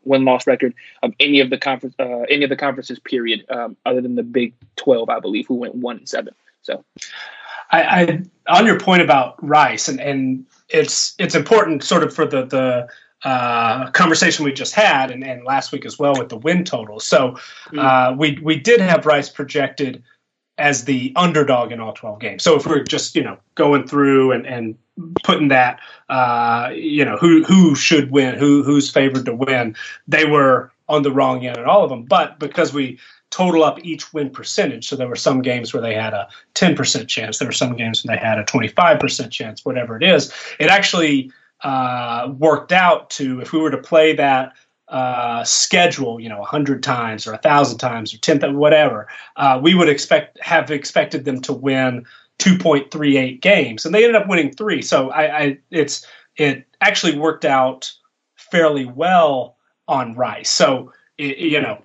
win 0.04 0.24
loss 0.24 0.46
record 0.46 0.74
of 1.02 1.14
any 1.20 1.40
of 1.40 1.50
the 1.50 1.58
conference 1.58 1.94
any 2.28 2.42
of 2.42 2.50
the 2.50 2.56
conferences. 2.56 2.98
Period, 2.98 3.46
um, 3.48 3.76
other 3.86 4.00
than 4.00 4.16
the 4.16 4.22
Big 4.22 4.54
12, 4.76 5.08
I 5.08 5.20
believe, 5.20 5.46
who 5.46 5.54
went 5.54 5.76
one 5.76 5.98
and 5.98 6.08
seven. 6.08 6.34
So. 6.62 6.84
I, 7.70 7.82
I, 8.48 8.58
on 8.58 8.66
your 8.66 8.78
point 8.78 9.02
about 9.02 9.42
Rice 9.42 9.88
and, 9.88 10.00
and 10.00 10.46
it's 10.68 11.14
it's 11.18 11.34
important 11.34 11.82
sort 11.82 12.02
of 12.02 12.14
for 12.14 12.26
the 12.26 12.44
the 12.44 12.88
uh, 13.28 13.90
conversation 13.92 14.44
we 14.44 14.52
just 14.52 14.74
had 14.74 15.10
and, 15.10 15.24
and 15.24 15.44
last 15.44 15.72
week 15.72 15.86
as 15.86 15.98
well 15.98 16.14
with 16.18 16.28
the 16.28 16.36
win 16.36 16.62
total. 16.62 17.00
So 17.00 17.38
mm. 17.68 17.78
uh, 17.78 18.14
we 18.16 18.38
we 18.42 18.58
did 18.58 18.80
have 18.80 19.06
Rice 19.06 19.28
projected 19.28 20.02
as 20.58 20.84
the 20.84 21.12
underdog 21.16 21.72
in 21.72 21.80
all 21.80 21.92
12 21.92 22.20
games. 22.20 22.42
So 22.42 22.56
if 22.56 22.66
we're 22.66 22.84
just, 22.84 23.16
you 23.16 23.24
know, 23.24 23.38
going 23.54 23.86
through 23.86 24.32
and, 24.32 24.46
and 24.46 24.76
putting 25.24 25.48
that, 25.48 25.80
uh, 26.08 26.70
you 26.72 27.04
know, 27.04 27.16
who, 27.16 27.42
who 27.42 27.74
should 27.74 28.10
win, 28.12 28.36
who, 28.36 28.62
who's 28.62 28.90
favored 28.90 29.24
to 29.24 29.34
win, 29.34 29.74
they 30.06 30.24
were 30.24 30.70
on 30.88 31.02
the 31.02 31.10
wrong 31.10 31.44
end 31.44 31.58
in 31.58 31.64
all 31.64 31.82
of 31.82 31.90
them. 31.90 32.04
But 32.04 32.38
because 32.38 32.72
we 32.72 32.98
total 33.34 33.64
up 33.64 33.84
each 33.84 34.14
win 34.14 34.30
percentage. 34.30 34.86
So 34.86 34.94
there 34.94 35.08
were 35.08 35.16
some 35.16 35.42
games 35.42 35.74
where 35.74 35.82
they 35.82 35.94
had 35.94 36.14
a 36.14 36.28
10% 36.54 37.08
chance. 37.08 37.38
There 37.38 37.48
were 37.48 37.52
some 37.52 37.74
games 37.74 38.04
when 38.04 38.14
they 38.14 38.20
had 38.20 38.38
a 38.38 38.44
25% 38.44 39.30
chance, 39.30 39.64
whatever 39.64 39.96
it 39.96 40.04
is. 40.04 40.32
It 40.60 40.70
actually 40.70 41.32
uh, 41.62 42.32
worked 42.38 42.70
out 42.70 43.10
to, 43.10 43.40
if 43.40 43.52
we 43.52 43.58
were 43.58 43.72
to 43.72 43.78
play 43.78 44.14
that 44.14 44.52
uh, 44.86 45.42
schedule, 45.42 46.20
you 46.20 46.28
know, 46.28 46.38
100 46.38 46.80
times 46.84 47.26
or 47.26 47.32
1,000 47.32 47.78
times 47.78 48.14
or 48.14 48.18
10, 48.18 48.56
whatever, 48.56 49.08
uh, 49.34 49.58
we 49.60 49.74
would 49.74 49.88
expect 49.88 50.38
have 50.40 50.70
expected 50.70 51.24
them 51.24 51.40
to 51.40 51.52
win 51.52 52.06
2.38 52.38 53.40
games. 53.40 53.84
And 53.84 53.92
they 53.92 54.04
ended 54.04 54.20
up 54.20 54.28
winning 54.28 54.52
three. 54.52 54.80
So 54.80 55.10
I, 55.10 55.38
I 55.38 55.58
it's 55.72 56.06
it 56.36 56.64
actually 56.80 57.18
worked 57.18 57.44
out 57.44 57.90
fairly 58.36 58.84
well 58.84 59.56
on 59.88 60.14
Rice. 60.14 60.50
So, 60.50 60.92
it, 61.18 61.38
you 61.38 61.60
know, 61.60 61.83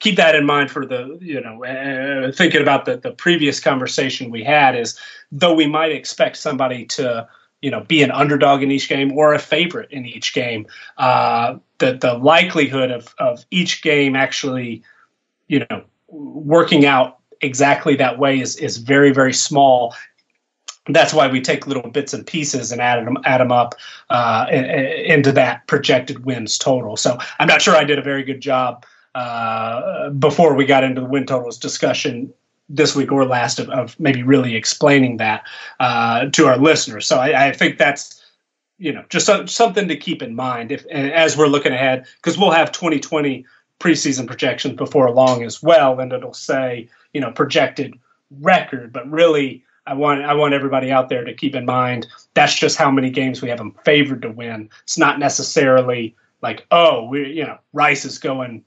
keep 0.00 0.16
that 0.16 0.34
in 0.34 0.44
mind 0.44 0.70
for 0.70 0.84
the 0.84 1.16
you 1.20 1.40
know 1.40 1.64
uh, 1.64 2.32
thinking 2.32 2.60
about 2.60 2.84
the 2.86 2.96
the 2.96 3.12
previous 3.12 3.60
conversation 3.60 4.30
we 4.30 4.42
had 4.42 4.76
is 4.76 4.98
though 5.30 5.54
we 5.54 5.66
might 5.66 5.92
expect 5.92 6.36
somebody 6.36 6.84
to 6.84 7.26
you 7.60 7.70
know 7.70 7.82
be 7.82 8.02
an 8.02 8.10
underdog 8.10 8.62
in 8.62 8.70
each 8.70 8.88
game 8.88 9.12
or 9.16 9.32
a 9.32 9.38
favorite 9.38 9.90
in 9.92 10.04
each 10.04 10.34
game 10.34 10.66
uh, 10.98 11.56
the 11.78 11.92
the 11.92 12.14
likelihood 12.14 12.90
of 12.90 13.14
of 13.18 13.44
each 13.50 13.82
game 13.82 14.16
actually 14.16 14.82
you 15.48 15.64
know 15.70 15.84
working 16.08 16.86
out 16.86 17.18
exactly 17.40 17.94
that 17.94 18.18
way 18.18 18.40
is 18.40 18.56
is 18.56 18.78
very 18.78 19.12
very 19.12 19.32
small 19.32 19.94
that's 20.88 21.12
why 21.12 21.28
we 21.28 21.40
take 21.40 21.66
little 21.66 21.90
bits 21.90 22.14
and 22.14 22.26
pieces 22.26 22.72
and 22.72 22.80
add 22.80 23.06
them 23.06 23.18
add 23.24 23.40
them 23.40 23.52
up 23.52 23.74
uh, 24.08 24.46
into 24.50 25.30
that 25.30 25.66
projected 25.66 26.24
wins 26.24 26.56
total. 26.58 26.96
So 26.96 27.18
I'm 27.38 27.46
not 27.46 27.62
sure 27.62 27.76
I 27.76 27.84
did 27.84 27.98
a 27.98 28.02
very 28.02 28.24
good 28.24 28.40
job 28.40 28.84
uh, 29.14 30.10
before 30.10 30.54
we 30.54 30.64
got 30.64 30.84
into 30.84 31.00
the 31.00 31.06
win 31.06 31.26
totals 31.26 31.58
discussion 31.58 32.32
this 32.68 32.94
week 32.94 33.10
or 33.10 33.26
last 33.26 33.58
of, 33.58 33.68
of 33.70 33.98
maybe 33.98 34.22
really 34.22 34.54
explaining 34.54 35.16
that 35.16 35.44
uh, 35.80 36.26
to 36.30 36.46
our 36.46 36.56
listeners. 36.56 37.06
So 37.06 37.18
I, 37.18 37.48
I, 37.48 37.52
think 37.52 37.78
that's 37.78 38.24
you 38.78 38.92
know 38.92 39.04
just 39.08 39.28
something 39.50 39.88
to 39.88 39.96
keep 39.96 40.22
in 40.22 40.36
mind 40.36 40.70
if 40.70 40.86
as 40.86 41.36
we're 41.36 41.48
looking 41.48 41.72
ahead 41.72 42.06
because 42.16 42.38
we'll 42.38 42.52
have 42.52 42.70
2020 42.70 43.44
preseason 43.80 44.26
projections 44.26 44.76
before 44.76 45.10
long 45.10 45.42
as 45.42 45.62
well, 45.62 45.98
and 45.98 46.12
it'll 46.12 46.32
say 46.32 46.88
you 47.12 47.20
know 47.20 47.32
projected 47.32 47.98
record, 48.40 48.92
but 48.92 49.10
really. 49.10 49.64
I 49.86 49.94
want 49.94 50.22
I 50.22 50.34
want 50.34 50.54
everybody 50.54 50.92
out 50.92 51.08
there 51.08 51.24
to 51.24 51.34
keep 51.34 51.54
in 51.54 51.64
mind 51.64 52.06
that's 52.34 52.54
just 52.54 52.76
how 52.76 52.90
many 52.92 53.10
games 53.10 53.42
we 53.42 53.48
have 53.48 53.58
them 53.58 53.74
favored 53.84 54.22
to 54.22 54.30
win. 54.30 54.68
It's 54.84 54.98
not 54.98 55.18
necessarily 55.18 56.14
like 56.42 56.64
oh 56.70 57.06
we 57.06 57.32
you 57.32 57.42
know 57.42 57.58
Rice 57.72 58.04
is 58.04 58.18
going 58.18 58.66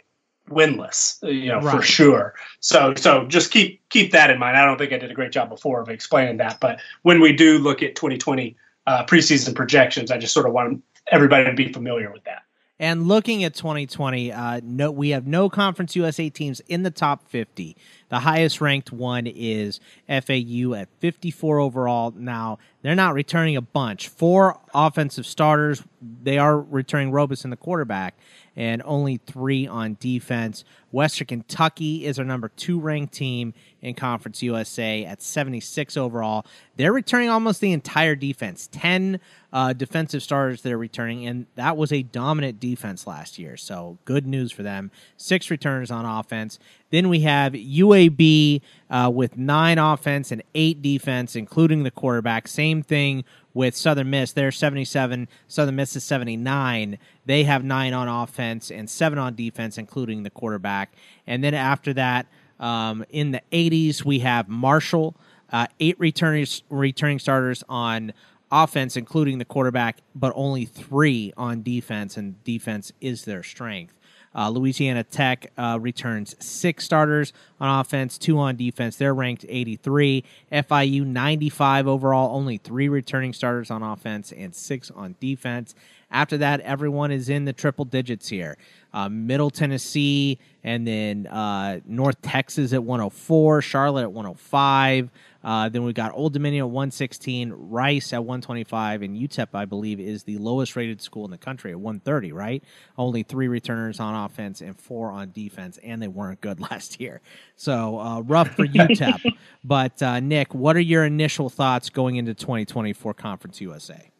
winless, 0.49 1.21
you 1.21 1.47
know, 1.47 1.59
right. 1.59 1.75
for 1.75 1.81
sure. 1.81 2.33
So 2.59 2.93
so 2.95 3.25
just 3.25 3.51
keep 3.51 3.87
keep 3.89 4.11
that 4.11 4.29
in 4.29 4.39
mind. 4.39 4.57
I 4.57 4.65
don't 4.65 4.77
think 4.77 4.93
I 4.93 4.97
did 4.97 5.11
a 5.11 5.13
great 5.13 5.31
job 5.31 5.49
before 5.49 5.81
of 5.81 5.89
explaining 5.89 6.37
that, 6.37 6.59
but 6.59 6.79
when 7.03 7.21
we 7.21 7.33
do 7.33 7.59
look 7.59 7.81
at 7.81 7.95
2020 7.95 8.55
uh, 8.85 9.05
preseason 9.05 9.55
projections, 9.55 10.11
I 10.11 10.17
just 10.17 10.33
sort 10.33 10.45
of 10.45 10.53
want 10.53 10.83
everybody 11.07 11.45
to 11.45 11.53
be 11.53 11.71
familiar 11.71 12.11
with 12.11 12.23
that. 12.25 12.43
And 12.79 13.07
looking 13.07 13.43
at 13.43 13.53
2020, 13.53 14.31
uh, 14.31 14.59
no, 14.63 14.91
we 14.91 15.09
have 15.09 15.27
no 15.27 15.47
Conference 15.47 15.95
USA 15.95 16.29
teams 16.29 16.59
in 16.61 16.83
the 16.83 16.91
top 16.91 17.29
50. 17.29 17.77
The 18.13 18.19
highest 18.19 18.61
ranked 18.61 18.91
one 18.91 19.25
is 19.25 19.79
FAU 20.07 20.75
at 20.75 20.87
54 20.99 21.57
overall. 21.57 22.13
Now, 22.15 22.59
they're 22.83 22.93
not 22.93 23.15
returning 23.15 23.57
a 23.57 23.61
bunch. 23.61 24.07
Four 24.07 24.59
offensive 24.71 25.25
starters. 25.25 25.81
They 26.21 26.37
are 26.37 26.59
returning 26.59 27.09
Robison 27.09 27.49
the 27.49 27.57
quarterback 27.57 28.15
and 28.55 28.83
only 28.85 29.17
three 29.17 29.65
on 29.65 29.97
defense. 29.99 30.63
Western 30.91 31.25
Kentucky 31.25 32.05
is 32.05 32.19
our 32.19 32.25
number 32.25 32.49
two 32.49 32.79
ranked 32.79 33.13
team 33.13 33.53
in 33.81 33.95
Conference 33.95 34.43
USA 34.43 35.05
at 35.05 35.21
76 35.21 35.97
overall. 35.97 36.45
They're 36.75 36.93
returning 36.93 37.29
almost 37.29 37.61
the 37.61 37.71
entire 37.71 38.15
defense, 38.15 38.69
10 38.71 39.19
uh, 39.51 39.73
defensive 39.73 40.21
starters 40.21 40.61
that 40.61 40.71
are 40.71 40.77
returning, 40.77 41.25
and 41.25 41.47
that 41.55 41.77
was 41.77 41.91
a 41.91 42.03
dominant 42.03 42.59
defense 42.59 43.07
last 43.07 43.39
year. 43.39 43.57
So 43.57 43.97
good 44.05 44.27
news 44.27 44.51
for 44.51 44.61
them. 44.61 44.91
Six 45.17 45.49
returners 45.49 45.89
on 45.89 46.05
offense. 46.05 46.59
Then 46.93 47.09
we 47.09 47.21
have 47.21 47.53
UAB 47.53 48.61
uh, 48.87 49.09
with 49.11 49.35
nine 49.35 49.79
offense 49.79 50.31
and 50.31 50.43
eight 50.53 50.83
defense, 50.83 51.35
including 51.35 51.81
the 51.81 51.89
quarterback. 51.89 52.47
Same 52.47 52.83
thing 52.83 53.23
with 53.55 53.75
Southern 53.75 54.11
Miss. 54.11 54.31
They're 54.31 54.51
77. 54.51 55.27
Southern 55.47 55.75
Miss 55.75 55.95
is 55.95 56.03
79. 56.03 56.99
They 57.25 57.45
have 57.45 57.63
nine 57.63 57.93
on 57.95 58.07
offense 58.07 58.69
and 58.69 58.87
seven 58.87 59.17
on 59.17 59.33
defense, 59.33 59.79
including 59.79 60.21
the 60.21 60.29
quarterback. 60.29 60.93
And 61.25 61.43
then 61.43 61.55
after 61.55 61.93
that, 61.95 62.27
um, 62.59 63.03
in 63.09 63.31
the 63.31 63.41
80s, 63.51 64.05
we 64.05 64.19
have 64.19 64.47
Marshall, 64.47 65.15
uh, 65.51 65.65
eight 65.79 65.99
returning 65.99 66.45
returning 66.69 67.17
starters 67.17 67.63
on 67.67 68.13
offense, 68.51 68.95
including 68.95 69.39
the 69.39 69.45
quarterback, 69.45 69.97
but 70.13 70.31
only 70.35 70.65
three 70.65 71.33
on 71.35 71.63
defense, 71.63 72.17
and 72.17 72.43
defense 72.43 72.91
is 73.01 73.25
their 73.25 73.41
strength. 73.41 73.95
Uh, 74.35 74.49
Louisiana 74.49 75.03
Tech 75.03 75.51
uh, 75.57 75.77
returns 75.81 76.35
six 76.39 76.83
starters 76.85 77.33
on 77.59 77.79
offense, 77.79 78.17
two 78.17 78.39
on 78.39 78.55
defense. 78.55 78.95
They're 78.95 79.13
ranked 79.13 79.45
83. 79.47 80.23
FIU 80.51 81.05
95 81.05 81.87
overall, 81.87 82.35
only 82.35 82.57
three 82.57 82.89
returning 82.89 83.33
starters 83.33 83.69
on 83.71 83.83
offense 83.83 84.31
and 84.31 84.55
six 84.55 84.91
on 84.91 85.15
defense. 85.19 85.75
After 86.13 86.37
that, 86.37 86.61
everyone 86.61 87.11
is 87.11 87.27
in 87.27 87.45
the 87.45 87.53
triple 87.53 87.85
digits 87.85 88.29
here. 88.29 88.55
Uh, 88.93 89.09
Middle 89.09 89.49
Tennessee, 89.49 90.37
and 90.63 90.87
then 90.87 91.25
uh, 91.25 91.79
North 91.87 92.21
Texas 92.21 92.71
at 92.71 92.83
104, 92.83 93.63
Charlotte 93.63 94.03
at 94.03 94.11
105. 94.11 95.09
Uh, 95.43 95.69
then 95.69 95.83
we've 95.83 95.95
got 95.95 96.11
Old 96.13 96.33
Dominion 96.33 96.61
at 96.61 96.69
116, 96.69 97.51
Rice 97.51 98.13
at 98.13 98.19
125, 98.19 99.01
and 99.01 99.17
UTEP, 99.17 99.47
I 99.55 99.65
believe, 99.65 99.99
is 99.99 100.23
the 100.23 100.37
lowest 100.37 100.75
rated 100.75 101.01
school 101.01 101.25
in 101.25 101.31
the 101.31 101.37
country 101.39 101.71
at 101.71 101.79
130, 101.79 102.31
right? 102.31 102.63
Only 102.95 103.23
three 103.23 103.47
returners 103.47 103.99
on 103.99 104.13
offense 104.13 104.61
and 104.61 104.79
four 104.79 105.11
on 105.11 105.31
defense, 105.31 105.79
and 105.83 105.99
they 105.99 106.07
weren't 106.07 106.41
good 106.41 106.59
last 106.71 107.01
year. 107.01 107.21
So 107.55 107.99
uh, 107.99 108.21
rough 108.21 108.49
for 108.55 108.67
UTEP. 108.67 109.33
but, 109.63 110.01
uh, 110.03 110.19
Nick, 110.19 110.53
what 110.53 110.75
are 110.75 110.79
your 110.81 111.05
initial 111.05 111.49
thoughts 111.49 111.89
going 111.89 112.17
into 112.17 112.35
2024 112.35 113.15
Conference 113.15 113.59
USA? 113.59 114.12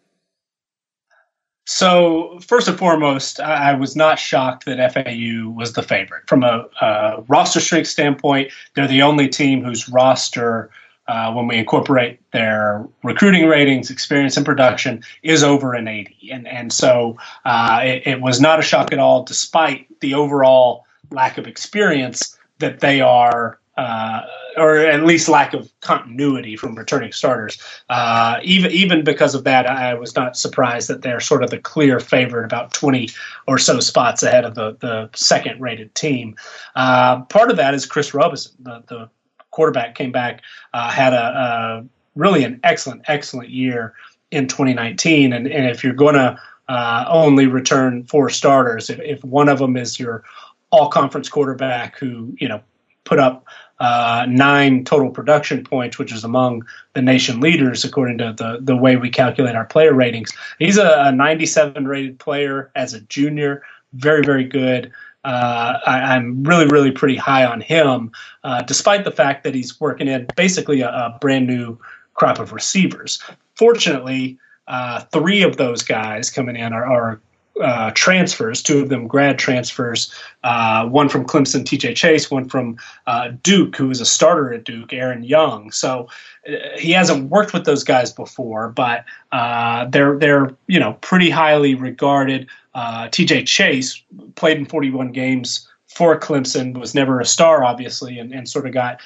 So 1.65 2.39
first 2.41 2.67
and 2.67 2.77
foremost, 2.77 3.39
I 3.39 3.73
was 3.73 3.95
not 3.95 4.19
shocked 4.19 4.65
that 4.65 4.93
FAU 4.93 5.49
was 5.49 5.73
the 5.73 5.83
favorite. 5.83 6.27
From 6.27 6.43
a, 6.43 7.23
roster 7.27 7.59
strength 7.59 7.87
standpoint, 7.87 8.51
they're 8.75 8.87
the 8.87 9.01
only 9.01 9.29
team 9.29 9.63
whose 9.63 9.87
roster 9.87 10.69
uh, 11.07 11.31
when 11.33 11.47
we 11.47 11.57
incorporate 11.57 12.19
their 12.31 12.85
recruiting 13.03 13.45
ratings, 13.47 13.89
experience, 13.89 14.37
and 14.37 14.45
production, 14.45 15.03
is 15.21 15.43
over 15.43 15.73
an 15.73 15.87
80. 15.87 16.31
And, 16.31 16.47
and 16.47 16.71
so 16.71 17.17
uh, 17.43 17.81
it, 17.83 18.03
it, 18.05 18.21
was 18.21 18.39
not 18.39 18.59
a 18.59 18.61
shock 18.61 18.93
at 18.93 18.99
all, 18.99 19.23
despite 19.23 19.87
the 19.99 20.13
overall 20.13 20.85
lack 21.11 21.37
of 21.37 21.45
experience, 21.45 22.37
that 22.59 22.79
they 22.79 23.01
are 23.01 23.59
uh, 23.75 24.21
or 24.57 24.77
at 24.77 25.03
least 25.03 25.29
lack 25.29 25.53
of 25.53 25.71
continuity 25.81 26.55
from 26.55 26.75
returning 26.75 27.11
starters. 27.11 27.57
Uh, 27.89 28.39
even 28.43 28.71
even 28.71 29.03
because 29.03 29.35
of 29.35 29.43
that, 29.43 29.69
I 29.69 29.93
was 29.93 30.15
not 30.15 30.37
surprised 30.37 30.87
that 30.89 31.01
they're 31.01 31.19
sort 31.19 31.43
of 31.43 31.49
the 31.49 31.59
clear 31.59 31.99
favorite, 31.99 32.45
about 32.45 32.73
20 32.73 33.09
or 33.47 33.57
so 33.57 33.79
spots 33.79 34.23
ahead 34.23 34.45
of 34.45 34.55
the 34.55 34.77
the 34.79 35.09
second 35.15 35.61
rated 35.61 35.93
team. 35.95 36.35
Uh, 36.75 37.21
part 37.23 37.51
of 37.51 37.57
that 37.57 37.73
is 37.73 37.85
Chris 37.85 38.13
Robison, 38.13 38.53
the, 38.59 38.83
the 38.87 39.09
quarterback, 39.51 39.95
came 39.95 40.11
back, 40.11 40.41
uh, 40.73 40.89
had 40.89 41.13
a, 41.13 41.17
a, 41.17 41.85
really 42.15 42.43
an 42.43 42.59
excellent 42.63 43.01
excellent 43.07 43.49
year 43.49 43.93
in 44.31 44.47
2019, 44.47 45.33
and 45.33 45.47
and 45.47 45.69
if 45.69 45.83
you're 45.83 45.93
going 45.93 46.15
to 46.15 46.37
uh, 46.67 47.05
only 47.07 47.47
return 47.47 48.03
four 48.05 48.29
starters, 48.29 48.89
if, 48.89 48.99
if 48.99 49.23
one 49.23 49.49
of 49.49 49.59
them 49.59 49.77
is 49.77 49.99
your 49.99 50.23
all 50.71 50.89
conference 50.89 51.29
quarterback 51.29 51.97
who 51.99 52.35
you 52.39 52.47
know 52.47 52.61
put 53.03 53.19
up 53.19 53.45
uh, 53.83 54.25
nine 54.29 54.85
total 54.85 55.09
production 55.09 55.61
points, 55.61 55.99
which 55.99 56.13
is 56.13 56.23
among 56.23 56.65
the 56.93 57.01
nation 57.01 57.41
leaders 57.41 57.83
according 57.83 58.17
to 58.17 58.33
the, 58.37 58.59
the 58.61 58.77
way 58.77 58.95
we 58.95 59.09
calculate 59.09 59.57
our 59.57 59.65
player 59.65 59.93
ratings. 59.93 60.31
He's 60.57 60.77
a, 60.77 61.03
a 61.07 61.11
97 61.11 61.85
rated 61.85 62.17
player 62.17 62.71
as 62.75 62.93
a 62.93 63.01
junior, 63.01 63.61
very, 63.91 64.23
very 64.23 64.45
good. 64.45 64.89
Uh, 65.25 65.79
I, 65.85 66.15
am 66.15 66.45
really, 66.45 66.65
really 66.67 66.91
pretty 66.91 67.17
high 67.17 67.43
on 67.43 67.59
him, 67.59 68.13
uh, 68.45 68.61
despite 68.61 69.03
the 69.03 69.11
fact 69.11 69.43
that 69.43 69.53
he's 69.53 69.77
working 69.81 70.07
in 70.07 70.27
basically 70.37 70.79
a, 70.79 70.87
a 70.87 71.17
brand 71.19 71.47
new 71.47 71.77
crop 72.13 72.39
of 72.39 72.53
receivers. 72.53 73.21
Fortunately, 73.55 74.39
uh, 74.69 75.01
three 75.11 75.43
of 75.43 75.57
those 75.57 75.83
guys 75.83 76.29
coming 76.29 76.55
in 76.55 76.71
are, 76.71 76.85
are 76.85 77.21
uh, 77.61 77.91
transfers, 77.93 78.63
two 78.63 78.79
of 78.79 78.89
them 78.89 79.07
grad 79.07 79.37
transfers, 79.37 80.11
uh, 80.43 80.87
one 80.87 81.07
from 81.07 81.25
Clemson, 81.25 81.63
TJ 81.63 81.95
Chase, 81.95 82.31
one 82.31 82.49
from 82.49 82.77
uh, 83.05 83.29
Duke, 83.43 83.75
who 83.75 83.87
was 83.87 84.01
a 84.01 84.05
starter 84.05 84.53
at 84.53 84.63
Duke, 84.63 84.91
Aaron 84.91 85.23
Young. 85.23 85.71
So 85.71 86.07
uh, 86.47 86.77
he 86.77 86.91
hasn't 86.91 87.29
worked 87.29 87.53
with 87.53 87.65
those 87.65 87.83
guys 87.83 88.11
before, 88.11 88.69
but 88.69 89.05
uh, 89.31 89.85
they're 89.85 90.17
they're 90.17 90.55
you 90.67 90.79
know 90.79 90.93
pretty 91.01 91.29
highly 91.29 91.75
regarded. 91.75 92.47
Uh, 92.73 93.07
TJ 93.09 93.45
Chase 93.45 94.01
played 94.35 94.57
in 94.57 94.65
41 94.65 95.11
games 95.11 95.67
for 95.85 96.19
Clemson, 96.19 96.75
was 96.79 96.95
never 96.95 97.19
a 97.19 97.25
star, 97.25 97.63
obviously, 97.63 98.17
and, 98.17 98.33
and 98.33 98.49
sort 98.49 98.65
of 98.65 98.73
got 98.73 98.99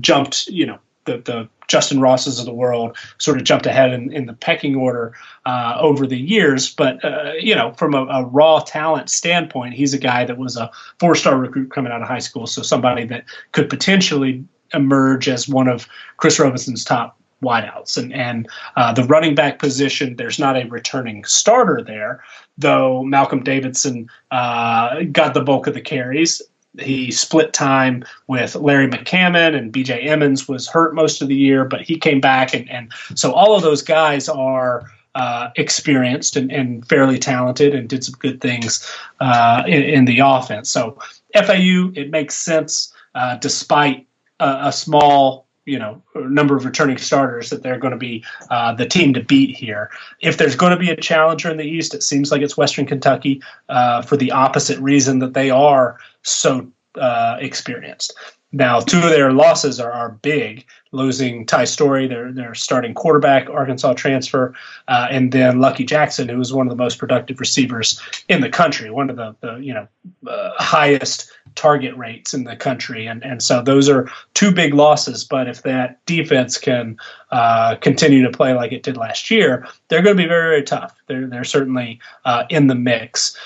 jumped, 0.00 0.46
you 0.46 0.64
know, 0.64 0.78
the, 1.04 1.18
the 1.18 1.48
Justyn 1.68 2.00
Rosses 2.00 2.38
of 2.40 2.46
the 2.46 2.52
world 2.52 2.96
sort 3.18 3.36
of 3.36 3.44
jumped 3.44 3.66
ahead 3.66 3.92
in, 3.92 4.12
in 4.12 4.26
the 4.26 4.32
pecking 4.32 4.74
order 4.74 5.14
uh, 5.46 5.76
over 5.78 6.06
the 6.06 6.18
years. 6.18 6.74
But, 6.74 7.04
uh, 7.04 7.32
you 7.38 7.54
know, 7.54 7.72
from 7.74 7.94
a, 7.94 8.04
a, 8.06 8.24
raw 8.24 8.60
talent 8.60 9.10
standpoint, 9.10 9.74
he's 9.74 9.94
a 9.94 9.98
guy 9.98 10.24
that 10.24 10.38
was 10.38 10.56
a 10.56 10.70
four 10.98 11.14
star 11.14 11.38
recruit 11.38 11.70
coming 11.70 11.92
out 11.92 12.02
of 12.02 12.08
high 12.08 12.18
school. 12.18 12.46
So 12.46 12.62
somebody 12.62 13.04
that 13.04 13.24
could 13.52 13.68
potentially 13.68 14.44
emerge 14.74 15.28
as 15.28 15.48
one 15.48 15.68
of 15.68 15.86
Chris 16.16 16.38
Robison's 16.38 16.84
top 16.84 17.18
wideouts. 17.42 17.96
And, 17.96 18.12
and 18.12 18.48
uh, 18.76 18.92
the 18.92 19.04
running 19.04 19.34
back 19.34 19.58
position, 19.58 20.16
there's 20.16 20.38
not 20.38 20.56
a 20.56 20.64
returning 20.64 21.24
starter 21.24 21.82
there, 21.82 22.22
though 22.56 23.04
Malcolm 23.04 23.42
Davidson 23.42 24.08
uh, 24.30 25.02
got 25.12 25.34
the 25.34 25.42
bulk 25.42 25.66
of 25.66 25.74
the 25.74 25.80
carries 25.80 26.42
he 26.80 27.10
split 27.10 27.52
time 27.52 28.04
with 28.26 28.54
Larry 28.54 28.88
McCammon 28.88 29.56
and 29.56 29.72
BJ 29.72 30.06
Emmons 30.06 30.48
was 30.48 30.68
hurt 30.68 30.94
most 30.94 31.22
of 31.22 31.28
the 31.28 31.34
year, 31.34 31.64
but 31.64 31.82
he 31.82 31.98
came 31.98 32.20
back. 32.20 32.54
And, 32.54 32.70
and 32.70 32.92
so 33.14 33.32
all 33.32 33.56
of 33.56 33.62
those 33.62 33.82
guys 33.82 34.28
are 34.28 34.90
uh, 35.14 35.50
experienced 35.56 36.36
and, 36.36 36.52
and, 36.52 36.86
fairly 36.86 37.18
talented 37.18 37.74
and 37.74 37.88
did 37.88 38.04
some 38.04 38.14
good 38.20 38.40
things 38.40 38.88
uh, 39.18 39.64
in, 39.66 39.82
in, 39.82 40.04
the 40.04 40.20
offense. 40.20 40.70
So 40.70 40.96
FAU, 41.34 41.90
it 41.96 42.10
makes 42.10 42.36
sense 42.36 42.94
uh, 43.16 43.36
despite 43.36 44.06
a, 44.38 44.58
a, 44.66 44.72
small 44.72 45.47
you 45.68 45.78
know 45.78 46.02
number 46.14 46.56
of 46.56 46.64
returning 46.64 46.98
starters 46.98 47.50
that 47.50 47.62
they're 47.62 47.78
going 47.78 47.92
to 47.92 47.98
be 47.98 48.24
uh, 48.50 48.72
the 48.74 48.86
team 48.86 49.12
to 49.14 49.22
beat 49.22 49.56
here. 49.56 49.90
If 50.20 50.38
there's 50.38 50.56
going 50.56 50.72
to 50.72 50.78
be 50.78 50.90
a 50.90 50.96
challenger 50.96 51.50
in 51.50 51.58
the 51.58 51.64
East, 51.64 51.94
it 51.94 52.02
seems 52.02 52.32
like 52.32 52.42
it's 52.42 52.56
Western 52.56 52.86
Kentucky 52.86 53.42
uh, 53.68 54.02
for 54.02 54.16
the 54.16 54.32
opposite 54.32 54.78
reason 54.80 55.18
that 55.18 55.34
they 55.34 55.50
are 55.50 55.98
so 56.22 56.66
uh, 56.96 57.36
experienced. 57.40 58.14
Now, 58.50 58.80
two 58.80 58.98
of 58.98 59.10
their 59.10 59.30
losses 59.30 59.78
are, 59.78 59.92
are 59.92 60.12
big, 60.22 60.64
losing 60.90 61.44
Ty 61.44 61.64
Storey, 61.64 62.06
their, 62.06 62.32
their 62.32 62.54
starting 62.54 62.94
quarterback, 62.94 63.50
Arkansas 63.50 63.92
transfer, 63.92 64.54
uh, 64.88 65.06
and 65.10 65.32
then 65.32 65.60
Lucky 65.60 65.84
Jackson, 65.84 66.30
who 66.30 66.38
was 66.38 66.52
one 66.52 66.66
of 66.66 66.70
the 66.70 66.82
most 66.82 66.98
productive 66.98 67.40
receivers 67.40 68.00
in 68.28 68.40
the 68.40 68.48
country, 68.48 68.90
one 68.90 69.10
of 69.10 69.16
the, 69.16 69.36
the 69.40 69.56
you 69.56 69.74
know 69.74 69.86
uh, 70.26 70.52
highest 70.56 71.30
target 71.58 71.94
rates 71.96 72.32
in 72.32 72.44
the 72.44 72.56
country. 72.56 73.06
And, 73.06 73.22
and 73.24 73.42
so 73.42 73.60
those 73.60 73.88
are 73.88 74.08
two 74.34 74.52
big 74.52 74.72
losses. 74.72 75.24
But 75.24 75.48
if 75.48 75.62
that 75.64 76.04
defense 76.06 76.56
can 76.56 76.96
uh, 77.32 77.74
continue 77.76 78.22
to 78.22 78.30
play 78.30 78.54
like 78.54 78.72
it 78.72 78.84
did 78.84 78.96
last 78.96 79.30
year, 79.30 79.66
they're 79.88 80.02
going 80.02 80.16
to 80.16 80.22
be 80.22 80.28
very, 80.28 80.50
very 80.50 80.62
tough. 80.62 80.96
They're, 81.08 81.26
they're 81.26 81.44
certainly 81.44 82.00
uh, 82.24 82.44
in 82.48 82.68
the 82.68 82.76
mix. 82.76 83.36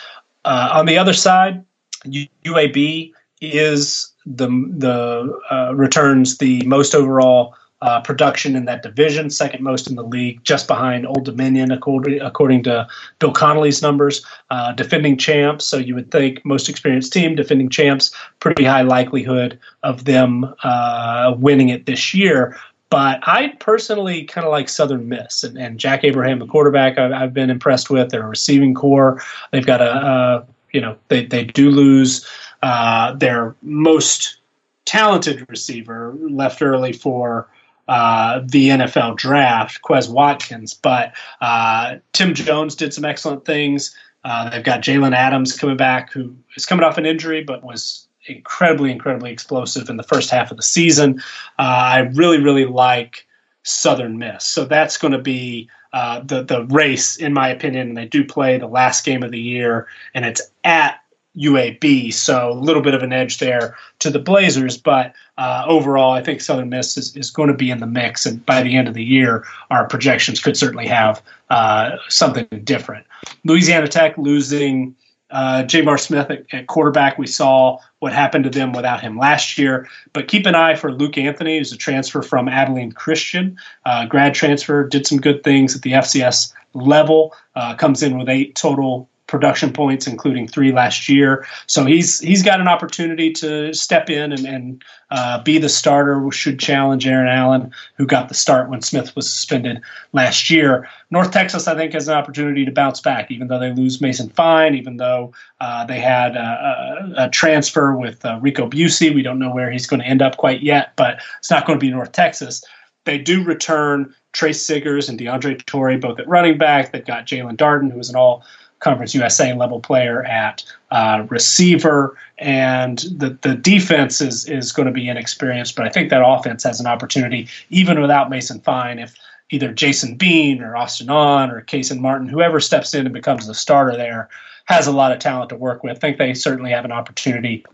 Uh, 0.45 0.69
on 0.73 0.87
the 0.87 0.99
other 0.99 1.15
side, 1.15 1.65
UAB 2.05 3.13
is 3.41 4.13
the 4.27 4.47
the 4.77 5.39
uh, 5.51 5.75
returns 5.75 6.39
the 6.39 6.65
most 6.65 6.95
overall 6.95 7.55
uh, 7.83 8.01
production 8.01 8.55
in 8.55 8.65
that 8.65 8.83
division, 8.83 9.29
second 9.29 9.63
most 9.63 9.91
in 9.91 9.97
the 9.97 10.05
league, 10.05 10.43
just 10.45 10.69
behind 10.69 11.05
Old 11.07 11.25
Dominion, 11.25 11.73
according, 11.73 12.21
according 12.21 12.63
to 12.63 12.87
Bill 13.19 13.33
Connelly's 13.33 13.83
numbers. 13.83 14.25
Uh, 14.51 14.73
defending 14.73 15.17
champs, 15.19 15.65
so 15.65 15.77
you 15.77 15.95
would 15.95 16.11
think 16.13 16.45
most 16.45 16.69
experienced 16.69 17.13
team, 17.13 17.35
defending 17.35 17.69
champs, 17.69 18.13
pretty 18.39 18.65
high 18.65 18.83
likelihood 18.83 19.59
of 19.83 20.05
them 20.05 20.55
uh, 20.63 21.35
winning 21.37 21.71
it 21.71 21.87
this 21.87 22.15
year. 22.15 22.57
But 22.89 23.21
I 23.23 23.49
personally 23.59 24.25
kind 24.25 24.47
of 24.47 24.53
like 24.53 24.69
Southern 24.69 25.09
Miss 25.09 25.43
and, 25.43 25.59
and 25.59 25.81
Jack 25.81 26.05
Abraham, 26.05 26.39
the 26.39 26.47
quarterback, 26.47 26.99
I've, 26.99 27.11
I've, 27.11 27.35
been 27.35 27.51
impressed 27.51 27.91
with. 27.91 28.11
Their 28.11 28.29
receiving 28.29 28.75
corps, 28.75 29.21
they've 29.51 29.67
got 29.67 29.81
a, 29.81 29.93
a 29.93 30.47
you 30.73 30.81
know, 30.81 30.97
they, 31.09 31.25
they 31.25 31.45
do 31.45 31.71
lose 31.71 32.27
uh, 32.63 33.15
their 33.15 33.57
most 33.63 34.37
talented 34.85 35.45
receiver 35.49 36.15
left 36.21 36.63
early 36.63 36.93
for 36.93 37.49
uh, 37.89 38.41
the 38.45 38.69
NFL 38.71 39.17
draft, 39.17 39.83
Quez 39.83 40.09
Watkins. 40.09 40.75
But 40.75 41.15
uh, 41.41 41.97
Tim 42.13 42.35
Jones 42.35 42.75
did 42.75 42.95
some 42.95 43.05
excellent 43.05 43.45
things. 43.45 43.95
Uh, 44.25 44.51
they've 44.51 44.65
got 44.65 44.83
Jaylond 44.83 45.15
Adams 45.15 45.59
coming 45.59 45.77
back, 45.77 46.13
who 46.13 46.35
is 46.57 46.65
coming 46.65 46.85
off 46.85 46.99
an 46.99 47.07
injury, 47.07 47.43
but 47.43 47.65
was 47.65 48.07
incredibly, 48.27 48.91
incredibly 48.91 49.33
explosive 49.33 49.89
in 49.89 49.97
the 49.97 50.03
first 50.03 50.31
half 50.31 50.51
of 50.51 50.57
the 50.57 50.63
season. 50.63 51.21
Uh, 51.59 51.63
I 51.63 51.99
really, 52.15 52.41
really 52.41 52.67
like 52.67 53.27
Southern 53.65 54.19
Miss. 54.19 54.45
So 54.45 54.65
that's 54.65 54.97
going 54.97 55.13
to 55.13 55.19
be 55.19 55.69
uh, 55.93 56.21
the 56.21 56.43
the 56.43 56.65
race, 56.67 57.17
in 57.17 57.33
my 57.33 57.49
opinion. 57.49 57.89
And 57.89 57.97
they 57.97 58.07
do 58.07 58.25
play 58.25 58.59
the 58.59 58.67
last 58.67 59.05
game 59.05 59.23
of 59.23 59.31
the 59.31 59.41
year, 59.41 59.89
and 60.15 60.25
it's 60.25 60.41
at 60.65 61.02
UAB, 61.37 62.13
so 62.13 62.53
a 62.53 62.55
little 62.55 62.83
bit 62.83 62.95
of 62.95 63.03
an 63.03 63.13
edge 63.13 63.39
there 63.39 63.77
to 64.01 64.11
the 64.11 64.19
Blazers. 64.19 64.77
But 64.77 65.15
uh, 65.39 65.65
overall, 65.67 66.13
I 66.13 66.23
think 66.23 66.41
Southern 66.41 66.69
Miss 66.69 66.97
is, 66.97 67.17
is 67.17 67.31
going 67.31 67.49
to 67.49 67.55
be 67.55 67.71
in 67.71 67.81
the 67.81 67.87
mix, 67.87 68.27
and 68.27 68.45
by 68.45 68.63
the 68.63 68.77
end 68.77 68.89
of 68.89 68.95
the 68.95 69.05
year, 69.05 69.45
our 69.71 69.87
projections 69.87 70.41
could 70.41 70.57
certainly 70.57 70.87
have 70.87 71.23
uh, 71.51 71.97
something 72.09 72.47
different. 72.65 73.07
Louisiana 73.45 73.89
Tech 73.89 74.17
losing 74.19 74.95
uh, 75.33 75.63
J'Mar 75.67 75.99
Smith 75.99 76.31
at, 76.31 76.45
at, 76.53 76.67
quarterback. 76.67 77.19
We 77.19 77.27
saw 77.27 77.79
what 78.01 78.13
happened 78.13 78.45
to 78.45 78.51
them 78.51 78.73
without 78.73 79.01
him 79.01 79.17
last 79.19 79.57
year. 79.57 79.89
But 80.13 80.29
keep 80.29 80.45
an 80.45 80.55
eye 80.55 80.75
for 80.75 80.93
Luke 80.93 81.17
Anthony, 81.17 81.59
who's 81.59 81.73
a 81.73 81.77
transfer 81.77 82.21
from 82.21 82.49
Abilene 82.49 82.93
Christian, 82.93 83.57
uh, 83.87 84.05
grad 84.05 84.35
transfer, 84.35 84.87
did 84.87 85.07
some 85.07 85.19
good 85.19 85.43
things 85.43 85.75
at 85.75 85.83
the 85.83 85.93
FCS 85.93 86.53
level. 86.75 87.35
Uh, 87.57 87.75
comes 87.75 88.03
in 88.03 88.19
with 88.19 88.29
eight 88.29 88.55
total 88.55 89.09
production 89.33 89.73
points, 89.73 90.07
including 90.07 90.47
three 90.47 90.73
last 90.73 91.09
year. 91.09 91.45
So 91.67 91.87
he's 91.87 92.21
he's 92.21 92.43
got 92.43 92.61
an 92.61 92.69
opportunity 92.69 93.33
to 93.33 93.73
step 93.73 94.11
in 94.11 94.31
and, 94.31 94.47
and 94.47 94.85
uh, 95.11 95.43
be 95.43 95.59
the 95.59 95.71
starter. 95.71 96.31
Should 96.31 96.61
challenge 96.61 97.07
Aaron 97.07 97.29
Allen, 97.29 97.73
who 97.97 98.07
got 98.07 98.29
the 98.29 98.35
start 98.35 98.69
when 98.69 98.83
Smith 98.83 99.17
was 99.17 99.33
suspended 99.33 99.81
last 100.13 100.51
year. 100.51 100.87
North 101.11 101.31
Texas, 101.31 101.67
I 101.67 101.75
think, 101.75 101.95
has 101.95 102.09
an 102.09 102.15
opportunity 102.15 102.67
to 102.67 102.71
bounce 102.71 103.01
back, 103.01 103.31
even 103.31 103.49
though 103.49 103.59
they 103.59 103.73
lose 103.73 104.01
Mason 104.03 104.29
Fine, 104.29 104.75
even 104.75 104.99
though 104.99 105.33
uh, 105.61 105.87
they 105.87 105.99
had 105.99 106.37
a, 106.37 107.15
a, 107.19 107.25
a 107.25 107.31
transfer 107.31 107.97
with 107.97 108.25
uh, 108.25 108.39
Rico 108.43 108.67
Bussey. 108.67 109.15
We 109.15 109.23
don't 109.23 109.39
know 109.39 109.53
where 109.53 109.71
he's 109.71 109.87
going 109.87 110.01
to 110.01 110.07
end 110.07 110.21
up 110.21 110.37
quite 110.37 110.63
yet, 110.63 110.93
but 110.97 111.21
it's 111.39 111.51
not 111.51 111.67
going 111.67 111.79
to 111.79 111.85
be 111.85 111.91
North 111.91 112.13
Texas. 112.13 112.63
They 113.05 113.19
do 113.19 113.43
return 113.43 114.15
Tre 114.33 114.53
Siggers 114.53 115.09
and 115.09 115.19
DeAndre 115.19 115.65
Torrey, 115.67 115.97
both 115.97 116.19
at 116.19 116.29
running 116.29 116.57
back. 116.57 116.93
They've 116.93 117.05
got 117.05 117.27
Jaelon 117.27 117.57
Darden, 117.57 117.91
who 117.91 117.99
is 117.99 118.09
an 118.09 118.17
all 118.17 118.45
Conference 118.83 119.15
USA 119.15 119.55
level 119.55 119.81
player 119.81 120.25
at 120.25 120.65
uh, 120.91 121.25
receiver, 121.29 122.17
and 122.39 122.99
the 123.17 123.37
the 123.43 123.55
defense 123.55 124.21
is 124.21 124.49
is 124.49 124.73
going 124.73 124.87
to 124.87 124.93
be 124.93 125.09
inexperienced. 125.09 125.77
But 125.77 125.87
I 125.87 125.89
think 125.89 126.11
that 126.11 126.23
offense 126.25 126.65
has 126.65 126.81
an 126.81 126.87
opportunity, 126.87 127.49
even 127.71 128.01
without 128.01 128.31
Mason 128.31 128.61
Fine, 128.61 128.99
if 128.99 129.15
either 129.51 129.73
Jason 129.73 130.17
Bean 130.17 130.63
or 130.63 130.77
Austin 130.77 131.11
Aune 131.11 131.51
or 131.51 131.63
Kason 131.63 132.01
Martin, 132.01 132.29
whoever 132.29 132.61
steps 132.61 132.95
in 132.95 133.07
and 133.07 133.13
becomes 133.13 133.47
the 133.47 133.55
starter 133.55 133.97
there, 133.97 134.29
has 134.65 134.87
a 134.87 134.93
lot 134.93 135.13
of 135.13 135.19
talent 135.19 135.51
to 135.51 135.57
work 135.57 135.83
with. 135.83 135.97
I 135.97 136.01
think 136.01 136.19
they 136.19 136.35
certainly 136.35 136.71
have 136.71 136.85
an 136.85 136.93
opportunity 136.93 137.65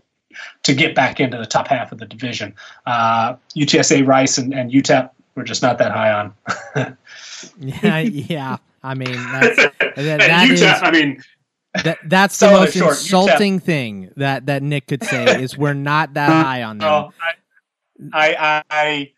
to 0.63 0.73
get 0.73 0.93
back 0.93 1.19
into 1.19 1.37
the 1.37 1.45
top 1.45 1.67
half 1.67 1.91
of 1.91 1.97
the 1.97 2.05
division. 2.05 2.53
Uh, 2.85 3.35
UTSA, 3.55 4.05
Rice, 4.05 4.37
and, 4.37 4.53
and 4.53 4.71
UTEP 4.71 5.09
we're 5.39 5.45
just 5.45 5.61
not 5.61 5.77
that 5.77 5.93
high 5.93 6.11
on. 6.11 6.33
yeah, 7.59 7.99
yeah. 7.99 8.57
I 8.83 8.93
mean, 8.95 9.11
that's, 9.31 9.55
that, 9.57 9.73
that 9.95 10.47
UTEP, 10.47 10.51
is, 10.51 10.63
I 10.63 10.91
mean, 10.91 11.21
that, 11.83 11.99
that's 12.05 12.39
the 12.39 12.49
most 12.49 12.75
short, 12.75 12.91
insulting 12.97 13.59
thing 13.59 14.11
that 14.17 14.45
that 14.47 14.63
Nick 14.63 14.87
could 14.87 15.03
say 15.03 15.41
is 15.41 15.57
we're 15.57 15.73
not 15.73 16.13
that 16.15 16.29
high 16.45 16.63
on 16.63 16.77
them. 16.79 16.87
well, 16.87 17.13
I, 18.13 18.33
I, 18.33 18.63
I, 18.69 19.11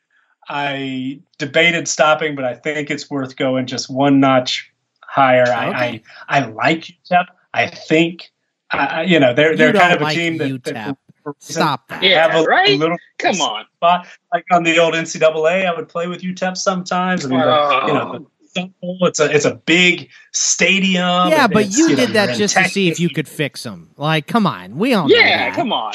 I 0.50 1.20
debated 1.38 1.88
stopping, 1.88 2.36
but 2.36 2.44
I 2.46 2.56
think 2.56 2.90
it's 2.90 3.10
worth 3.10 3.36
going 3.36 3.68
just 3.68 3.90
one 3.90 4.20
notch 4.20 4.72
higher. 5.02 5.44
Okay. 5.44 5.52
I, 5.54 6.02
I, 6.28 6.40
I 6.40 6.46
like 6.48 6.82
UTEP. 7.10 7.26
I 7.54 7.68
think, 7.68 8.32
uh, 8.72 9.04
you 9.06 9.20
know, 9.20 9.34
they're 9.34 9.52
You 9.52 9.58
they're 9.58 9.74
kind 9.74 10.00
don't 10.00 10.02
of 10.02 10.08
a 10.10 10.14
team 10.14 10.38
that, 10.38 10.50
UTEP. 10.50 10.74
that 10.74 10.98
Stop 11.38 11.88
that. 11.90 12.02
Yeah, 12.02 12.28
have 12.32 12.44
a, 12.44 12.48
right? 12.48 12.80
little 12.80 12.98
Come 13.20 13.40
on. 13.42 13.66
spot. 13.78 14.08
Like 14.34 14.44
on 14.52 14.64
the 14.64 14.80
old 14.80 14.96
NCAA, 14.96 15.68
I 15.68 15.76
would 15.76 15.88
play 15.88 16.08
with 16.08 16.22
UTEP 16.22 16.58
sometimes. 16.58 17.26
I 17.26 17.30
mean, 17.30 17.40
the- 17.40 17.84
you 17.88 17.94
know, 17.94 18.12
the 18.14 18.16
Sun 18.16 18.18
Bowl, 18.18 18.32
it's 18.56 19.20
a 19.20 19.34
it's 19.34 19.46
a 19.46 19.56
big 19.56 20.10
stadium. 20.32 21.30
Yeah, 21.30 21.48
but 21.48 21.66
it's, 21.66 21.78
you 21.78 21.90
did 21.90 22.00
you're 22.00 22.08
that 22.10 22.38
just 22.38 22.56
to 22.56 22.68
see 22.68 22.90
if 22.90 23.00
you 23.00 23.10
could 23.10 23.28
fix 23.28 23.64
them. 23.64 23.92
Like, 23.98 24.28
come 24.28 24.46
on, 24.48 24.78
we 24.78 24.94
all 24.94 25.08
know 25.08 25.16
yeah, 25.16 25.50
that. 25.50 25.56
come 25.56 25.72
on. 25.74 25.94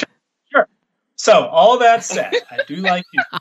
Sure. 0.51 0.67
So 1.15 1.47
all 1.47 1.77
that 1.79 2.03
said, 2.03 2.33
I 2.51 2.59
do 2.67 2.77
like 2.77 3.05
you. 3.13 3.21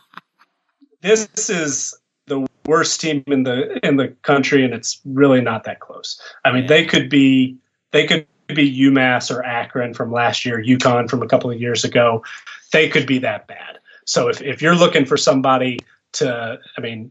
This 1.02 1.51
is 1.51 1.94
the 2.26 2.48
worst 2.66 3.01
team 3.01 3.22
in 3.28 3.44
the 3.44 3.78
in 3.86 3.97
the 3.97 4.09
country, 4.22 4.64
and 4.64 4.74
it's 4.74 5.01
really 5.05 5.40
not 5.40 5.62
that 5.64 5.78
close. 5.78 6.20
I 6.44 6.51
mean, 6.51 6.62
Yeah. 6.62 6.68
they 6.68 6.84
could 6.84 7.09
be 7.09 7.56
they 7.93 8.06
could 8.06 8.26
be 8.48 8.76
UMass 8.80 9.30
or 9.34 9.44
Akron 9.44 9.94
from 9.94 10.10
last 10.10 10.44
year, 10.44 10.60
UConn 10.62 11.09
from 11.09 11.22
a 11.22 11.28
couple 11.28 11.51
of 11.51 11.60
years 11.60 11.84
ago. 11.84 12.24
They 12.72 12.88
could 12.88 13.06
be 13.06 13.18
that 13.18 13.47
bad. 13.47 13.78
So 14.05 14.28
if 14.28 14.43
if 14.43 14.60
you're 14.60 14.74
looking 14.74 15.05
for 15.06 15.16
somebody 15.16 15.78
to, 16.12 16.59
I 16.76 16.80
mean, 16.80 17.10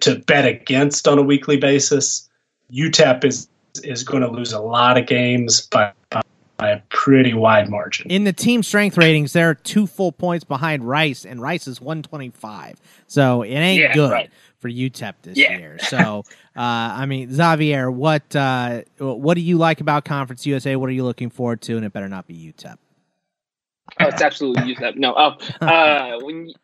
to 0.00 0.22
bet 0.26 0.46
against 0.46 1.06
on 1.08 1.18
a 1.18 1.22
weekly 1.22 1.56
basis, 1.56 2.28
UTEP 2.72 3.24
is 3.24 3.48
is 3.84 4.02
going 4.02 4.22
to 4.22 4.30
lose 4.30 4.52
a 4.52 4.60
lot 4.60 4.96
of 4.98 5.06
games 5.06 5.66
by 5.68 5.92
by 6.58 6.70
a 6.70 6.80
pretty 6.88 7.34
wide 7.34 7.68
margin. 7.68 8.10
In 8.10 8.24
the 8.24 8.32
team 8.32 8.62
strength 8.62 8.96
ratings, 8.96 9.34
they're 9.34 9.54
two 9.54 9.86
full 9.86 10.10
points 10.12 10.42
behind 10.44 10.88
Rice, 10.88 11.26
and 11.26 11.40
Rice 11.40 11.66
is 11.66 11.82
125. 11.82 12.80
So 13.06 13.42
it 13.42 13.50
ain't 13.50 13.82
Yeah, 13.82 13.92
good 13.92 14.10
right. 14.10 14.30
for 14.58 14.70
UTEP 14.70 15.14
this 15.20 15.36
Yeah. 15.36 15.58
year. 15.58 15.78
So, 15.78 16.24
uh, 16.56 16.60
I 16.60 17.04
mean, 17.04 17.30
Xavier, 17.30 17.90
what 17.90 18.34
uh, 18.34 18.82
what 18.98 19.34
do 19.34 19.42
you 19.42 19.58
like 19.58 19.82
about 19.82 20.06
Conference 20.06 20.46
USA? 20.46 20.76
What 20.76 20.88
are 20.88 20.92
you 20.94 21.04
looking 21.04 21.28
forward 21.28 21.60
to? 21.62 21.76
And 21.76 21.84
it 21.84 21.92
better 21.92 22.08
not 22.08 22.26
be 22.26 22.34
UTEP. 22.34 22.78
Oh, 24.00 24.06
it's 24.06 24.22
absolutely 24.22 24.74
UTEP. 24.74 24.96
No, 24.96 25.12
uh, 25.12 25.36
uh, 25.60 26.18
when 26.22 26.46
you- 26.48 26.54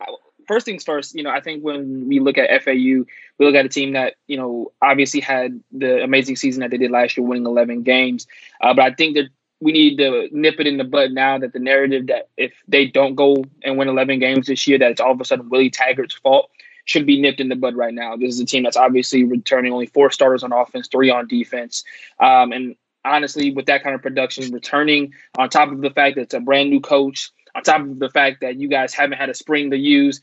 first 0.52 0.66
things 0.66 0.84
first, 0.84 1.14
you 1.14 1.22
know, 1.22 1.30
I 1.30 1.40
think 1.40 1.62
when 1.62 2.08
we 2.08 2.20
look 2.20 2.36
at 2.36 2.62
FAU, 2.62 2.72
we 2.72 3.06
look 3.38 3.54
at 3.54 3.64
a 3.64 3.70
team 3.70 3.92
that 3.92 4.16
you 4.26 4.36
know 4.36 4.72
obviously 4.82 5.20
had 5.20 5.58
the 5.72 6.02
amazing 6.02 6.36
season 6.36 6.60
that 6.60 6.70
they 6.70 6.76
did 6.76 6.90
last 6.90 7.16
year, 7.16 7.26
winning 7.26 7.46
11 7.46 7.84
games. 7.84 8.26
Uh, 8.60 8.74
but 8.74 8.84
I 8.84 8.92
think 8.92 9.16
that 9.16 9.28
we 9.60 9.72
need 9.72 9.96
to 9.96 10.28
nip 10.30 10.56
it 10.58 10.66
in 10.66 10.76
the 10.76 10.84
bud 10.84 11.12
now 11.12 11.38
that 11.38 11.54
the 11.54 11.58
narrative 11.58 12.08
that 12.08 12.28
if 12.36 12.52
they 12.68 12.86
don't 12.86 13.14
go 13.14 13.44
and 13.62 13.78
win 13.78 13.88
11 13.88 14.18
games 14.18 14.46
this 14.46 14.66
year, 14.66 14.78
that 14.78 14.90
it's 14.90 15.00
all 15.00 15.12
of 15.12 15.20
a 15.20 15.24
sudden 15.24 15.48
Willie 15.48 15.70
Taggart's 15.70 16.14
fault 16.14 16.50
should 16.84 17.06
be 17.06 17.20
nipped 17.20 17.40
in 17.40 17.48
the 17.48 17.56
bud 17.56 17.76
right 17.76 17.94
now. 17.94 18.16
This 18.16 18.34
is 18.34 18.40
a 18.40 18.44
team 18.44 18.64
that's 18.64 18.76
obviously 18.76 19.24
returning 19.24 19.72
only 19.72 19.86
four 19.86 20.10
starters 20.10 20.42
on 20.42 20.52
offense, 20.52 20.88
three 20.88 21.10
on 21.10 21.28
defense, 21.28 21.84
um, 22.20 22.52
and 22.52 22.76
honestly, 23.04 23.52
with 23.52 23.66
that 23.66 23.82
kind 23.82 23.94
of 23.94 24.02
production, 24.02 24.52
returning 24.52 25.14
on 25.38 25.48
top 25.48 25.72
of 25.72 25.80
the 25.80 25.90
fact 25.90 26.16
that 26.16 26.22
it's 26.22 26.34
a 26.34 26.40
brand 26.40 26.68
new 26.68 26.80
coach, 26.80 27.30
on 27.54 27.62
top 27.62 27.80
of 27.80 27.98
the 27.98 28.10
fact 28.10 28.40
that 28.40 28.56
you 28.56 28.68
guys 28.68 28.94
haven't 28.94 29.18
had 29.18 29.30
a 29.30 29.34
spring 29.34 29.70
to 29.70 29.76
use, 29.76 30.20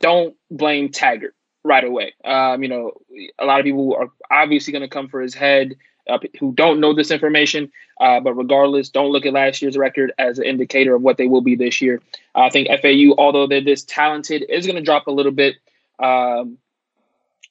don't 0.00 0.34
blame 0.50 0.90
Taggart 0.90 1.34
right 1.62 1.84
away. 1.84 2.14
Um, 2.24 2.62
you 2.62 2.68
know, 2.68 2.92
a 3.38 3.44
lot 3.44 3.60
of 3.60 3.64
people 3.64 3.94
are 3.94 4.10
obviously 4.30 4.72
going 4.72 4.82
to 4.82 4.88
come 4.88 5.08
for 5.08 5.20
his 5.20 5.34
head 5.34 5.76
uh, 6.08 6.18
who 6.38 6.52
don't 6.52 6.80
know 6.80 6.94
this 6.94 7.10
information. 7.10 7.70
Uh, 8.00 8.18
but 8.20 8.34
regardless, 8.34 8.88
don't 8.88 9.12
look 9.12 9.26
at 9.26 9.34
last 9.34 9.60
year's 9.60 9.76
record 9.76 10.12
as 10.18 10.38
an 10.38 10.46
indicator 10.46 10.94
of 10.94 11.02
what 11.02 11.18
they 11.18 11.26
will 11.26 11.42
be 11.42 11.54
this 11.54 11.80
year. 11.80 12.00
I 12.34 12.48
think 12.48 12.68
FAU, 12.80 13.14
although 13.18 13.46
they're 13.46 13.60
this 13.62 13.84
talented, 13.84 14.44
is 14.48 14.66
going 14.66 14.76
to 14.76 14.82
drop 14.82 15.06
a 15.06 15.12
little 15.12 15.32
bit 15.32 15.56
um, 15.98 16.58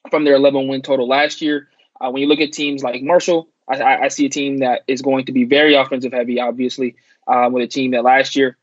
from 0.10 0.24
their 0.24 0.36
11 0.36 0.68
win 0.68 0.82
total 0.82 1.08
last 1.08 1.42
year. 1.42 1.68
Uh, 2.02 2.10
when 2.10 2.22
you 2.22 2.28
look 2.28 2.40
at 2.40 2.52
teams 2.52 2.84
like 2.84 3.04
Marshall, 3.04 3.48
I, 3.68 4.06
I, 4.06 4.08
see 4.08 4.26
a 4.26 4.30
team 4.30 4.60
that 4.60 4.82
is 4.88 5.04
going 5.04 5.26
to 5.26 5.32
be 5.32 5.44
very 5.44 5.76
offensive 5.76 6.14
heavy, 6.14 6.40
obviously, 6.40 6.96
um, 7.28 7.54
with 7.54 7.64
a 7.64 7.68
team 7.68 7.92
that 7.92 8.04
last 8.04 8.36
year 8.36 8.58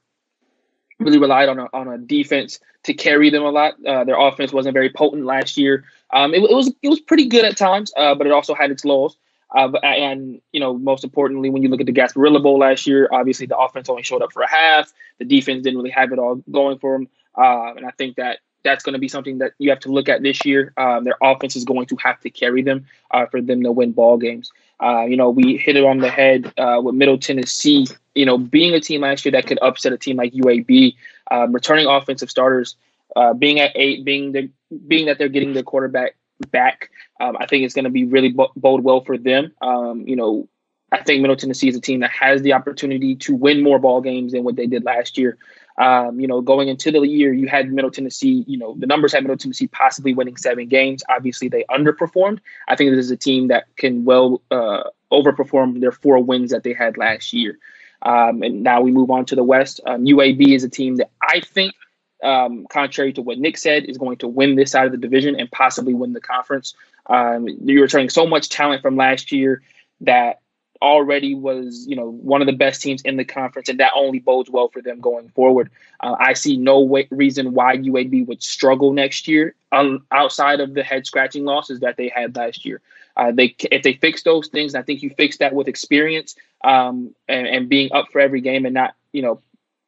really 0.99 1.19
relied 1.19 1.49
on 1.49 1.59
a, 1.59 1.69
on 1.73 1.89
a 1.89 1.99
defense 1.99 2.61
to 2.85 2.95
carry 2.95 3.31
them 3.31 3.43
a 3.43 3.51
lot. 3.51 3.75
Uh, 3.85 4.05
their 4.05 4.19
offense 4.19 4.53
wasn't 4.53 4.73
very 4.73 4.91
potent 4.91 5.25
last 5.25 5.57
year. 5.57 5.85
Um, 6.13 6.35
it, 6.35 6.43
it 6.43 6.55
was 6.55 6.73
it 6.83 6.89
was 6.89 7.01
pretty 7.01 7.27
good 7.27 7.45
at 7.45 7.57
times, 7.57 7.93
uh, 7.97 8.15
but 8.15 8.27
it 8.27 8.33
also 8.33 8.55
had 8.55 8.71
its 8.71 8.85
lows. 8.85 9.17
Uh, 9.55 9.73
and 9.83 10.41
you 10.53 10.61
know, 10.61 10.77
most 10.77 11.05
importantly, 11.05 11.51
when 11.51 11.63
you 11.63 11.69
look 11.69 11.81
at 11.81 11.87
the 11.87 11.93
Gasparilla 11.93 12.43
Bowl 12.43 12.59
last 12.59 12.87
year, 12.87 13.09
obviously 13.13 13.47
the 13.47 13.57
offense 13.57 13.89
only 13.89 14.03
showed 14.03 14.23
up 14.23 14.33
for 14.33 14.43
a 14.43 14.51
half. 14.51 14.93
The 15.19 15.25
defense 15.25 15.63
didn't 15.63 15.79
really 15.79 15.91
have 15.91 16.13
it 16.13 16.19
all 16.19 16.43
going 16.51 16.79
for 16.79 16.95
them, 16.95 17.09
uh, 17.37 17.75
and 17.77 17.87
I 17.87 17.91
think 17.91 18.17
that 18.17 18.39
that's 18.67 18.85
going 18.85 18.93
to 18.93 18.99
be 18.99 19.09
something 19.09 19.39
that 19.39 19.53
you 19.59 19.71
have 19.71 19.81
to 19.81 19.91
look 19.91 20.09
at 20.09 20.23
this 20.23 20.45
year. 20.45 20.73
Um, 20.77 21.05
their 21.05 21.17
offense 21.23 21.57
is 21.57 21.65
going 21.65 21.87
to 21.87 21.97
have 21.97 22.21
to 22.21 22.31
carry 22.31 22.63
them 22.63 22.87
uh, 23.13 23.27
for 23.27 23.41
them 23.41 23.63
to 23.63 23.73
win 23.73 23.93
ball 23.93 24.19
games. 24.19 24.51
Uh, 24.83 25.05
you 25.05 25.17
know, 25.17 25.31
we 25.31 25.57
hit 25.57 25.77
it 25.77 25.85
on 25.85 25.99
the 25.99 26.11
head 26.11 26.53
uh, 26.59 26.81
with 26.83 26.95
Middle 26.95 27.19
Tennessee. 27.19 27.87
You 28.15 28.27
know, 28.27 28.37
being 28.37 28.75
a 28.75 28.81
team 28.81 29.01
last 29.01 29.25
year 29.25 29.33
that 29.33 29.47
could 29.47 29.59
upset 29.63 29.93
a 29.93 29.99
team 29.99 30.17
like 30.17 30.33
UAB, 30.33 30.97
um, 31.31 31.53
returning 31.53 31.87
offensive 31.87 32.31
starters, 32.31 32.77
uh, 33.15 33.33
being 33.33 33.61
at 33.61 33.73
eight, 33.75 34.05
being 34.05 34.33
the 34.33 34.51
being 34.87 35.07
that 35.07 35.19
they're 35.19 35.29
getting 35.29 35.55
their 35.55 35.63
quarterback 35.63 36.17
back, 36.51 36.91
um, 37.21 37.37
I 37.39 37.47
think 37.47 37.65
it's 37.65 37.75
going 37.75 37.85
to 37.85 37.91
be 37.91 38.05
really 38.05 38.31
bo- 38.31 38.53
bode 38.57 38.83
well 38.83 39.01
for 39.01 39.17
them. 39.17 39.53
Um, 39.63 40.07
you 40.07 40.17
know, 40.17 40.49
I 40.93 41.03
think 41.03 41.21
Middle 41.21 41.37
Tennessee 41.37 41.69
is 41.69 41.77
a 41.77 41.81
team 41.81 42.01
that 42.01 42.11
has 42.11 42.43
the 42.43 42.53
opportunity 42.53 43.17
to 43.17 43.35
win 43.35 43.63
more 43.63 43.79
ball 43.79 44.01
games 44.01 44.33
than 44.33 44.45
what 44.45 44.57
they 44.57 44.67
did 44.67 44.85
last 44.85 45.19
year. 45.19 45.37
Um, 45.79 46.19
you 46.19 46.27
know, 46.27 46.41
going 46.41 46.69
into 46.69 46.91
the 46.91 47.01
year, 47.01 47.33
you 47.33 47.49
had 47.49 47.71
Middle 47.71 47.91
Tennessee. 47.91 48.45
You 48.47 48.59
know, 48.59 48.75
the 48.79 48.87
numbers 48.87 49.13
had 49.13 49.23
Middle 49.23 49.37
Tennessee 49.37 49.67
possibly 49.69 50.15
winning 50.15 50.37
seven 50.37 50.69
games. 50.69 51.03
Obviously, 51.09 51.49
they 51.49 51.65
underperformed. 51.71 52.39
I 52.69 52.77
think 52.77 52.91
this 52.91 53.05
is 53.05 53.11
a 53.11 53.17
team 53.17 53.49
that 53.49 53.65
can 53.77 54.05
well 54.05 54.41
uh, 54.51 54.85
overperform 55.13 55.81
their 55.81 55.93
four 55.93 56.19
wins 56.23 56.51
that 56.51 56.63
they 56.63 56.73
had 56.73 56.97
last 56.97 57.33
year. 57.33 57.59
Um, 58.03 58.43
and 58.43 58.63
now 58.63 58.81
we 58.81 58.91
move 58.91 59.11
on 59.11 59.25
to 59.27 59.37
the 59.37 59.45
West. 59.45 59.81
Um, 59.87 60.05
UAB 60.05 60.55
is 60.55 60.65
a 60.65 60.69
team 60.69 60.97
that 60.97 61.11
I 61.23 61.41
think, 61.41 61.75
um, 62.23 62.67
contrary 62.71 63.13
to 63.15 63.23
what 63.23 63.39
Nick 63.39 63.59
said, 63.59 63.85
is 63.85 63.99
going 63.99 64.19
to 64.19 64.29
win 64.29 64.57
this 64.57 64.71
side 64.71 64.87
of 64.87 64.93
the 64.93 64.99
division 64.99 65.39
and 65.39 65.51
possibly 65.51 65.95
win 65.95 66.13
the 66.13 66.21
conference. 66.21 66.75
Um, 67.07 67.49
you're 67.49 67.83
returning 67.83 68.11
so 68.11 68.27
much 68.27 68.49
talent 68.49 68.83
from 68.83 68.97
last 68.97 69.33
year 69.33 69.63
that 70.03 70.41
already 70.83 71.35
was, 71.35 71.87
you 71.89 71.97
know, 71.97 72.11
one 72.11 72.41
of 72.41 72.47
the 72.47 72.53
best 72.53 72.83
teams 72.83 73.03
in 73.03 73.17
the 73.17 73.25
conference, 73.25 73.69
and 73.69 73.81
that 73.81 73.93
only 73.95 74.19
bodes 74.19 74.51
well 74.51 74.69
for 74.69 74.83
them 74.83 75.01
going 75.01 75.29
forward. 75.31 75.71
Uh, 76.01 76.17
I 76.19 76.33
see 76.35 76.57
no 76.57 76.81
way, 76.81 77.09
reason 77.11 77.55
why 77.55 77.77
UAB 77.77 78.27
would 78.27 78.43
struggle 78.43 78.93
next 78.93 79.29
year, 79.29 79.55
um, 79.73 80.07
outside 80.13 80.61
of 80.61 80.75
the 80.75 80.83
head 80.83 81.07
scratching 81.07 81.45
losses 81.45 81.81
that 81.81 81.97
they 81.97 82.09
had 82.09 82.37
last 82.37 82.65
year. 82.65 82.81
Uh, 83.17 83.33
they 83.33 83.55
if 83.71 83.83
they 83.83 83.95
fix 83.95 84.23
those 84.23 84.49
things, 84.49 84.75
I 84.75 84.83
think 84.83 85.03
you 85.03 85.11
fix 85.11 85.39
that 85.39 85.55
with 85.55 85.69
experience 85.69 86.37
um, 86.65 87.15
and, 87.29 87.47
and 87.47 87.69
being 87.69 87.93
up 87.93 88.07
for 88.13 88.21
every 88.21 88.41
game 88.41 88.67
and 88.67 88.75
not, 88.75 88.95
you 89.13 89.23
know, 89.23 89.41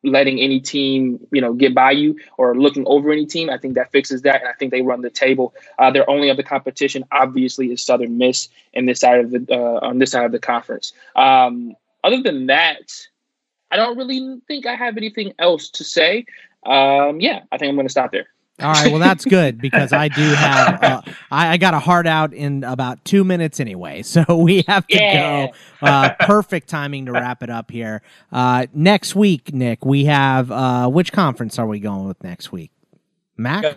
letting 0.04 0.40
any 0.40 0.60
team, 0.60 1.26
you 1.32 1.40
know, 1.40 1.52
get 1.52 1.74
by 1.74 1.90
you 1.90 2.18
or 2.36 2.56
looking 2.56 2.84
over 2.86 3.10
any 3.10 3.26
team. 3.26 3.50
I 3.50 3.58
think 3.58 3.74
that 3.74 3.90
fixes 3.90 4.22
that, 4.22 4.40
and 4.40 4.48
I 4.48 4.52
think 4.52 4.70
they 4.70 4.82
run 4.82 5.02
the 5.02 5.10
table. 5.10 5.54
Uh, 5.78 5.90
their 5.90 6.08
only 6.08 6.30
other 6.30 6.42
competition, 6.42 7.04
obviously, 7.10 7.72
is 7.72 7.82
Southern 7.82 8.18
Miss 8.18 8.48
in 8.72 8.86
this 8.86 9.00
side 9.00 9.20
of 9.20 9.30
the 9.30 9.46
uh, 9.50 9.86
on 9.86 9.98
this 9.98 10.12
side 10.12 10.24
of 10.24 10.32
the 10.32 10.38
conference. 10.38 10.92
Um, 11.16 11.74
other 12.04 12.22
than 12.22 12.46
that, 12.46 12.92
I 13.70 13.76
don't 13.76 13.98
really 13.98 14.40
think 14.46 14.66
I 14.66 14.74
have 14.74 14.96
anything 14.96 15.32
else 15.38 15.70
to 15.70 15.84
say. 15.84 16.26
Um, 16.64 17.20
yeah, 17.20 17.40
I 17.50 17.58
think 17.58 17.70
I'm 17.70 17.76
going 17.76 17.86
to 17.86 17.92
stop 17.92 18.12
there. 18.12 18.28
All 18.60 18.72
right, 18.72 18.90
well 18.90 18.98
that's 18.98 19.24
good 19.24 19.58
because 19.60 19.92
I 19.92 20.08
do 20.08 20.22
have 20.34 20.82
uh, 20.82 21.02
I, 21.30 21.52
I 21.52 21.56
got 21.58 21.74
a 21.74 21.78
heart 21.78 22.06
out 22.08 22.32
in 22.32 22.64
about 22.64 23.04
two 23.04 23.22
minutes 23.22 23.60
anyway, 23.60 24.02
so 24.02 24.24
we 24.36 24.64
have 24.66 24.86
to 24.88 24.96
Yeah. 24.96 25.46
go. 25.46 25.52
Uh, 25.80 26.10
perfect 26.20 26.68
timing 26.68 27.06
to 27.06 27.12
wrap 27.12 27.42
it 27.42 27.50
up 27.50 27.70
here. 27.70 28.02
Uh, 28.32 28.66
next 28.74 29.14
week, 29.14 29.52
Nick, 29.54 29.84
we 29.84 30.06
have 30.06 30.50
uh, 30.50 30.88
which 30.88 31.12
conference 31.12 31.58
are 31.58 31.66
we 31.68 31.78
going 31.78 32.08
with 32.08 32.22
next 32.24 32.50
week? 32.50 32.70
Mac. 33.36 33.62
Yeah. 33.62 33.74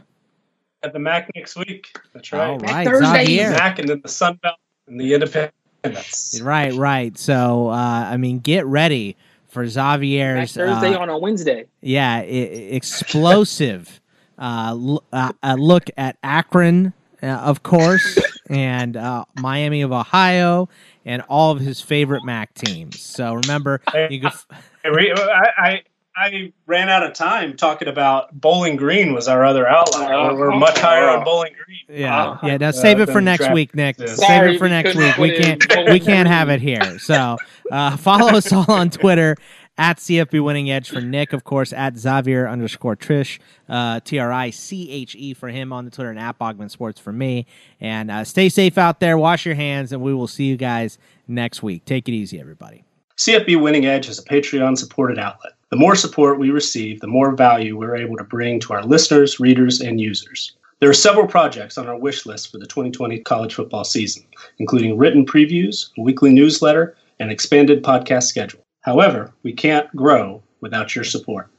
At 0.83 0.93
the 0.93 0.99
MAC 0.99 1.29
next 1.35 1.55
week. 1.55 1.95
That's 2.13 2.31
right. 2.31 2.49
All 2.49 2.57
right, 2.57 2.87
Thursday. 2.87 3.25
Xavier. 3.25 3.51
MAC 3.51 3.77
and 3.77 3.87
then 3.87 4.01
the 4.01 4.09
Sun 4.09 4.39
Belt 4.41 4.55
and 4.87 4.99
the 4.99 5.13
Independents. 5.13 6.41
Right, 6.41 6.73
right. 6.73 7.15
So, 7.19 7.69
uh, 7.69 7.73
I 7.73 8.17
mean, 8.17 8.39
get 8.39 8.65
ready 8.65 9.15
for 9.47 9.61
Next 9.63 9.73
Xavier's 9.73 10.53
Thursday 10.53 10.95
uh, 10.95 10.99
on 10.99 11.09
a 11.09 11.17
Wednesday. 11.19 11.65
yeah, 11.81 12.15
I- 12.15 12.21
explosive 12.23 14.00
l- 14.41 15.03
uh, 15.13 15.31
uh, 15.43 15.55
look 15.57 15.89
at 15.97 16.17
Akron, 16.23 16.93
uh, 17.21 17.27
of 17.27 17.63
course, 17.63 18.17
and 18.49 18.97
uh, 18.97 19.25
Miami 19.39 19.81
of 19.81 19.91
Ohio, 19.91 20.69
and 21.05 21.21
all 21.29 21.51
of 21.51 21.59
his 21.59 21.81
favorite 21.81 22.23
MAC 22.25 22.53
teams. 22.53 22.99
So 22.99 23.33
remember, 23.33 23.81
you 24.09 24.21
can. 24.21 24.27
F- 24.27 24.47
I, 24.85 25.49
I 25.57 25.81
I 26.15 26.51
ran 26.65 26.89
out 26.89 27.03
of 27.03 27.13
time 27.13 27.55
talking 27.55 27.87
about 27.87 28.39
Bowling 28.39 28.75
Green 28.75 29.13
was 29.13 29.29
our 29.29 29.45
other 29.45 29.67
outlier. 29.67 30.13
Uh, 30.13 30.33
we're, 30.33 30.51
we're, 30.51 30.57
much 30.57 30.77
higher 30.77 31.07
on 31.07 31.23
Bowling 31.23 31.53
Green. 31.53 31.99
Yeah, 32.01 32.31
uh, 32.31 32.37
yeah. 32.43 32.57
Now 32.57 32.71
save 32.71 32.99
uh, 32.99 33.03
it 33.03 33.09
for 33.09 33.21
next 33.21 33.51
week, 33.51 33.73
Nick. 33.73 33.97
Save 33.97 34.09
Sorry, 34.17 34.55
it 34.55 34.59
for 34.59 34.67
next 34.67 34.95
week. 34.95 35.17
We 35.17 35.37
can't 35.37 35.65
we 35.89 35.99
can't 35.99 36.27
have 36.27 36.49
it 36.49 36.61
here. 36.61 36.99
So 36.99 37.37
uh, 37.71 37.95
follow 37.97 38.27
us 38.27 38.51
all 38.51 38.69
on 38.69 38.89
Twitter 38.89 39.37
at 39.81 39.97
CFB 39.97 40.43
Winning 40.43 40.69
Edge 40.69 40.91
for 40.91 41.01
Nick, 41.01 41.33
of 41.33 41.43
course, 41.43 41.73
at 41.73 41.97
Xavier 41.97 42.47
underscore 42.47 42.95
Triche, 42.95 43.39
uh, 43.67 43.99
T 43.99 44.19
R 44.19 44.31
I 44.31 44.51
C 44.51 44.91
H 44.91 45.15
E 45.15 45.33
for 45.33 45.49
him 45.49 45.73
on 45.73 45.85
the 45.85 45.91
Twitter, 45.91 46.11
and 46.11 46.19
at 46.19 46.37
Bogman 46.37 46.69
Sports 46.69 46.99
for 46.99 47.11
me. 47.11 47.47
And 47.79 48.11
uh, 48.11 48.23
stay 48.23 48.47
safe 48.47 48.77
out 48.77 48.99
there, 48.99 49.17
wash 49.17 49.43
your 49.43 49.55
hands, 49.55 49.91
and 49.91 49.99
we 50.03 50.13
will 50.13 50.27
see 50.27 50.43
you 50.43 50.55
guys 50.55 50.99
next 51.27 51.63
week. 51.63 51.83
Take 51.85 52.07
it 52.07 52.11
easy, 52.11 52.39
everybody. 52.39 52.83
CFB 53.17 53.59
Winning 53.59 53.87
Edge 53.87 54.07
is 54.07 54.19
a 54.19 54.23
Patreon 54.23 54.77
supported 54.77 55.17
outlet. 55.17 55.53
The 55.71 55.77
more 55.77 55.95
support 55.95 56.37
we 56.37 56.51
receive, 56.51 56.99
the 56.99 57.07
more 57.07 57.35
value 57.35 57.75
we're 57.75 57.95
able 57.95 58.17
to 58.17 58.23
bring 58.23 58.59
to 58.59 58.73
our 58.73 58.83
listeners, 58.83 59.39
readers, 59.39 59.81
and 59.81 59.99
users. 59.99 60.55
There 60.79 60.91
are 60.91 60.93
several 60.93 61.25
projects 61.25 61.79
on 61.79 61.87
our 61.87 61.97
wish 61.97 62.27
list 62.27 62.51
for 62.51 62.59
the 62.59 62.67
2020 62.67 63.19
college 63.21 63.55
football 63.55 63.83
season, 63.83 64.25
including 64.59 64.95
written 64.95 65.25
previews, 65.25 65.89
a 65.97 66.01
weekly 66.01 66.31
newsletter, 66.31 66.95
and 67.19 67.31
expanded 67.31 67.83
podcast 67.83 68.23
schedule. 68.23 68.61
However, 68.81 69.31
we 69.43 69.53
can't 69.53 69.93
grow 69.95 70.41
without 70.59 70.95
your 70.95 71.03
support. 71.03 71.49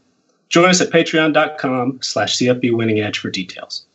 Join 0.49 0.69
us 0.69 0.81
at 0.81 0.90
patreon.com 0.90 2.01
slash 2.03 2.36
CFB 2.36 2.77
Winning 2.77 3.01
Edge 3.01 3.19
for 3.19 3.31
details. 3.31 3.86